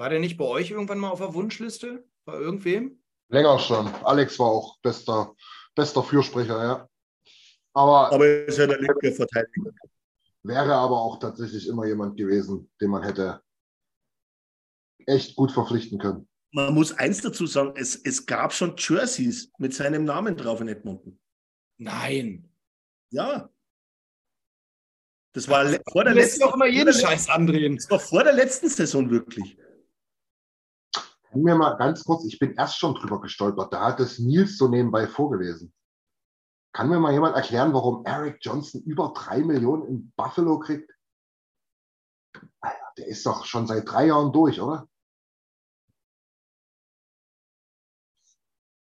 War 0.00 0.08
der 0.08 0.18
nicht 0.18 0.38
bei 0.38 0.46
euch 0.46 0.70
irgendwann 0.70 0.98
mal 0.98 1.10
auf 1.10 1.18
der 1.18 1.34
Wunschliste? 1.34 2.08
Bei 2.24 2.32
irgendwem? 2.32 3.02
Länger 3.28 3.58
schon. 3.58 3.86
Alex 4.02 4.38
war 4.38 4.46
auch 4.46 4.78
bester, 4.78 5.36
bester 5.74 6.02
Fürsprecher, 6.02 6.64
ja. 6.64 6.88
Aber, 7.74 8.10
aber 8.10 8.46
ist 8.46 8.56
ja 8.56 8.66
der 8.66 8.78
linke 8.80 9.12
Verteidiger. 9.12 9.72
Wäre 10.42 10.74
aber 10.74 10.98
auch 10.98 11.18
tatsächlich 11.18 11.68
immer 11.68 11.84
jemand 11.84 12.16
gewesen, 12.16 12.70
den 12.80 12.88
man 12.88 13.02
hätte 13.02 13.42
echt 15.04 15.36
gut 15.36 15.52
verpflichten 15.52 15.98
können. 15.98 16.26
Man 16.50 16.72
muss 16.72 16.96
eins 16.96 17.20
dazu 17.20 17.46
sagen, 17.46 17.74
es, 17.76 17.94
es 17.94 18.24
gab 18.24 18.54
schon 18.54 18.76
Jerseys 18.78 19.52
mit 19.58 19.74
seinem 19.74 20.04
Namen 20.04 20.34
drauf 20.34 20.62
in 20.62 20.68
Edmonton. 20.68 21.20
Nein. 21.76 22.50
Ja. 23.10 23.50
Das 25.34 25.46
war 25.46 25.66
vor 25.92 26.04
der 26.04 26.14
letzten. 26.14 26.42
auch 26.44 26.54
immer 26.54 26.68
jeden 26.68 26.94
Scheiß 26.94 27.28
andrehen. 27.28 27.76
Das 27.76 27.90
war 27.90 28.00
vor 28.00 28.24
der 28.24 28.32
letzten 28.32 28.70
Saison 28.70 29.10
wirklich. 29.10 29.58
Kann 31.30 31.42
mir 31.42 31.54
mal 31.54 31.76
ganz 31.76 32.02
kurz, 32.04 32.24
ich 32.24 32.38
bin 32.40 32.54
erst 32.54 32.78
schon 32.78 32.94
drüber 32.94 33.20
gestolpert, 33.20 33.72
da 33.72 33.86
hat 33.86 34.00
es 34.00 34.18
Nils 34.18 34.58
so 34.58 34.66
nebenbei 34.66 35.06
vorgelesen. 35.06 35.72
Kann 36.72 36.88
mir 36.88 36.98
mal 36.98 37.12
jemand 37.12 37.36
erklären, 37.36 37.72
warum 37.72 38.04
Eric 38.04 38.38
Johnson 38.40 38.82
über 38.82 39.12
drei 39.14 39.38
Millionen 39.38 39.86
in 39.86 40.12
Buffalo 40.16 40.58
kriegt? 40.58 40.90
Der 42.98 43.06
ist 43.06 43.24
doch 43.26 43.44
schon 43.44 43.66
seit 43.66 43.88
drei 43.88 44.06
Jahren 44.06 44.32
durch, 44.32 44.60
oder? 44.60 44.88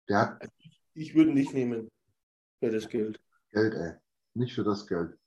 Der 0.08 0.18
hat. 0.20 0.48
Ich 0.94 1.14
würde 1.14 1.32
nicht 1.32 1.52
nehmen 1.52 1.88
für 2.60 2.70
das 2.70 2.88
Geld. 2.88 3.20
Geld, 3.50 3.74
ey. 3.74 3.94
Nicht 4.34 4.54
für 4.54 4.64
das 4.64 4.86
Geld. 4.86 5.18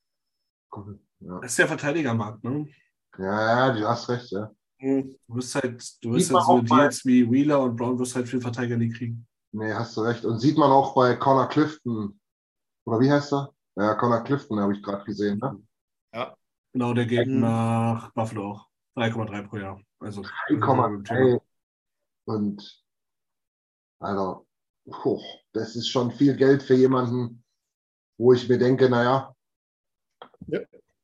Ja. 1.20 1.40
Das 1.42 1.52
ist 1.52 1.60
der 1.60 1.68
Verteidigermarkt, 1.68 2.44
ne? 2.44 2.70
Ja, 3.18 3.68
ja, 3.68 3.74
du 3.74 3.88
hast 3.88 4.08
recht, 4.08 4.32
ja. 4.32 4.54
Du 4.80 5.18
wirst 5.28 5.56
halt, 5.56 6.04
du 6.04 6.14
wirst 6.14 6.34
halt 6.34 6.46
so 6.46 6.62
Deals 6.62 7.06
wie 7.06 7.30
Wheeler 7.30 7.62
und 7.62 7.76
Brown 7.76 8.00
wirst 8.00 8.16
halt 8.16 8.30
viel 8.30 8.40
Verteidiger 8.40 8.78
nie 8.78 8.90
kriegen. 8.90 9.28
Nee, 9.52 9.74
hast 9.74 9.98
du 9.98 10.02
recht. 10.02 10.24
Und 10.24 10.40
sieht 10.40 10.58
man 10.58 10.72
auch 10.72 10.94
bei 10.96 11.16
Connor 11.16 11.50
Clifton. 11.50 12.20
Oder 12.86 13.00
wie 13.00 13.12
heißt 13.12 13.34
er? 13.34 13.54
Ja, 13.76 13.96
Connor 13.96 14.24
Clifton 14.24 14.60
habe 14.60 14.74
ich 14.74 14.82
gerade 14.82 15.04
gesehen, 15.04 15.40
ne? 15.40 15.62
Ja. 16.14 16.36
Genau, 16.72 16.94
der 16.94 17.06
geht 17.06 17.28
mhm. 17.28 17.42
nach 17.42 18.12
Buffalo 18.14 18.52
auch. 18.52 18.70
3,3 18.96 19.48
pro 19.48 19.58
Jahr. 19.58 19.82
Also 20.00 20.22
3,3. 20.22 21.42
Und 22.26 22.84
Alter, 24.00 24.46
puh, 24.90 25.22
das 25.52 25.76
ist 25.76 25.90
schon 25.90 26.12
viel 26.12 26.36
Geld 26.36 26.64
für 26.64 26.76
jemanden, 26.76 27.44
wo 28.18 28.34
ich 28.34 28.48
mir 28.48 28.58
denke, 28.58 28.90
naja, 28.90 29.36
ja. 30.48 30.60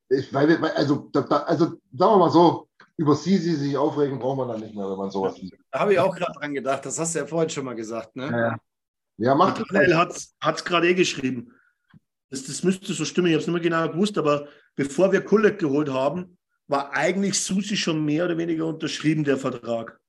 ich, 0.09 0.33
weil, 0.33 0.63
also, 0.63 1.09
da, 1.11 1.21
also 1.21 1.65
sagen 1.65 1.79
wir 1.91 2.17
mal 2.17 2.29
so, 2.29 2.69
über 2.97 3.15
sie, 3.15 3.37
sie 3.37 3.55
sich 3.55 3.77
aufregen, 3.77 4.19
braucht 4.19 4.37
man 4.37 4.47
dann 4.47 4.61
nicht 4.61 4.75
mehr, 4.75 4.89
wenn 4.89 4.97
man 4.97 5.11
sowas 5.11 5.35
sieht. 5.35 5.53
Da 5.71 5.79
habe 5.79 5.93
ich 5.93 5.99
auch 5.99 6.15
gerade 6.15 6.33
dran 6.33 6.53
gedacht. 6.53 6.85
Das 6.85 6.97
hast 6.97 7.15
du 7.15 7.19
ja 7.19 7.25
vorhin 7.25 7.49
schon 7.49 7.65
mal 7.65 7.75
gesagt. 7.75 8.15
Ne? 8.15 8.29
Ja, 8.29 8.57
ja 9.17 9.35
macht 9.35 9.59
Michael 9.71 9.95
hat 9.95 10.11
es 10.13 10.63
gerade 10.63 10.89
eh 10.89 10.93
geschrieben. 10.93 11.51
Das, 12.29 12.43
das 12.45 12.63
müsste 12.63 12.93
so 12.93 13.05
stimmen. 13.05 13.27
Ich 13.27 13.33
habe 13.33 13.41
es 13.41 13.47
nicht 13.47 13.53
mehr 13.53 13.61
genau 13.61 13.89
gewusst, 13.91 14.17
aber 14.17 14.47
bevor 14.75 15.11
wir 15.11 15.21
Kulek 15.21 15.59
geholt 15.59 15.89
haben, 15.89 16.37
war 16.67 16.93
eigentlich 16.93 17.39
Susi 17.39 17.77
schon 17.77 18.03
mehr 18.03 18.25
oder 18.25 18.37
weniger 18.37 18.65
unterschrieben, 18.65 19.23
der 19.23 19.37
Vertrag. 19.37 19.99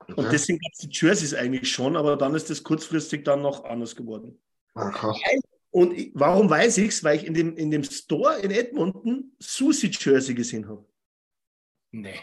Okay. 0.00 0.14
Und 0.16 0.32
deswegen 0.32 0.58
gab 0.58 0.72
es 0.72 0.78
die 0.78 0.88
Jerseys 0.90 1.34
eigentlich 1.34 1.70
schon, 1.70 1.96
aber 1.96 2.16
dann 2.16 2.34
ist 2.34 2.50
das 2.50 2.62
kurzfristig 2.62 3.24
dann 3.24 3.42
noch 3.42 3.64
anders 3.64 3.94
geworden. 3.94 4.40
Ach, 4.74 5.14
Und 5.70 5.92
ich, 5.92 6.10
warum 6.14 6.50
weiß 6.50 6.78
ich 6.78 6.88
es? 6.88 7.04
Weil 7.04 7.18
ich 7.18 7.26
in 7.26 7.34
dem, 7.34 7.56
in 7.56 7.70
dem 7.70 7.84
Store 7.84 8.38
in 8.40 8.50
Edmonton 8.50 9.32
Susi 9.38 9.90
Jersey 9.92 10.34
gesehen 10.34 10.68
habe. 10.68 10.84
Nee. 11.92 12.20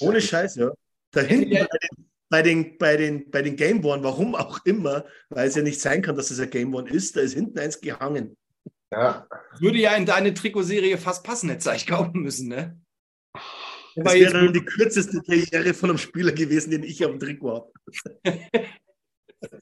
Ohne 0.00 0.20
Scheiß, 0.20 0.56
ja. 0.56 0.72
Da 1.12 1.20
hinten 1.22 1.50
bei 1.50 1.66
den, 1.78 2.08
bei 2.28 2.42
den, 2.42 2.78
bei 2.78 2.96
den, 2.96 3.30
bei 3.30 3.42
den 3.42 3.56
Game 3.56 3.84
One, 3.84 4.04
warum 4.04 4.34
auch 4.34 4.64
immer, 4.64 5.04
weil 5.28 5.48
es 5.48 5.56
ja 5.56 5.62
nicht 5.62 5.80
sein 5.80 6.02
kann, 6.02 6.16
dass 6.16 6.30
es 6.30 6.38
ein 6.38 6.50
Game 6.50 6.74
One 6.74 6.88
ist, 6.90 7.16
da 7.16 7.20
ist 7.20 7.34
hinten 7.34 7.58
eins 7.58 7.80
gehangen. 7.80 8.36
Ja. 8.92 9.26
Würde 9.58 9.78
ja 9.78 9.94
in 9.96 10.06
deine 10.06 10.34
Trikotserie 10.34 10.98
fast 10.98 11.24
passen, 11.24 11.48
hätte 11.48 11.72
ich 11.74 11.86
kaufen 11.86 12.20
müssen, 12.20 12.48
ne? 12.48 12.80
Das 13.96 14.14
wäre 14.14 14.32
dann 14.32 14.52
die 14.52 14.64
kürzeste 14.64 15.20
Karriere 15.22 15.74
von 15.74 15.90
einem 15.90 15.98
Spieler 15.98 16.32
gewesen, 16.32 16.70
den 16.70 16.84
ich 16.84 17.04
auf 17.04 17.10
dem 17.10 17.20
Trikot 17.20 17.50
habe. 17.50 17.72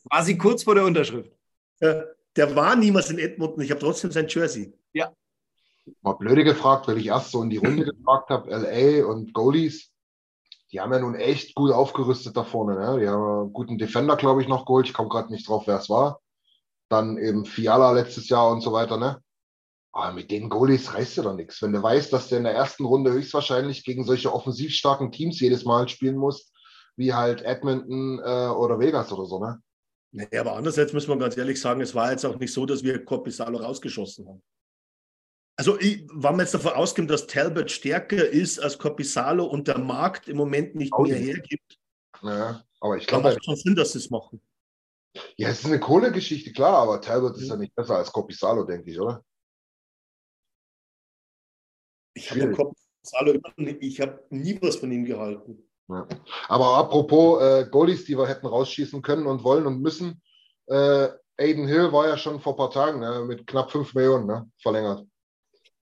War 0.04 0.24
sie 0.24 0.36
kurz 0.36 0.64
vor 0.64 0.74
der 0.74 0.84
Unterschrift? 0.84 1.30
Ja, 1.80 2.04
der 2.36 2.54
war 2.54 2.76
niemals 2.76 3.10
in 3.10 3.18
Edmonton, 3.18 3.62
ich 3.62 3.70
habe 3.70 3.80
trotzdem 3.80 4.10
sein 4.10 4.26
Jersey. 4.28 4.72
Mal 6.02 6.14
blöde 6.14 6.44
gefragt, 6.44 6.88
weil 6.88 6.98
ich 6.98 7.06
erst 7.06 7.32
so 7.32 7.42
in 7.42 7.50
die 7.50 7.58
Runde 7.58 7.84
gefragt 7.96 8.30
habe, 8.30 8.50
LA 8.50 9.06
und 9.06 9.32
Goalies, 9.34 9.92
die 10.70 10.80
haben 10.80 10.92
ja 10.92 10.98
nun 10.98 11.14
echt 11.14 11.54
gut 11.54 11.72
aufgerüstet 11.72 12.36
da 12.36 12.44
vorne. 12.44 12.78
Ne? 12.78 13.00
Die 13.00 13.08
haben 13.08 13.22
einen 13.22 13.52
guten 13.52 13.78
Defender, 13.78 14.16
glaube 14.16 14.42
ich, 14.42 14.48
noch 14.48 14.66
geholt. 14.66 14.86
Ich 14.86 14.92
komme 14.92 15.08
gerade 15.08 15.32
nicht 15.32 15.48
drauf, 15.48 15.66
wer 15.66 15.78
es 15.78 15.88
war. 15.88 16.20
Dann 16.90 17.16
eben 17.18 17.46
Fiala 17.46 17.92
letztes 17.92 18.28
Jahr 18.28 18.50
und 18.50 18.60
so 18.60 18.72
weiter. 18.72 18.98
Ne? 18.98 19.22
Aber 19.92 20.12
mit 20.12 20.30
den 20.30 20.48
Goalies 20.48 20.94
reißt 20.94 21.18
du 21.18 21.22
doch 21.22 21.34
nichts. 21.34 21.62
Wenn 21.62 21.72
du 21.72 21.82
weißt, 21.82 22.12
dass 22.12 22.28
du 22.28 22.36
in 22.36 22.44
der 22.44 22.54
ersten 22.54 22.84
Runde 22.84 23.12
höchstwahrscheinlich 23.12 23.84
gegen 23.84 24.04
solche 24.04 24.32
offensiv 24.32 24.72
starken 24.74 25.10
Teams 25.10 25.40
jedes 25.40 25.64
Mal 25.64 25.88
spielen 25.88 26.16
musst, 26.16 26.52
wie 26.96 27.14
halt 27.14 27.42
Edmonton 27.42 28.18
äh, 28.18 28.48
oder 28.48 28.78
Vegas 28.78 29.10
oder 29.12 29.26
so, 29.26 29.38
ne? 29.38 29.60
Naja, 30.10 30.40
aber 30.40 30.56
andererseits 30.56 30.92
muss 30.92 31.06
man 31.06 31.18
ganz 31.18 31.36
ehrlich 31.36 31.60
sagen, 31.60 31.80
es 31.80 31.94
war 31.94 32.10
jetzt 32.10 32.24
auch 32.24 32.38
nicht 32.38 32.52
so, 32.52 32.64
dass 32.64 32.82
wir 32.82 33.04
Corpisalo 33.04 33.58
rausgeschossen 33.58 34.26
haben. 34.26 34.42
Also, 35.58 35.76
ich, 35.80 36.06
wenn 36.12 36.36
man 36.36 36.38
jetzt 36.38 36.54
davon 36.54 36.74
ausgehen, 36.74 37.08
dass 37.08 37.26
Talbot 37.26 37.68
stärker 37.68 38.28
ist 38.28 38.60
als 38.60 38.78
Corpisalo 38.78 39.44
und 39.44 39.66
der 39.66 39.78
Markt 39.78 40.28
im 40.28 40.36
Moment 40.36 40.76
nicht 40.76 40.92
Audi. 40.92 41.10
mehr 41.10 41.18
hergibt, 41.18 41.80
ja, 42.22 42.62
aber 42.78 42.96
ich 42.96 43.08
glaube. 43.08 43.30
macht 43.30 43.44
schon 43.44 43.56
Sinn, 43.56 43.74
dass 43.74 43.90
sie 43.90 43.98
es 43.98 44.08
machen. 44.08 44.40
Ja, 45.36 45.48
es 45.48 45.58
ist 45.58 45.66
eine 45.66 45.80
Kohlegeschichte, 45.80 46.52
klar, 46.52 46.74
aber 46.74 47.00
Talbot 47.00 47.36
ist 47.38 47.48
ja 47.48 47.56
nicht 47.56 47.74
besser 47.74 47.96
als 47.96 48.12
Corpisalo, 48.12 48.62
denke 48.62 48.88
ich, 48.88 49.00
oder? 49.00 49.24
Ich 52.14 52.30
habe 52.30 52.56
habe 54.00 54.24
nie 54.30 54.62
was 54.62 54.76
von 54.76 54.92
ihm 54.92 55.04
gehalten. 55.04 55.68
Ja. 55.88 56.06
Aber 56.46 56.76
apropos 56.76 57.42
äh, 57.42 57.66
Goalies, 57.68 58.04
die 58.04 58.16
wir 58.16 58.28
hätten 58.28 58.46
rausschießen 58.46 59.02
können 59.02 59.26
und 59.26 59.42
wollen 59.42 59.66
und 59.66 59.80
müssen, 59.80 60.22
äh, 60.66 61.08
Aiden 61.36 61.66
Hill 61.66 61.90
war 61.92 62.06
ja 62.06 62.16
schon 62.16 62.40
vor 62.40 62.52
ein 62.52 62.58
paar 62.58 62.70
Tagen 62.70 63.00
ne, 63.00 63.24
mit 63.26 63.44
knapp 63.44 63.72
5 63.72 63.94
Millionen 63.94 64.26
ne, 64.26 64.48
verlängert 64.60 65.04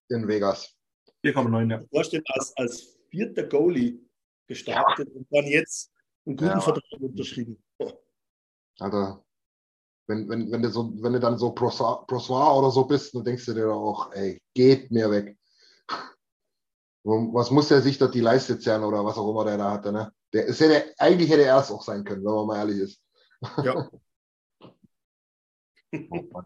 in 0.09 0.27
Vegas. 0.27 0.75
4,9, 1.23 1.71
ja. 1.71 1.83
Vorstellen, 1.91 2.23
als, 2.27 2.53
als 2.57 2.97
vierter 3.09 3.43
Goalie 3.43 3.99
gestartet 4.47 5.09
ja. 5.09 5.15
und 5.15 5.27
dann 5.31 5.45
jetzt 5.45 5.91
einen 6.25 6.37
guten 6.37 6.51
ja. 6.51 6.61
Vertrag 6.61 6.99
unterschrieben. 6.99 7.61
Oh. 7.79 7.91
Also, 8.79 9.23
wenn, 10.07 10.29
wenn, 10.29 10.51
wenn, 10.51 10.61
du 10.61 10.69
so, 10.69 10.93
wenn 11.01 11.13
du 11.13 11.19
dann 11.19 11.37
so 11.37 11.51
Prossoir 11.51 12.57
oder 12.57 12.71
so 12.71 12.85
bist, 12.85 13.13
dann 13.13 13.23
denkst 13.23 13.45
du 13.45 13.53
dir 13.53 13.71
auch, 13.71 14.11
ey, 14.13 14.41
geht 14.53 14.89
mir 14.91 15.11
weg. 15.11 15.37
Was 17.03 17.51
muss 17.51 17.69
der 17.69 17.81
sich 17.81 17.97
dort 17.97 18.13
die 18.15 18.21
Leiste 18.21 18.59
zerren 18.59 18.83
oder 18.83 19.03
was 19.03 19.17
auch 19.17 19.29
immer 19.29 19.45
der 19.45 19.57
da 19.57 19.71
hatte, 19.71 19.91
ne? 19.93 20.11
Der 20.33 20.45
ist 20.45 20.59
ja 20.59 20.67
der, 20.67 20.93
eigentlich 20.97 21.29
hätte 21.29 21.43
er 21.43 21.59
es 21.59 21.71
auch 21.71 21.81
sein 21.81 22.03
können, 22.03 22.23
wenn 22.25 22.33
man 22.33 22.47
mal 22.47 22.57
ehrlich 22.57 22.79
ist. 22.79 23.01
Ja. 23.63 23.89
oh 26.11 26.41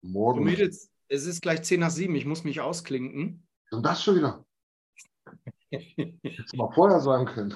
Morgen. 0.00 0.44
Mädels, 0.44 0.90
es 1.08 1.26
ist 1.26 1.42
gleich 1.42 1.62
10 1.62 1.80
nach 1.80 1.90
7. 1.90 2.14
Ich 2.14 2.26
muss 2.26 2.44
mich 2.44 2.60
ausklinken. 2.60 3.46
Und 3.70 3.84
das 3.84 4.02
schon 4.02 4.16
wieder? 4.16 4.44
Hättest 5.70 6.52
du 6.52 6.56
mal 6.56 6.70
vorher 6.72 7.00
sagen 7.00 7.26
können. 7.26 7.54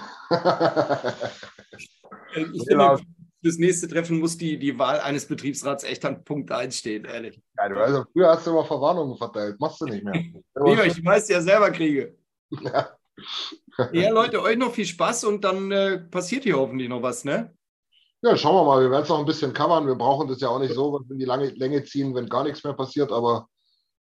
ich 2.52 2.64
finde, 2.66 3.00
fürs 3.42 3.58
nächste 3.58 3.88
Treffen 3.88 4.20
muss 4.20 4.36
die, 4.36 4.58
die 4.58 4.78
Wahl 4.78 5.00
eines 5.00 5.26
Betriebsrats 5.26 5.84
echt 5.84 6.04
an 6.04 6.22
Punkt 6.24 6.52
1 6.52 6.76
stehen, 6.76 7.04
ehrlich. 7.04 7.42
Ja, 7.56 7.68
du, 7.68 7.76
also, 7.76 8.04
früher 8.12 8.28
hast 8.28 8.46
du 8.46 8.50
immer 8.50 8.64
Verwarnungen 8.64 9.16
verteilt. 9.16 9.58
Machst 9.58 9.80
du 9.80 9.86
nicht 9.86 10.04
mehr. 10.04 10.14
Lieber, 10.64 10.86
ich 10.86 11.04
weiß 11.04 11.28
ja 11.28 11.40
selber 11.40 11.70
kriege. 11.70 12.16
Ja. 12.50 12.96
ja, 13.92 14.10
Leute, 14.10 14.42
euch 14.42 14.56
noch 14.56 14.72
viel 14.72 14.86
Spaß 14.86 15.24
und 15.24 15.42
dann 15.44 15.72
äh, 15.72 15.98
passiert 15.98 16.44
hier 16.44 16.58
hoffentlich 16.58 16.88
noch 16.88 17.02
was, 17.02 17.24
ne? 17.24 17.54
Ja, 18.24 18.36
schauen 18.36 18.54
wir 18.54 18.64
mal. 18.64 18.80
Wir 18.80 18.90
werden 18.90 19.02
es 19.02 19.08
noch 19.08 19.18
ein 19.18 19.26
bisschen 19.26 19.52
covern. 19.52 19.86
Wir 19.86 19.96
brauchen 19.96 20.28
das 20.28 20.40
ja 20.40 20.48
auch 20.48 20.60
nicht 20.60 20.74
so 20.74 20.96
in 21.10 21.18
die 21.18 21.24
lange 21.24 21.48
Länge 21.50 21.82
ziehen, 21.82 22.14
wenn 22.14 22.28
gar 22.28 22.44
nichts 22.44 22.62
mehr 22.62 22.72
passiert, 22.72 23.10
aber 23.10 23.48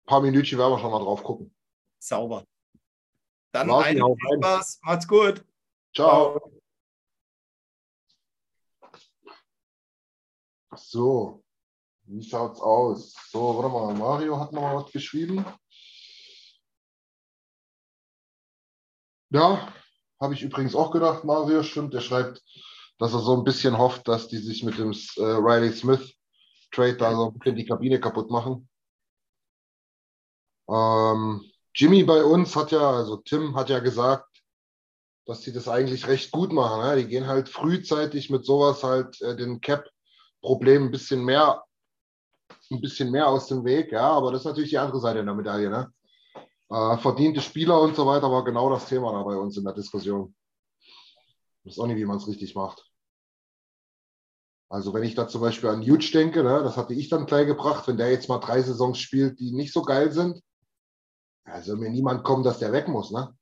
ein 0.03 0.07
paar 0.07 0.21
Minütchen 0.21 0.59
werden 0.59 0.73
wir 0.73 0.79
schon 0.81 0.91
mal 0.91 0.99
drauf 0.99 1.23
gucken. 1.23 1.55
Sauber. 2.01 2.45
Dann 3.53 3.71
einen 3.71 4.03
viel 4.03 4.39
Spaß. 4.39 4.81
Macht's 4.83 5.07
gut. 5.07 5.45
Ciao. 5.95 6.41
Ciao. 6.41 6.53
So, 10.75 11.45
wie 12.05 12.23
schaut's 12.23 12.61
aus? 12.61 13.15
So, 13.31 13.57
warte 13.57 13.69
mal, 13.69 13.95
Mario 13.95 14.41
hat 14.41 14.53
noch 14.53 14.63
mal 14.63 14.77
was 14.77 14.91
geschrieben. 14.91 15.45
Ja, 19.31 19.73
habe 20.21 20.35
ich 20.35 20.43
übrigens 20.43 20.75
auch 20.75 20.91
gedacht, 20.91 21.25
Mario, 21.25 21.63
stimmt. 21.63 21.95
Der 21.95 22.01
schreibt, 22.01 22.43
dass 23.03 23.15
er 23.15 23.19
so 23.19 23.37
ein 23.37 23.43
bisschen 23.43 23.77
hofft, 23.79 24.07
dass 24.07 24.29
die 24.29 24.39
sich 24.39 24.63
mit 24.63 24.79
dem 24.79 24.93
äh, 24.93 25.23
Riley 25.23 25.73
Smith 25.73 26.15
Trade 26.71 26.97
da 26.97 27.13
so 27.13 27.27
ein 27.27 27.37
bisschen 27.37 27.57
die 27.57 27.65
Kabine 27.65 27.99
kaputt 27.99 28.31
machen. 28.31 28.69
Ähm, 30.71 31.45
Jimmy 31.75 32.05
bei 32.05 32.23
uns 32.23 32.55
hat 32.55 32.71
ja, 32.71 32.93
also 32.93 33.17
Tim 33.17 33.57
hat 33.57 33.71
ja 33.71 33.81
gesagt, 33.81 34.29
dass 35.27 35.43
sie 35.43 35.53
das 35.53 35.67
eigentlich 35.67 36.07
recht 36.07 36.31
gut 36.31 36.53
machen. 36.53 36.81
Ne? 36.81 37.03
Die 37.03 37.09
gehen 37.09 37.27
halt 37.27 37.49
frühzeitig 37.49 38.31
mit 38.31 38.45
sowas 38.45 38.85
halt 38.85 39.21
äh, 39.21 39.35
den 39.35 39.61
Cap-Problem 39.61 40.85
ein 40.85 40.91
bisschen 40.93 41.25
mehr, 41.25 41.65
ein 42.71 42.81
bisschen 42.81 43.11
mehr 43.11 43.27
aus 43.27 43.49
dem 43.49 43.65
Weg. 43.65 43.91
Ja, 43.91 44.13
aber 44.13 44.31
das 44.31 44.43
ist 44.43 44.47
natürlich 44.47 44.71
die 44.71 44.79
andere 44.79 45.01
Seite 45.01 45.25
der 45.25 45.35
Medaille. 45.35 45.71
Ne? 45.71 45.93
Äh, 46.71 46.99
verdiente 46.99 47.41
Spieler 47.41 47.81
und 47.81 47.97
so 47.97 48.07
weiter 48.07 48.31
war 48.31 48.45
genau 48.45 48.71
das 48.71 48.87
Thema 48.87 49.11
da 49.11 49.25
bei 49.25 49.35
uns 49.35 49.57
in 49.57 49.65
der 49.65 49.75
Diskussion. 49.75 50.37
Ich 51.65 51.73
weiß 51.73 51.81
auch 51.81 51.89
nicht, 51.89 51.97
wie 51.97 52.05
man 52.05 52.19
es 52.19 52.29
richtig 52.29 52.55
macht. 52.55 52.92
Also 54.73 54.95
wenn 54.95 55.03
ich 55.03 55.15
da 55.15 55.29
zum 55.29 55.43
Beispiel 55.43 55.69
an 55.69 55.83
Huge 55.83 56.11
denke, 56.15 56.43
ne, 56.43 56.63
das 56.65 56.79
hatte 56.79 56.95
ich 56.95 57.11
dann 57.11 57.27
gleich 57.27 57.47
gebracht, 57.47 57.87
wenn 57.87 57.99
der 57.99 58.11
jetzt 58.11 58.31
mal 58.31 58.39
drei 58.39 58.63
Saisons 58.63 58.99
spielt, 58.99 59.39
die 59.39 59.53
nicht 59.53 59.71
so 59.71 59.83
geil 59.83 60.11
sind, 60.13 60.43
also 61.45 61.77
mir 61.77 61.91
niemand 61.91 62.25
kommen, 62.25 62.43
dass 62.43 62.59
der 62.59 62.73
weg 62.73 62.89
muss, 62.89 63.11
ne? 63.11 63.37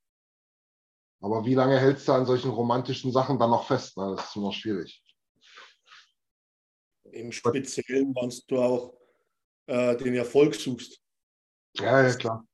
Aber 1.20 1.44
wie 1.44 1.54
lange 1.54 1.78
hältst 1.78 2.08
du 2.08 2.12
an 2.14 2.26
solchen 2.26 2.50
romantischen 2.50 3.12
Sachen 3.12 3.38
dann 3.38 3.50
noch 3.50 3.64
fest? 3.64 3.96
Ne? 3.96 4.16
Das 4.16 4.26
ist 4.26 4.36
immer 4.36 4.52
schwierig. 4.52 5.04
Im 7.12 7.30
Speziellen, 7.30 8.12
wenn 8.12 8.32
du 8.48 8.60
auch 8.60 8.98
äh, 9.66 9.96
den 9.98 10.16
Erfolg 10.16 10.56
suchst. 10.56 11.00
Ja, 11.76 12.08
ja, 12.08 12.14
klar. 12.14 12.44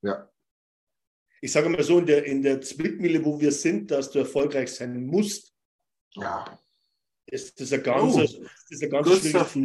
Ja. 0.00 0.30
Ich 1.42 1.52
sage 1.52 1.68
mal 1.68 1.82
so, 1.82 1.98
in 1.98 2.06
der, 2.06 2.24
in 2.24 2.40
der 2.40 2.62
Zwickmühle, 2.62 3.22
wo 3.22 3.38
wir 3.38 3.52
sind, 3.52 3.90
dass 3.90 4.10
du 4.10 4.20
erfolgreich 4.20 4.72
sein 4.72 5.04
musst, 5.04 5.52
ja. 6.14 6.58
Ist 7.26 7.60
das 7.60 7.72
ein 7.72 7.82
ganz, 7.82 8.14
oh. 8.14 8.20
ist 8.20 8.82
ein 8.82 8.90
ganz 8.90 9.08
Gustav, 9.08 9.56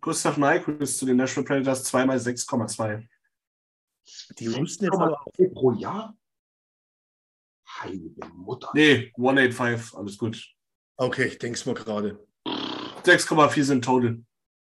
Gustav 0.00 0.36
Nyquist 0.36 0.98
zu 0.98 1.06
den 1.06 1.16
National 1.16 1.46
Predators 1.46 1.84
zweimal 1.84 2.18
6,2. 2.18 3.06
Die 4.38 4.54
wussten 4.54 4.84
jetzt 4.84 4.94
aber 4.94 5.24
pro 5.52 5.72
Jahr? 5.72 6.16
Heilige 7.80 8.26
Mutter. 8.34 8.70
Nee, 8.74 9.12
185, 9.16 9.96
alles 9.96 10.18
gut. 10.18 10.54
Okay, 10.96 11.26
ich 11.26 11.38
denke 11.38 11.58
es 11.58 11.66
mal 11.66 11.74
gerade. 11.74 12.24
6,4 12.46 13.62
sind 13.64 13.84
total. 13.84 14.22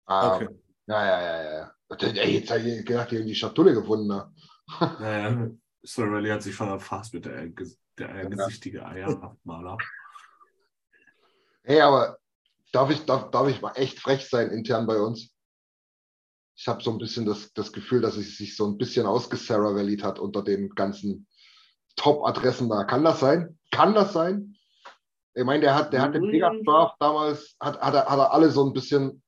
Ah, 0.06 0.36
okay. 0.36 0.48
Ja, 0.86 1.06
ja, 1.06 1.20
ja, 1.20 1.52
ja. 1.52 1.74
Jetzt 2.24 2.51
habe 2.51 2.60
ich 2.60 2.85
gedacht, 2.85 3.10
die 3.10 3.18
haben 3.18 3.26
die 3.26 3.35
Schatulle 3.35 3.74
gefunden. 3.74 4.09
Ne? 4.09 4.32
Naja, 4.80 5.51
Sorelli 5.82 6.30
hat 6.30 6.43
sich 6.43 6.55
verfasst 6.55 7.14
mit 7.14 7.24
der, 7.24 7.48
der 7.98 8.09
eingesichtige 8.10 8.85
Eiermaler. 8.85 9.78
Hey, 11.64 11.80
aber 11.80 12.18
darf 12.72 12.90
ich, 12.90 13.05
darf, 13.05 13.30
darf 13.30 13.48
ich 13.48 13.60
mal 13.60 13.72
echt 13.72 13.98
frech 14.01 14.28
sein 14.28 14.51
intern 14.51 14.86
bei 14.86 14.98
uns? 14.98 15.35
ich 16.59 16.66
habe 16.66 16.82
so 16.82 16.90
ein 16.90 16.98
bisschen 16.98 17.24
das, 17.24 17.52
das 17.52 17.72
Gefühl, 17.72 18.01
dass 18.01 18.16
es 18.16 18.36
sich 18.36 18.56
so 18.56 18.66
ein 18.66 18.78
bisschen 18.78 19.06
ausgesaravellied 19.06 20.02
hat 20.02 20.18
unter 20.18 20.43
den 20.43 20.70
ganzen 20.70 21.28
Top-Adressen 21.94 22.68
da. 22.68 22.82
Kann 22.82 23.05
das 23.05 23.20
sein? 23.20 23.56
Kann 23.70 23.94
das 23.94 24.12
sein? 24.12 24.56
Ich 25.35 25.44
meine, 25.44 25.60
der 25.60 25.76
hat, 25.76 25.93
der 25.93 26.02
hat 26.02 26.16
den 26.16 26.24
Vegas 26.24 26.55
mhm. 26.55 26.64
Draft 26.64 26.97
damals, 26.98 27.56
hat, 27.60 27.80
hat, 27.80 27.94
er, 27.94 28.06
hat 28.06 28.18
er 28.18 28.32
alle 28.32 28.51
so 28.51 28.66
ein 28.66 28.72
bisschen 28.72 29.22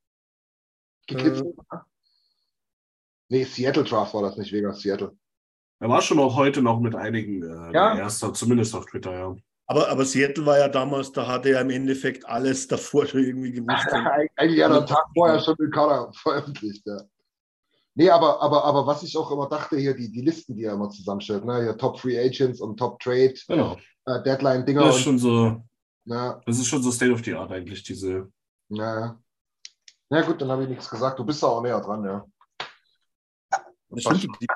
gekitzelt. 1.06 1.54
Äh. 1.70 1.76
Nee, 3.28 3.44
Seattle 3.44 3.84
Draft 3.84 4.12
war 4.12 4.22
das 4.22 4.36
nicht, 4.36 4.52
Vegas, 4.52 4.80
Seattle. 4.80 5.16
Er 5.78 5.88
war 5.88 6.02
schon 6.02 6.18
auch 6.18 6.34
heute 6.34 6.62
noch 6.62 6.80
mit 6.80 6.96
einigen 6.96 7.44
äh, 7.44 7.72
ja? 7.72 7.96
erster, 7.96 8.34
zumindest 8.34 8.74
auf 8.74 8.86
Twitter, 8.86 9.12
ja. 9.12 9.36
Aber, 9.70 9.88
aber 9.88 10.04
Seattle 10.04 10.44
war 10.44 10.58
ja 10.58 10.66
damals, 10.66 11.12
da 11.12 11.28
hatte 11.28 11.50
er 11.50 11.60
im 11.60 11.70
Endeffekt 11.70 12.26
alles 12.26 12.66
davor 12.66 13.06
schon 13.06 13.22
irgendwie 13.22 13.52
gewusst. 13.52 13.86
Eigentlich 14.36 14.64
hat 14.64 14.72
er 14.72 14.78
einen 14.78 14.86
Tag 14.86 15.04
vorher 15.14 15.38
schon 15.38 15.54
den 15.54 15.70
Kader 15.70 16.10
veröffentlicht, 16.22 16.84
ja. 16.84 17.00
Nee, 17.94 18.10
aber, 18.10 18.42
aber, 18.42 18.64
aber 18.64 18.84
was 18.84 19.04
ich 19.04 19.16
auch 19.16 19.30
immer 19.30 19.48
dachte, 19.48 19.76
hier 19.76 19.94
die, 19.94 20.10
die 20.10 20.22
Listen, 20.22 20.56
die 20.56 20.64
er 20.64 20.72
immer 20.72 20.90
zusammenstellt, 20.90 21.44
ne? 21.44 21.62
hier 21.62 21.78
Top 21.78 22.00
Free 22.00 22.18
Agents 22.18 22.60
und 22.60 22.78
Top 22.78 22.98
Trade, 22.98 23.34
genau. 23.46 23.76
äh, 24.06 24.20
Deadline-Dinger. 24.24 24.86
Das 24.86 24.96
ist 24.96 25.02
schon 25.02 25.20
so, 25.20 25.62
ja. 26.04 26.40
das 26.44 26.58
ist 26.58 26.66
schon 26.66 26.82
so 26.82 26.90
State 26.90 27.12
of 27.12 27.22
the 27.22 27.34
Art 27.34 27.52
eigentlich, 27.52 27.84
diese. 27.84 28.28
Ja, 28.70 29.20
ja 30.10 30.22
gut, 30.22 30.42
dann 30.42 30.50
habe 30.50 30.64
ich 30.64 30.68
nichts 30.68 30.90
gesagt. 30.90 31.16
Du 31.16 31.24
bist 31.24 31.44
da 31.44 31.46
auch 31.46 31.62
näher 31.62 31.80
dran, 31.80 32.04
ja. 32.04 32.26
Die, 33.90 34.48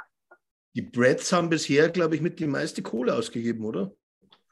die 0.74 0.82
Brads 0.82 1.32
haben 1.32 1.51
bisher, 1.51 1.89
glaube 1.91 2.16
ich, 2.16 2.20
mit 2.20 2.41
die 2.41 2.49
meiste 2.49 2.82
Kohle 2.82 3.15
ausgegeben, 3.15 3.65
oder? 3.65 3.93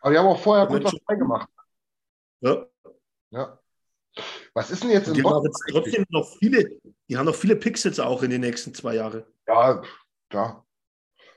Aber 0.03 0.13
die 0.13 0.19
haben 0.19 0.27
auch 0.27 0.41
vorher 0.41 0.67
gut 0.67 0.85
was 0.85 0.95
reingemacht. 1.09 1.49
Ja. 2.41 2.67
Ja. 3.31 3.59
Was 4.53 4.71
ist 4.71 4.83
denn 4.83 4.91
jetzt 4.91 5.09
in 5.09 5.15
die 5.15 5.23
haben 5.23 5.45
jetzt 5.45 5.65
trotzdem 5.71 6.05
noch 6.11 6.29
viele, 6.39 6.69
die 7.09 7.17
haben 7.17 7.27
noch 7.27 7.35
viele 7.35 7.59
jetzt 7.59 8.01
auch 8.01 8.23
in 8.23 8.31
den 8.31 8.43
nächsten 8.43 8.75
zwei 8.75 8.97
Jahren. 8.97 9.25
Ja, 9.47 9.81
ja. 10.33 10.65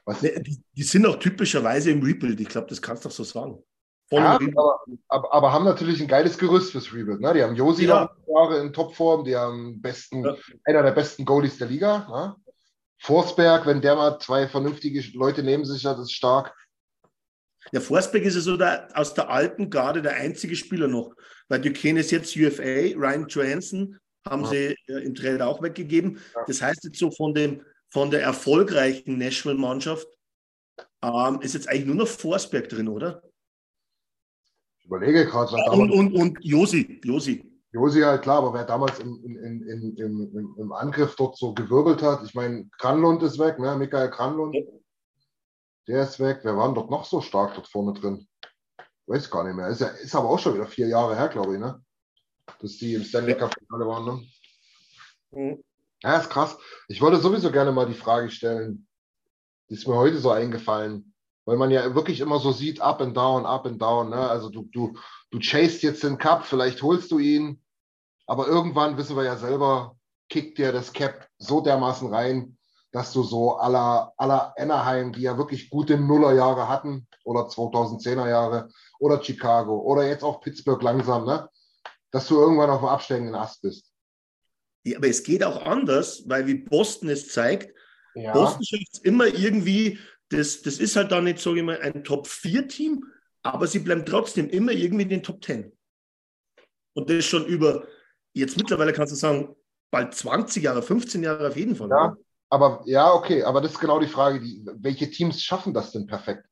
Was? 0.04 0.20
Die, 0.20 0.62
die, 0.74 0.84
sind 0.84 1.06
auch 1.06 1.16
typischerweise 1.18 1.92
im 1.92 2.04
Rebuild. 2.04 2.40
Ich 2.40 2.50
glaube, 2.50 2.68
das 2.68 2.82
kannst 2.82 3.06
du 3.06 3.10
doch 3.10 3.16
so 3.16 3.24
sagen. 3.24 3.64
Ja, 4.12 4.36
aber, 4.36 4.80
aber, 5.08 5.34
aber, 5.34 5.54
haben 5.54 5.66
natürlich 5.66 6.00
ein 6.02 6.08
geiles 6.08 6.38
Gerüst 6.38 6.72
fürs 6.72 6.94
Rebuild. 6.94 7.22
Ne? 7.22 7.34
Die 7.34 7.44
haben 7.44 7.56
Josi 7.56 7.86
ja. 7.86 8.10
Jahre 8.28 8.60
in 8.60 8.74
Topform, 8.74 9.24
die 9.24 9.36
haben 9.36 9.82
besten, 9.82 10.24
ja. 10.24 10.36
einer 10.66 10.84
der 10.84 10.92
besten 10.92 11.26
Goalies 11.26 11.58
der 11.58 11.68
Liga. 11.68 12.08
Ne? 12.10 12.36
Forsberg, 13.00 13.66
wenn 13.66 13.82
der 13.82 13.96
mal 13.96 14.20
zwei 14.20 14.48
vernünftige 14.48 15.02
Leute 15.18 15.44
neben 15.44 15.66
sich 15.66 15.86
hat, 15.86 15.98
ist 15.98 16.14
stark. 16.14 16.54
Der 17.74 17.82
Forsberg 17.82 18.24
ist 18.24 18.36
ja 18.36 18.42
so 18.42 18.58
der, 18.58 18.88
aus 18.94 19.14
der 19.14 19.30
alten 19.30 19.70
Garde 19.70 20.02
der 20.02 20.16
einzige 20.16 20.56
Spieler 20.56 20.88
noch, 20.88 21.14
weil 21.50 21.62
Duquesne 21.62 22.00
ist 22.00 22.12
jetzt 22.12 22.36
UFA, 22.36 22.94
Ryan 22.96 23.28
Johansson 23.28 23.98
haben 24.28 24.44
ja. 24.44 24.50
sie 24.50 24.76
äh, 24.88 25.04
im 25.06 25.16
Trade 25.16 25.46
auch 25.46 25.62
weggegeben. 25.62 26.20
Ja. 26.34 26.44
Das 26.48 26.62
heißt 26.62 26.84
jetzt 26.84 27.00
so 27.00 27.12
von, 27.12 27.34
dem, 27.34 27.62
von 27.90 28.12
der 28.12 28.22
erfolgreichen 28.22 29.18
Nashville-Mannschaft 29.18 30.08
ähm, 31.04 31.42
ist 31.42 31.54
jetzt 31.54 31.70
eigentlich 31.70 31.86
nur 31.86 31.96
noch 31.96 32.08
Forsberg 32.08 32.70
drin, 32.70 32.88
oder? 32.88 33.22
Ich 34.80 34.86
überlege 34.86 35.26
gerade. 35.26 35.56
Ja, 35.56 35.72
und, 35.72 35.92
und, 35.92 36.14
und 36.14 36.38
Josi, 36.42 37.00
Josi. 37.04 37.52
Josi 37.72 38.02
halt 38.02 38.22
klar, 38.22 38.38
aber 38.38 38.54
wer 38.54 38.64
damals 38.64 39.00
im, 39.00 39.22
in, 39.24 39.98
im, 39.98 40.56
im, 40.58 40.72
Angriff 40.72 41.16
dort 41.16 41.38
so 41.38 41.54
gewirbelt 41.54 42.02
hat, 42.02 42.24
ich 42.24 42.34
meine, 42.34 42.70
Kranlund 42.78 43.22
ist 43.24 43.38
weg, 43.38 43.60
ne? 43.60 43.76
Michael 43.76 44.10
Kranlund. 44.10 44.56
Der 45.88 46.04
ist 46.04 46.20
weg. 46.20 46.40
Wer 46.44 46.58
war 46.58 46.68
denn 46.68 46.76
dort 46.76 46.90
noch 46.90 47.06
so 47.06 47.22
stark 47.22 47.54
dort 47.56 47.68
vorne 47.68 47.94
drin? 47.94 48.28
Weiß 49.08 49.30
gar 49.30 49.44
nicht 49.44 49.56
mehr. 49.56 49.68
Ist, 49.68 49.82
ja, 49.82 49.88
ist 49.88 50.16
aber 50.16 50.30
auch 50.30 50.40
schon 50.40 50.56
wieder 50.56 50.68
vier 50.68 50.88
Jahre 50.88 51.16
her, 51.16 51.28
glaube 51.30 51.54
ich, 51.54 51.60
ne? 51.60 51.84
Dass 52.60 52.78
die 52.78 52.96
im 52.96 53.04
Stanley 53.04 53.36
Cup 53.36 53.54
Finale 53.54 53.88
waren, 53.88 54.06
ne? 54.06 54.28
Mhm. 55.32 55.64
Ja, 56.02 56.18
ist 56.18 56.30
krass. 56.30 56.58
Ich 56.88 57.02
wollte 57.02 57.18
sowieso 57.18 57.52
gerne 57.52 57.72
mal 57.72 57.88
die 57.88 57.94
Frage 57.94 58.30
stellen. 58.30 58.88
Die 59.70 59.76
ist 59.76 59.88
mir 59.88 59.96
heute 59.96 60.18
so 60.18 60.32
eingefallen. 60.32 61.14
Weil 61.46 61.58
man 61.58 61.70
ja 61.70 61.94
wirklich 61.94 62.20
immer 62.20 62.40
so 62.40 62.52
sieht, 62.52 62.82
up 62.82 63.02
and 63.02 63.16
down, 63.16 63.46
up 63.46 63.68
and 63.68 63.80
down. 63.80 64.10
Ne? 64.10 64.18
Also 64.18 64.50
du, 64.50 64.68
du, 64.72 64.98
du 65.30 65.40
chasest 65.40 65.84
jetzt 65.84 66.04
den 66.04 66.18
Cup, 66.18 66.46
vielleicht 66.46 66.82
holst 66.82 67.12
du 67.12 67.20
ihn, 67.20 67.62
aber 68.26 68.48
irgendwann 68.48 68.98
wissen 68.98 69.16
wir 69.16 69.24
ja 69.24 69.38
selber, 69.38 69.96
kickt 70.30 70.58
dir 70.58 70.72
das 70.72 70.92
Cap 70.94 71.28
so 71.38 71.62
dermaßen 71.62 72.12
rein, 72.12 72.55
dass 72.96 73.12
du 73.12 73.24
so 73.24 73.58
aller 73.58 74.14
aller 74.16 74.54
Anaheim, 74.58 75.12
die 75.12 75.24
ja 75.24 75.38
wirklich 75.38 75.70
gute 75.70 75.98
Nullerjahre 75.98 76.70
hatten 76.70 77.08
oder 77.26 77.42
2010er 77.42 78.30
Jahre 78.30 78.70
oder 79.00 79.22
Chicago 79.22 79.80
oder 79.82 80.08
jetzt 80.08 80.24
auch 80.24 80.40
Pittsburgh 80.40 80.82
langsam, 80.82 81.26
ne? 81.26 81.50
dass 82.12 82.30
du 82.30 82.40
irgendwann 82.40 82.70
auf 82.70 82.80
dem 82.80 82.88
absteigenden 82.88 83.36
Ast 83.36 83.62
bist. 83.62 83.92
Ja, 84.86 84.98
aber 84.98 85.10
es 85.10 85.24
geht 85.24 85.44
auch 85.44 85.62
anders, 85.66 86.24
weil 86.28 86.48
wie 86.48 86.54
Boston 86.54 87.10
es 87.10 87.28
zeigt, 87.28 87.76
ja. 88.14 88.32
Boston 88.32 88.64
schafft 88.64 88.94
es 88.94 89.00
immer 89.00 89.28
irgendwie, 89.28 90.00
das, 90.30 90.62
das 90.62 90.78
ist 90.78 90.96
halt 90.96 91.12
dann 91.12 91.26
nicht, 91.26 91.40
sage 91.40 91.58
ich 91.58 91.66
mal, 91.66 91.82
ein 91.82 92.02
Top-4-Team, 92.06 93.04
aber 93.44 93.68
sie 93.68 93.80
bleiben 93.80 94.06
trotzdem 94.06 94.48
immer 94.50 94.72
irgendwie 94.72 95.04
in 95.04 95.10
den 95.10 95.24
Top 95.24 95.44
10. 95.44 95.70
Und 96.94 97.10
das 97.10 97.26
schon 97.26 97.46
über, 97.46 97.86
jetzt 98.32 98.56
mittlerweile 98.56 98.94
kannst 98.94 99.12
du 99.12 99.18
sagen, 99.18 99.54
bald 99.92 100.16
20 100.16 100.64
Jahre, 100.64 100.82
15 100.82 101.24
Jahre 101.24 101.50
auf 101.50 101.58
jeden 101.58 101.76
Fall. 101.76 101.90
Ja? 101.90 102.16
Aber 102.50 102.82
ja, 102.86 103.14
okay, 103.14 103.44
aber 103.44 103.62
das 103.62 103.74
ist 103.74 103.80
genau 103.80 104.00
die 104.00 104.08
Frage, 104.08 104.40
die, 104.40 104.66
welche 104.76 105.10
Teams 105.10 105.42
schaffen 105.42 105.74
das 105.74 105.92
denn 105.92 106.08
perfekt? 106.08 106.48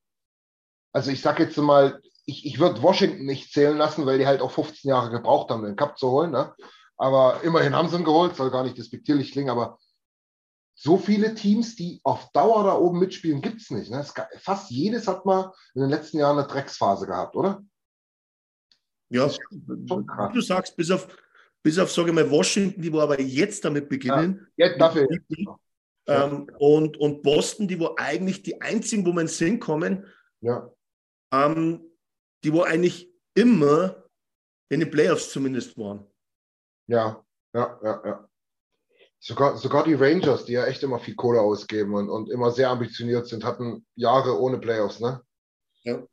Also 0.91 1.11
ich 1.11 1.21
sage 1.21 1.43
jetzt 1.43 1.57
mal, 1.57 2.01
ich, 2.25 2.45
ich 2.45 2.59
würde 2.59 2.81
Washington 2.81 3.25
nicht 3.25 3.51
zählen 3.51 3.77
lassen, 3.77 4.05
weil 4.05 4.17
die 4.17 4.27
halt 4.27 4.41
auch 4.41 4.51
15 4.51 4.89
Jahre 4.89 5.11
gebraucht 5.11 5.49
haben, 5.49 5.63
den 5.63 5.75
Cup 5.75 5.97
zu 5.97 6.09
holen. 6.09 6.31
Ne? 6.31 6.53
Aber 6.97 7.41
immerhin 7.43 7.75
haben 7.75 7.89
sie 7.89 7.97
ihn 7.97 8.05
geholt, 8.05 8.35
soll 8.35 8.51
gar 8.51 8.63
nicht 8.63 8.77
despektierlich 8.77 9.31
klingen, 9.31 9.49
aber 9.49 9.77
so 10.75 10.97
viele 10.97 11.35
Teams, 11.35 11.75
die 11.75 12.01
auf 12.03 12.31
Dauer 12.31 12.63
da 12.63 12.75
oben 12.75 12.99
mitspielen, 12.99 13.41
gibt 13.41 13.61
es 13.61 13.69
nicht. 13.69 13.91
Ne? 13.91 14.05
fast 14.39 14.71
jedes 14.71 15.07
hat 15.07 15.25
mal 15.25 15.51
in 15.75 15.81
den 15.81 15.89
letzten 15.89 16.17
Jahren 16.17 16.37
eine 16.37 16.47
Drecksphase 16.47 17.05
gehabt, 17.05 17.35
oder? 17.35 17.63
Ja, 19.09 19.29
wie 19.51 20.33
du 20.33 20.41
sagst, 20.41 20.75
bis 20.75 20.89
auf, 20.89 21.07
bis 21.61 21.77
auf, 21.77 21.91
sage 21.91 22.09
ich 22.09 22.15
mal, 22.15 22.29
Washington, 22.29 22.81
die 22.81 22.91
wo 22.91 22.99
aber 22.99 23.19
jetzt 23.21 23.63
damit 23.63 23.87
beginnen. 23.87 24.47
Ja, 24.57 24.67
jetzt 24.67 24.81
dafür. 24.81 25.07
Ähm, 26.05 26.49
und, 26.59 26.97
und 26.97 27.21
Boston, 27.21 27.67
die 27.67 27.79
wo 27.79 27.95
eigentlich 27.97 28.43
die 28.43 28.61
einzigen, 28.61 29.05
wo 29.05 29.13
man 29.13 29.27
Sinn 29.27 29.59
kommen, 29.59 30.05
ja. 30.41 30.69
ähm, 31.31 31.81
die 32.43 32.51
wo 32.51 32.61
eigentlich 32.61 33.09
immer 33.35 34.03
in 34.69 34.81
den 34.81 34.91
Playoffs 34.91 35.31
zumindest 35.31 35.77
waren. 35.77 36.05
Ja, 36.87 37.23
ja, 37.53 37.79
ja, 37.83 38.01
ja. 38.05 38.29
Sogar, 39.19 39.55
sogar 39.55 39.85
die 39.85 39.93
Rangers, 39.93 40.43
die 40.43 40.53
ja 40.53 40.65
echt 40.65 40.83
immer 40.83 40.99
viel 40.99 41.15
Kohle 41.15 41.39
ausgeben 41.39 41.93
und, 41.93 42.09
und 42.09 42.29
immer 42.29 42.51
sehr 42.51 42.69
ambitioniert 42.69 43.25
sind, 43.27 43.45
hatten 43.45 43.85
Jahre 43.95 44.37
ohne 44.37 44.57
Playoffs, 44.57 44.99
ne? 44.99 45.21
Ja. 45.83 45.95
Äh, 45.95 46.05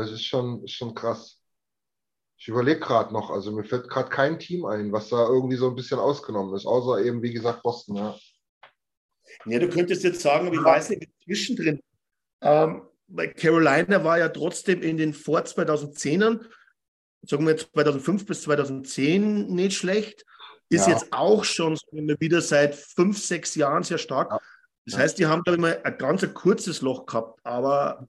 das 0.00 0.10
ist 0.10 0.24
schon, 0.24 0.64
ist 0.64 0.72
schon 0.72 0.94
krass. 0.94 1.40
Ich 2.36 2.48
überlege 2.48 2.80
gerade 2.80 3.12
noch, 3.12 3.30
also 3.30 3.52
mir 3.52 3.64
fällt 3.64 3.88
gerade 3.88 4.08
kein 4.08 4.38
Team 4.40 4.64
ein, 4.64 4.92
was 4.92 5.10
da 5.10 5.28
irgendwie 5.28 5.56
so 5.56 5.68
ein 5.68 5.76
bisschen 5.76 6.00
ausgenommen 6.00 6.56
ist, 6.56 6.66
außer 6.66 7.04
eben, 7.04 7.22
wie 7.22 7.32
gesagt, 7.32 7.62
Boston, 7.62 7.96
ja. 7.96 8.18
Ja, 9.46 9.58
du 9.58 9.68
könntest 9.68 10.04
jetzt 10.04 10.20
sagen, 10.20 10.46
aber 10.46 10.56
ich 10.56 10.64
weiß 10.64 10.90
nicht, 10.90 11.08
zwischendrin. 11.24 11.80
Ähm, 12.40 12.82
weil 13.08 13.32
Carolina 13.34 14.04
war 14.04 14.18
ja 14.18 14.28
trotzdem 14.28 14.82
in 14.82 14.96
den 14.96 15.14
vor 15.14 15.40
2010ern, 15.40 16.44
sagen 17.22 17.44
wir 17.44 17.52
jetzt 17.52 17.70
2005 17.72 18.26
bis 18.26 18.42
2010 18.42 19.46
nicht 19.54 19.76
schlecht, 19.76 20.24
ist 20.68 20.86
ja. 20.86 20.92
jetzt 20.92 21.12
auch 21.12 21.44
schon 21.44 21.78
wieder 21.94 22.42
seit 22.42 22.74
fünf, 22.74 23.18
sechs 23.18 23.54
Jahren 23.54 23.82
sehr 23.82 23.98
stark. 23.98 24.30
Ja. 24.30 24.40
Das 24.86 24.98
heißt, 24.98 25.18
die 25.18 25.26
haben, 25.26 25.42
glaube 25.42 25.56
ich, 25.56 25.60
mal 25.60 25.80
ein 25.82 25.98
ganz 25.98 26.26
kurzes 26.34 26.82
Loch 26.82 27.06
gehabt, 27.06 27.40
aber 27.44 28.06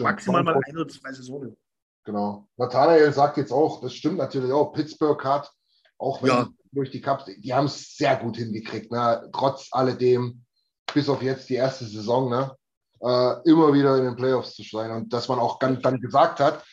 maximal 0.00 0.42
mal 0.42 0.60
ein 0.64 0.76
oder 0.76 0.88
zwei 0.88 1.12
Saisonen. 1.12 1.56
Genau. 2.04 2.48
Nathanael 2.56 3.12
sagt 3.12 3.36
jetzt 3.36 3.52
auch, 3.52 3.80
das 3.82 3.94
stimmt 3.94 4.16
natürlich 4.16 4.50
auch, 4.50 4.72
Pittsburgh 4.72 5.22
hat, 5.24 5.52
auch 5.98 6.22
wenn 6.22 6.30
ja. 6.30 6.48
durch 6.72 6.90
die 6.90 7.00
Cups, 7.00 7.26
die 7.26 7.52
haben 7.52 7.66
es 7.66 7.96
sehr 7.96 8.16
gut 8.16 8.38
hingekriegt, 8.38 8.90
ne? 8.90 9.28
trotz 9.32 9.68
alledem, 9.72 10.44
bis 10.94 11.08
auf 11.08 11.22
jetzt 11.22 11.48
die 11.48 11.54
erste 11.54 11.84
Saison, 11.84 12.30
ne? 12.30 12.56
äh, 13.00 13.48
immer 13.48 13.72
wieder 13.72 13.96
in 13.96 14.04
den 14.04 14.16
Playoffs 14.16 14.54
zu 14.54 14.62
sein. 14.62 14.90
Und 14.90 15.12
dass 15.12 15.28
man 15.28 15.38
auch 15.38 15.58
dann, 15.58 15.80
dann 15.82 16.00
gesagt 16.00 16.40
hat, 16.40 16.64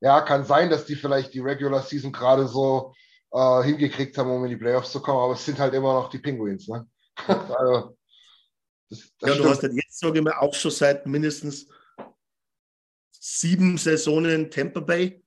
ja, 0.00 0.20
kann 0.20 0.44
sein, 0.44 0.70
dass 0.70 0.86
die 0.86 0.96
vielleicht 0.96 1.34
die 1.34 1.40
Regular 1.40 1.82
Season 1.82 2.12
gerade 2.12 2.46
so 2.46 2.94
äh, 3.32 3.62
hingekriegt 3.62 4.16
haben, 4.18 4.30
um 4.30 4.44
in 4.44 4.50
die 4.50 4.56
Playoffs 4.56 4.92
zu 4.92 5.00
kommen, 5.00 5.20
aber 5.20 5.34
es 5.34 5.44
sind 5.44 5.58
halt 5.58 5.74
immer 5.74 5.94
noch 5.94 6.10
die 6.10 6.18
Penguins. 6.18 6.68
Ne? 6.68 6.86
also, 7.26 7.96
das, 8.90 9.12
das 9.18 9.30
ja, 9.30 9.36
du 9.36 9.48
hast 9.48 9.62
dann 9.62 9.76
jetzt, 9.76 9.98
sage 9.98 10.18
ich 10.18 10.24
mal, 10.24 10.34
auch 10.38 10.54
schon 10.54 10.70
seit 10.70 11.06
mindestens 11.06 11.66
sieben 13.12 13.78
Saisonen 13.78 14.50
Tampa 14.50 14.80
Bay. 14.80 15.24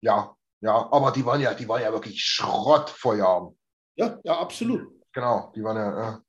Ja, 0.00 0.34
ja, 0.60 0.88
aber 0.90 1.10
die 1.10 1.24
waren 1.24 1.40
ja, 1.40 1.52
die 1.52 1.68
waren 1.68 1.82
ja 1.82 1.92
wirklich 1.92 2.22
Schrott 2.22 2.88
vor 2.88 3.16
Jahren. 3.16 3.58
Ja, 3.96 4.18
ja, 4.24 4.38
absolut. 4.38 4.88
Genau, 5.12 5.52
die 5.54 5.62
waren 5.62 5.76
ja. 5.76 6.23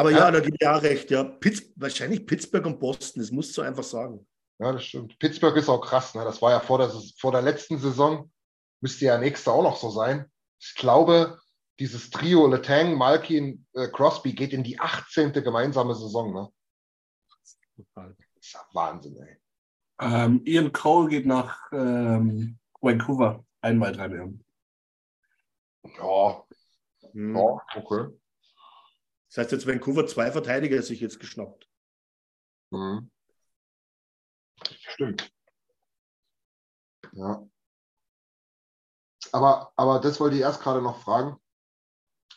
Aber 0.00 0.10
ja, 0.10 0.18
ja 0.18 0.30
da 0.30 0.40
gebe 0.40 0.56
ich 0.58 0.66
auch 0.66 0.82
recht. 0.82 1.10
Ja. 1.10 1.24
Pitts, 1.24 1.62
wahrscheinlich 1.76 2.26
Pittsburgh 2.26 2.64
und 2.64 2.80
Boston, 2.80 3.20
das 3.20 3.30
musst 3.30 3.54
du 3.56 3.60
einfach 3.60 3.82
sagen. 3.82 4.26
Ja, 4.58 4.72
das 4.72 4.84
stimmt. 4.84 5.18
Pittsburgh 5.18 5.54
ist 5.56 5.68
auch 5.68 5.82
krass. 5.82 6.14
Ne? 6.14 6.24
Das 6.24 6.40
war 6.40 6.52
ja 6.52 6.60
vor 6.60 6.78
der, 6.78 6.90
vor 7.18 7.32
der 7.32 7.42
letzten 7.42 7.78
Saison. 7.78 8.32
Müsste 8.80 9.04
ja 9.04 9.18
nächste 9.18 9.52
auch 9.52 9.62
noch 9.62 9.76
so 9.76 9.90
sein. 9.90 10.24
Ich 10.58 10.74
glaube, 10.74 11.38
dieses 11.78 12.08
Trio 12.08 12.46
Letang, 12.46 12.94
Malkin, 12.94 13.66
äh, 13.74 13.88
Crosby 13.88 14.32
geht 14.32 14.54
in 14.54 14.64
die 14.64 14.80
18. 14.80 15.34
gemeinsame 15.34 15.94
Saison. 15.94 16.32
Ne? 16.32 16.48
Das 17.94 18.06
ist 18.40 18.52
ja 18.54 18.60
Wahnsinn, 18.72 19.16
ey. 19.18 19.36
Ähm, 20.00 20.40
Ian 20.46 20.72
Cole 20.72 21.10
geht 21.10 21.26
nach 21.26 21.70
ähm, 21.72 22.58
Vancouver. 22.80 23.44
Einmal 23.60 23.92
drei 23.92 24.08
Millionen. 24.08 24.42
Ja. 25.98 26.42
Hm. 27.12 27.36
Ja, 27.36 27.58
okay. 27.76 28.14
Das 29.30 29.38
heißt 29.38 29.52
jetzt 29.52 29.66
Vancouver 29.66 30.06
zwei 30.06 30.32
Verteidiger 30.32 30.82
sich 30.82 31.00
jetzt 31.00 31.20
geschnappt. 31.20 31.68
Mhm. 32.72 33.10
Stimmt. 34.64 35.32
Ja. 37.12 37.46
Aber, 39.32 39.72
aber 39.76 40.00
das 40.00 40.18
wollte 40.18 40.36
ich 40.36 40.42
erst 40.42 40.60
gerade 40.60 40.82
noch 40.82 41.00
fragen. 41.02 41.36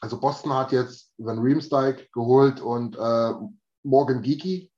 Also 0.02 0.20
Boston 0.20 0.53
hat 0.53 0.72
jetzt 0.72 1.14
Van 1.18 1.40
Riemsdyk 1.40 2.11
geholt 2.11 2.60
und 2.60 2.95
äh, 2.95 3.34
Morgan 3.84 4.22
Geeky. 4.22 4.72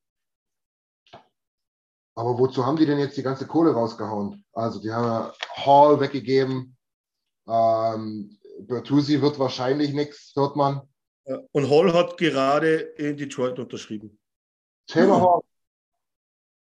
Aber 2.17 2.39
wozu 2.39 2.65
haben 2.65 2.77
die 2.77 2.85
denn 2.85 2.99
jetzt 2.99 3.17
die 3.17 3.23
ganze 3.23 3.45
Kohle 3.45 3.73
rausgehauen? 3.73 4.45
Also 4.53 4.79
die 4.81 4.91
haben 4.91 5.33
Hall 5.55 5.99
weggegeben. 5.99 6.77
Ähm, 7.45 8.39
Bertuzzi 8.61 9.21
wird 9.21 9.37
wahrscheinlich 9.37 9.93
nichts, 9.93 10.31
hört 10.35 10.55
man. 10.55 10.87
Und 11.25 11.69
Hall 11.69 11.93
hat 11.93 12.17
gerade 12.17 12.75
in 12.75 13.17
Detroit 13.17 13.57
unterschrieben. 13.57 14.19
Taylor 14.87 15.21
Hall? 15.21 15.41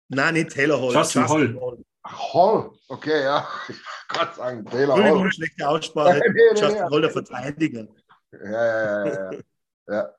Nein, 0.07 0.35
nicht 0.35 0.51
Taylor 0.51 0.79
Hall. 0.79 0.93
Justin, 0.93 1.21
Justin 1.23 1.59
Hall. 1.59 1.61
Hall. 1.61 1.85
Hall, 2.05 2.71
okay, 2.89 3.23
ja. 3.23 3.47
Ich 3.69 3.77
kann 4.07 4.33
sagen, 4.33 4.65
Taylor 4.65 4.95
Hall. 4.95 5.17
Eine 5.17 5.31
schlechte 5.31 5.67
Aussprache. 5.67 6.19
nee, 6.27 6.33
nee, 6.33 6.59
Justin 6.59 6.83
nee, 6.83 6.89
Hall, 6.89 7.01
der 7.01 7.09
Verteidiger. 7.09 7.87
Ja, 8.31 8.49
ja, 8.49 9.05
ja. 9.05 9.31
ja. 9.31 9.41
ja. 9.87 10.15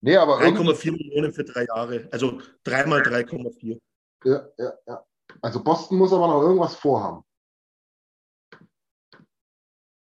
Nee, 0.00 0.16
aber 0.16 0.38
3,4 0.38 0.92
Millionen 0.92 1.32
für 1.32 1.44
drei 1.44 1.64
Jahre. 1.64 2.08
Also 2.12 2.40
dreimal 2.62 3.02
3,4. 3.02 3.80
Ja, 4.24 4.48
ja, 4.56 4.72
ja. 4.86 5.04
Also 5.42 5.62
Boston 5.62 5.98
muss 5.98 6.12
aber 6.12 6.28
noch 6.28 6.42
irgendwas 6.42 6.74
vorhaben. 6.76 7.24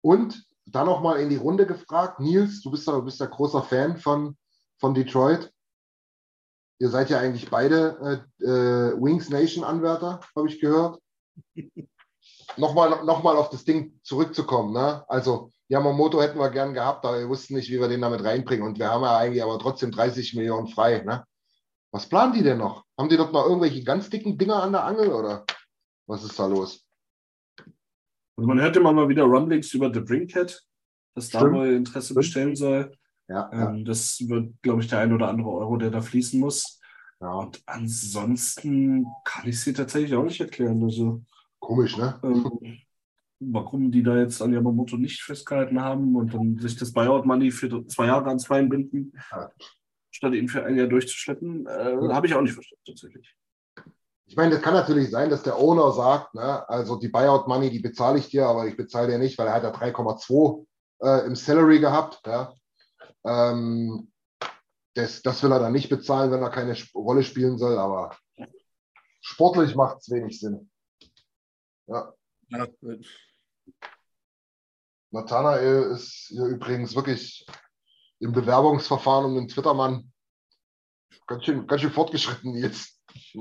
Und 0.01 0.45
dann 0.76 0.88
noch 0.88 1.02
mal 1.02 1.19
in 1.19 1.30
die 1.30 1.38
Runde 1.38 1.65
gefragt. 1.65 2.19
Nils, 2.19 2.61
du 2.61 2.72
bist 2.72 2.88
ja, 2.88 2.99
bist 2.99 3.19
ja 3.19 3.26
großer 3.26 3.64
Fan 3.64 3.97
von, 3.97 4.38
von 4.77 4.93
Detroit. 4.93 5.52
Ihr 6.80 6.89
seid 6.89 7.10
ja 7.10 7.19
eigentlich 7.19 7.49
beide 7.49 8.26
äh, 8.41 8.43
äh, 8.43 9.02
Wings 9.02 9.30
Nation-Anwärter, 9.30 10.19
habe 10.35 10.49
ich 10.49 10.60
gehört. 10.60 10.99
nochmal 12.57 13.03
noch 13.06 13.23
mal 13.23 13.38
auf 13.38 13.49
das 13.49 13.64
Ding 13.64 13.99
zurückzukommen. 14.03 14.73
Ne? 14.73 15.03
Also 15.07 15.52
Yamamoto 15.68 16.22
hätten 16.22 16.39
wir 16.39 16.49
gern 16.49 16.73
gehabt, 16.73 17.06
aber 17.06 17.19
wir 17.19 17.30
wussten 17.30 17.56
nicht, 17.56 17.69
wie 17.69 17.80
wir 17.80 17.88
den 17.88 18.02
damit 18.02 18.23
reinbringen. 18.23 18.65
Und 18.65 18.77
wir 18.77 18.89
haben 18.89 19.03
ja 19.03 19.18
eigentlich 19.18 19.43
aber 19.43 19.57
trotzdem 19.60 19.91
30 19.91 20.35
Millionen 20.35 20.68
frei. 20.68 20.99
Ne? 20.99 21.26
Was 21.91 22.07
planen 22.07 22.34
die 22.34 22.43
denn 22.43 22.57
noch? 22.57 22.84
Haben 22.97 23.10
die 23.10 23.18
dort 23.18 23.34
noch 23.34 23.45
irgendwelche 23.45 23.84
ganz 23.84 24.10
dicken 24.10 24.38
Dinger 24.38 24.61
an 24.61 24.73
der 24.73 24.84
Angel 24.84 25.14
oder 25.14 25.45
was 26.07 26.23
ist 26.23 26.38
da 26.38 26.45
los? 26.45 26.85
Also 28.38 28.48
man 28.48 28.60
hört 28.60 28.76
immer 28.76 28.91
mal 28.91 29.10
wieder 29.10 29.24
Rumblings 29.24 29.74
über 29.74 29.94
The 29.94 30.02
Brinkhead, 30.02 30.62
dass 31.16 31.30
da 31.30 31.48
mal 31.48 31.72
Interesse 31.72 32.07
Stimmt. 32.07 32.18
bestellen 32.18 32.56
soll. 32.56 32.91
Ja, 33.28 33.49
ähm, 33.52 33.78
ja. 33.78 33.84
Das 33.84 34.20
wird, 34.28 34.53
glaube 34.62 34.82
ich, 34.82 34.88
der 34.88 34.99
ein 34.99 35.14
oder 35.14 35.30
andere 35.30 35.49
Euro, 35.49 35.78
der 35.78 35.90
da 35.90 36.02
fließen 36.02 36.40
muss. 36.40 36.80
Ja. 37.22 37.34
Und 37.34 37.62
ansonsten 37.66 39.06
kann 39.24 39.48
ich 39.48 39.60
sie 39.62 39.74
tatsächlich 39.74 40.14
auch 40.16 40.24
nicht 40.24 40.41
erklären. 40.41 40.84
Also, 40.84 41.24
Komisch, 41.60 41.98
ne? 41.98 42.20
Ähm, 42.24 42.78
warum 43.40 43.91
die 43.91 44.03
da 44.03 44.18
jetzt 44.18 44.41
an 44.41 44.53
Yamamoto 44.53 44.98
nicht 44.98 45.22
festgehalten 45.22 45.82
haben 45.82 46.16
und 46.16 46.34
dann 46.34 46.57
sich 46.57 46.76
das 46.76 46.94
Buyout-Money 46.94 47.52
für 47.52 47.86
zwei 47.88 48.07
Jahre 48.07 48.28
ans 48.28 48.48
Bein 48.48 48.70
binden, 48.70 49.14
ja. 49.32 49.52
statt 50.12 50.34
ihn 50.34 50.48
für 50.48 50.64
ein 50.64 50.78
Jahr 50.78 50.88
durchzuschleppen, 50.88 51.66
äh, 51.66 51.98
habe 52.12 52.28
ich 52.28 52.34
auch 52.34 52.41
nicht 52.41 52.53
verstanden, 52.53 52.84
tatsächlich. 52.86 53.36
Ich 54.36 54.38
meine, 54.38 54.56
das 54.56 54.62
kann 54.62 54.74
natürlich 54.74 55.12
sein, 55.12 55.30
dass 55.30 55.44
der 55.44 55.57
Owner 55.57 55.94
sagt, 55.94 56.36
ne, 56.36 56.68
also 56.68 56.98
die 56.98 57.07
Buyout 57.07 57.48
Money, 57.48 57.70
die 57.70 57.80
bezahle 57.80 58.20
ich 58.20 58.28
dir, 58.28 58.45
aber 58.48 58.68
ich 58.68 58.76
bezahle 58.76 59.07
dir 59.07 59.18
nicht, 59.18 59.38
weil 59.38 59.48
er 59.48 59.53
hat 59.53 59.64
ja 59.64 59.72
3,2 59.72 60.68
äh, 61.03 61.26
im 61.26 61.38
Salary 61.38 61.80
gehabt. 61.80 62.20
Ja. 62.28 62.53
Ähm, 63.26 64.12
das, 64.94 65.22
das 65.22 65.41
will 65.41 65.53
er 65.53 65.60
dann 65.60 65.72
nicht 65.72 65.88
bezahlen, 65.88 66.32
wenn 66.32 66.41
er 66.41 66.49
keine 66.49 66.76
Rolle 66.94 67.24
spielen 67.24 67.57
soll, 67.57 67.78
aber 67.78 68.14
sportlich 69.22 69.74
macht 69.74 69.99
es 69.99 70.10
wenig 70.10 70.38
Sinn. 70.38 70.70
Ja. 71.88 72.14
ja. 72.49 72.68
Nathanael 75.12 75.91
ist 75.91 76.26
hier 76.28 76.44
übrigens 76.44 76.94
wirklich 76.94 77.48
im 78.20 78.34
Bewerbungsverfahren 78.34 79.24
um 79.24 79.36
den 79.36 79.48
Twittermann 79.48 80.12
ganz 81.26 81.45
schön, 81.45 81.66
ganz 81.68 81.82
schön 81.82 81.91
fortgeschritten 81.91 82.53
jetzt. 82.56 82.94
Ich, 83.15 83.35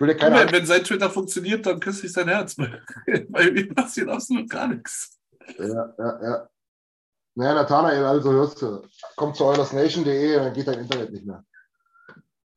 will 0.00 0.08
ja 0.08 0.14
keine 0.14 0.36
wenn, 0.36 0.52
wenn 0.52 0.66
sein 0.66 0.82
Twitter 0.82 1.08
funktioniert, 1.08 1.64
dann 1.64 1.80
küsse 1.80 2.06
ich 2.06 2.12
sein 2.12 2.28
Herz. 2.28 2.56
Bei 3.28 3.50
mir 3.50 3.72
passiert 3.72 4.08
absolut 4.08 4.50
gar 4.50 4.68
nichts. 4.68 5.18
Ja, 5.58 5.94
ja, 5.98 6.22
ja. 6.22 6.48
Naja, 7.34 7.54
Nathanael, 7.54 8.04
also 8.04 8.32
hörst 8.32 8.60
du, 8.60 8.82
komm 9.16 9.34
zu 9.34 9.44
eulersnation.de, 9.44 10.36
dann 10.36 10.52
geht 10.52 10.66
dein 10.66 10.80
Internet 10.80 11.12
nicht 11.12 11.26
mehr. 11.26 11.44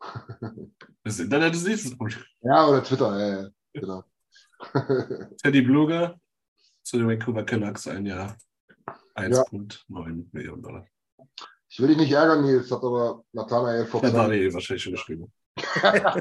Das 1.05 1.19
Internet 1.19 1.53
ist 1.53 1.67
nächstes 1.67 1.97
Punkt. 1.97 2.17
Ja, 2.39 2.65
oder 2.65 2.81
Twitter, 2.81 3.19
ja, 3.19 3.41
ja, 3.41 3.49
genau. 3.73 4.03
Teddy 5.43 5.61
Bluger 5.61 6.17
zu 6.81 6.97
den 6.97 7.09
Vancouver 7.09 7.43
Canucks 7.43 7.89
ein 7.89 8.05
Jahr. 8.05 8.37
1,9 9.15 9.81
ja. 9.89 10.23
Millionen 10.31 10.61
Dollar. 10.61 10.87
Ich 11.67 11.79
will 11.79 11.89
dich 11.89 11.97
nicht 11.97 12.11
ärgern, 12.13 12.45
Nils, 12.45 12.71
hat 12.71 12.83
aber 12.83 13.25
Nathanael 13.33 13.85
vor 13.85 14.01
Nathanael 14.01 14.53
wahrscheinlich 14.53 14.83
schon 14.83 14.93
geschrieben. 14.93 15.33
Ja, 15.55 16.15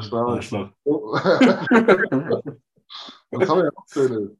stark. 0.00 0.74
Was 3.30 3.48
haben 3.48 3.58
wir 3.58 3.64
noch 3.64 3.84
Schönes? 3.92 4.30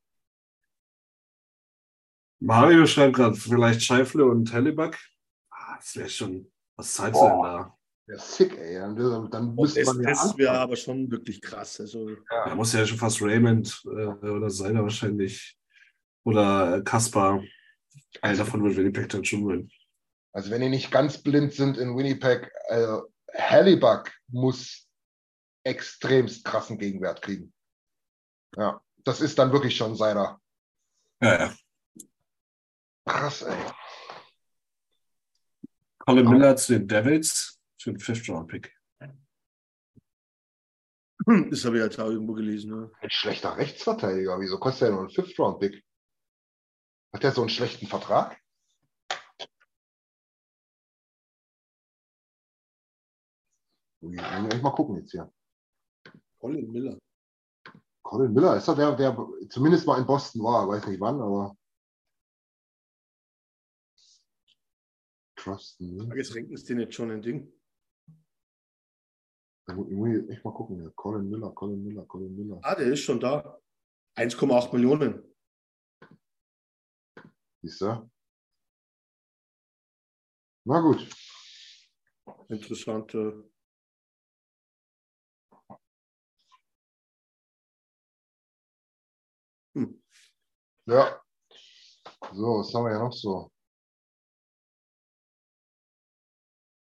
Mario 2.40 2.86
schreibt 2.86 3.16
gerade, 3.16 3.36
vielleicht 3.36 3.82
Scheifle 3.82 4.24
und 4.24 4.52
Helleback. 4.52 4.96
Ah, 5.50 5.76
das 5.76 5.96
wäre 5.96 6.09
schon, 6.09 6.52
was 6.76 6.94
zahlst 6.94 7.20
du 7.20 7.26
denn 7.26 7.42
da? 7.42 7.76
Ja, 8.09 8.18
sick, 8.18 8.56
ey. 8.56 8.78
Dann, 8.78 9.30
dann 9.30 9.55
müsste 9.55 9.84
man 9.84 10.00
ja. 10.00 10.10
Das 10.10 10.36
wäre 10.38 10.59
aber 10.59 10.76
schon 10.76 11.10
wirklich 11.10 11.42
krass. 11.42 11.78
Also, 11.80 12.09
ja. 12.09 12.16
Da 12.46 12.55
muss 12.55 12.72
ja 12.72 12.86
schon 12.86 12.96
fast 12.96 13.20
Raymond 13.20 13.82
äh, 13.84 14.26
oder 14.26 14.48
Seiler 14.48 14.82
wahrscheinlich. 14.82 15.59
Oder 16.24 16.80
Kaspar. 16.82 17.42
Einer 18.22 18.39
davon 18.39 18.64
wird 18.64 18.76
Winnipeg 18.76 19.09
dann 19.09 19.24
schon 19.24 19.44
gewinnen. 19.44 19.70
Also, 20.32 20.51
wenn 20.51 20.60
die 20.60 20.68
nicht 20.68 20.90
ganz 20.90 21.22
blind 21.22 21.52
sind 21.52 21.76
in 21.78 21.97
Winnipeg, 21.97 22.51
also 22.68 23.12
Hallibuck 23.35 24.10
muss 24.28 24.89
extremst 25.64 26.44
krassen 26.44 26.78
Gegenwert 26.78 27.22
kriegen. 27.22 27.52
Ja, 28.56 28.80
das 29.05 29.20
ist 29.20 29.39
dann 29.39 29.52
wirklich 29.52 29.76
schon 29.76 29.97
seiner. 29.97 30.40
Ja, 31.20 31.47
ja. 31.47 31.55
Krass, 33.05 33.43
ey. 33.43 33.56
Colin 35.98 36.28
Miller 36.28 36.56
zu 36.56 36.72
den 36.72 36.89
Devils 36.89 37.60
für 37.78 37.93
den 37.93 38.01
Fifth-Round-Pick. 38.01 38.74
Das 41.51 41.64
habe 41.64 41.76
ich 41.76 41.85
jetzt 41.85 42.01
auch 42.01 42.09
irgendwo 42.09 42.32
gelesen. 42.32 42.70
Ne? 42.70 42.90
Ein 43.01 43.10
schlechter 43.10 43.56
Rechtsverteidiger. 43.56 44.40
Wieso 44.40 44.59
kostet 44.59 44.89
er 44.89 44.93
nur 44.93 45.01
einen 45.01 45.10
Fifth-Round-Pick? 45.10 45.85
Hat 47.12 47.22
der 47.22 47.32
so 47.32 47.40
einen 47.40 47.51
schlechten 47.51 47.86
Vertrag? 47.86 48.39
Ich 54.01 54.62
mal 54.62 54.70
gucken 54.70 54.97
jetzt 54.97 55.10
hier. 55.10 55.32
Colin 56.39 56.70
Miller. 56.70 56.98
Colin 58.02 58.32
Miller 58.32 58.56
ist 58.56 58.68
er 58.68 58.76
der, 58.76 58.97
der 58.97 59.28
zumindest 59.51 59.86
mal 59.86 59.98
in 59.98 60.06
Boston 60.06 60.43
war. 60.43 60.68
Weiß 60.68 60.86
nicht 60.86 61.01
wann, 61.01 61.20
aber. 61.20 61.56
Trusten. 65.36 65.97
Ne? 65.97 66.16
Jetzt 66.16 66.35
renken 66.35 66.55
es 66.55 66.64
den 66.64 66.80
jetzt 66.80 66.94
schon 66.94 67.10
ein 67.10 67.22
Ding. 67.22 67.52
Da 69.66 69.74
muss 69.74 69.89
ich 69.89 70.30
echt 70.30 70.44
mal 70.44 70.55
gucken. 70.55 70.82
Ja. 70.82 70.90
Colin 70.90 71.28
Miller, 71.28 71.51
Colin 71.51 71.85
Miller, 71.85 72.05
Colin 72.06 72.35
Miller. 72.35 72.60
Ah, 72.62 72.74
der 72.74 72.86
ist 72.86 73.01
schon 73.01 73.20
da. 73.20 73.60
1,8 74.16 74.72
Millionen. 74.72 75.22
Siehst 77.62 77.80
du? 77.80 78.10
Na 80.64 80.80
gut. 80.80 81.09
Interessante 82.48 83.48
Hm. 89.78 90.02
Ja. 90.86 91.20
So, 92.32 92.59
was 92.60 92.74
haben 92.74 92.85
wir 92.85 92.93
ja 92.93 92.98
noch 92.98 93.12
so? 93.12 93.51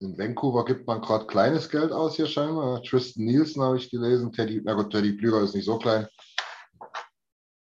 In 0.01 0.17
Vancouver 0.17 0.63
gibt 0.65 0.87
man 0.87 1.01
gerade 1.01 1.27
kleines 1.27 1.69
Geld 1.69 1.91
aus 1.91 2.15
hier 2.15 2.27
scheinbar. 2.27 2.81
Tristan 2.83 3.25
Nielsen 3.25 3.61
habe 3.61 3.77
ich 3.77 3.89
gelesen. 3.89 4.31
Teddy, 4.31 4.61
na 4.63 4.73
gut, 4.73 4.91
Teddy 4.91 5.11
Blüger 5.11 5.41
ist 5.41 5.55
nicht 5.55 5.65
so 5.65 5.77
klein. 5.77 6.07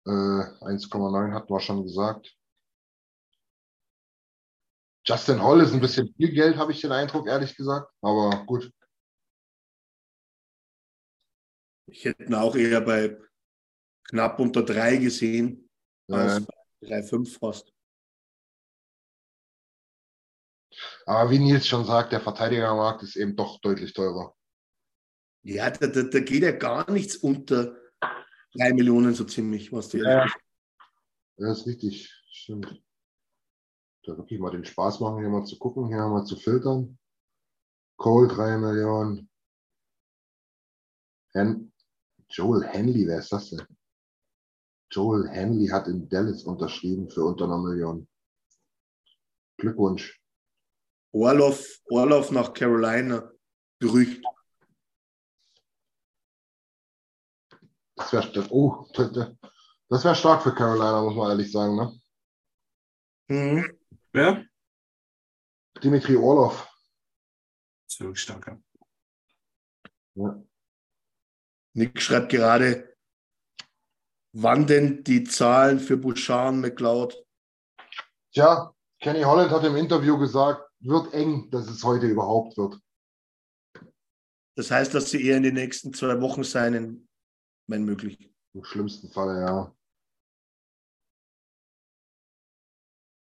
Äh, 0.06 0.10
1,9 0.10 1.34
hatten 1.34 1.54
wir 1.54 1.60
schon 1.60 1.84
gesagt. 1.84 2.38
Justin 5.04 5.42
Hall 5.42 5.62
ist 5.62 5.74
ein 5.74 5.82
bisschen 5.82 6.14
viel 6.16 6.32
Geld, 6.32 6.58
habe 6.58 6.72
ich 6.72 6.82
den 6.82 6.92
Eindruck, 6.92 7.28
ehrlich 7.28 7.56
gesagt. 7.56 7.92
Aber 8.02 8.46
gut. 8.46 8.72
Ich 11.88 12.06
hätte 12.06 12.24
ihn 12.24 12.36
auch 12.36 12.56
eher 12.56 12.82
bei 12.82 13.18
knapp 14.10 14.40
unter 14.40 14.64
drei 14.64 14.98
gesehen, 14.98 15.70
als 16.10 16.46
drei, 16.82 17.04
fünf 17.04 17.38
fast. 17.38 17.74
Aber 21.06 21.30
wie 21.32 21.40
Nils 21.40 21.68
schon 21.68 21.86
sagt, 21.86 22.14
der 22.14 22.22
Verteidigermarkt 22.22 23.04
ist 23.04 23.16
eben 23.16 23.36
doch 23.36 23.60
deutlich 23.60 23.94
teurer. 23.94 24.36
Ja, 25.44 25.70
da, 25.72 25.88
da, 25.88 26.04
da 26.04 26.20
geht 26.20 26.44
ja 26.44 26.52
gar 26.52 26.90
nichts 26.92 27.18
unter 27.18 27.76
drei 28.54 28.74
Millionen 28.74 29.14
so 29.14 29.24
ziemlich, 29.24 29.74
was 29.74 29.90
die. 29.90 29.98
Ja, 29.98 30.28
ja, 31.38 31.52
ist 31.52 31.66
richtig, 31.66 32.14
stimmt. 32.30 32.82
Da 34.04 34.18
wirklich 34.18 34.40
mal 34.40 34.52
den 34.52 34.66
Spaß 34.66 35.00
machen, 35.00 35.20
hier 35.20 35.30
mal 35.30 35.46
zu 35.46 35.60
gucken, 35.60 35.88
hier 35.88 35.98
mal 36.08 36.26
zu 36.26 36.36
filtern. 36.36 36.98
Cole 37.98 38.28
3 38.28 38.58
Millionen. 38.58 39.30
Hen 41.34 41.72
Joel 42.30 42.64
Henley, 42.64 43.08
wer 43.08 43.20
ist 43.20 43.32
das 43.32 43.50
denn? 43.50 43.66
Joel 44.90 45.30
Henley 45.30 45.68
hat 45.68 45.88
in 45.88 46.10
Dallas 46.10 46.44
unterschrieben 46.44 47.10
für 47.10 47.26
unter 47.26 47.46
einer 47.46 47.60
Million. 47.60 48.08
Glückwunsch. 49.58 50.20
Orlov, 51.14 51.82
Orlov 51.90 52.32
nach 52.32 52.54
Carolina. 52.54 53.32
Gerücht. 53.80 54.24
Das 57.96 58.14
wäre 58.14 58.48
oh, 58.50 58.88
das 59.90 60.04
wär 60.04 60.16
stark 60.16 60.42
für 60.42 60.56
Carolina, 60.56 61.04
muss 61.04 61.16
man 61.16 61.32
ehrlich 61.32 61.52
sagen. 61.52 61.76
Ne? 61.76 62.02
Mhm. 63.28 63.81
Wer? 64.14 64.46
Dimitri 65.84 66.16
Orlov. 66.16 66.68
Stark. 68.14 68.58
Ja. 70.16 70.44
Nick 71.74 72.02
schreibt 72.02 72.30
gerade, 72.30 72.98
wann 74.34 74.68
denn 74.68 75.04
die 75.04 75.24
Zahlen 75.24 75.80
für 75.80 75.98
Bouchard 75.98 76.56
McLeod? 76.56 77.26
Tja, 78.34 78.74
Kenny 79.00 79.22
Holland 79.22 79.52
hat 79.52 79.64
im 79.64 79.76
Interview 79.76 80.18
gesagt, 80.18 80.70
wird 80.80 81.14
eng, 81.14 81.50
dass 81.50 81.68
es 81.68 81.84
heute 81.84 82.08
überhaupt 82.08 82.58
wird. 82.58 82.80
Das 84.56 84.72
heißt, 84.72 84.94
dass 84.94 85.10
sie 85.10 85.26
eher 85.26 85.38
in 85.38 85.44
den 85.44 85.56
nächsten 85.56 85.94
zwei 85.94 86.20
Wochen 86.22 86.44
sein, 86.44 87.08
wenn 87.68 87.86
möglich. 87.86 88.34
Im 88.54 88.64
schlimmsten 88.64 89.10
Fall, 89.10 89.42
ja. 89.42 89.76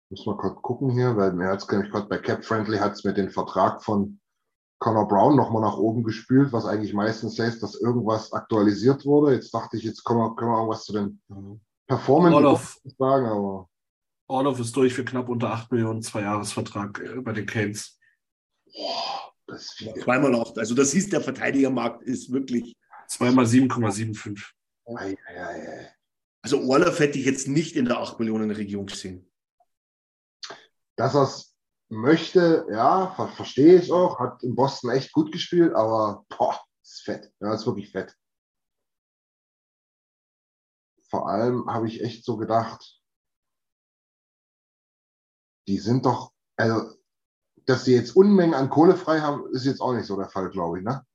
Muss 0.10 0.26
man 0.26 0.38
kurz 0.38 0.62
gucken 0.62 0.92
hier, 0.92 1.18
weil 1.18 1.34
mir 1.34 1.50
hat 1.50 1.60
es 1.60 1.68
gerade 1.68 2.08
bei 2.08 2.18
Cap 2.18 2.46
Friendly 2.46 2.78
hat 2.78 2.94
es 2.94 3.04
mit 3.04 3.18
dem 3.18 3.30
Vertrag 3.30 3.84
von 3.84 4.20
Connor 4.80 5.08
Brown 5.08 5.36
nochmal 5.36 5.64
nach 5.64 5.78
oben 5.78 6.04
gespült, 6.04 6.54
was 6.54 6.66
eigentlich 6.66 6.94
meistens 6.94 7.38
heißt, 7.40 7.62
dass 7.62 7.76
irgendwas 7.76 8.32
aktualisiert 8.32 9.06
wurde. 9.06 9.34
Jetzt 9.34 9.54
dachte 9.54 9.76
ich, 9.76 9.84
jetzt 9.84 10.04
können 10.04 10.20
wir, 10.20 10.36
können 10.36 10.52
wir 10.52 10.58
irgendwas 10.58 10.86
zu 10.86 10.94
den 10.94 11.22
mhm. 11.28 11.60
Performance 11.88 12.36
Orloff, 12.36 12.80
sagen, 12.98 13.26
aber. 13.26 13.70
Orloff 14.28 14.60
ist 14.60 14.76
durch 14.76 14.94
für 14.94 15.06
knapp 15.06 15.30
unter 15.30 15.52
8 15.52 15.72
Millionen, 15.72 16.02
zwei 16.02 16.22
Jahresvertrag 16.22 17.00
äh, 17.00 17.22
bei 17.22 17.32
den 17.32 17.46
Canes. 17.46 17.98
Boah, 18.66 19.34
das 19.48 19.64
ist 19.64 19.72
viel. 19.74 19.94
Zweimal 19.96 20.36
8. 20.36 20.60
Also 20.60 20.76
das 20.76 20.92
hieß, 20.92 21.10
der 21.10 21.22
Verteidigermarkt 21.22 22.04
ist 22.04 22.32
wirklich. 22.32 22.76
Zweimal 23.08 23.46
7,75. 23.46 24.44
Also 26.42 26.62
Orloff 26.62 27.00
hätte 27.00 27.18
ich 27.18 27.26
jetzt 27.26 27.48
nicht 27.48 27.76
in 27.76 27.86
der 27.86 28.00
8 28.00 28.20
Millionen 28.20 28.52
Region 28.52 28.86
gesehen. 28.86 29.27
Dass 30.98 31.16
er 31.16 31.24
es 31.24 31.56
möchte, 31.90 32.68
ja, 32.70 33.14
ver 33.16 33.30
verstehe 33.30 33.80
ich 33.80 33.92
auch, 33.92 34.20
hat 34.20 34.44
in 34.44 34.56
Boston 34.56 34.90
echt 34.90 35.14
gut 35.14 35.32
gespielt, 35.32 35.74
aber 35.74 36.26
boah, 36.30 36.60
ist 36.84 37.04
fett. 37.04 37.32
Ja, 37.40 37.54
ist 37.54 37.66
wirklich 37.66 37.92
fett. 37.92 38.16
Vor 41.10 41.30
allem 41.30 41.72
habe 41.72 41.88
ich 41.88 42.02
echt 42.02 42.26
so 42.26 42.36
gedacht, 42.36 43.02
die 45.68 45.78
sind 45.78 46.06
doch, 46.06 46.34
also, 46.58 46.98
dass 47.66 47.86
sie 47.86 47.94
jetzt 47.94 48.16
Unmengen 48.16 48.54
an 48.54 48.70
Kohle 48.70 48.96
frei 48.96 49.20
haben, 49.20 49.48
ist 49.54 49.66
jetzt 49.66 49.82
auch 49.82 49.94
nicht 49.94 50.06
so 50.06 50.18
der 50.18 50.30
Fall, 50.30 50.50
glaube 50.50 50.80
ich, 50.80 50.86
ne? 50.86 51.06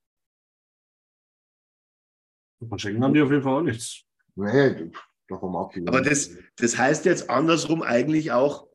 Von 2.67 2.79
Schenken 2.79 3.03
haben 3.03 3.15
die 3.15 3.23
auf 3.23 3.31
jeden 3.31 3.43
Fall 3.43 3.59
auch 3.59 3.63
nichts. 3.63 4.05
Nee, 4.37 4.91
davon 5.29 5.57
ab. 5.57 5.75
Aber 5.87 6.01
das, 6.01 6.31
das 6.57 6.79
heißt 6.79 7.05
jetzt 7.05 7.29
andersrum 7.29 7.83
eigentlich 7.83 8.33
auch, 8.33 8.72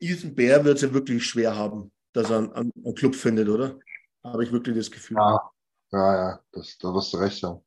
Ethan 0.00 0.34
Bär 0.34 0.64
wird 0.64 0.76
es 0.76 0.82
ja 0.82 0.92
wirklich 0.92 1.24
schwer 1.24 1.56
haben, 1.56 1.92
dass 2.12 2.30
er 2.30 2.38
einen, 2.38 2.52
einen 2.52 2.94
Club 2.94 3.14
findet, 3.14 3.48
oder? 3.48 3.78
Habe 4.22 4.44
ich 4.44 4.52
wirklich 4.52 4.76
das 4.76 4.90
Gefühl. 4.90 5.16
Ja, 5.16 5.50
ja, 5.92 6.14
ja 6.14 6.40
das, 6.52 6.76
da 6.78 6.92
wirst 6.92 7.12
du 7.12 7.18
recht 7.18 7.42
haben. 7.42 7.64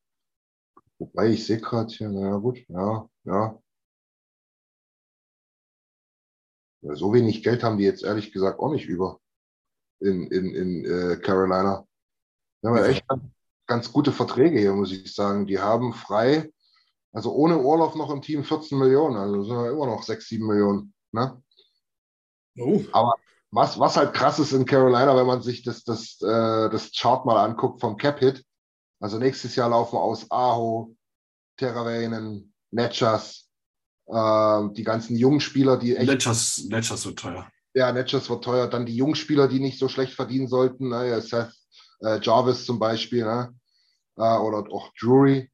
Wobei 0.97 1.30
ich 1.30 1.45
sehe 1.45 1.60
gerade 1.60 1.91
hier, 1.93 2.10
naja, 2.10 2.35
gut, 2.38 2.60
ja, 2.68 3.10
ja. 3.23 3.61
ja. 6.81 6.95
So 6.95 7.14
wenig 7.14 7.41
Geld 7.43 7.64
haben 7.64 7.77
die 7.77 7.85
jetzt 7.85 8.03
ehrlich 8.03 8.31
gesagt 8.31 8.60
auch 8.60 8.72
nicht 8.72 8.85
über 8.85 9.19
in, 10.01 10.27
in, 10.27 10.53
in 10.53 10.85
äh, 10.85 11.18
Carolina. 11.18 11.88
Wir 12.61 12.69
haben 12.69 12.77
ja 12.77 12.85
echt 12.85 13.06
ganz 13.65 13.91
gute 13.91 14.11
Verträge 14.11 14.60
hier, 14.60 14.73
muss 14.73 14.91
ich 14.91 15.14
sagen. 15.14 15.45
Die 15.45 15.60
haben 15.60 15.93
frei, 15.93 16.51
also 17.14 17.34
ohne 17.34 17.60
Urlaub 17.60 17.95
noch 17.95 18.10
im 18.10 18.22
Team 18.22 18.43
14 18.43 18.77
Millionen, 18.77 19.15
also 19.15 19.43
sind 19.43 19.56
wir 19.56 19.72
immer 19.72 19.85
noch 19.85 20.03
6, 20.03 20.27
7 20.27 20.45
Millionen. 20.45 20.93
Ne? 21.11 21.41
Oh. 22.60 22.84
Aber 22.91 23.15
was, 23.52 23.80
was 23.80 23.98
halt 23.98 24.14
krass 24.14 24.40
ist 24.40 24.53
in 24.53 24.65
Carolina, 24.65 25.15
wenn 25.15 25.26
man 25.26 25.41
sich 25.41 25.64
das, 25.64 25.84
das, 25.84 26.22
äh, 26.22 26.69
das 26.69 26.91
Chart 26.91 27.26
mal 27.26 27.44
anguckt 27.44 27.81
vom 27.81 27.98
Cap-Hit, 27.98 28.44
also 28.99 29.18
nächstes 29.18 29.56
Jahr 29.56 29.69
laufen 29.69 29.98
aus 29.98 30.30
Aho, 30.30 30.95
Teravainen, 31.57 32.53
Netchers, 32.72 33.49
äh, 34.07 34.61
die 34.72 34.84
ganzen 34.84 35.15
jungen 35.15 35.40
Spieler, 35.40 35.77
die 35.77 35.95
echt. 35.95 36.10
Netchers, 36.10 36.65
Netchers 36.69 37.06
wird 37.06 37.19
teuer. 37.19 37.48
Ja, 37.73 37.91
Netchers 37.91 38.30
wird 38.30 38.44
teuer. 38.44 38.68
Dann 38.68 38.86
die 38.86 38.95
jungen 38.95 39.15
Spieler, 39.15 39.48
die 39.48 39.60
nicht 39.60 39.80
so 39.80 39.88
schlecht 39.88 40.14
verdienen 40.14 40.48
sollten. 40.48 40.90
Ne? 40.90 41.22
Seth 41.22 41.53
äh, 42.02 42.19
Jarvis 42.22 42.65
zum 42.65 42.80
Beispiel, 42.80 43.23
ne? 43.23 43.53
Äh, 44.18 44.38
oder 44.38 44.72
auch 44.72 44.91
Drury 44.99 45.49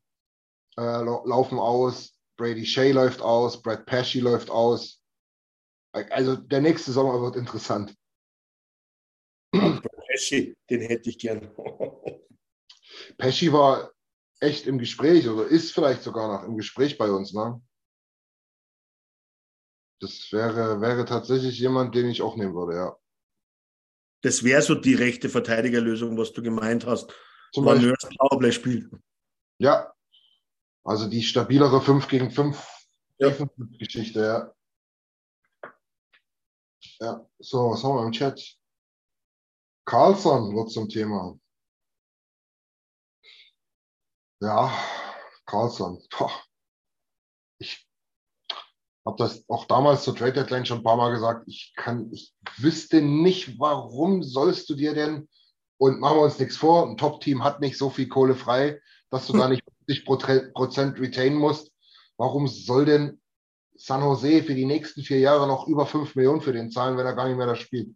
äh, 0.78 1.04
laufen 1.04 1.60
aus. 1.60 2.14
Brady 2.38 2.66
Shea 2.66 2.92
läuft 2.92 3.22
aus. 3.22 3.62
Brad 3.62 3.86
Pesci 3.86 4.20
läuft 4.20 4.50
aus. 4.50 5.02
Also 5.96 6.36
der 6.36 6.62
nächste 6.62 6.92
Sommer 6.92 7.22
wird 7.22 7.38
interessant. 7.38 7.96
Pesci, 10.08 10.56
den 10.70 10.82
hätte 10.82 11.10
ich 11.10 11.18
gern. 11.18 11.50
Pesci 13.18 13.54
war 13.54 13.92
echt 14.42 14.68
im 14.68 14.78
Gespräch 14.78 15.28
oder 15.28 15.48
ist 15.48 15.74
vielleicht 15.74 16.04
sogar 16.04 16.28
noch 16.28 16.48
im 16.48 16.58
Gespräch 16.58 16.98
bei 16.98 17.10
uns. 17.10 17.34
Ne? 17.34 17.62
Das 20.02 20.32
wäre, 20.32 20.82
wäre 20.82 21.06
tatsächlich 21.06 21.58
jemand, 21.60 21.96
den 21.96 22.10
ich 22.10 22.22
auch 22.22 22.36
nehmen 22.36 22.54
würde, 22.54 22.76
ja. 22.76 22.98
Das 24.22 24.44
wäre 24.44 24.62
so 24.62 24.76
die 24.76 24.96
rechte 24.96 25.30
Verteidigerlösung, 25.30 26.18
was 26.18 26.34
du 26.34 26.42
gemeint 26.42 26.86
hast. 26.86 27.14
Zum 27.54 27.64
Beispiel 27.64 27.94
Powerplay 28.18 28.52
spielt. 28.52 28.92
Ja. 29.60 29.94
Also 30.84 31.08
die 31.08 31.24
stabilere 31.24 31.82
5 31.82 32.08
gegen 32.08 32.32
5 32.32 32.86
ja. 33.20 33.36
Geschichte, 33.80 34.20
ja. 34.20 34.56
Ja, 37.00 37.26
so, 37.40 37.72
was 37.72 37.84
haben 37.84 37.96
wir 37.96 38.06
im 38.06 38.12
Chat? 38.12 38.58
Carlson 39.86 40.56
wird 40.56 40.72
zum 40.72 40.90
Thema. 40.90 41.38
Ja, 44.42 44.72
Carlson. 45.46 46.02
Boah. 46.10 46.32
Ich 47.60 47.88
habe 49.06 49.18
das 49.18 49.48
auch 49.50 49.66
damals 49.66 50.04
zur 50.04 50.16
Trade 50.16 50.34
Deadline 50.34 50.66
schon 50.66 50.80
ein 50.80 50.84
paar 50.84 50.98
Mal 50.98 51.12
gesagt. 51.12 51.48
Ich 51.48 51.74
kann, 51.76 52.12
ich 52.12 52.34
wüsste 52.58 53.02
nicht, 53.02 53.60
warum 53.60 54.24
sollst 54.24 54.70
du 54.70 54.76
dir 54.76 54.94
denn, 54.94 55.30
und 55.78 56.00
machen 56.00 56.18
wir 56.18 56.24
uns 56.24 56.40
nichts 56.40 56.58
vor, 56.58 56.88
ein 56.88 56.98
Top-Team 56.98 57.44
hat 57.44 57.60
nicht 57.60 57.78
so 57.78 57.90
viel 57.90 58.08
Kohle 58.08 58.36
frei, 58.36 58.82
dass 59.10 59.28
du 59.28 59.34
da 59.34 59.48
nicht 59.50 59.64
50 59.88 60.06
Prozent 60.54 61.00
retain 61.00 61.36
musst. 61.36 61.72
Warum 62.18 62.48
soll 62.48 62.86
denn 62.86 63.22
San 63.78 64.02
Jose 64.02 64.44
für 64.44 64.56
die 64.56 64.66
nächsten 64.66 65.02
vier 65.02 65.20
Jahre 65.20 65.48
noch 65.48 65.68
über 65.68 65.86
5 65.86 66.16
Millionen 66.16 66.42
für 66.42 66.54
den 66.54 66.72
zahlen, 66.72 66.98
wenn 66.98 67.06
er 67.06 67.16
gar 67.16 67.28
nicht 67.28 67.38
mehr 67.38 67.48
da 67.48 67.56
spielt. 67.56 67.96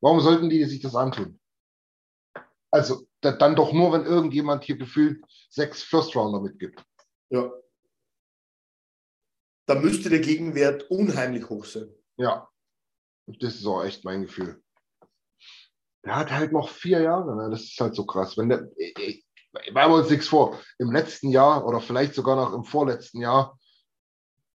Warum 0.00 0.20
sollten 0.20 0.50
die 0.50 0.64
sich 0.64 0.80
das 0.80 0.94
antun? 0.94 1.40
Also 2.70 3.06
dann 3.20 3.56
doch 3.56 3.72
nur, 3.72 3.92
wenn 3.92 4.04
irgendjemand 4.04 4.64
hier 4.64 4.76
gefühlt 4.76 5.24
sechs 5.48 5.82
First 5.82 6.14
Rounder 6.14 6.40
mitgibt. 6.40 6.84
Ja. 7.30 7.50
Da 9.66 9.74
müsste 9.74 10.10
der 10.10 10.20
Gegenwert 10.20 10.90
unheimlich 10.90 11.48
hoch 11.48 11.64
sein. 11.64 11.92
Ja. 12.16 12.48
Das 13.26 13.56
ist 13.56 13.66
auch 13.66 13.82
echt 13.82 14.04
mein 14.04 14.22
Gefühl. 14.22 14.62
Der 16.04 16.14
hat 16.14 16.30
halt 16.30 16.52
noch 16.52 16.68
vier 16.68 17.00
Jahre. 17.00 17.34
Ne? 17.34 17.50
Das 17.50 17.62
ist 17.62 17.80
halt 17.80 17.96
so 17.96 18.06
krass. 18.06 18.36
Wenn 18.38 18.48
der, 18.48 18.70
ich, 18.76 18.96
ich, 18.98 19.26
machen 19.72 19.92
wir 19.92 19.96
uns 19.96 20.10
nichts 20.10 20.28
vor. 20.28 20.60
Im 20.78 20.92
letzten 20.92 21.30
Jahr 21.30 21.66
oder 21.66 21.80
vielleicht 21.80 22.14
sogar 22.14 22.36
noch 22.36 22.52
im 22.52 22.64
vorletzten 22.64 23.20
Jahr 23.20 23.58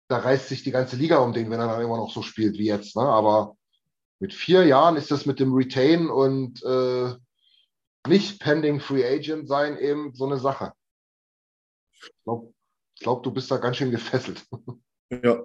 da 0.10 0.18
reißt 0.18 0.50
sich 0.50 0.64
die 0.64 0.72
ganze 0.72 0.96
Liga 0.96 1.20
um 1.20 1.34
den, 1.34 1.50
wenn 1.52 1.60
er 1.60 1.68
dann 1.68 1.82
immer 1.82 1.98
noch 1.98 2.12
so 2.12 2.24
spielt 2.24 2.58
wie 2.58 2.66
jetzt. 2.66 2.96
Ne? 2.96 3.04
Aber 3.04 3.56
mit 4.20 4.34
vier 4.34 4.66
Jahren 4.66 4.98
ist 4.98 5.12
das 5.12 5.26
mit 5.26 5.40
dem 5.40 5.54
Retain 5.54 6.10
und 6.10 6.64
äh, 6.64 7.14
nicht 8.08 8.42
pending 8.42 8.80
Free 8.80 9.06
Agent 9.06 9.48
sein 9.48 9.78
eben 9.78 10.14
so 10.16 10.26
eine 10.26 10.38
Sache. 10.38 10.74
Ich 11.94 12.12
glaube, 12.24 12.54
glaub, 13.00 13.24
du 13.24 13.32
bist 13.32 13.52
da 13.52 13.58
ganz 13.58 13.78
schön 13.78 13.92
gefesselt. 13.92 14.46
Ja. 15.12 15.44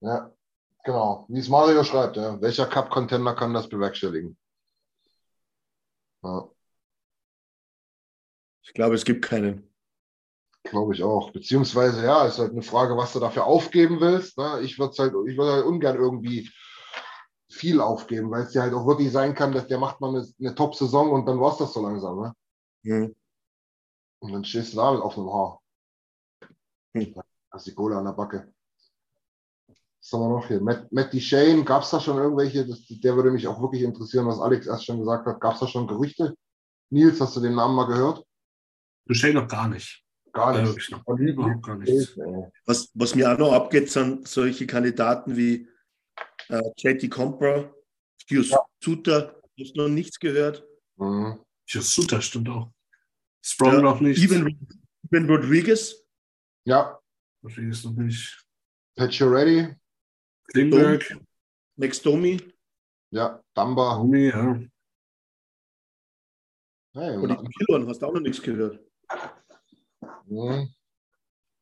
Ja, 0.00 0.34
genau. 0.82 1.24
Wie 1.28 1.38
es 1.38 1.48
Mario 1.48 1.84
schreibt, 1.84 2.16
ja. 2.16 2.40
welcher 2.40 2.66
Cup-Contender 2.66 3.36
kann 3.36 3.54
das 3.54 3.68
bewerkstelligen? 3.68 4.36
Ja. 6.24 6.50
Ich 8.64 8.74
glaube, 8.74 8.96
es 8.96 9.04
gibt 9.04 9.24
keinen. 9.24 9.72
Glaube 10.70 10.94
ich 10.94 11.02
auch. 11.02 11.30
Beziehungsweise, 11.30 12.04
ja, 12.04 12.26
ist 12.26 12.38
halt 12.38 12.52
eine 12.52 12.62
Frage, 12.62 12.96
was 12.96 13.12
du 13.12 13.20
dafür 13.20 13.44
aufgeben 13.44 14.00
willst. 14.00 14.36
Ne? 14.38 14.60
Ich 14.62 14.78
würde 14.78 14.94
halt, 14.98 15.14
ich 15.28 15.36
würde 15.36 15.52
halt 15.52 15.64
ungern 15.64 15.96
irgendwie 15.96 16.50
viel 17.48 17.80
aufgeben, 17.80 18.30
weil 18.30 18.42
es 18.42 18.54
ja 18.54 18.62
halt 18.62 18.74
auch 18.74 18.86
wirklich 18.86 19.12
sein 19.12 19.34
kann, 19.34 19.52
dass 19.52 19.68
der 19.68 19.78
macht 19.78 20.00
mal 20.00 20.10
eine, 20.10 20.26
eine 20.40 20.54
Top-Saison 20.54 21.10
und 21.12 21.26
dann 21.26 21.40
war 21.40 21.52
es 21.52 21.58
das 21.58 21.72
so 21.72 21.82
langsam. 21.82 22.20
Ne? 22.20 22.32
Mhm. 22.82 23.16
Und 24.18 24.32
dann 24.32 24.44
stehst 24.44 24.72
du 24.72 24.78
da 24.78 24.92
mit 24.92 25.00
offenem 25.00 25.32
Haar. 25.32 25.60
Mhm. 26.94 27.14
Hast 27.50 27.66
die 27.66 27.74
Kohle 27.74 27.96
an 27.96 28.04
der 28.04 28.12
Backe. 28.12 28.52
Was 29.68 30.12
haben 30.12 30.20
wir 30.20 30.28
noch 30.28 30.46
hier? 30.46 30.60
Matt, 30.60 30.90
Matt 30.92 31.14
Shane, 31.14 31.64
gab 31.64 31.82
es 31.82 31.90
da 31.90 32.00
schon 32.00 32.18
irgendwelche? 32.18 32.66
Das, 32.66 32.86
der 32.88 33.16
würde 33.16 33.30
mich 33.30 33.46
auch 33.46 33.60
wirklich 33.60 33.82
interessieren, 33.82 34.26
was 34.26 34.40
Alex 34.40 34.66
erst 34.66 34.84
schon 34.84 34.98
gesagt 34.98 35.26
hat. 35.26 35.40
Gab 35.40 35.54
es 35.54 35.60
da 35.60 35.66
schon 35.66 35.86
Gerüchte? 35.86 36.36
Nils, 36.90 37.20
hast 37.20 37.36
du 37.36 37.40
den 37.40 37.54
Namen 37.54 37.74
mal 37.74 37.86
gehört? 37.86 38.24
Shane 39.10 39.34
noch 39.34 39.48
gar 39.48 39.68
nicht. 39.68 40.05
Gar 40.36 40.62
nichts. 40.62 40.88
Überhaupt 40.88 41.62
gar 41.64 41.76
nichts. 41.78 42.18
Was, 42.66 42.90
was 42.92 43.14
mir 43.14 43.32
auch 43.32 43.38
noch 43.38 43.52
abgeht, 43.52 43.90
sind 43.90 44.28
solche 44.28 44.66
Kandidaten 44.66 45.34
wie 45.34 45.66
äh, 46.48 46.62
JT 46.76 47.10
Compra, 47.10 47.72
Pius 48.26 48.50
ja. 48.50 48.58
Suter, 48.82 49.40
hast 49.58 49.76
noch 49.76 49.88
nichts 49.88 50.18
gehört. 50.20 50.62
Mhm. 50.96 51.40
Pius 51.66 51.94
Suter 51.94 52.20
stimmt 52.20 52.50
auch. 52.50 52.70
Sprung 53.40 53.74
ja, 53.74 53.80
noch 53.80 54.00
nicht. 54.00 54.22
Even, 54.22 54.68
even 55.10 55.26
Rodriguez. 55.26 56.04
Ja. 56.66 57.00
Rodriguez 57.42 57.84
noch 57.84 57.94
nicht. 57.94 58.44
Pacioretty. 58.96 59.74
Klingberg. 60.48 61.18
Max 61.76 62.02
Domi. 62.02 62.40
Ja, 63.10 63.42
Damba. 63.54 63.96
Domi, 63.96 64.28
ja. 64.28 64.60
Hey, 66.92 67.16
und 67.16 67.30
die 67.30 67.64
Killern 67.64 67.86
hast 67.88 68.02
du 68.02 68.06
auch 68.06 68.12
noch 68.12 68.20
nichts 68.20 68.42
gehört. 68.42 68.80
Mhm. 70.26 70.74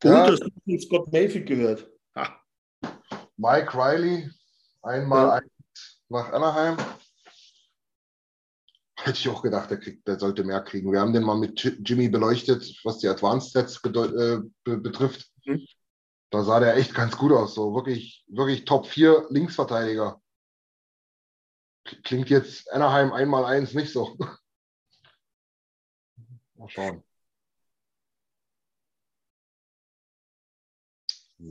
Gut, 0.01 0.11
ja. 0.11 0.31
du 0.31 0.37
von 0.37 0.81
Scott 0.81 1.13
Mayfield 1.13 1.47
gehört. 1.47 1.91
Ha. 2.17 2.41
Mike 3.37 3.75
Riley, 3.75 4.31
einmal 4.83 5.27
ja. 5.27 5.33
ein 5.35 5.51
nach 6.09 6.33
Anaheim. 6.33 6.77
Hätte 8.97 9.19
ich 9.19 9.29
auch 9.29 9.43
gedacht, 9.43 9.71
der, 9.71 9.79
kriegt, 9.79 10.07
der 10.09 10.19
sollte 10.19 10.45
mehr 10.45 10.63
kriegen. 10.63 10.91
Wir 10.91 11.01
haben 11.01 11.13
den 11.13 11.25
mal 11.25 11.37
mit 11.37 11.63
Jimmy 11.85 12.09
beleuchtet, 12.09 12.81
was 12.85 12.99
die 12.99 13.09
Advanced 13.09 13.51
Stats 13.51 13.81
äh, 13.85 14.41
betrifft. 14.65 15.31
Mhm. 15.45 15.67
Da 16.31 16.43
sah 16.43 16.59
der 16.59 16.77
echt 16.77 16.95
ganz 16.95 17.17
gut 17.17 17.33
aus. 17.33 17.55
So 17.55 17.75
wirklich, 17.75 18.25
wirklich 18.29 18.65
Top 18.65 18.87
4 18.87 19.27
Linksverteidiger. 19.31 20.21
Klingt 22.03 22.31
jetzt 22.31 22.73
Anaheim 22.73 23.13
einmal 23.13 23.45
eins 23.45 23.75
nicht 23.75 23.93
so. 23.93 24.17
Mal 26.55 26.69
schauen. 26.69 27.05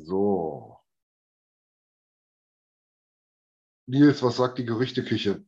So. 0.01 0.79
Nils, 3.85 4.23
was 4.23 4.37
sagt 4.37 4.57
die 4.57 4.65
Gerüchteküche? 4.65 5.45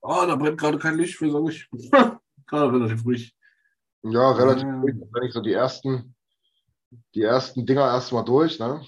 Oh, 0.00 0.24
da 0.26 0.36
brennt 0.36 0.58
gerade 0.58 0.78
kein 0.78 0.96
Licht 0.96 1.16
für, 1.16 1.30
sage 1.30 1.50
ich. 1.50 1.68
gerade 2.46 2.72
relativ 2.72 3.04
ruhig. 3.04 3.36
Ja, 4.02 4.32
relativ 4.32 4.64
äh. 4.64 4.72
ruhig. 4.72 4.94
Wenn 5.12 5.22
ich 5.24 5.32
so 5.32 5.40
die 5.40 5.52
ersten, 5.52 6.14
die 7.14 7.22
ersten 7.22 7.66
Dinger 7.66 7.82
erstmal 7.82 8.24
durch, 8.24 8.58
ne? 8.58 8.84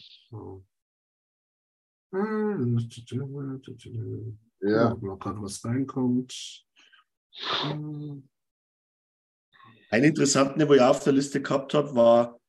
Ja. 4.61 4.93
Ob 4.93 5.21
gerade 5.21 5.43
was 5.43 5.65
reinkommt. 5.65 6.65
Einen 9.91 10.05
interessanten, 10.05 10.69
wo 10.69 10.75
ich 10.75 10.81
auf 10.81 11.05
der 11.05 11.13
Liste 11.13 11.41
gehabt 11.43 11.75
habe, 11.75 11.95
war, 11.95 12.41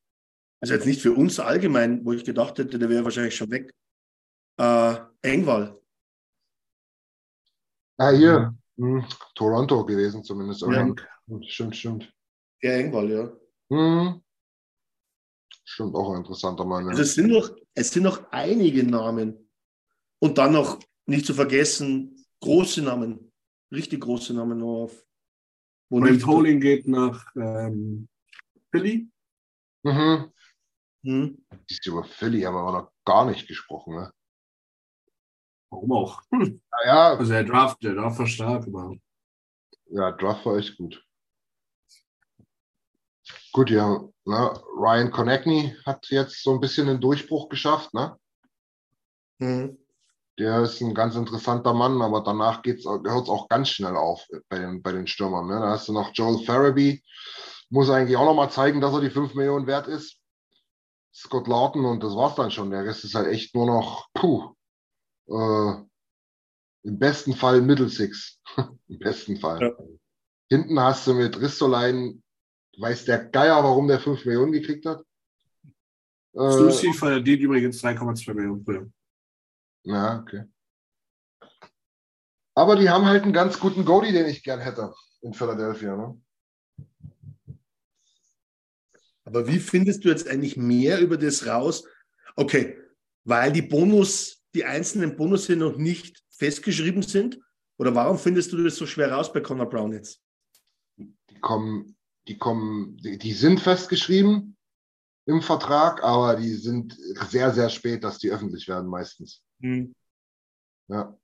also 0.61 0.73
jetzt 0.73 0.86
nicht 0.86 1.02
für 1.02 1.14
uns 1.14 1.40
allgemein, 1.40 2.06
wo 2.06 2.14
ich 2.14 2.26
gedacht 2.26 2.57
hätte, 2.57 2.80
der 2.80 2.90
wäre 2.90 3.03
wahrscheinlich 3.03 3.36
schon 3.36 3.52
weg, 3.52 3.73
äh, 4.57 4.95
Engwall. 5.22 5.80
Ah, 7.98 8.11
hier, 8.11 8.56
hm, 8.77 9.06
Toronto 9.36 9.86
gewesen 9.86 10.23
zumindest. 10.23 10.61
Ja. 10.61 10.94
Stimmt, 11.48 11.76
stimmt. 11.76 12.14
Ja, 12.61 12.72
Engwall, 12.72 13.11
ja. 13.11 13.31
Hm. 13.69 14.22
Stimmt, 15.64 15.95
auch 15.95 16.11
ein 16.11 16.18
interessanter 16.18 16.65
Mann. 16.65 16.86
Ja. 16.86 16.90
Also 16.90 17.03
es, 17.03 17.14
sind 17.14 17.30
noch, 17.30 17.56
es 17.73 17.91
sind 17.91 18.03
noch 18.03 18.31
einige 18.31 18.84
Namen. 18.84 19.49
Und 20.19 20.38
dann 20.38 20.53
noch, 20.53 20.80
nicht 21.06 21.26
zu 21.26 21.34
vergessen, 21.34 22.26
große 22.41 22.81
Namen, 22.81 23.31
richtig 23.72 24.02
große 24.02 24.34
Namen 24.34 24.60
noch 24.60 24.84
auf. 24.84 25.06
Ray 25.91 26.18
Poling 26.18 26.60
geht 26.60 26.88
nach 26.88 27.26
ähm, 27.36 28.07
Philly. 28.72 29.10
Mhm. 29.84 30.31
Hm. 31.03 31.45
Über 31.85 32.03
Philly 32.03 32.41
haben 32.41 32.55
wir 32.55 32.61
aber 32.61 32.81
noch 32.81 32.91
gar 33.05 33.26
nicht 33.26 33.47
gesprochen. 33.47 33.95
Ne? 33.95 34.11
Warum 35.69 35.91
auch? 35.91 36.21
Hm. 36.31 36.61
Ja, 36.85 37.09
also 37.09 37.34
der 37.34 37.43
Draft, 37.43 37.84
der 37.84 37.93
Draft 37.93 38.19
war 38.19 38.27
stark, 38.27 38.65
aber. 38.65 38.95
Ja, 39.88 40.11
Draft 40.13 40.45
war 40.45 40.57
echt 40.57 40.77
gut. 40.77 41.03
Gut, 43.51 43.69
ja, 43.69 44.01
ne? 44.26 44.63
Ryan 44.77 45.11
Konechny 45.11 45.76
hat 45.85 46.07
jetzt 46.09 46.41
so 46.41 46.53
ein 46.53 46.61
bisschen 46.61 46.88
den 46.88 47.01
Durchbruch 47.01 47.49
geschafft, 47.49 47.93
ne? 47.93 48.17
Mhm. 49.39 49.77
Der 50.38 50.61
ist 50.61 50.80
ein 50.80 50.93
ganz 50.93 51.15
interessanter 51.15 51.73
Mann, 51.73 52.01
aber 52.01 52.21
danach 52.23 52.63
hört 52.63 52.77
es 52.77 52.85
auch 53.30 53.49
ganz 53.49 53.69
schnell 53.69 53.97
auf 53.97 54.26
bei 54.47 54.59
den, 54.59 54.81
bei 54.81 54.93
den 54.93 55.05
Stürmern. 55.05 55.47
Ne? 55.47 55.59
Da 55.59 55.71
hast 55.71 55.89
du 55.89 55.93
noch 55.93 56.11
Joel 56.13 56.45
Farabee, 56.45 57.03
muss 57.69 57.89
eigentlich 57.89 58.15
auch 58.15 58.26
noch 58.26 58.35
mal 58.35 58.49
zeigen, 58.49 58.80
dass 58.80 58.93
er 58.93 59.01
die 59.01 59.09
5 59.09 59.35
Millionen 59.35 59.67
wert 59.67 59.88
ist. 59.88 60.18
Scott 61.14 61.48
Lawton 61.48 61.86
und 61.86 62.03
das 62.03 62.15
war's 62.15 62.36
dann 62.36 62.52
schon. 62.52 62.72
Der 62.72 62.86
Rest 62.86 63.03
ist 63.03 63.15
halt 63.15 63.27
echt 63.27 63.56
nur 63.56 63.65
noch, 63.65 64.07
puh, 64.14 64.53
äh, 65.27 65.73
im 66.84 66.98
besten 66.99 67.34
Fall 67.34 67.61
Middle 67.61 67.90
Six. 67.90 68.40
Im 68.88 68.99
besten 68.99 69.38
Fall. 69.38 69.61
Ja. 69.61 69.86
Hinten 70.49 70.80
hast 70.80 71.06
du 71.06 71.14
mit 71.14 71.40
Ristolein, 71.40 72.23
weiß 72.80 73.06
der 73.06 73.26
Geier, 73.26 73.64
warum 73.64 73.88
der 73.88 73.99
5 73.99 74.26
Millionen 74.26 74.52
gekriegt 74.52 74.86
hat. 74.86 75.03
Äh, 76.34 76.52
Susi 76.52 76.94
verdient 76.94 77.41
übrigens 77.41 77.84
3,2 77.84 78.34
Millionen 78.34 78.64
pro 78.64 78.72
Jahr. 78.72 78.88
Ja, 79.84 80.19
okay. 80.19 80.45
Aber 82.56 82.76
die 82.76 82.90
haben 82.90 83.06
halt 83.06 83.23
einen 83.23 83.34
ganz 83.34 83.60
guten 83.60 83.86
Goalie, 83.86 84.11
den 84.11 84.26
ich 84.26 84.44
gern 84.44 84.60
hätte 84.60 84.94
in 85.22 85.34
Philadelphia. 85.34 85.95
Ne? 85.95 86.22
Aber 89.30 89.47
wie 89.47 89.60
findest 89.60 90.03
du 90.03 90.10
jetzt 90.10 90.27
eigentlich 90.27 90.57
mehr 90.57 90.99
über 90.99 91.15
das 91.15 91.45
raus? 91.45 91.84
Okay, 92.35 92.80
weil 93.26 93.51
die 93.51 93.61
Bonus, 93.61 94.43
die 94.56 94.65
einzelnen 94.65 95.15
Bonus 95.15 95.45
hier 95.45 95.56
noch 95.56 95.77
nicht 95.77 96.23
festgeschrieben 96.31 97.03
sind? 97.03 97.39
Oder 97.77 97.93
warum 97.93 98.18
findest 98.18 98.51
du 98.51 98.64
das 98.64 98.76
so 98.76 98.88
schwer 98.88 99.11
raus 99.11 99.31
bei 99.31 99.39
Connor 99.39 99.69
Brown 99.69 99.93
jetzt? 99.93 100.19
Die 100.97 101.39
kommen, 101.41 101.95
die 102.27 102.39
kommen, 102.39 102.97
die, 102.97 103.19
die 103.19 103.34
sind 103.34 103.60
festgeschrieben 103.60 104.57
im 105.27 105.43
Vertrag, 105.43 106.03
aber 106.03 106.35
die 106.35 106.56
sind 106.56 106.97
sehr, 107.30 107.53
sehr 107.53 107.69
spät, 107.69 108.03
dass 108.03 108.18
die 108.18 108.31
öffentlich 108.31 108.68
werden 108.68 108.89
meistens. 108.89 109.43
Hm. 109.61 109.93
Ja. 110.88 111.15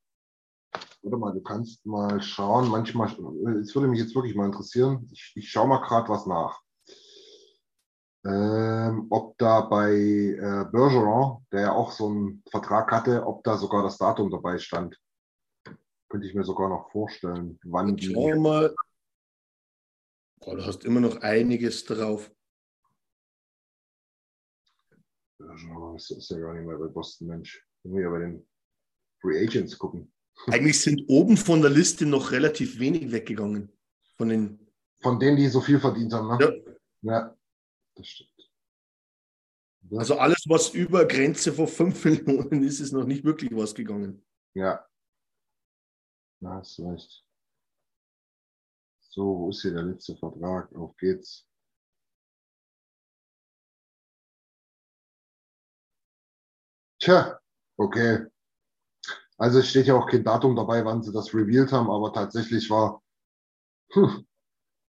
Warte 1.02 1.18
mal, 1.18 1.34
du 1.34 1.42
kannst 1.42 1.84
mal 1.88 2.22
schauen. 2.22 2.70
Manchmal, 2.70 3.10
es 3.62 3.74
würde 3.74 3.88
mich 3.88 4.00
jetzt 4.00 4.14
wirklich 4.14 4.36
mal 4.36 4.46
interessieren. 4.46 5.10
Ich, 5.12 5.32
ich 5.34 5.50
schaue 5.50 5.68
mal 5.68 5.82
gerade 5.82 6.08
was 6.08 6.28
nach. 6.28 6.62
Ähm, 8.26 9.06
ob 9.12 9.38
da 9.38 9.62
bei 9.62 9.92
äh, 9.92 10.66
Bergeron, 10.72 11.46
der 11.52 11.62
ja 11.62 11.72
auch 11.74 11.92
so 11.92 12.08
einen 12.08 12.44
Vertrag 12.50 12.92
hatte, 12.92 13.24
ob 13.26 13.44
da 13.44 13.56
sogar 13.56 13.84
das 13.84 14.00
Datum 14.00 14.32
dabei 14.32 14.58
stand. 14.58 15.00
Könnte 16.10 16.28
ich 16.28 16.34
mir 16.34 16.44
sogar 16.44 16.70
noch 16.70 16.90
vorstellen, 16.92 17.60
wann 17.64 17.96
die. 17.96 18.14
Schau 18.14 18.36
mal. 18.40 18.74
Boah, 20.40 20.56
du 20.56 20.66
hast 20.66 20.86
immer 20.86 21.02
noch 21.02 21.18
einiges 21.18 21.86
drauf. 21.86 22.32
Bergeron, 25.38 25.94
das 25.94 26.10
ist 26.10 26.30
ja 26.32 26.40
gar 26.40 26.54
nicht 26.56 26.66
mehr 26.66 26.78
bei 26.78 26.88
Boston, 26.88 27.28
Mensch. 27.28 27.64
Ich 27.84 27.92
muss 27.92 28.02
ja 28.02 28.10
bei 28.10 28.20
den 28.20 28.48
Free 29.22 29.44
Agents 29.44 29.78
gucken. 29.78 30.12
Eigentlich 30.48 30.82
sind 30.82 31.04
oben 31.08 31.38
von 31.38 31.62
der 31.62 31.70
Liste 31.70 32.08
noch 32.08 32.32
relativ 32.32 32.80
wenig 32.80 33.12
weggegangen. 33.12 33.72
Von 34.18 34.30
den, 34.30 34.60
von 35.02 35.20
denen, 35.20 35.38
die 35.38 35.48
so 35.48 35.62
viel 35.62 35.80
verdient 35.80 36.14
haben. 36.14 36.38
Ne? 36.38 36.64
Ja. 37.02 37.12
ja, 37.12 37.38
das 37.96 38.08
stimmt. 38.08 38.52
Das 39.82 40.00
also 40.00 40.18
alles, 40.18 40.44
was 40.48 40.70
über 40.70 41.06
Grenze 41.06 41.54
von 41.54 41.68
5 41.68 42.06
Millionen 42.26 42.64
ist, 42.64 42.80
ist 42.80 42.92
noch 42.92 43.06
nicht 43.06 43.24
wirklich 43.24 43.56
was 43.56 43.76
gegangen. 43.76 44.26
Ja. 44.54 44.86
Da 46.42 46.56
hast 46.56 46.78
du 46.78 46.90
recht. 46.90 47.24
So, 49.00 49.40
wo 49.40 49.50
ist 49.50 49.62
hier 49.62 49.74
der 49.74 49.84
letzte 49.84 50.16
Vertrag? 50.18 50.74
Auf 50.76 50.96
geht's. 50.98 51.48
Tja, 57.00 57.40
Okay. 57.78 58.26
Also 59.38 59.60
es 59.60 59.70
steht 59.70 59.88
ja 59.88 59.96
auch 59.96 60.08
kein 60.10 60.24
Datum 60.24 60.56
dabei, 60.56 60.86
wann 60.86 61.04
sie 61.04 61.12
das 61.12 61.34
revealed 61.34 61.72
haben, 61.72 61.90
aber 61.90 62.14
tatsächlich 62.14 62.70
war 62.70 63.02
hm, 63.92 64.26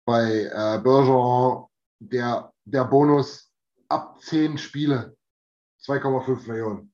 bei 0.06 0.46
äh, 0.46 0.80
Bergeron 0.82 1.68
der, 2.00 2.54
der 2.72 2.86
Bonus 2.86 3.52
ab 3.88 4.20
10 4.22 4.58
Spiele 4.58 5.16
2,5 5.86 6.48
Millionen. 6.48 6.94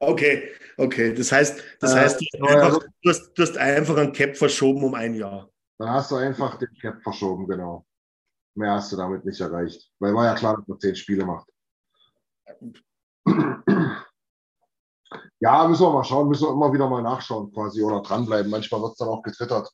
Okay, 0.00 0.50
okay. 0.76 1.14
Das 1.14 1.30
heißt, 1.30 1.62
das 1.80 1.94
äh, 1.94 1.96
heißt 1.96 2.20
du, 2.20 2.24
hast 2.42 2.54
einfach, 2.54 2.78
du, 3.02 3.10
hast, 3.10 3.32
du 3.34 3.42
hast 3.42 3.56
einfach 3.56 3.96
ein 3.96 4.12
Cap 4.12 4.36
verschoben 4.36 4.82
um 4.84 4.94
ein 4.94 5.14
Jahr. 5.14 5.48
Dann 5.78 5.90
hast 5.90 6.10
du 6.10 6.16
einfach 6.16 6.58
den 6.58 6.72
Cap 6.80 7.02
verschoben, 7.02 7.46
genau. 7.46 7.86
Mehr 8.56 8.72
hast 8.72 8.92
du 8.92 8.96
damit 8.96 9.24
nicht 9.24 9.40
erreicht. 9.40 9.90
Weil 9.98 10.14
war 10.14 10.26
ja 10.26 10.34
klar, 10.34 10.56
dass 10.56 10.66
man 10.68 10.78
10 10.78 10.96
Spiele 10.96 11.24
macht. 11.24 11.48
Ja, 15.40 15.66
müssen 15.68 15.82
wir 15.82 15.92
mal 15.92 16.04
schauen, 16.04 16.28
müssen 16.28 16.46
wir 16.46 16.52
immer 16.52 16.72
wieder 16.72 16.88
mal 16.88 17.02
nachschauen 17.02 17.52
quasi 17.52 17.82
oder 17.82 18.00
dranbleiben. 18.00 18.50
Manchmal 18.50 18.80
wird 18.80 18.92
es 18.92 18.98
dann 18.98 19.08
auch 19.08 19.22
getwittert. 19.22 19.68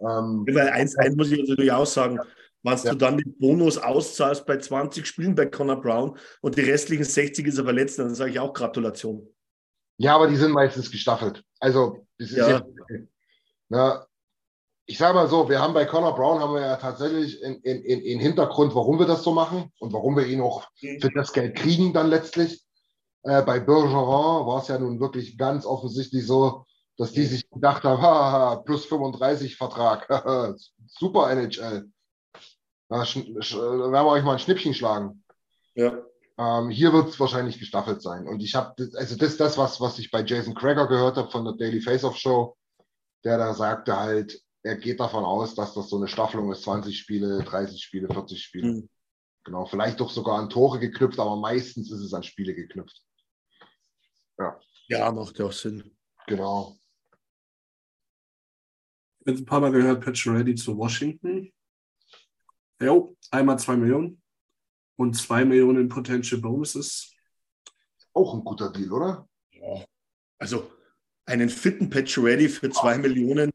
Ähm, 0.00 0.46
weil 0.52 0.68
eins, 0.68 0.96
eins 0.96 1.16
muss 1.16 1.30
ich 1.30 1.40
natürlich 1.40 1.72
auch 1.72 1.86
sagen, 1.86 2.20
was 2.62 2.84
ja. 2.84 2.92
du 2.92 2.98
dann 2.98 3.18
den 3.18 3.38
Bonus 3.38 3.78
auszahlst 3.78 4.46
bei 4.46 4.58
20 4.58 5.06
Spielen 5.06 5.34
bei 5.34 5.46
Connor 5.46 5.80
Brown 5.80 6.18
und 6.40 6.56
die 6.56 6.62
restlichen 6.62 7.04
60 7.04 7.46
ist 7.46 7.58
er 7.58 7.64
verletzt, 7.64 7.98
dann 7.98 8.14
sage 8.14 8.30
ich 8.30 8.40
auch 8.40 8.52
Gratulation. 8.52 9.28
Ja, 9.98 10.14
aber 10.14 10.28
die 10.28 10.36
sind 10.36 10.52
meistens 10.52 10.90
gestaffelt. 10.90 11.42
Also, 11.60 12.06
das 12.18 12.30
ist 12.30 12.36
ja. 12.36 12.62
na, 13.68 14.06
ich 14.86 14.96
sage 14.96 15.14
mal 15.14 15.28
so, 15.28 15.48
wir 15.48 15.60
haben 15.60 15.74
bei 15.74 15.84
Connor 15.84 16.14
Brown 16.14 16.40
haben 16.40 16.54
wir 16.54 16.62
ja 16.62 16.76
tatsächlich 16.76 17.42
in, 17.42 17.56
in, 17.56 17.82
in 17.82 18.20
Hintergrund, 18.20 18.74
warum 18.74 18.98
wir 18.98 19.06
das 19.06 19.22
so 19.22 19.32
machen 19.32 19.70
und 19.80 19.92
warum 19.92 20.16
wir 20.16 20.26
ihn 20.26 20.40
auch 20.40 20.66
für 20.78 21.10
das 21.14 21.32
Geld 21.32 21.56
kriegen 21.56 21.92
dann 21.92 22.08
letztlich. 22.08 22.64
Äh, 23.22 23.42
bei 23.42 23.60
Bergeron 23.60 24.46
war 24.46 24.62
es 24.62 24.68
ja 24.68 24.78
nun 24.78 25.00
wirklich 25.00 25.36
ganz 25.36 25.66
offensichtlich 25.66 26.26
so, 26.26 26.64
dass 26.96 27.12
die 27.12 27.24
sich 27.24 27.48
gedacht 27.50 27.84
haben, 27.84 28.00
haha, 28.02 28.56
plus 28.56 28.86
35 28.86 29.56
Vertrag, 29.56 30.08
super 30.86 31.30
NHL. 31.30 31.90
Da 32.88 33.00
werden 33.00 33.92
wir 33.92 34.06
euch 34.06 34.24
mal 34.24 34.32
ein 34.32 34.38
Schnippchen 34.38 34.74
schlagen. 34.74 35.22
Ja. 35.74 36.02
Ähm, 36.38 36.70
hier 36.70 36.92
wird 36.92 37.08
es 37.08 37.20
wahrscheinlich 37.20 37.58
gestaffelt 37.58 38.00
sein. 38.00 38.26
Und 38.26 38.40
ich 38.40 38.54
habe, 38.54 38.74
also 38.94 39.16
das 39.16 39.30
ist 39.30 39.40
das, 39.40 39.58
was, 39.58 39.80
was 39.80 39.98
ich 39.98 40.10
bei 40.10 40.22
Jason 40.24 40.54
Crager 40.54 40.86
gehört 40.86 41.16
habe 41.16 41.30
von 41.30 41.44
der 41.44 41.54
Daily 41.54 41.80
Face-Off 41.80 42.16
Show, 42.16 42.56
der 43.24 43.38
da 43.38 43.52
sagte 43.54 43.96
halt, 43.96 44.40
er 44.62 44.76
geht 44.76 45.00
davon 45.00 45.24
aus, 45.24 45.54
dass 45.54 45.74
das 45.74 45.88
so 45.88 45.96
eine 45.96 46.08
Staffelung 46.08 46.52
ist, 46.52 46.62
20 46.62 46.96
Spiele, 46.96 47.42
30 47.42 47.82
Spiele, 47.82 48.08
40 48.08 48.42
Spiele. 48.42 48.72
Mhm. 48.72 48.88
Genau, 49.44 49.66
vielleicht 49.66 49.98
doch 50.00 50.10
sogar 50.10 50.38
an 50.38 50.50
Tore 50.50 50.78
geknüpft, 50.78 51.18
aber 51.18 51.36
meistens 51.36 51.90
ist 51.90 52.00
es 52.00 52.14
an 52.14 52.22
Spiele 52.22 52.54
geknüpft. 52.54 53.02
Ja. 54.38 54.60
Ja, 54.88 55.12
macht 55.12 55.38
ja 55.38 55.46
auch 55.46 55.52
Sinn. 55.52 55.96
Genau. 56.26 56.76
Jetzt 59.24 59.40
ein 59.40 59.46
paar 59.46 59.60
Mal 59.60 59.72
gehört, 59.72 60.04
Patch 60.04 60.26
Ready 60.26 60.54
zu 60.54 60.76
Washington. 60.76 61.52
Jo, 62.80 63.16
einmal 63.30 63.58
zwei 63.58 63.76
Millionen 63.76 64.22
und 64.96 65.14
zwei 65.14 65.44
Millionen 65.44 65.82
in 65.82 65.88
Potential 65.88 66.40
Bonuses. 66.40 67.14
Auch 68.12 68.34
ein 68.34 68.44
guter 68.44 68.70
Deal, 68.70 68.92
oder? 68.92 69.28
Ja. 69.50 69.84
Also 70.38 70.70
einen 71.26 71.48
fitten 71.48 71.90
Patch 71.90 72.18
Ready 72.18 72.48
für 72.48 72.70
zwei 72.70 72.94
Ach. 72.94 72.98
Millionen. 72.98 73.52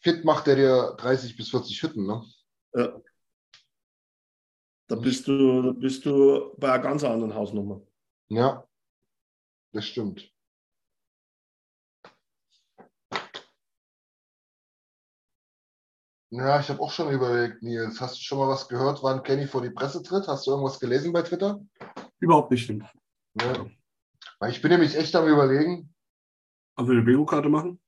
Fit 0.00 0.24
macht 0.24 0.48
er 0.48 0.56
dir 0.56 0.96
30 0.98 1.36
bis 1.36 1.50
40 1.50 1.82
Hütten, 1.82 2.06
ne? 2.06 2.24
Ja. 2.74 3.00
Da 4.86 4.96
bist 4.96 5.28
du, 5.28 5.62
da 5.62 5.72
bist 5.72 6.04
du 6.06 6.54
bei 6.56 6.72
einer 6.72 6.82
ganz 6.82 7.04
anderen 7.04 7.34
Hausnummer. 7.34 7.80
Ja. 8.28 8.66
Das 9.72 9.84
stimmt. 9.84 10.32
Ja, 16.32 16.60
ich 16.60 16.68
habe 16.68 16.80
auch 16.80 16.92
schon 16.92 17.12
überlegt, 17.12 17.60
Nils. 17.62 18.00
Hast 18.00 18.16
du 18.16 18.22
schon 18.22 18.38
mal 18.38 18.48
was 18.48 18.68
gehört, 18.68 19.02
wann 19.02 19.24
Kenny 19.24 19.48
vor 19.48 19.62
die 19.62 19.70
Presse 19.70 20.00
tritt? 20.00 20.28
Hast 20.28 20.46
du 20.46 20.52
irgendwas 20.52 20.78
gelesen 20.78 21.12
bei 21.12 21.22
Twitter? 21.22 21.60
Überhaupt 22.20 22.52
nicht. 22.52 22.70
Ja. 22.70 23.66
Ich 24.48 24.62
bin 24.62 24.70
nämlich 24.70 24.96
echt 24.96 25.14
am 25.16 25.26
Überlegen. 25.26 25.92
Ob 26.76 26.86
wir 26.86 26.92
eine 26.92 27.02
Bingo-Karte 27.02 27.48
machen? 27.48 27.80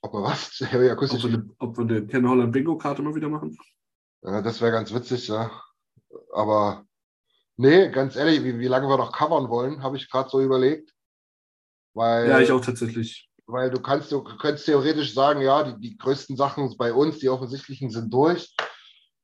Ob 0.00 0.12
wir 0.12 0.22
was? 0.22 0.58
Ja, 0.72 0.82
ja, 0.82 0.94
ob, 0.94 1.00
wir 1.00 1.24
eine, 1.24 1.50
ob 1.58 1.78
wir 1.78 1.84
eine 1.84 2.06
Ken 2.08 2.28
Holland 2.28 2.52
Bingo-Karte 2.52 3.02
mal 3.02 3.14
wieder 3.14 3.28
machen? 3.28 3.56
Ja, 4.22 4.42
das 4.42 4.60
wäre 4.60 4.72
ganz 4.72 4.92
witzig, 4.92 5.28
ja. 5.28 5.50
Aber 6.32 6.84
nee, 7.56 7.88
ganz 7.90 8.16
ehrlich, 8.16 8.42
wie, 8.42 8.58
wie 8.58 8.66
lange 8.66 8.88
wir 8.88 8.96
noch 8.96 9.12
covern 9.12 9.48
wollen, 9.48 9.82
habe 9.82 9.96
ich 9.96 10.10
gerade 10.10 10.28
so 10.28 10.40
überlegt. 10.40 10.92
Weil, 11.94 12.28
ja, 12.28 12.40
ich 12.40 12.50
auch 12.50 12.64
tatsächlich 12.64 13.30
weil 13.46 13.70
du 13.70 13.80
kannst, 13.80 14.12
du 14.12 14.22
könntest 14.22 14.66
theoretisch 14.66 15.14
sagen, 15.14 15.40
ja, 15.40 15.62
die, 15.62 15.80
die 15.80 15.96
größten 15.96 16.36
Sachen 16.36 16.74
bei 16.76 16.92
uns, 16.92 17.18
die 17.18 17.28
offensichtlichen, 17.28 17.90
sind 17.90 18.12
durch. 18.12 18.54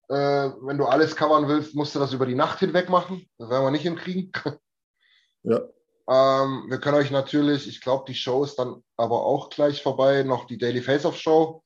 Äh, 0.09 0.51
wenn 0.63 0.79
du 0.79 0.87
alles 0.87 1.17
covern 1.17 1.49
willst, 1.49 1.75
musst 1.75 1.95
du 1.95 1.99
das 1.99 2.13
über 2.13 2.27
die 2.27 2.35
Nacht 2.35 2.59
hinweg 2.61 2.89
machen. 2.89 3.29
Das 3.39 3.51
werden 3.51 3.65
wir 3.65 3.71
nicht 3.71 3.83
hinkriegen. 3.83 4.33
Ja. 5.45 5.61
Ähm, 6.11 6.67
wir 6.69 6.79
können 6.79 6.97
euch 6.97 7.11
natürlich, 7.11 7.69
ich 7.69 7.81
glaube, 7.81 8.05
die 8.09 8.15
Show 8.15 8.43
ist 8.43 8.59
dann 8.59 8.83
aber 8.97 9.25
auch 9.25 9.51
gleich 9.51 9.83
vorbei, 9.83 10.23
noch 10.23 10.47
die 10.47 10.59
Daily 10.59 10.81
Face-Off 10.81 11.17
Show 11.17 11.63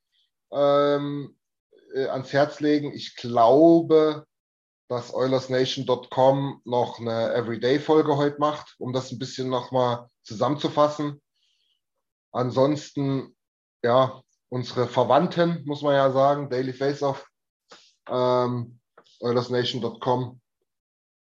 ähm, 0.53 1.37
äh, 1.95 2.07
ans 2.07 2.33
Herz 2.33 2.61
legen. 2.61 2.93
Ich 2.93 3.17
glaube, 3.17 4.27
dass 4.89 5.15
OilersNation.com 5.15 6.61
noch 6.65 6.99
eine 6.99 7.33
Everyday-Folge 7.35 8.17
heute 8.17 8.39
macht, 8.41 8.75
um 8.79 8.93
das 8.93 9.11
ein 9.11 9.19
bisschen 9.19 9.49
nochmal 9.49 10.09
zusammenzufassen. 10.23 11.22
Ansonsten, 12.33 13.37
ja, 13.83 14.23
unsere 14.49 14.89
Verwandten, 14.89 15.63
muss 15.67 15.83
man 15.83 15.95
ja 15.95 16.11
sagen, 16.11 16.51
Daily 16.51 16.73
Faceoff, 16.73 17.27
ähm, 18.09 18.81
OilersNation.com, 19.21 20.41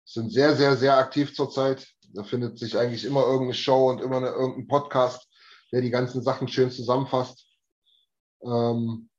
sind 0.05 0.33
sehr, 0.33 0.57
sehr, 0.57 0.77
sehr 0.77 0.97
aktiv 0.97 1.35
zurzeit. 1.35 1.87
Da 2.15 2.25
findet 2.25 2.59
sich 2.59 2.79
eigentlich 2.79 3.05
immer 3.05 3.23
irgendeine 3.23 3.55
Show 3.55 3.91
und 3.91 4.01
immer 4.01 4.19
eine, 4.19 4.29
irgendein 4.29 4.67
Podcast, 4.67 5.29
der 5.73 5.83
die 5.83 5.91
ganzen 5.91 6.23
Sachen 6.23 6.49
schön 6.49 6.71
zusammenfasst. 6.71 7.47
Ähm, 8.43 9.11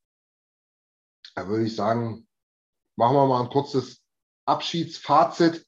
da 1.35 1.47
würde 1.47 1.65
ich 1.65 1.75
sagen, 1.75 2.27
machen 2.95 3.15
wir 3.15 3.27
mal 3.27 3.41
ein 3.41 3.49
kurzes 3.49 4.01
Abschiedsfazit. 4.45 5.65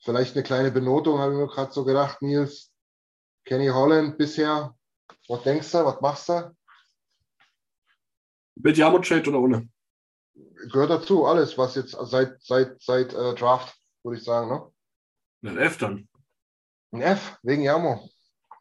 Vielleicht 0.00 0.34
eine 0.34 0.44
kleine 0.44 0.70
Benotung, 0.70 1.18
habe 1.18 1.32
ich 1.32 1.38
mir 1.38 1.48
gerade 1.48 1.72
so 1.72 1.84
gedacht, 1.84 2.22
Nils. 2.22 2.72
Kenny 3.48 3.68
Holland 3.68 4.18
bisher, 4.18 4.76
was 5.26 5.42
denkst 5.42 5.72
du, 5.72 5.78
was 5.78 5.98
machst 6.02 6.28
du? 6.28 6.54
Mit 8.56 8.76
Yamo-Trade 8.76 9.30
oder 9.30 9.40
ohne? 9.40 9.66
Gehört 10.70 10.90
dazu, 10.90 11.24
alles, 11.24 11.56
was 11.56 11.74
jetzt 11.74 11.96
seit, 11.98 12.42
seit, 12.42 12.78
seit 12.82 13.14
äh, 13.14 13.34
Draft, 13.34 13.74
würde 14.02 14.18
ich 14.18 14.24
sagen, 14.24 14.50
ne? 14.50 14.70
Ein 15.50 15.56
F 15.56 15.78
dann. 15.78 16.06
Ein 16.92 17.00
F, 17.00 17.38
wegen 17.42 17.62
Yamo. 17.62 18.10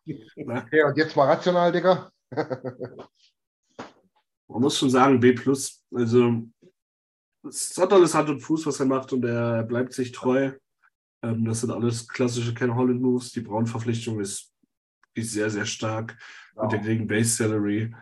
Okay, 0.06 0.84
und 0.84 0.96
jetzt 0.96 1.18
mal 1.18 1.26
rational, 1.26 1.74
Digga. 1.74 2.10
Man 4.48 4.62
muss 4.62 4.78
schon 4.78 4.90
sagen, 4.90 5.20
B. 5.20 5.38
Also, 5.94 6.44
es 7.44 7.78
hat 7.78 7.92
alles 7.92 8.16
Hand 8.16 8.30
und 8.30 8.40
Fuß, 8.40 8.66
was 8.66 8.80
er 8.80 8.86
macht, 8.86 9.12
und 9.12 9.26
er 9.26 9.64
bleibt 9.64 9.92
sich 9.92 10.14
treu. 10.14 10.54
Ähm, 11.22 11.44
das 11.44 11.60
sind 11.60 11.72
alles 11.72 12.08
klassische 12.08 12.54
Ken 12.54 12.74
Holland 12.74 13.02
Moves. 13.02 13.34
Die 13.34 13.42
Braun-Verpflichtung 13.42 14.22
ist 14.22 14.54
ist 15.18 15.34
sehr, 15.34 15.50
sehr 15.50 15.66
stark 15.66 16.18
wow. 16.56 16.64
mit 16.64 16.72
der 16.74 16.80
geringen 16.80 17.08
Base 17.08 17.36
Salary. 17.36 17.94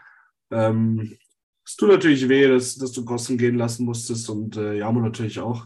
Ähm, 0.51 1.17
es 1.65 1.75
tut 1.75 1.89
natürlich 1.89 2.29
weh, 2.29 2.47
dass, 2.47 2.75
dass 2.75 2.91
du 2.91 3.03
Kosten 3.03 3.37
gehen 3.37 3.55
lassen 3.57 3.85
musstest 3.85 4.29
und 4.29 4.55
äh, 4.55 4.75
Jamo 4.75 4.99
natürlich 4.99 5.39
auch. 5.39 5.65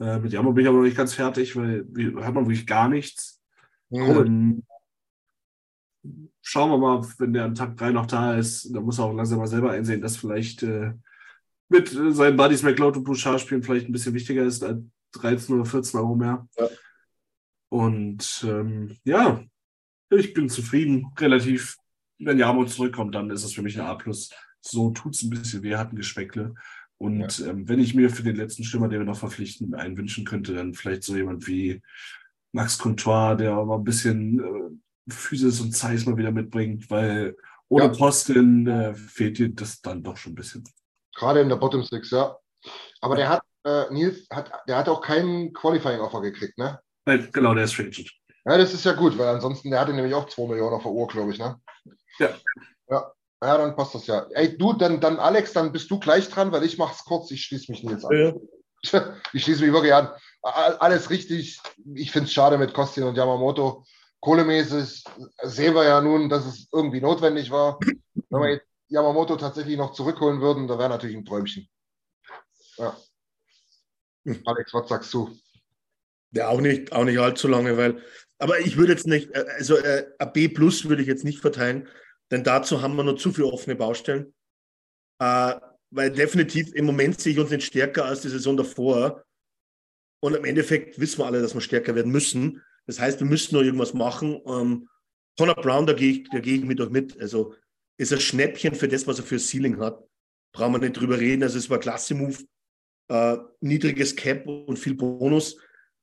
Äh, 0.00 0.18
mit 0.18 0.32
Jamo 0.32 0.52
bin 0.52 0.64
ich 0.64 0.68
aber 0.68 0.78
noch 0.78 0.84
nicht 0.84 0.96
ganz 0.96 1.14
fertig, 1.14 1.54
weil 1.54 1.86
hat 2.22 2.34
man 2.34 2.46
wirklich 2.46 2.66
gar 2.66 2.88
nichts. 2.88 3.42
Mhm. 3.90 4.62
Schauen 6.42 6.70
wir 6.70 6.78
mal, 6.78 7.06
wenn 7.18 7.32
der 7.32 7.44
an 7.44 7.54
Tag 7.54 7.76
3 7.76 7.92
noch 7.92 8.06
da 8.06 8.34
ist, 8.36 8.74
da 8.74 8.80
muss 8.80 8.98
er 8.98 9.04
auch 9.04 9.14
langsam 9.14 9.38
mal 9.38 9.46
selber 9.46 9.70
einsehen, 9.70 10.00
dass 10.00 10.16
vielleicht 10.16 10.62
äh, 10.62 10.92
mit 11.68 11.88
seinen 11.88 12.36
Buddies 12.36 12.62
McLeod 12.62 12.98
und 12.98 13.04
Bouchard 13.04 13.40
spielen 13.40 13.62
vielleicht 13.62 13.88
ein 13.88 13.92
bisschen 13.92 14.14
wichtiger 14.14 14.44
ist 14.44 14.62
als 14.62 14.82
13 15.12 15.54
oder 15.54 15.64
14 15.64 16.00
Euro 16.00 16.14
mehr. 16.14 16.46
Ja. 16.58 16.68
Und 17.70 18.44
ähm, 18.46 18.96
ja, 19.04 19.42
ich 20.16 20.34
bin 20.34 20.48
zufrieden, 20.48 21.06
relativ. 21.18 21.76
Wenn 22.18 22.38
Jamo 22.38 22.64
zurückkommt, 22.64 23.14
dann 23.14 23.30
ist 23.30 23.44
es 23.44 23.54
für 23.54 23.62
mich 23.62 23.78
eine 23.78 23.88
A+. 23.88 23.98
So 24.60 24.90
tut 24.90 25.14
es 25.14 25.22
ein 25.22 25.30
bisschen 25.30 25.62
weh, 25.62 25.76
hat 25.76 25.92
ein 25.92 25.96
Geschmäckle. 25.96 26.54
Und 26.98 27.38
ja. 27.38 27.48
ähm, 27.48 27.68
wenn 27.68 27.80
ich 27.80 27.94
mir 27.94 28.08
für 28.08 28.22
den 28.22 28.36
letzten 28.36 28.64
Stürmer, 28.64 28.88
den 28.88 29.00
wir 29.00 29.06
noch 29.06 29.18
verpflichten, 29.18 29.74
einen 29.74 29.96
wünschen 29.96 30.24
könnte, 30.24 30.54
dann 30.54 30.74
vielleicht 30.74 31.02
so 31.02 31.16
jemand 31.16 31.46
wie 31.46 31.82
Max 32.52 32.78
Contois, 32.78 33.34
der 33.34 33.52
mal 33.64 33.76
ein 33.76 33.84
bisschen 33.84 34.38
äh, 34.38 35.12
Physis 35.12 35.60
und 35.60 35.72
Zeiss 35.72 36.06
mal 36.06 36.16
wieder 36.16 36.30
mitbringt, 36.30 36.88
weil 36.88 37.36
ohne 37.68 37.86
ja. 37.86 37.90
Posten 37.90 38.66
äh, 38.66 38.94
fehlt 38.94 39.38
dir 39.38 39.48
das 39.48 39.80
dann 39.80 40.02
doch 40.02 40.16
schon 40.16 40.32
ein 40.32 40.36
bisschen. 40.36 40.64
Gerade 41.14 41.40
in 41.40 41.48
der 41.48 41.56
Bottom 41.56 41.82
Six, 41.82 42.10
ja. 42.10 42.36
Aber 43.00 43.16
der 43.16 43.28
hat, 43.28 43.42
äh, 43.64 43.92
Nils, 43.92 44.26
hat, 44.30 44.50
der 44.68 44.78
hat 44.78 44.88
auch 44.88 45.02
keinen 45.02 45.52
Qualifying-Offer 45.52 46.20
gekriegt, 46.20 46.56
ne? 46.58 46.80
Nein, 47.06 47.28
genau, 47.32 47.54
der 47.54 47.64
ist 47.64 47.74
Free 47.74 47.86
Agent. 47.86 48.10
Ja, 48.44 48.58
das 48.58 48.74
ist 48.74 48.84
ja 48.84 48.92
gut, 48.92 49.16
weil 49.18 49.28
ansonsten, 49.28 49.70
der 49.70 49.80
hatte 49.80 49.92
nämlich 49.92 50.14
auch 50.14 50.28
2 50.28 50.48
Millionen 50.48 50.74
auf 50.74 50.82
der 50.82 50.92
Uhr, 50.92 51.06
glaube 51.08 51.32
ich, 51.32 51.38
ne? 51.38 51.60
Ja. 52.18 52.30
Ja. 52.88 53.12
Ja, 53.42 53.58
dann 53.58 53.76
passt 53.76 53.94
das 53.94 54.06
ja. 54.06 54.26
Ey, 54.30 54.56
du, 54.56 54.72
dann, 54.72 55.00
dann 55.00 55.18
Alex, 55.18 55.52
dann 55.52 55.72
bist 55.72 55.90
du 55.90 55.98
gleich 55.98 56.30
dran, 56.30 56.50
weil 56.52 56.64
ich 56.64 56.78
mache 56.78 56.94
es 56.94 57.04
kurz, 57.04 57.30
ich 57.30 57.42
schließe 57.44 57.70
mich 57.70 57.82
jetzt 57.82 58.04
an. 58.04 58.16
Ja. 58.16 58.34
Ich 59.32 59.44
schließe 59.44 59.62
mich 59.62 59.72
wirklich 59.72 59.94
an. 59.94 60.10
Alles 60.42 61.08
richtig. 61.08 61.58
Ich 61.94 62.10
finde 62.10 62.26
es 62.26 62.34
schade 62.34 62.58
mit 62.58 62.74
Kostin 62.74 63.04
und 63.04 63.16
Yamamoto. 63.16 63.84
Kohlemäßig 64.20 65.04
sehen 65.42 65.74
wir 65.74 65.84
ja 65.84 66.02
nun, 66.02 66.28
dass 66.28 66.44
es 66.44 66.68
irgendwie 66.70 67.00
notwendig 67.00 67.50
war. 67.50 67.78
Wenn 68.28 68.40
wir 68.42 68.50
jetzt 68.50 68.66
Yamamoto 68.88 69.36
tatsächlich 69.36 69.78
noch 69.78 69.94
zurückholen 69.94 70.42
würden, 70.42 70.68
da 70.68 70.78
wäre 70.78 70.90
natürlich 70.90 71.16
ein 71.16 71.24
Träumchen. 71.24 71.66
Ja. 72.76 72.94
Alex, 74.44 74.74
was 74.74 74.88
sagst 74.88 75.14
du? 75.14 75.30
Ja, 76.34 76.48
auch 76.48 76.60
nicht, 76.60 76.92
auch 76.92 77.04
nicht 77.04 77.18
allzu 77.18 77.48
lange, 77.48 77.76
weil 77.76 78.02
aber 78.38 78.60
ich 78.60 78.76
würde 78.76 78.92
jetzt 78.92 79.06
nicht, 79.06 79.34
äh, 79.34 79.44
also 79.56 79.76
äh, 79.76 80.06
ein 80.18 80.32
B 80.32 80.48
plus 80.48 80.88
würde 80.88 81.02
ich 81.02 81.08
jetzt 81.08 81.24
nicht 81.24 81.40
verteilen, 81.40 81.88
denn 82.30 82.44
dazu 82.44 82.82
haben 82.82 82.96
wir 82.96 83.04
noch 83.04 83.16
zu 83.16 83.32
viele 83.32 83.46
offene 83.46 83.76
Baustellen. 83.76 84.34
Äh, 85.20 85.54
weil 85.90 86.10
definitiv 86.10 86.74
im 86.74 86.86
Moment 86.86 87.20
sehe 87.20 87.32
ich 87.32 87.38
uns 87.38 87.50
nicht 87.50 87.64
stärker 87.64 88.04
als 88.04 88.22
die 88.22 88.28
Saison 88.28 88.56
davor. 88.56 89.24
Und 90.20 90.34
im 90.34 90.44
Endeffekt 90.44 90.98
wissen 90.98 91.18
wir 91.18 91.26
alle, 91.26 91.40
dass 91.40 91.54
wir 91.54 91.60
stärker 91.60 91.94
werden 91.94 92.10
müssen. 92.10 92.62
Das 92.86 92.98
heißt, 92.98 93.20
wir 93.20 93.26
müssen 93.26 93.54
noch 93.54 93.62
irgendwas 93.62 93.94
machen. 93.94 94.40
Ähm, 94.46 94.88
Connor 95.38 95.54
Brown, 95.54 95.86
da 95.86 95.92
gehe 95.92 96.10
ich, 96.10 96.28
da 96.30 96.40
gehe 96.40 96.56
ich 96.56 96.64
mit 96.64 96.80
euch 96.80 96.90
mit. 96.90 97.20
Also 97.20 97.54
ist 97.96 98.12
ein 98.12 98.20
Schnäppchen 98.20 98.74
für 98.74 98.88
das, 98.88 99.06
was 99.06 99.20
er 99.20 99.24
für 99.24 99.38
Ceiling 99.38 99.78
hat. 99.78 100.02
Brauchen 100.52 100.72
wir 100.72 100.78
nicht 100.80 100.98
drüber 100.98 101.18
reden. 101.18 101.44
Also 101.44 101.58
es 101.58 101.70
war 101.70 101.78
ein 101.78 101.82
klasse 101.82 102.14
Move. 102.14 102.38
Äh, 103.08 103.36
niedriges 103.60 104.16
Cap 104.16 104.46
und 104.46 104.78
viel 104.78 104.94
Bonus. 104.94 105.56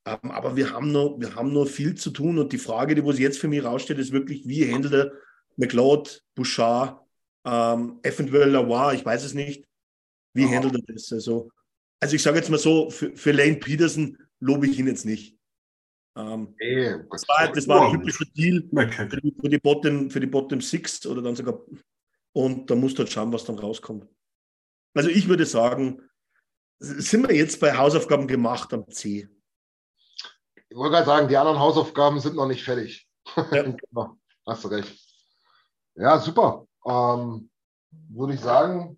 Ähm, 0.06 0.32
aber 0.32 0.56
wir 0.56 0.72
haben, 0.72 0.92
noch, 0.92 1.18
wir 1.20 1.36
haben 1.36 1.54
noch 1.54 1.68
viel 1.68 1.96
zu 1.96 2.10
tun 2.10 2.40
und 2.40 2.52
die 2.52 2.58
Frage, 2.58 2.96
die 2.96 3.06
was 3.06 3.20
jetzt 3.20 3.40
für 3.40 3.48
mich 3.48 3.64
raussteht, 3.64 4.00
ist 4.00 4.12
wirklich, 4.12 4.48
wie 4.48 4.72
handelt 4.72 4.94
er 4.94 5.12
McLeod, 5.58 6.24
Bouchard, 6.36 7.00
ähm, 7.46 8.00
eventuell 8.04 8.50
Lavoie, 8.50 8.94
ich 8.94 9.06
weiß 9.06 9.24
es 9.24 9.34
nicht. 9.34 9.66
Wie 10.34 10.46
oh. 10.46 10.52
handelt 10.52 10.76
er 10.76 10.94
das? 10.94 11.12
Also, 11.12 11.52
also 12.00 12.16
ich 12.16 12.24
sage 12.24 12.38
jetzt 12.38 12.50
mal 12.50 12.58
so, 12.58 12.90
für, 12.90 13.16
für 13.16 13.32
Lane 13.32 13.58
Peterson 13.58 14.18
lobe 14.40 14.68
ich 14.68 14.80
ihn 14.80 14.88
jetzt 14.88 15.06
nicht. 15.06 15.38
Ähm, 16.18 16.56
hey, 16.60 16.98
das 17.10 17.28
war, 17.28 17.52
das 17.52 17.68
war 17.68 17.88
ein 17.88 18.00
typischer 18.00 18.26
Deal 18.36 18.64
für 18.70 19.22
die, 19.22 19.36
für 19.40 19.50
die, 19.50 19.60
Bottom, 19.60 20.10
für 20.10 20.20
die 20.20 20.28
Bottom 20.28 20.62
Six 20.62 21.06
oder 21.06 21.22
dann 21.22 21.36
sogar. 21.36 21.62
Und 22.34 22.70
da 22.70 22.76
musst 22.76 22.98
du 22.98 23.04
halt 23.04 23.12
schauen, 23.12 23.32
was 23.32 23.46
dann 23.46 23.60
rauskommt. 23.60 24.08
Also 24.94 25.10
ich 25.10 25.28
würde 25.28 25.46
sagen, 25.46 26.02
sind 26.80 27.28
wir 27.28 27.36
jetzt 27.36 27.60
bei 27.60 27.78
Hausaufgaben 27.78 28.28
gemacht 28.28 28.74
am 28.74 28.90
C? 28.90 29.30
Ich 30.72 30.78
wollte 30.78 30.94
gerade 30.94 31.06
sagen, 31.06 31.28
die 31.28 31.36
anderen 31.36 31.60
Hausaufgaben 31.60 32.22
sind 32.22 32.38
noch 32.38 32.48
nicht 32.48 32.64
fertig. 32.64 33.06
Ja. 33.36 33.44
genau. 33.64 34.18
Hast 34.48 34.64
du 34.64 34.70
recht. 34.70 34.98
Ja, 35.96 36.18
super. 36.18 36.66
Ähm, 36.88 37.50
würde 37.92 38.34
ich 38.36 38.40
sagen, 38.40 38.98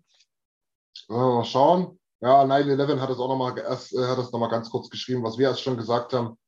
mal 1.08 1.44
schauen. 1.44 1.98
Ja, 2.20 2.44
9-11 2.44 3.00
hat 3.00 3.10
es 3.10 3.18
auch 3.18 3.28
nochmal 3.28 3.58
erst, 3.58 3.92
äh, 3.92 4.06
hat 4.06 4.18
es 4.18 4.30
noch 4.30 4.38
mal 4.38 4.48
ganz 4.48 4.70
kurz 4.70 4.88
geschrieben, 4.88 5.24
was 5.24 5.36
wir 5.36 5.48
erst 5.48 5.62
schon 5.62 5.76
gesagt 5.76 6.12
haben. 6.12 6.38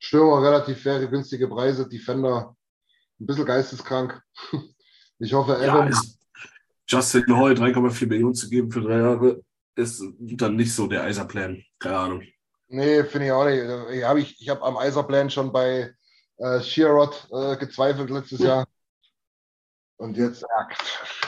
Stürmer 0.00 0.42
relativ 0.42 0.82
faire, 0.82 1.06
günstige 1.06 1.46
Preise, 1.46 1.88
Defender 1.88 2.56
ein 3.20 3.26
bisschen 3.26 3.46
geisteskrank. 3.46 4.20
Ich 5.18 5.32
hoffe, 5.34 5.56
ja, 5.64 5.88
Justin 6.88 7.38
Hoy 7.38 7.52
3,4 7.52 8.08
Millionen 8.08 8.34
zu 8.34 8.48
geben 8.48 8.72
für 8.72 8.80
drei 8.80 8.98
Jahre 8.98 9.40
ist 9.76 10.02
dann 10.18 10.56
nicht 10.56 10.74
so 10.74 10.88
der 10.88 11.04
Eiserplan. 11.04 11.62
Keine 11.78 11.96
Ahnung. 11.96 12.22
Nee, 12.72 13.04
finde 13.04 13.26
ich 13.26 13.32
auch 13.32 13.44
nicht. 13.44 13.62
Ich 13.94 14.02
habe 14.02 14.20
ich, 14.20 14.40
ich 14.40 14.48
hab 14.48 14.62
am 14.62 14.78
Eiserplan 14.78 15.28
schon 15.28 15.52
bei 15.52 15.94
äh, 16.38 16.60
Shearrod 16.60 17.28
äh, 17.30 17.56
gezweifelt 17.58 18.08
letztes 18.08 18.40
Jahr. 18.40 18.66
Und 19.98 20.16
jetzt, 20.16 20.40
ja, 20.40 20.68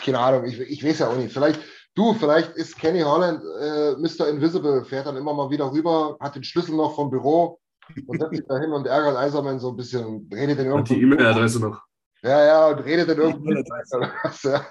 keine 0.02 0.18
Ahnung, 0.20 0.46
ich, 0.46 0.58
ich 0.58 0.82
weiß 0.82 1.00
ja 1.00 1.08
auch 1.08 1.16
nicht. 1.16 1.34
Vielleicht, 1.34 1.60
du, 1.94 2.14
vielleicht 2.14 2.52
ist 2.52 2.78
Kenny 2.78 3.02
Holland 3.02 3.42
äh, 3.60 3.92
Mr. 3.98 4.28
Invisible, 4.30 4.86
fährt 4.86 5.06
dann 5.06 5.18
immer 5.18 5.34
mal 5.34 5.50
wieder 5.50 5.70
rüber, 5.70 6.16
hat 6.18 6.34
den 6.34 6.44
Schlüssel 6.44 6.76
noch 6.76 6.94
vom 6.94 7.10
Büro 7.10 7.60
und 8.06 8.18
setzt 8.18 8.36
sich 8.36 8.46
da 8.48 8.58
hin 8.58 8.72
und 8.72 8.86
ärgert 8.86 9.14
Eiserman 9.14 9.60
so 9.60 9.68
ein 9.68 9.76
bisschen, 9.76 10.26
redet 10.32 10.58
den 10.58 10.66
irgendwo. 10.66 10.94
Die 10.94 11.02
E-Mail-Adresse 11.02 11.60
noch. 11.60 11.82
Ja, 12.22 12.42
ja, 12.42 12.68
und 12.68 12.78
redet 12.78 13.10
dann 13.10 13.18
irgendwie. 13.18 13.62
ja. 14.44 14.66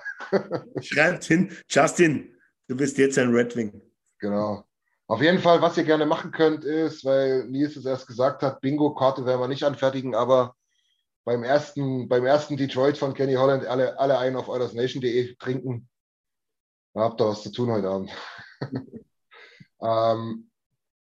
Schreibt 0.82 1.24
hin, 1.26 1.56
Justin, 1.70 2.36
du 2.68 2.76
bist 2.76 2.98
jetzt 2.98 3.20
ein 3.20 3.32
Red 3.32 3.56
Wing. 3.56 3.80
Genau. 4.18 4.66
Auf 5.08 5.22
jeden 5.22 5.40
Fall, 5.40 5.62
was 5.62 5.78
ihr 5.78 5.84
gerne 5.84 6.06
machen 6.06 6.32
könnt, 6.32 6.64
ist, 6.64 7.04
weil 7.04 7.46
Nils 7.46 7.76
es 7.76 7.86
erst 7.86 8.08
gesagt 8.08 8.42
hat, 8.42 8.62
Bingo-Karte 8.62 9.26
werden 9.26 9.42
wir 9.42 9.48
nicht 9.48 9.64
anfertigen, 9.64 10.16
aber 10.16 10.56
beim 11.26 11.44
ersten, 11.44 12.08
beim 12.08 12.26
ersten 12.26 12.58
Detroit 12.58 12.98
von 12.98 13.14
Kenny 13.14 13.34
Holland 13.36 13.66
alle, 13.66 14.00
alle 14.00 14.18
einen 14.18 14.36
auf 14.36 14.50
eurersnation.de 14.50 15.36
trinken. 15.36 15.90
Da 16.94 17.02
habt 17.02 17.22
ihr 17.22 17.28
was 17.28 17.44
zu 17.44 17.52
tun 17.52 17.72
heute 17.72 17.90
Abend. 17.90 18.12
ähm, 19.82 20.50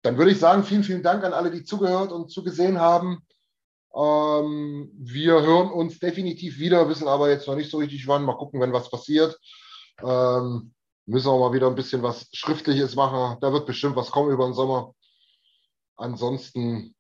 dann 0.01 0.17
würde 0.17 0.31
ich 0.31 0.39
sagen, 0.39 0.63
vielen, 0.63 0.83
vielen 0.83 1.03
Dank 1.03 1.23
an 1.23 1.33
alle, 1.33 1.51
die 1.51 1.63
zugehört 1.63 2.11
und 2.11 2.31
zugesehen 2.31 2.79
haben. 2.79 3.25
Ähm, 3.93 4.91
wir 4.97 5.41
hören 5.41 5.71
uns 5.71 5.99
definitiv 5.99 6.59
wieder, 6.59 6.87
wissen 6.87 7.07
aber 7.07 7.29
jetzt 7.29 7.47
noch 7.47 7.55
nicht 7.55 7.71
so 7.71 7.77
richtig 7.77 8.07
wann. 8.07 8.23
Mal 8.23 8.37
gucken, 8.37 8.61
wenn 8.61 8.73
was 8.73 8.89
passiert. 8.89 9.37
Ähm, 10.01 10.73
müssen 11.09 11.31
wir 11.31 11.39
mal 11.39 11.53
wieder 11.53 11.67
ein 11.67 11.75
bisschen 11.75 12.03
was 12.03 12.29
Schriftliches 12.33 12.95
machen. 12.95 13.37
Da 13.41 13.51
wird 13.51 13.65
bestimmt 13.65 13.95
was 13.95 14.11
kommen 14.11 14.31
über 14.31 14.45
den 14.45 14.53
Sommer. 14.53 14.93
Ansonsten 15.95 16.95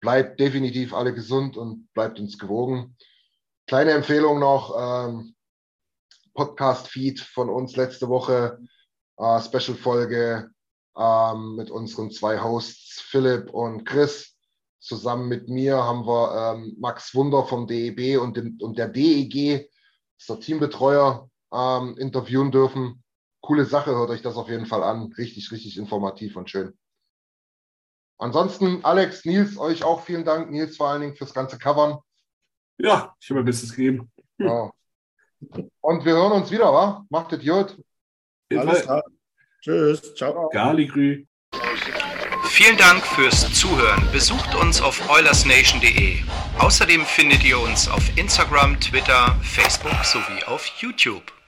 bleibt 0.00 0.40
definitiv 0.40 0.94
alle 0.94 1.14
gesund 1.14 1.56
und 1.56 1.92
bleibt 1.92 2.18
uns 2.18 2.38
gewogen. 2.38 2.96
Kleine 3.66 3.92
Empfehlung 3.92 4.38
noch: 4.38 4.74
ähm, 4.78 5.34
Podcast-Feed 6.32 7.20
von 7.20 7.50
uns 7.50 7.76
letzte 7.76 8.08
Woche, 8.08 8.58
äh, 9.18 9.40
Special-Folge 9.40 10.50
ähm, 10.96 11.56
mit 11.56 11.70
unseren 11.70 12.10
zwei 12.10 12.40
Hosts, 12.42 13.02
Philipp 13.02 13.50
und 13.50 13.84
Chris. 13.84 14.36
Zusammen 14.80 15.28
mit 15.28 15.48
mir 15.48 15.76
haben 15.76 16.06
wir 16.06 16.54
ähm, 16.54 16.76
Max 16.78 17.14
Wunder 17.14 17.44
vom 17.44 17.66
DEB 17.66 18.20
und, 18.20 18.38
dem, 18.38 18.58
und 18.60 18.78
der 18.78 18.88
DEG, 18.88 19.68
ist 20.18 20.28
der 20.28 20.40
Teambetreuer, 20.40 21.28
ähm, 21.52 21.96
interviewen 21.98 22.50
dürfen. 22.50 23.03
Coole 23.44 23.66
Sache, 23.66 23.90
hört 23.90 24.08
euch 24.08 24.22
das 24.22 24.36
auf 24.36 24.48
jeden 24.48 24.64
Fall 24.64 24.82
an. 24.82 25.12
Richtig, 25.18 25.52
richtig 25.52 25.76
informativ 25.76 26.34
und 26.36 26.48
schön. 26.48 26.72
Ansonsten, 28.16 28.82
Alex, 28.82 29.26
Nils, 29.26 29.58
euch 29.58 29.84
auch 29.84 30.02
vielen 30.02 30.24
Dank. 30.24 30.50
Nils 30.50 30.78
vor 30.78 30.88
allen 30.88 31.02
Dingen 31.02 31.14
fürs 31.14 31.34
ganze 31.34 31.58
Covern. 31.58 31.98
Ja, 32.78 33.14
ich 33.20 33.28
habe 33.28 33.40
mein 33.40 33.44
Bestes 33.44 33.74
gegeben. 33.74 34.10
Ja. 34.38 34.70
Und 35.82 36.04
wir 36.06 36.14
hören 36.14 36.32
uns 36.32 36.50
wieder, 36.50 36.72
wa? 36.72 37.04
Macht 37.10 37.34
es 37.34 37.44
gut. 37.44 37.76
Alles 38.50 38.82
klar. 38.82 39.02
Tschüss. 39.60 40.14
Ciao. 40.14 40.48
Galigrü. 40.48 41.26
Vielen 42.44 42.78
Dank 42.78 43.04
fürs 43.04 43.52
Zuhören. 43.52 44.10
Besucht 44.10 44.54
uns 44.54 44.80
auf 44.80 45.10
oilersnation.de. 45.10 46.16
Außerdem 46.60 47.04
findet 47.04 47.44
ihr 47.44 47.58
uns 47.58 47.88
auf 47.88 48.16
Instagram, 48.16 48.80
Twitter, 48.80 49.38
Facebook 49.42 50.02
sowie 50.02 50.42
auf 50.44 50.64
YouTube. 50.78 51.43